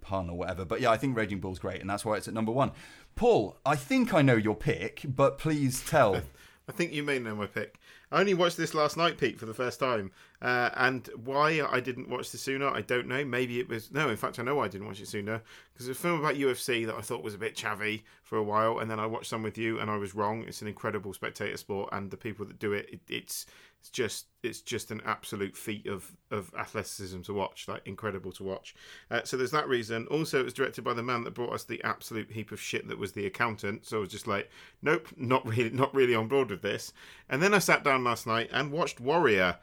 pun 0.00 0.30
or 0.30 0.38
whatever. 0.38 0.64
But 0.64 0.80
yeah, 0.80 0.90
I 0.90 0.96
think 0.96 1.16
Raging 1.16 1.40
Bull's 1.40 1.58
great, 1.58 1.80
and 1.80 1.90
that's 1.90 2.04
why 2.04 2.16
it's 2.16 2.28
at 2.28 2.34
number 2.34 2.52
one. 2.52 2.72
Paul, 3.14 3.58
I 3.64 3.76
think 3.76 4.14
I 4.14 4.22
know 4.22 4.36
your 4.36 4.56
pick, 4.56 5.02
but 5.04 5.38
please 5.38 5.82
tell. 5.84 6.22
I 6.68 6.72
think 6.72 6.92
you 6.92 7.04
may 7.04 7.18
know 7.20 7.34
my 7.34 7.46
pick. 7.46 7.78
I 8.10 8.18
only 8.20 8.34
watched 8.34 8.56
this 8.56 8.74
last 8.74 8.96
night, 8.96 9.18
Pete, 9.18 9.38
for 9.38 9.46
the 9.46 9.54
first 9.54 9.78
time. 9.78 10.10
Uh, 10.42 10.70
and 10.74 11.08
why 11.24 11.62
I 11.70 11.78
didn't 11.78 12.08
watch 12.08 12.32
this 12.32 12.40
sooner, 12.40 12.68
I 12.68 12.80
don't 12.80 13.06
know. 13.06 13.24
Maybe 13.24 13.60
it 13.60 13.68
was. 13.68 13.92
No, 13.92 14.08
in 14.08 14.16
fact, 14.16 14.38
I 14.38 14.42
know 14.42 14.56
why 14.56 14.64
I 14.64 14.68
didn't 14.68 14.86
watch 14.88 15.00
it 15.00 15.06
sooner. 15.06 15.42
Because 15.72 15.88
it's 15.88 15.98
a 15.98 16.02
film 16.02 16.18
about 16.18 16.34
UFC 16.34 16.84
that 16.86 16.96
I 16.96 17.00
thought 17.02 17.22
was 17.22 17.34
a 17.34 17.38
bit 17.38 17.56
chavvy 17.56 18.02
for 18.24 18.36
a 18.36 18.42
while. 18.42 18.80
And 18.80 18.90
then 18.90 18.98
I 18.98 19.06
watched 19.06 19.28
some 19.28 19.42
with 19.42 19.56
you 19.56 19.78
and 19.78 19.90
I 19.90 19.96
was 19.96 20.14
wrong. 20.14 20.44
It's 20.46 20.60
an 20.60 20.68
incredible 20.68 21.14
spectator 21.14 21.56
sport. 21.56 21.90
And 21.92 22.10
the 22.10 22.16
people 22.16 22.44
that 22.46 22.58
do 22.58 22.72
it, 22.72 22.88
it 22.90 23.00
it's. 23.08 23.46
It's 23.86 23.90
just 23.92 24.26
it's 24.42 24.62
just 24.62 24.90
an 24.90 25.00
absolute 25.06 25.56
feat 25.56 25.86
of, 25.86 26.10
of 26.32 26.52
athleticism 26.58 27.20
to 27.22 27.32
watch, 27.32 27.68
like 27.68 27.86
incredible 27.86 28.32
to 28.32 28.42
watch. 28.42 28.74
Uh, 29.12 29.20
so 29.22 29.36
there's 29.36 29.52
that 29.52 29.68
reason. 29.68 30.08
Also, 30.08 30.40
it 30.40 30.44
was 30.44 30.54
directed 30.54 30.82
by 30.82 30.92
the 30.92 31.04
man 31.04 31.22
that 31.22 31.34
brought 31.34 31.52
us 31.52 31.62
the 31.62 31.80
absolute 31.84 32.32
heap 32.32 32.50
of 32.50 32.60
shit 32.60 32.88
that 32.88 32.98
was 32.98 33.12
the 33.12 33.26
accountant. 33.26 33.86
So 33.86 33.98
I 33.98 34.00
was 34.00 34.08
just 34.08 34.26
like, 34.26 34.50
nope, 34.82 35.06
not 35.16 35.46
really, 35.46 35.70
not 35.70 35.94
really 35.94 36.16
on 36.16 36.26
board 36.26 36.50
with 36.50 36.62
this. 36.62 36.92
And 37.28 37.40
then 37.40 37.54
I 37.54 37.60
sat 37.60 37.84
down 37.84 38.02
last 38.02 38.26
night 38.26 38.50
and 38.52 38.72
watched 38.72 38.98
Warrior. 39.00 39.56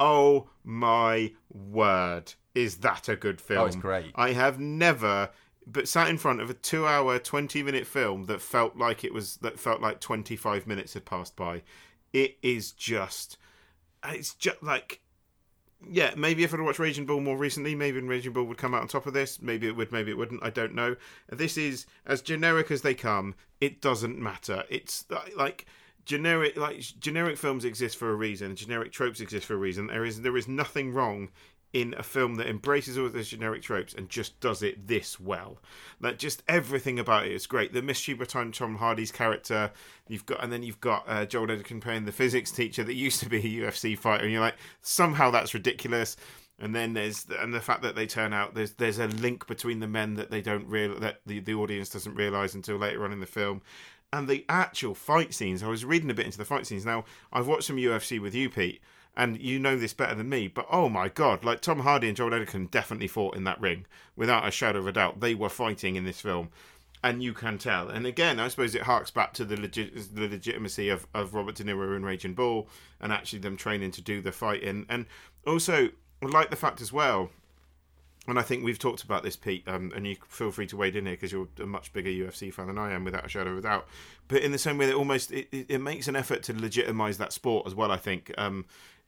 Oh 0.00 0.48
my 0.64 1.32
word, 1.52 2.32
is 2.54 2.78
that 2.78 3.10
a 3.10 3.16
good 3.16 3.42
film? 3.42 3.60
Oh, 3.60 3.66
it's 3.66 3.76
great. 3.76 4.12
I 4.14 4.32
have 4.32 4.58
never 4.58 5.28
but 5.66 5.86
sat 5.86 6.08
in 6.08 6.16
front 6.16 6.40
of 6.40 6.48
a 6.48 6.54
two 6.54 6.86
hour 6.86 7.18
20 7.18 7.62
minute 7.62 7.86
film 7.86 8.24
that 8.24 8.40
felt 8.40 8.78
like 8.78 9.04
it 9.04 9.12
was 9.12 9.36
that 9.38 9.58
felt 9.58 9.82
like 9.82 10.00
25 10.00 10.66
minutes 10.66 10.94
had 10.94 11.04
passed 11.04 11.36
by 11.36 11.62
it 12.12 12.38
is 12.42 12.72
just 12.72 13.36
Uh, 14.06 14.12
it's 14.12 14.34
just 14.34 14.62
like 14.62 15.00
yeah 15.90 16.12
maybe 16.16 16.42
if 16.42 16.54
i'd 16.54 16.60
watched 16.60 16.78
raging 16.78 17.04
bull 17.04 17.20
more 17.20 17.36
recently 17.36 17.74
maybe 17.74 18.00
raging 18.00 18.32
bull 18.32 18.44
would 18.44 18.56
come 18.56 18.74
out 18.74 18.80
on 18.80 18.88
top 18.88 19.06
of 19.06 19.12
this 19.12 19.42
maybe 19.42 19.66
it 19.66 19.76
would 19.76 19.92
maybe 19.92 20.10
it 20.10 20.16
wouldn't 20.16 20.42
i 20.42 20.50
don't 20.50 20.74
know. 20.74 20.96
This 21.28 21.56
is 21.56 21.86
as 22.06 22.22
generic 22.22 22.70
as 22.70 22.82
they 22.82 22.94
come 22.94 23.34
it 23.60 23.80
doesn't 23.80 24.18
matter. 24.18 24.64
It's 24.68 25.06
uh, 25.10 25.22
like 25.36 25.66
generic 26.04 26.56
like 26.56 26.78
generic 27.00 27.36
films 27.36 27.64
exist 27.64 27.96
for 27.96 28.10
a 28.10 28.14
reason 28.14 28.54
generic 28.54 28.92
tropes 28.92 29.20
exist 29.20 29.46
for 29.46 29.54
a 29.54 29.58
reason. 29.58 29.88
There 29.88 30.04
is 30.04 30.22
there 30.22 30.36
is 30.36 30.48
nothing 30.48 30.92
wrong 30.92 31.30
in 31.76 31.94
a 31.98 32.02
film 32.02 32.36
that 32.36 32.46
embraces 32.46 32.96
all 32.96 33.06
those 33.10 33.28
generic 33.28 33.60
tropes 33.60 33.92
and 33.92 34.08
just 34.08 34.40
does 34.40 34.62
it 34.62 34.88
this 34.88 35.20
well. 35.20 35.58
Like 36.00 36.16
just 36.16 36.42
everything 36.48 36.98
about 36.98 37.26
it 37.26 37.32
is 37.32 37.46
great. 37.46 37.74
The 37.74 37.82
mischief 37.82 38.18
behind 38.18 38.54
Tom 38.54 38.76
Hardy's 38.76 39.12
character, 39.12 39.70
you've 40.08 40.24
got, 40.24 40.42
and 40.42 40.50
then 40.50 40.62
you've 40.62 40.80
got 40.80 41.04
uh, 41.06 41.26
Joel 41.26 41.50
Edgerton 41.50 41.80
playing 41.80 42.06
the 42.06 42.12
physics 42.12 42.50
teacher 42.50 42.82
that 42.82 42.94
used 42.94 43.20
to 43.20 43.28
be 43.28 43.36
a 43.36 43.70
UFC 43.70 43.96
fighter, 43.98 44.24
and 44.24 44.32
you're 44.32 44.40
like, 44.40 44.56
somehow 44.80 45.30
that's 45.30 45.52
ridiculous. 45.52 46.16
And 46.58 46.74
then 46.74 46.94
there's 46.94 47.26
and 47.38 47.52
the 47.52 47.60
fact 47.60 47.82
that 47.82 47.94
they 47.94 48.06
turn 48.06 48.32
out 48.32 48.54
there's 48.54 48.72
there's 48.72 48.98
a 48.98 49.08
link 49.08 49.46
between 49.46 49.80
the 49.80 49.86
men 49.86 50.14
that 50.14 50.30
they 50.30 50.40
don't 50.40 50.66
real 50.66 50.98
that 51.00 51.20
the, 51.26 51.40
the 51.40 51.52
audience 51.52 51.90
doesn't 51.90 52.14
realize 52.14 52.54
until 52.54 52.78
later 52.78 53.04
on 53.04 53.12
in 53.12 53.20
the 53.20 53.26
film. 53.26 53.60
And 54.14 54.26
the 54.26 54.46
actual 54.48 54.94
fight 54.94 55.34
scenes, 55.34 55.62
I 55.62 55.68
was 55.68 55.84
reading 55.84 56.10
a 56.10 56.14
bit 56.14 56.24
into 56.24 56.38
the 56.38 56.46
fight 56.46 56.66
scenes. 56.66 56.86
Now 56.86 57.04
I've 57.30 57.46
watched 57.46 57.64
some 57.64 57.76
UFC 57.76 58.18
with 58.18 58.34
you, 58.34 58.48
Pete, 58.48 58.80
and 59.16 59.40
you 59.40 59.58
know 59.58 59.76
this 59.78 59.94
better 59.94 60.14
than 60.14 60.28
me, 60.28 60.46
but 60.46 60.66
oh 60.70 60.88
my 60.88 61.08
god, 61.08 61.44
like 61.44 61.60
Tom 61.60 61.80
Hardy 61.80 62.08
and 62.08 62.16
Joel 62.16 62.34
Edgerton 62.34 62.66
definitely 62.66 63.08
fought 63.08 63.36
in 63.36 63.44
that 63.44 63.60
ring 63.60 63.86
without 64.14 64.46
a 64.46 64.50
shadow 64.50 64.80
of 64.80 64.86
a 64.86 64.92
doubt. 64.92 65.20
They 65.20 65.34
were 65.34 65.48
fighting 65.48 65.96
in 65.96 66.04
this 66.04 66.20
film, 66.20 66.50
and 67.02 67.22
you 67.22 67.32
can 67.32 67.56
tell. 67.56 67.88
And 67.88 68.06
again, 68.06 68.38
I 68.38 68.48
suppose 68.48 68.74
it 68.74 68.82
harks 68.82 69.10
back 69.10 69.32
to 69.34 69.44
the, 69.44 69.56
the 69.56 70.28
legitimacy 70.28 70.90
of, 70.90 71.06
of 71.14 71.34
Robert 71.34 71.54
De 71.54 71.64
Niro 71.64 71.96
and 71.96 72.04
Raging 72.04 72.34
Bull, 72.34 72.68
and 73.00 73.10
actually 73.10 73.38
them 73.38 73.56
training 73.56 73.92
to 73.92 74.02
do 74.02 74.20
the 74.20 74.32
fighting. 74.32 74.84
And 74.88 75.06
also, 75.46 75.88
I 76.22 76.26
like 76.26 76.50
the 76.50 76.56
fact 76.56 76.80
as 76.80 76.92
well. 76.92 77.30
And 78.28 78.40
I 78.40 78.42
think 78.42 78.64
we've 78.64 78.78
talked 78.78 79.04
about 79.04 79.22
this, 79.22 79.36
Pete, 79.36 79.62
um, 79.68 79.92
and 79.94 80.04
you 80.04 80.16
feel 80.28 80.50
free 80.50 80.66
to 80.66 80.76
wade 80.76 80.96
in 80.96 81.06
here 81.06 81.14
because 81.14 81.30
you're 81.30 81.46
a 81.62 81.66
much 81.66 81.92
bigger 81.92 82.10
UFC 82.10 82.52
fan 82.52 82.66
than 82.66 82.76
I 82.76 82.92
am, 82.92 83.04
without 83.04 83.24
a 83.24 83.28
shadow 83.28 83.52
of 83.52 83.58
a 83.58 83.62
doubt. 83.62 83.86
But 84.26 84.42
in 84.42 84.50
the 84.50 84.58
same 84.58 84.78
way 84.78 84.86
that 84.86 84.96
almost 84.96 85.30
it, 85.30 85.46
it, 85.52 85.80
makes 85.80 86.08
an 86.08 86.16
effort 86.16 86.42
to 86.44 86.52
legitimize 86.52 87.18
that 87.18 87.32
sport 87.32 87.68
as 87.68 87.74
well. 87.76 87.92
I 87.92 87.98
think 87.98 88.34
um, 88.36 88.64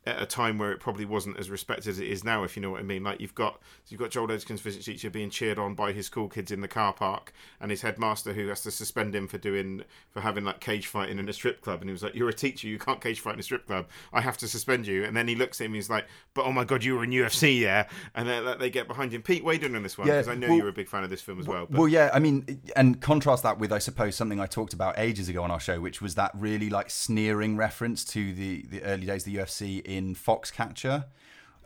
at 0.09 0.23
a 0.23 0.27
time 0.27 0.59
where 0.59 0.73
it 0.73 0.81
probably 0.81 1.05
wasn't 1.05 1.39
as 1.39 1.51
respected 1.51 1.89
as 1.89 1.99
it 1.99 2.07
is 2.09 2.25
now, 2.25 2.43
if 2.45 2.57
you 2.57 2.63
know 2.63 2.71
what 2.71 2.81
I 2.81 2.85
mean. 2.85 3.05
Like 3.05 3.21
you've 3.21 3.35
got 3.35 3.61
you've 3.89 4.01
got 4.01 4.11
Joel 4.11 4.33
Edgerton's 4.33 4.61
physics 4.61 4.87
teacher 4.87 5.11
being 5.11 5.31
cheered 5.31 5.59
on 5.59 5.75
by 5.75 5.93
his 5.93 6.07
school 6.07 6.29
kids 6.29 6.51
in 6.51 6.61
the 6.61 6.69
car 6.69 6.93
park, 6.93 7.33
and 7.61 7.71
his 7.71 7.83
headmaster 7.83 8.33
who 8.33 8.49
has 8.49 8.63
to 8.63 8.71
suspend 8.71 9.15
him 9.15 9.29
for 9.29 9.39
doing 9.39 9.85
for 10.11 10.21
having 10.21 10.45
like 10.45 10.61
cage 10.61 10.87
fighting 10.87 11.19
in 11.19 11.29
a 11.29 11.33
strip 11.33 11.61
club, 11.61 11.81
and 11.81 11.89
he 11.89 11.93
was 11.93 12.03
like, 12.03 12.15
"You're 12.15 12.29
a 12.29 12.35
teacher, 12.35 12.69
you 12.69 12.79
can't 12.79 13.01
cage 13.01 13.21
fight 13.21 13.35
in 13.35 13.41
a 13.41 13.43
strip 13.43 13.67
club. 13.67 13.87
I 14.13 14.21
have 14.21 14.39
to 14.39 14.49
suspend 14.49 14.87
you." 14.87 15.05
And 15.05 15.17
then 15.17 15.29
he 15.29 15.35
looks 15.35 15.61
at 15.61 15.65
him, 15.65 15.73
and 15.73 15.77
he's 15.77 15.91
like, 15.91 16.07
"But 16.35 16.47
oh 16.47 16.53
my 16.53 16.65
god, 16.65 16.83
you 16.85 16.97
were 16.97 17.05
in 17.05 17.11
UFC, 17.11 17.61
yeah?" 17.61 17.89
And 18.15 18.29
then 18.29 18.45
like, 18.45 18.59
they 18.59 18.71
get 18.71 18.89
behind 18.89 19.13
him. 19.13 19.23
Pete, 19.23 19.45
wade 19.45 19.63
in 19.63 19.83
this 19.83 19.99
one 19.99 20.09
Yeah, 20.09 20.15
because 20.15 20.29
I 20.29 20.35
know 20.35 20.49
well- 20.49 20.57
you're 20.57 20.69
a 20.69 20.73
big 20.73 20.89
fan 20.89 21.05
of 21.05 21.11
this 21.11 21.21
film 21.21 21.39
as 21.39 21.47
well. 21.47 21.67
But 21.69 21.79
Well, 21.79 21.89
yeah, 21.89 22.11
I 22.13 22.19
mean, 22.19 22.63
and 22.77 23.01
contrast 23.01 23.43
that 23.43 23.59
with, 23.59 23.73
I 23.73 23.79
suppose, 23.79 24.17
something 24.17 24.41
I 24.41 24.47
talked 24.47 24.73
about 24.73 24.99
ages 24.99 25.29
ago 25.29 25.43
on 25.43 25.51
our 25.51 25.61
show, 25.61 25.81
which 25.81 26.01
was 26.01 26.15
that 26.15 26.31
really 26.35 26.71
like 26.71 26.91
sneering 26.91 27.57
reference 27.57 28.05
to 28.07 28.33
the 28.33 28.65
the 28.69 28.83
early 28.83 29.07
days 29.07 29.27
of 29.27 29.33
the 29.33 29.39
UFC 29.39 29.83
in 29.85 29.98
Foxcatcher. 30.15 31.07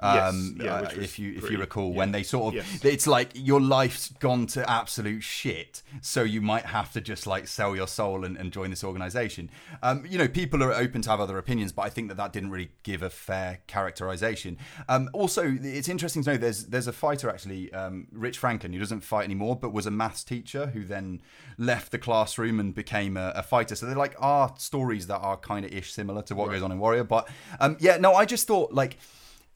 Um, 0.03 0.57
Yes, 0.59 0.65
yeah, 0.67 0.75
uh, 0.75 0.91
if 1.01 1.19
you 1.19 1.33
if 1.33 1.41
pretty- 1.41 1.55
you 1.55 1.61
recall, 1.61 1.91
yeah. 1.91 1.97
when 1.97 2.13
they 2.13 2.23
sort 2.23 2.49
of, 2.49 2.55
Yes. 2.55 2.85
it's 2.85 3.07
like 3.07 3.31
your 3.35 3.61
life's 3.61 4.09
gone 4.19 4.47
to 4.49 4.69
absolute 4.69 5.23
shit, 5.23 5.83
so 6.01 6.23
you 6.23 6.41
might 6.41 6.67
have 6.67 6.93
to 6.93 7.01
just 7.01 7.27
like 7.27 7.47
sell 7.49 7.77
your 7.77 7.87
soul 7.87 8.25
and, 8.25 8.37
and 8.37 8.53
join 8.53 8.71
this 8.71 8.83
organization. 8.85 9.51
Um, 9.83 10.05
you 10.09 10.19
know, 10.19 10.29
people 10.29 10.63
are 10.63 10.73
open 10.73 11.03
to 11.03 11.11
have 11.11 11.21
other 11.21 11.39
opinions, 11.39 11.73
but 11.73 11.83
I 11.83 11.89
think 11.91 12.09
that 12.09 12.17
that 12.17 12.33
didn't 12.33 12.51
really 12.51 12.71
give 12.83 13.03
a 13.03 13.11
fair 13.11 13.61
characterization. 13.67 14.59
Um, 14.89 15.09
also, 15.13 15.43
it's 15.63 15.89
interesting 15.89 16.23
to 16.25 16.33
know 16.33 16.37
there's 16.37 16.67
there's 16.67 16.87
a 16.89 16.93
fighter 16.93 17.29
actually, 17.31 17.73
um, 17.73 18.09
Rich 18.13 18.39
Franklin, 18.39 18.73
who 18.73 18.79
doesn't 18.79 19.03
fight 19.03 19.25
anymore, 19.25 19.57
but 19.57 19.73
was 19.73 19.87
a 19.87 19.91
maths 19.91 20.25
teacher 20.25 20.67
who 20.67 20.85
then 20.85 21.21
left 21.59 21.93
the 21.93 21.99
classroom 21.99 22.59
and 22.61 22.75
became 22.75 23.17
a, 23.17 23.33
a 23.37 23.43
fighter. 23.43 23.75
So 23.75 23.87
they're 23.87 23.95
like 23.97 24.15
are 24.19 24.55
stories 24.59 25.07
that 25.07 25.19
are 25.19 25.37
kind 25.37 25.65
of 25.65 25.73
ish 25.73 25.93
similar 25.93 26.23
to 26.23 26.35
what 26.35 26.51
goes 26.51 26.63
on 26.63 26.73
in 26.73 26.79
Warrior. 26.79 27.05
But 27.05 27.29
um, 27.61 27.77
yeah, 27.81 27.97
no, 27.99 28.15
I 28.15 28.25
just 28.25 28.47
thought 28.47 28.73
like 28.73 28.99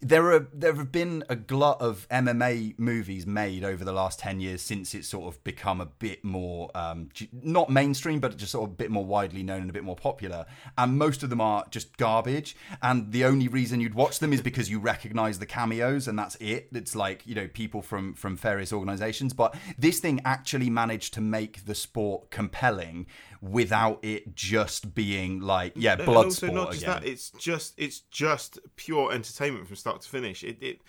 there 0.00 0.30
are 0.30 0.46
there 0.52 0.74
have 0.74 0.92
been 0.92 1.24
a 1.28 1.36
glut 1.36 1.80
of 1.80 2.06
MMA 2.10 2.78
movies 2.78 3.26
made 3.26 3.64
over 3.64 3.84
the 3.84 3.92
last 3.92 4.18
ten 4.18 4.40
years 4.40 4.60
since 4.60 4.94
it's 4.94 5.08
sort 5.08 5.32
of 5.32 5.42
become 5.42 5.80
a 5.80 5.86
bit 5.86 6.22
more 6.22 6.70
um, 6.74 7.08
not 7.32 7.70
mainstream, 7.70 8.20
but 8.20 8.36
just 8.36 8.52
sort 8.52 8.68
of 8.68 8.74
a 8.74 8.76
bit 8.76 8.90
more 8.90 9.04
widely 9.04 9.42
known 9.42 9.62
and 9.62 9.70
a 9.70 9.72
bit 9.72 9.84
more 9.84 9.96
popular. 9.96 10.44
And 10.76 10.98
most 10.98 11.22
of 11.22 11.30
them 11.30 11.40
are 11.40 11.64
just 11.70 11.96
garbage. 11.96 12.56
And 12.82 13.10
the 13.10 13.24
only 13.24 13.48
reason 13.48 13.80
you'd 13.80 13.94
watch 13.94 14.18
them 14.18 14.32
is 14.32 14.42
because 14.42 14.70
you 14.70 14.78
recognise 14.78 15.38
the 15.38 15.46
cameos, 15.46 16.08
and 16.08 16.18
that's 16.18 16.36
it. 16.36 16.68
It's 16.72 16.94
like 16.94 17.26
you 17.26 17.34
know 17.34 17.48
people 17.48 17.80
from 17.80 18.14
from 18.14 18.36
various 18.36 18.72
organisations. 18.72 19.32
But 19.32 19.56
this 19.78 19.98
thing 19.98 20.20
actually 20.24 20.68
managed 20.68 21.14
to 21.14 21.20
make 21.22 21.64
the 21.64 21.74
sport 21.74 22.30
compelling 22.30 23.06
without 23.40 23.98
it 24.02 24.34
just 24.34 24.94
being 24.94 25.40
like 25.40 25.72
yeah 25.76 25.94
And 25.94 26.04
blood 26.04 26.26
also 26.26 26.46
sport 26.46 26.54
not 26.54 26.70
just 26.72 26.82
again. 26.82 27.02
that 27.02 27.06
it's 27.06 27.30
just 27.30 27.74
it's 27.76 28.00
just 28.00 28.58
pure 28.76 29.12
entertainment 29.12 29.66
from 29.66 29.76
start 29.86 30.02
to 30.02 30.08
finish 30.08 30.42
it, 30.42 30.56
it 30.60 30.80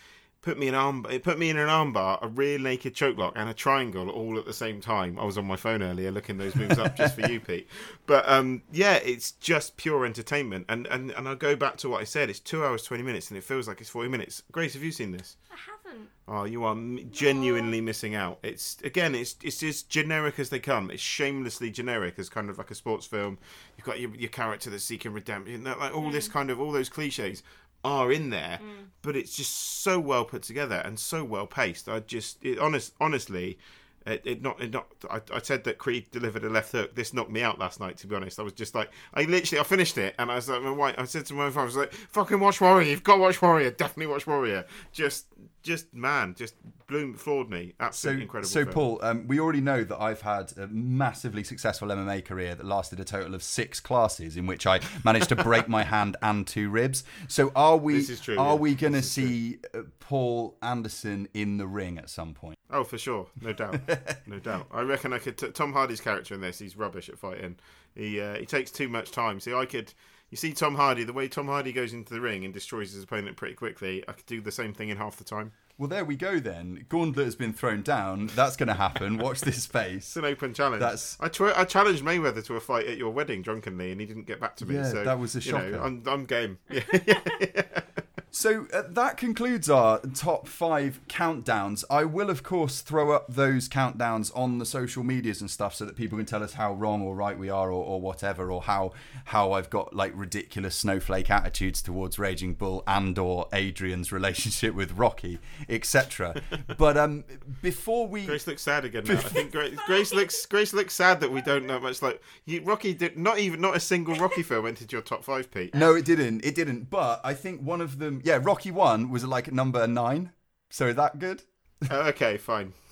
put 0.41 0.57
me 0.57 0.68
in 0.68 0.74
arm 0.74 1.06
it 1.11 1.24
put 1.24 1.38
me 1.38 1.52
in 1.52 1.57
an 1.57 1.68
armbar 1.68 2.18
a 2.24 2.28
rear 2.28 2.57
naked 2.57 2.95
choke 2.95 3.15
lock 3.15 3.34
and 3.36 3.48
a 3.48 3.53
triangle 3.53 4.10
all 4.10 4.40
at 4.40 4.45
the 4.45 4.53
same 4.53 4.82
time 4.82 5.19
i 5.19 5.24
was 5.24 5.38
on 5.38 5.45
my 5.45 5.56
phone 5.56 5.84
earlier 5.84 6.10
looking 6.10 6.38
those 6.38 6.56
moves 6.56 6.80
up 6.80 6.95
just 6.95 7.14
for 7.14 7.30
you 7.30 7.40
pete 7.48 7.68
but 8.07 8.28
um 8.28 8.61
yeah 8.72 8.95
it's 8.95 9.34
just 9.34 9.78
pure 9.78 10.03
entertainment 10.03 10.65
and 10.68 10.88
and 10.88 11.11
and 11.11 11.28
i'll 11.28 11.36
go 11.36 11.56
back 11.56 11.78
to 11.78 11.90
what 11.90 12.02
i 12.02 12.03
said 12.03 12.28
it's 12.28 12.40
two 12.40 12.65
hours 12.65 12.82
20 12.82 13.03
minutes 13.03 13.30
and 13.30 13.38
it 13.38 13.44
feels 13.44 13.68
like 13.68 13.82
it's 13.82 13.90
40 13.90 14.10
minutes 14.10 14.41
grace 14.52 14.74
have 14.74 14.82
you 14.82 14.91
seen 14.91 15.11
this 15.11 15.38
I 15.52 15.72
haven't. 15.72 16.10
Oh, 16.28 16.44
you 16.44 16.64
are 16.65 16.74
m- 16.74 17.10
genuinely 17.11 17.82
missing 17.82 18.14
out. 18.14 18.40
It's 18.44 18.78
again, 18.84 19.15
it's 19.15 19.36
it's 19.41 19.64
as 19.64 19.82
generic 19.82 20.40
as 20.40 20.49
they 20.49 20.60
come. 20.60 20.91
It's 20.91 21.02
shamelessly 21.02 21.72
generic 21.72 22.19
as 22.19 22.30
kind 22.30 22.49
of 22.49 22.57
like 22.57 22.69
a 22.69 22.76
sports 22.76 23.07
film. 23.07 23.38
You've 23.78 23.86
got 23.86 23.99
your, 23.99 24.14
your 24.15 24.30
character 24.30 24.69
that's 24.69 24.84
seeking 24.84 25.14
redemption, 25.14 25.64
like 25.64 25.95
all 25.95 26.11
this 26.11 26.28
kind 26.28 26.49
of 26.52 26.60
all 26.60 26.72
those 26.72 26.90
cliches 26.90 27.44
are 27.83 28.11
in 28.11 28.29
there, 28.29 28.59
mm. 28.61 28.87
but 29.01 29.15
it's 29.15 29.35
just 29.35 29.81
so 29.81 29.99
well 29.99 30.25
put 30.25 30.43
together 30.43 30.81
and 30.83 30.99
so 30.99 31.23
well 31.23 31.47
paced. 31.47 31.87
I 31.89 31.99
just, 31.99 32.43
it, 32.43 32.59
honest, 32.59 32.93
honestly. 32.99 33.57
It, 34.05 34.21
it 34.23 34.41
not 34.41 34.61
it 34.61 34.71
not. 34.71 34.87
I, 35.11 35.19
I 35.33 35.41
said 35.41 35.65
that 35.65 35.79
Creed 35.79 36.09
delivered 36.11 36.45
a 36.45 36.49
left 36.49 36.71
hook. 36.71 36.95
This 36.95 37.13
knocked 37.13 37.29
me 37.29 37.41
out 37.41 37.59
last 37.59 37.81
night. 37.81 37.97
To 37.97 38.07
be 38.07 38.15
honest, 38.15 38.39
I 38.39 38.43
was 38.43 38.53
just 38.53 38.73
like, 38.73 38.89
I 39.13 39.23
literally, 39.23 39.59
I 39.59 39.63
finished 39.63 39.97
it, 39.97 40.15
and 40.17 40.31
I 40.31 40.35
was 40.35 40.47
like, 40.47 40.61
my 40.61 40.71
wife, 40.71 40.95
I 40.97 41.03
said 41.03 41.25
to 41.25 41.33
my 41.33 41.47
wife, 41.47 41.57
I 41.57 41.65
was 41.65 41.75
like, 41.75 41.91
"Fucking 41.91 42.39
watch 42.39 42.61
Warrior. 42.61 42.87
You've 42.87 43.03
got 43.03 43.15
to 43.15 43.21
watch 43.21 43.41
Warrior. 43.41 43.69
Definitely 43.71 44.07
watch 44.07 44.25
Warrior." 44.25 44.65
Just, 44.93 45.25
just 45.68 45.94
man, 45.94 46.34
just 46.35 46.56
blew 46.88 47.14
floored 47.14 47.49
me. 47.49 47.73
So, 47.80 47.85
Absolutely 47.85 48.23
incredible. 48.23 48.49
so 48.49 48.64
film. 48.64 48.73
Paul, 48.73 48.99
um, 49.03 49.27
we 49.27 49.39
already 49.39 49.61
know 49.61 49.84
that 49.84 50.02
I've 50.02 50.22
had 50.22 50.57
a 50.57 50.68
massively 50.68 51.44
successful 51.44 51.89
MMA 51.89 52.26
career 52.26 52.56
that 52.56 52.65
lasted 52.65 52.99
a 52.99 53.03
total 53.03 53.35
of 53.35 53.44
six 53.44 53.80
classes, 53.80 54.38
in 54.38 54.48
which 54.48 54.65
I 54.65 54.80
managed 55.03 55.30
to 55.30 55.35
break 55.35 55.68
my 55.68 55.84
hand 55.95 56.18
and 56.22 56.48
two 56.48 56.69
ribs. 56.69 57.03
So, 57.27 57.52
are 57.56 57.77
we? 57.77 57.95
This 57.95 58.10
is 58.10 58.22
true, 58.22 58.38
Are 58.38 58.53
yeah. 58.53 58.60
we 58.60 58.73
going 58.76 58.94
to 58.94 58.99
is 58.99 59.14
true. 59.14 59.27
see 59.27 59.60
uh, 59.76 59.81
Paul 59.99 60.57
Anderson 60.61 61.27
in 61.34 61.57
the 61.57 61.68
ring 61.68 61.98
at 61.98 62.10
some 62.10 62.34
point? 62.34 62.57
Oh, 62.72 62.84
for 62.84 62.98
sure, 62.98 63.27
no 63.41 63.53
doubt, 63.53 63.80
no 64.27 64.39
doubt. 64.39 64.68
I 64.72 64.81
reckon 64.81 65.14
I 65.14 65.19
could. 65.19 65.38
T- 65.38 65.52
Tom 65.52 65.73
Hardy's 65.73 66.02
character 66.02 66.34
in 66.34 66.41
this, 66.41 66.60
he's 66.60 66.76
rubbish 66.76 67.10
at 67.10 67.18
fighting. 67.19 67.57
He 67.95 68.19
uh, 68.22 68.38
he 68.38 68.45
takes 68.45 68.72
too 68.72 68.88
much 68.89 69.11
time. 69.11 69.39
See, 69.39 69.53
I 69.53 69.65
could. 69.65 69.94
You 70.29 70.35
see, 70.37 70.51
Tom 70.51 70.75
Hardy, 70.75 71.03
the 71.05 71.13
way 71.13 71.27
Tom 71.29 71.47
Hardy 71.47 71.71
goes 71.71 71.93
into 71.93 72.13
the 72.13 72.19
ring 72.19 72.43
and 72.43 72.53
destroys 72.53 72.91
his 72.91 73.03
opponent 73.03 73.37
pretty 73.37 73.55
quickly, 73.55 74.03
I 74.07 74.11
could 74.11 74.25
do 74.25 74.41
the 74.41 74.51
same 74.51 74.73
thing 74.73 74.89
in 74.89 74.97
half 74.97 75.15
the 75.15 75.23
time. 75.23 75.53
Well, 75.77 75.87
there 75.87 76.03
we 76.03 76.15
go 76.15 76.39
then. 76.39 76.85
Gauntlet 76.89 77.25
has 77.25 77.35
been 77.35 77.53
thrown 77.53 77.81
down. 77.83 78.27
That's 78.35 78.55
going 78.57 78.67
to 78.67 78.73
happen. 78.73 79.19
Watch 79.19 79.41
this 79.41 79.63
space. 79.63 79.97
It's 80.07 80.17
an 80.17 80.25
open 80.25 80.53
challenge. 80.53 80.81
That's- 80.81 81.17
I, 81.19 81.29
tw- 81.29 81.55
I 81.55 81.63
challenged 81.65 82.03
Mayweather 82.03 82.43
to 82.45 82.55
a 82.55 82.59
fight 82.59 82.87
at 82.87 82.97
your 82.97 83.11
wedding 83.11 83.41
drunkenly, 83.41 83.91
and 83.91 84.01
he 84.01 84.07
didn't 84.07 84.25
get 84.25 84.39
back 84.41 84.55
to 84.57 84.65
me. 84.65 84.75
Yeah, 84.75 84.91
so 84.91 85.03
that 85.03 85.19
was 85.19 85.35
a 85.35 85.39
you 85.39 85.51
know, 85.53 85.59
shocker. 85.71 85.81
I'm 85.83 86.03
I'm 86.07 86.25
game. 86.25 86.57
Yeah. 86.69 87.63
So 88.31 88.67
uh, 88.73 88.83
that 88.89 89.17
concludes 89.17 89.69
our 89.69 89.99
top 89.99 90.47
five 90.47 90.99
countdowns. 91.07 91.83
I 91.89 92.03
will, 92.03 92.29
of 92.29 92.43
course, 92.43 92.81
throw 92.81 93.11
up 93.11 93.25
those 93.33 93.67
countdowns 93.67 94.31
on 94.35 94.59
the 94.59 94.65
social 94.65 95.03
medias 95.03 95.41
and 95.41 95.49
stuff 95.49 95.73
so 95.75 95.85
that 95.85 95.95
people 95.95 96.17
can 96.17 96.25
tell 96.27 96.43
us 96.43 96.53
how 96.53 96.73
wrong 96.73 97.01
or 97.01 97.15
right 97.15 97.37
we 97.37 97.49
are, 97.49 97.71
or, 97.71 97.83
or 97.83 98.01
whatever, 98.01 98.51
or 98.51 98.61
how 98.61 98.91
how 99.25 99.53
I've 99.53 99.69
got 99.69 99.95
like 99.95 100.11
ridiculous 100.15 100.75
snowflake 100.75 101.31
attitudes 101.31 101.81
towards 101.81 102.19
Raging 102.19 102.53
Bull 102.53 102.83
and 102.85 103.17
or 103.17 103.47
Adrian's 103.53 104.11
relationship 104.11 104.75
with 104.75 104.91
Rocky, 104.93 105.39
etc. 105.69 106.41
but 106.77 106.97
um, 106.97 107.23
before 107.61 108.07
we 108.07 108.25
Grace 108.25 108.45
looks 108.45 108.61
sad 108.61 108.85
again 108.85 109.05
now. 109.05 109.13
I 109.13 109.17
think 109.17 109.51
Grace, 109.51 109.79
Grace 109.85 110.13
looks 110.13 110.45
Grace 110.45 110.73
looks 110.73 110.93
sad 110.93 111.21
that 111.21 111.31
we 111.31 111.41
don't 111.41 111.65
know 111.65 111.79
much. 111.79 112.01
Like 112.01 112.21
you, 112.45 112.61
Rocky 112.61 112.93
did 112.93 113.17
not 113.17 113.39
even 113.39 113.61
not 113.61 113.75
a 113.75 113.79
single 113.79 114.15
Rocky 114.15 114.43
film 114.43 114.67
entered 114.67 114.91
your 114.91 115.01
top 115.01 115.23
five, 115.23 115.49
Pete. 115.51 115.73
no, 115.73 115.95
it 115.95 116.05
didn't, 116.05 116.45
it 116.45 116.55
didn't. 116.55 116.89
But 116.89 117.21
I 117.23 117.33
think 117.33 117.61
one 117.61 117.81
of 117.81 117.99
them, 117.99 118.16
yeah, 118.23 118.39
Rocky 118.41 118.72
One 118.72 119.10
was 119.10 119.26
like 119.26 119.52
number 119.52 119.88
nine. 119.88 120.31
So 120.69 120.94
that 120.94 121.19
good. 121.19 121.44
Uh, 121.89 122.11
okay, 122.14 122.38
fine. 122.38 122.73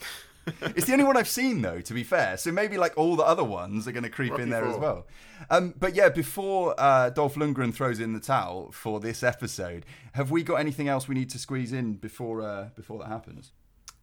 It's 0.61 0.85
the 0.85 0.93
only 0.93 1.05
one 1.05 1.17
I've 1.17 1.27
seen, 1.27 1.63
though, 1.63 1.81
to 1.81 1.93
be 1.93 2.03
fair. 2.03 2.37
So 2.37 2.51
maybe 2.51 2.77
like 2.77 2.93
all 2.97 3.15
the 3.15 3.23
other 3.23 3.43
ones 3.43 3.87
are 3.87 3.91
going 3.91 4.03
to 4.03 4.11
creep 4.11 4.29
Rocky 4.31 4.43
in 4.43 4.49
there 4.49 4.65
as 4.65 4.77
well. 4.77 5.07
Um, 5.49 5.73
but 5.75 5.95
yeah, 5.95 6.09
before 6.09 6.75
uh, 6.77 7.09
Dolph 7.09 7.33
Lundgren 7.33 7.73
throws 7.73 7.99
in 7.99 8.13
the 8.13 8.19
towel 8.19 8.71
for 8.71 8.99
this 8.99 9.23
episode, 9.23 9.87
have 10.13 10.29
we 10.29 10.43
got 10.43 10.57
anything 10.57 10.87
else 10.87 11.07
we 11.07 11.15
need 11.15 11.31
to 11.31 11.39
squeeze 11.39 11.73
in 11.73 11.93
before 11.93 12.43
uh, 12.43 12.69
before 12.75 12.99
that 12.99 13.07
happens? 13.07 13.53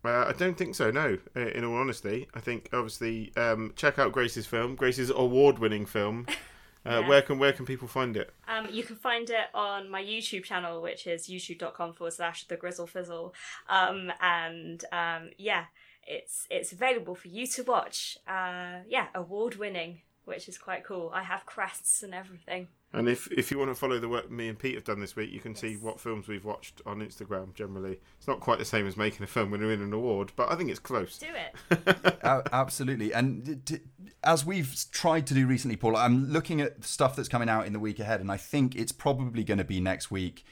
Uh, 0.04 0.24
I 0.26 0.32
don't 0.32 0.56
think 0.58 0.74
so. 0.74 0.90
No, 0.90 1.18
in 1.36 1.64
all 1.64 1.76
honesty, 1.76 2.26
I 2.34 2.40
think 2.40 2.68
obviously 2.72 3.32
um, 3.36 3.72
check 3.76 4.00
out 4.00 4.10
Grace's 4.10 4.46
film, 4.46 4.74
Grace's 4.74 5.10
award-winning 5.10 5.86
film. 5.86 6.26
Uh, 6.84 7.00
Yeah. 7.00 7.08
Where 7.08 7.22
can 7.22 7.38
where 7.38 7.52
can 7.52 7.64
people 7.66 7.88
find 7.88 8.16
it? 8.16 8.32
Um, 8.48 8.66
you 8.70 8.82
can 8.82 8.96
find 8.96 9.28
it 9.30 9.46
on 9.54 9.88
my 9.88 10.02
YouTube 10.02 10.44
channel, 10.44 10.82
which 10.82 11.06
is 11.06 11.28
youtube.com 11.28 11.92
forward 11.94 12.12
slash 12.12 12.44
the 12.48 12.56
grizzle 12.56 12.86
fizzle. 12.86 13.34
Um, 13.68 14.12
and 14.20 14.84
um, 14.92 15.30
yeah, 15.38 15.66
it's 16.06 16.46
it's 16.50 16.72
available 16.72 17.14
for 17.14 17.28
you 17.28 17.46
to 17.46 17.62
watch. 17.62 18.18
Uh, 18.26 18.80
yeah, 18.88 19.06
award 19.14 19.56
winning, 19.56 20.00
which 20.24 20.48
is 20.48 20.58
quite 20.58 20.84
cool. 20.84 21.10
I 21.14 21.22
have 21.22 21.46
crests 21.46 22.02
and 22.02 22.14
everything. 22.14 22.68
And 22.94 23.08
if 23.08 23.26
if 23.32 23.50
you 23.50 23.58
want 23.58 23.70
to 23.70 23.74
follow 23.74 23.98
the 23.98 24.08
work 24.08 24.30
me 24.30 24.48
and 24.48 24.58
Pete 24.58 24.74
have 24.74 24.84
done 24.84 25.00
this 25.00 25.16
week, 25.16 25.32
you 25.32 25.40
can 25.40 25.54
see 25.54 25.76
what 25.76 25.98
films 25.98 26.28
we've 26.28 26.44
watched 26.44 26.82
on 26.84 27.00
Instagram. 27.00 27.54
Generally, 27.54 27.98
it's 28.18 28.28
not 28.28 28.40
quite 28.40 28.58
the 28.58 28.64
same 28.66 28.86
as 28.86 28.96
making 28.98 29.24
a 29.24 29.26
film 29.26 29.50
when 29.50 29.60
you 29.62 29.68
win 29.68 29.80
an 29.80 29.92
award, 29.94 30.32
but 30.36 30.52
I 30.52 30.56
think 30.56 30.68
it's 30.70 30.78
close. 30.78 31.18
Do 31.18 31.26
it. 31.28 31.78
A- 32.22 32.42
absolutely. 32.52 33.14
And 33.14 33.44
d- 33.44 33.54
d- 33.76 33.80
as 34.22 34.44
we've 34.44 34.74
tried 34.92 35.26
to 35.28 35.34
do 35.34 35.46
recently, 35.46 35.76
Paul, 35.76 35.96
I'm 35.96 36.30
looking 36.30 36.60
at 36.60 36.84
stuff 36.84 37.16
that's 37.16 37.28
coming 37.30 37.48
out 37.48 37.66
in 37.66 37.72
the 37.72 37.80
week 37.80 37.98
ahead, 37.98 38.20
and 38.20 38.30
I 38.30 38.36
think 38.36 38.76
it's 38.76 38.92
probably 38.92 39.42
going 39.42 39.58
to 39.58 39.64
be 39.64 39.80
next 39.80 40.10
week. 40.10 40.44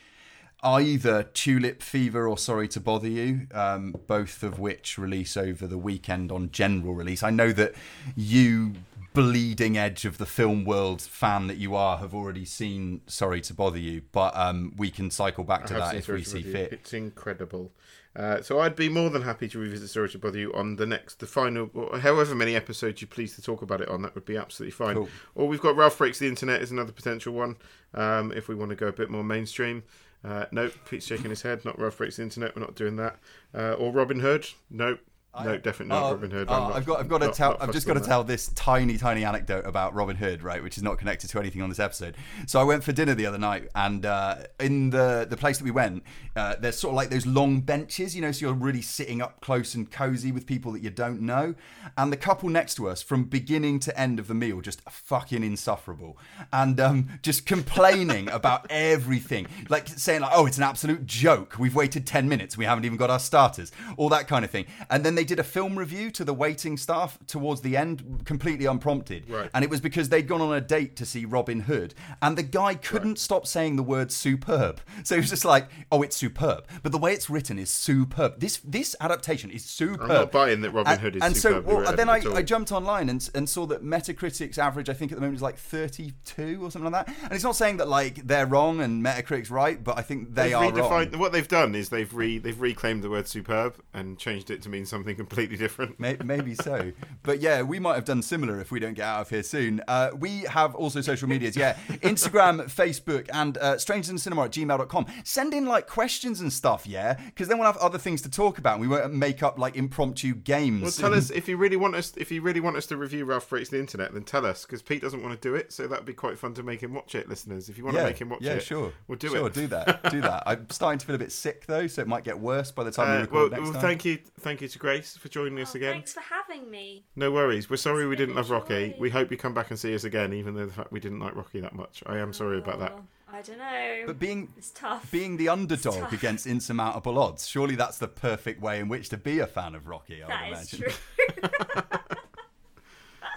Either 0.62 1.22
Tulip 1.22 1.82
Fever 1.82 2.28
or 2.28 2.36
Sorry 2.36 2.68
to 2.68 2.80
Bother 2.80 3.08
You, 3.08 3.46
um, 3.52 3.94
both 4.06 4.42
of 4.42 4.58
which 4.58 4.98
release 4.98 5.36
over 5.36 5.66
the 5.66 5.78
weekend 5.78 6.30
on 6.30 6.50
general 6.50 6.94
release. 6.94 7.22
I 7.22 7.30
know 7.30 7.52
that 7.52 7.74
you, 8.14 8.74
bleeding 9.14 9.78
edge 9.78 10.04
of 10.04 10.18
the 10.18 10.26
film 10.26 10.64
world 10.64 11.00
fan 11.00 11.46
that 11.46 11.56
you 11.56 11.74
are, 11.74 11.96
have 11.98 12.14
already 12.14 12.44
seen 12.44 13.00
Sorry 13.06 13.40
to 13.42 13.54
Bother 13.54 13.78
You, 13.78 14.02
but 14.12 14.36
um, 14.36 14.74
we 14.76 14.90
can 14.90 15.10
cycle 15.10 15.44
back 15.44 15.66
to 15.66 15.74
that 15.74 15.94
if 15.94 16.08
we 16.08 16.22
see 16.22 16.42
fit. 16.42 16.72
It's 16.72 16.92
incredible. 16.92 17.72
Uh, 18.14 18.42
so 18.42 18.58
I'd 18.58 18.74
be 18.74 18.88
more 18.88 19.08
than 19.08 19.22
happy 19.22 19.48
to 19.48 19.58
revisit 19.58 19.88
Sorry 19.88 20.08
to 20.10 20.18
Bother 20.18 20.38
You 20.38 20.52
on 20.52 20.76
the 20.76 20.86
next, 20.86 21.20
the 21.20 21.26
final, 21.26 21.70
however 22.00 22.34
many 22.34 22.56
episodes 22.56 23.00
you 23.00 23.06
please 23.06 23.34
to 23.36 23.42
talk 23.42 23.62
about 23.62 23.80
it 23.80 23.88
on. 23.88 24.02
That 24.02 24.14
would 24.14 24.24
be 24.24 24.36
absolutely 24.36 24.72
fine. 24.72 24.96
Cool. 24.96 25.08
Or 25.36 25.48
we've 25.48 25.60
got 25.60 25.76
Ralph 25.76 25.96
Breaks 25.96 26.18
the 26.18 26.26
Internet 26.26 26.60
is 26.60 26.70
another 26.70 26.92
potential 26.92 27.32
one. 27.32 27.56
Um, 27.94 28.32
if 28.32 28.48
we 28.48 28.54
want 28.54 28.70
to 28.70 28.76
go 28.76 28.88
a 28.88 28.92
bit 28.92 29.10
more 29.10 29.24
mainstream. 29.24 29.84
Uh, 30.24 30.44
nope, 30.52 30.72
Pete's 30.88 31.06
shaking 31.06 31.30
his 31.30 31.42
head. 31.42 31.64
Not 31.64 31.78
Ralph 31.78 31.98
Breaks 31.98 32.16
the 32.16 32.22
Internet. 32.22 32.54
We're 32.56 32.62
not 32.62 32.74
doing 32.74 32.96
that. 32.96 33.18
Uh, 33.54 33.72
or 33.72 33.92
Robin 33.92 34.20
Hood. 34.20 34.46
Nope. 34.70 35.00
No, 35.44 35.56
definitely 35.56 35.86
not 35.94 36.02
Oh, 36.02 36.10
Robin 36.14 36.30
Hood. 36.30 36.48
I'm 36.50 36.62
not- 36.64 36.72
I've 36.76 36.84
got, 36.86 36.98
I've 37.00 37.08
got 37.08 37.18
to 37.18 37.26
not- 37.26 37.34
tell, 37.34 37.50
not 37.52 37.62
I've 37.62 37.72
just 37.72 37.86
got 37.86 37.94
to 37.94 38.00
that. 38.00 38.06
tell 38.06 38.24
this 38.24 38.48
tiny, 38.56 38.98
tiny 38.98 39.24
anecdote 39.24 39.64
about 39.64 39.94
Robin 39.94 40.16
Hood, 40.16 40.42
right, 40.42 40.60
which 40.62 40.76
is 40.76 40.82
not 40.82 40.98
connected 40.98 41.30
to 41.30 41.38
anything 41.38 41.62
on 41.62 41.68
this 41.68 41.78
episode. 41.78 42.16
So 42.46 42.60
I 42.60 42.64
went 42.64 42.82
for 42.82 42.90
dinner 42.92 43.14
the 43.14 43.26
other 43.26 43.38
night, 43.38 43.68
and 43.76 44.04
uh, 44.04 44.36
in 44.58 44.90
the 44.90 45.26
the 45.30 45.36
place 45.36 45.58
that 45.58 45.64
we 45.64 45.70
went, 45.70 46.02
uh, 46.34 46.56
there's 46.60 46.76
sort 46.78 46.90
of 46.92 46.96
like 46.96 47.10
those 47.10 47.26
long 47.26 47.60
benches, 47.60 48.16
you 48.16 48.22
know, 48.22 48.32
so 48.32 48.46
you're 48.46 48.54
really 48.54 48.82
sitting 48.82 49.22
up 49.22 49.40
close 49.40 49.74
and 49.76 49.88
cozy 49.90 50.32
with 50.32 50.46
people 50.46 50.72
that 50.72 50.82
you 50.82 50.90
don't 50.90 51.20
know. 51.20 51.54
And 51.96 52.12
the 52.12 52.16
couple 52.16 52.48
next 52.48 52.74
to 52.76 52.88
us, 52.88 53.00
from 53.00 53.24
beginning 53.24 53.78
to 53.80 53.98
end 53.98 54.18
of 54.18 54.26
the 54.26 54.34
meal, 54.34 54.60
just 54.60 54.80
fucking 54.90 55.44
insufferable, 55.44 56.18
and 56.52 56.80
um, 56.80 57.08
just 57.22 57.46
complaining 57.46 58.28
about 58.32 58.66
everything, 58.68 59.46
like 59.68 59.86
saying 59.86 60.22
like, 60.22 60.32
"Oh, 60.34 60.46
it's 60.46 60.56
an 60.58 60.64
absolute 60.64 61.06
joke. 61.06 61.54
We've 61.58 61.74
waited 61.74 62.04
ten 62.06 62.28
minutes, 62.28 62.56
we 62.58 62.64
haven't 62.64 62.84
even 62.84 62.98
got 62.98 63.10
our 63.10 63.20
starters," 63.20 63.70
all 63.96 64.08
that 64.08 64.26
kind 64.26 64.44
of 64.44 64.50
thing. 64.50 64.66
And 64.90 65.04
then 65.04 65.14
they 65.14 65.19
they 65.20 65.24
did 65.26 65.38
a 65.38 65.44
film 65.44 65.78
review 65.78 66.10
to 66.12 66.24
the 66.24 66.32
waiting 66.32 66.78
staff 66.78 67.18
towards 67.26 67.60
the 67.60 67.76
end, 67.76 68.22
completely 68.24 68.64
unprompted. 68.64 69.28
Right. 69.28 69.50
And 69.52 69.62
it 69.62 69.68
was 69.68 69.78
because 69.82 70.08
they'd 70.08 70.26
gone 70.26 70.40
on 70.40 70.54
a 70.56 70.62
date 70.62 70.96
to 70.96 71.04
see 71.04 71.26
Robin 71.26 71.60
Hood, 71.60 71.92
and 72.22 72.38
the 72.38 72.42
guy 72.42 72.74
couldn't 72.74 73.18
stop 73.18 73.46
saying 73.46 73.76
the 73.76 73.82
word 73.82 74.10
superb. 74.10 74.80
So 75.04 75.16
he 75.16 75.20
was 75.20 75.28
just 75.28 75.44
like, 75.44 75.68
"Oh, 75.92 76.00
it's 76.00 76.16
superb," 76.16 76.64
but 76.82 76.90
the 76.92 76.96
way 76.98 77.12
it's 77.12 77.28
written 77.28 77.58
is 77.58 77.70
superb. 77.70 78.40
This 78.40 78.62
this 78.64 78.96
adaptation 78.98 79.50
is 79.50 79.62
superb. 79.62 80.00
I'm 80.02 80.08
not 80.08 80.32
buying 80.32 80.62
that 80.62 80.70
Robin 80.70 80.92
And- 80.92 81.00
Hood 81.02 81.16
is 81.16 81.22
and 81.22 81.36
so, 81.36 81.60
well, 81.60 81.94
then 81.94 82.08
I. 82.08 82.22
I 82.34 82.42
jumped 82.42 82.72
online 82.72 83.10
and, 83.10 83.28
and 83.34 83.46
saw 83.46 83.66
that 83.66 83.82
Metacritic's 83.84 84.56
average, 84.56 84.88
I 84.88 84.94
think 84.94 85.12
at 85.12 85.16
the 85.16 85.20
moment 85.20 85.36
is 85.36 85.42
like 85.42 85.58
32 85.58 86.64
or 86.64 86.70
something 86.70 86.90
like 86.90 87.06
that. 87.06 87.14
And 87.24 87.32
it's 87.32 87.44
not 87.44 87.56
saying 87.56 87.76
that 87.78 87.88
like 87.88 88.26
they're 88.26 88.46
wrong 88.46 88.80
and 88.80 89.02
Metacritic's 89.04 89.50
right, 89.50 89.82
but 89.82 89.98
I 89.98 90.02
think 90.02 90.34
they 90.34 90.48
They've 90.48 90.56
are 90.56 90.70
redefined 90.72 91.12
wrong. 91.12 91.20
what 91.20 91.32
they've 91.32 91.46
done 91.48 91.74
is 91.74 91.88
they've 91.90 92.12
re 92.14 92.38
they've 92.38 92.58
reclaimed 92.60 93.02
the 93.02 93.10
word 93.10 93.26
superb 93.28 93.76
and 93.92 94.18
changed 94.18 94.50
it 94.50 94.62
to 94.62 94.68
mean 94.68 94.86
something 94.86 95.09
completely 95.16 95.56
different. 95.56 95.98
Maybe 95.98 96.54
so. 96.54 96.92
But 97.22 97.40
yeah, 97.40 97.62
we 97.62 97.78
might 97.78 97.94
have 97.94 98.04
done 98.04 98.22
similar 98.22 98.60
if 98.60 98.70
we 98.70 98.80
don't 98.80 98.94
get 98.94 99.04
out 99.04 99.22
of 99.22 99.30
here 99.30 99.42
soon. 99.42 99.82
Uh, 99.88 100.10
we 100.18 100.40
have 100.42 100.74
also 100.74 101.00
social 101.00 101.28
medias, 101.28 101.56
yeah. 101.56 101.76
Instagram, 101.88 102.64
Facebook, 102.70 103.28
and 103.32 103.58
uh, 103.58 103.74
strangesincinema 103.76 104.46
at 104.46 104.50
gmail.com. 104.52 105.06
Send 105.24 105.54
in 105.54 105.66
like 105.66 105.86
questions 105.86 106.40
and 106.40 106.52
stuff, 106.52 106.86
yeah? 106.86 107.14
Because 107.26 107.48
then 107.48 107.58
we'll 107.58 107.66
have 107.66 107.76
other 107.78 107.98
things 107.98 108.22
to 108.22 108.30
talk 108.30 108.58
about 108.58 108.74
and 108.74 108.80
we 108.80 108.88
won't 108.88 109.12
make 109.14 109.42
up 109.42 109.58
like 109.58 109.76
impromptu 109.76 110.34
games. 110.34 110.82
Well, 110.82 111.10
tell 111.10 111.14
us 111.14 111.30
if 111.30 111.48
you 111.48 111.56
really 111.56 111.76
want 111.76 111.94
us 111.94 112.12
if 112.16 112.30
you 112.30 112.42
really 112.42 112.60
want 112.60 112.76
us 112.76 112.86
to 112.86 112.96
review 112.96 113.24
Ralph 113.24 113.48
Breaks 113.48 113.68
the 113.68 113.78
Internet, 113.78 114.12
then 114.14 114.22
tell 114.24 114.44
us 114.46 114.64
because 114.64 114.82
Pete 114.82 115.02
doesn't 115.02 115.22
want 115.22 115.40
to 115.40 115.48
do 115.48 115.54
it, 115.54 115.72
so 115.72 115.86
that'd 115.86 116.04
be 116.04 116.14
quite 116.14 116.38
fun 116.38 116.54
to 116.54 116.62
make 116.62 116.82
him 116.82 116.94
watch 116.94 117.14
it, 117.14 117.28
listeners. 117.28 117.68
If 117.68 117.78
you 117.78 117.84
want 117.84 117.96
yeah, 117.96 118.02
to 118.02 118.06
make 118.08 118.20
him 118.20 118.28
watch 118.28 118.42
yeah, 118.42 118.54
it, 118.54 118.62
sure. 118.62 118.92
we'll 119.08 119.18
do 119.18 119.28
sure, 119.28 119.36
it. 119.36 119.40
Sure, 119.40 119.50
do 119.50 119.66
that. 119.68 120.10
Do 120.10 120.20
that. 120.22 120.42
I'm 120.46 120.68
starting 120.70 120.98
to 120.98 121.06
feel 121.06 121.16
a 121.16 121.18
bit 121.18 121.32
sick 121.32 121.66
though, 121.66 121.86
so 121.86 122.02
it 122.02 122.08
might 122.08 122.24
get 122.24 122.38
worse 122.38 122.70
by 122.70 122.84
the 122.84 122.90
time 122.90 123.10
we 123.10 123.16
Uh, 123.16 123.20
record 123.22 123.34
well, 123.34 123.50
next 123.50 123.62
well, 123.62 123.72
time. 123.72 123.82
thank 123.82 124.04
you, 124.04 124.18
thank 124.40 124.60
you 124.60 124.68
to 124.68 124.78
Grace 124.78 124.99
for 125.04 125.28
joining 125.28 125.58
us 125.60 125.74
Oh, 125.74 125.78
again. 125.78 125.92
Thanks 125.94 126.12
for 126.12 126.20
having 126.20 126.70
me. 126.70 127.04
No 127.16 127.30
worries. 127.30 127.68
We're 127.70 127.76
sorry 127.76 128.06
we 128.06 128.16
didn't 128.16 128.34
love 128.34 128.50
Rocky. 128.50 128.94
We 128.98 129.10
hope 129.10 129.30
you 129.30 129.36
come 129.36 129.54
back 129.54 129.70
and 129.70 129.78
see 129.78 129.94
us 129.94 130.04
again, 130.04 130.32
even 130.32 130.54
though 130.54 130.66
the 130.66 130.72
fact 130.72 130.92
we 130.92 131.00
didn't 131.00 131.20
like 131.20 131.34
Rocky 131.36 131.60
that 131.60 131.74
much. 131.74 132.02
I 132.06 132.18
am 132.18 132.32
sorry 132.32 132.58
about 132.58 132.78
that. 132.80 132.92
Oh, 132.96 133.02
I 133.32 133.42
don't 133.42 133.58
know. 133.58 134.02
But 134.06 134.18
being 134.18 134.52
it's 134.56 134.70
tough. 134.70 135.10
being 135.10 135.36
the 135.36 135.48
underdog 135.48 136.12
against 136.12 136.46
insurmountable 136.46 137.18
odds, 137.18 137.46
surely 137.46 137.76
that's 137.76 137.98
the 137.98 138.08
perfect 138.08 138.60
way 138.60 138.80
in 138.80 138.88
which 138.88 139.08
to 139.10 139.16
be 139.16 139.38
a 139.38 139.46
fan 139.46 139.74
of 139.74 139.86
Rocky, 139.86 140.22
I 140.22 140.28
that 140.28 140.48
would 140.50 140.58
is 140.58 140.72
imagine. 140.74 140.92
true. 141.40 141.88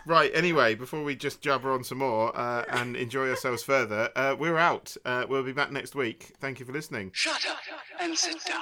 Right. 0.06 0.32
Anyway, 0.34 0.76
before 0.76 1.02
we 1.02 1.16
just 1.16 1.40
jabber 1.40 1.72
on 1.72 1.86
some 1.86 2.00
more 2.00 2.38
uh, 2.38 2.66
and 2.68 2.98
enjoy 2.98 3.30
ourselves 3.30 3.64
further, 3.64 4.10
uh, 4.18 4.36
we're 4.38 4.58
out. 4.58 4.98
Uh, 5.06 5.26
we'll 5.30 5.44
be 5.44 5.54
back 5.54 5.72
next 5.72 5.96
week. 5.96 6.34
Thank 6.42 6.60
you 6.60 6.66
for 6.66 6.74
listening. 6.74 7.12
Shut 7.14 7.46
up 7.50 7.58
and 8.02 8.18
sit 8.18 8.44
down. 8.44 8.60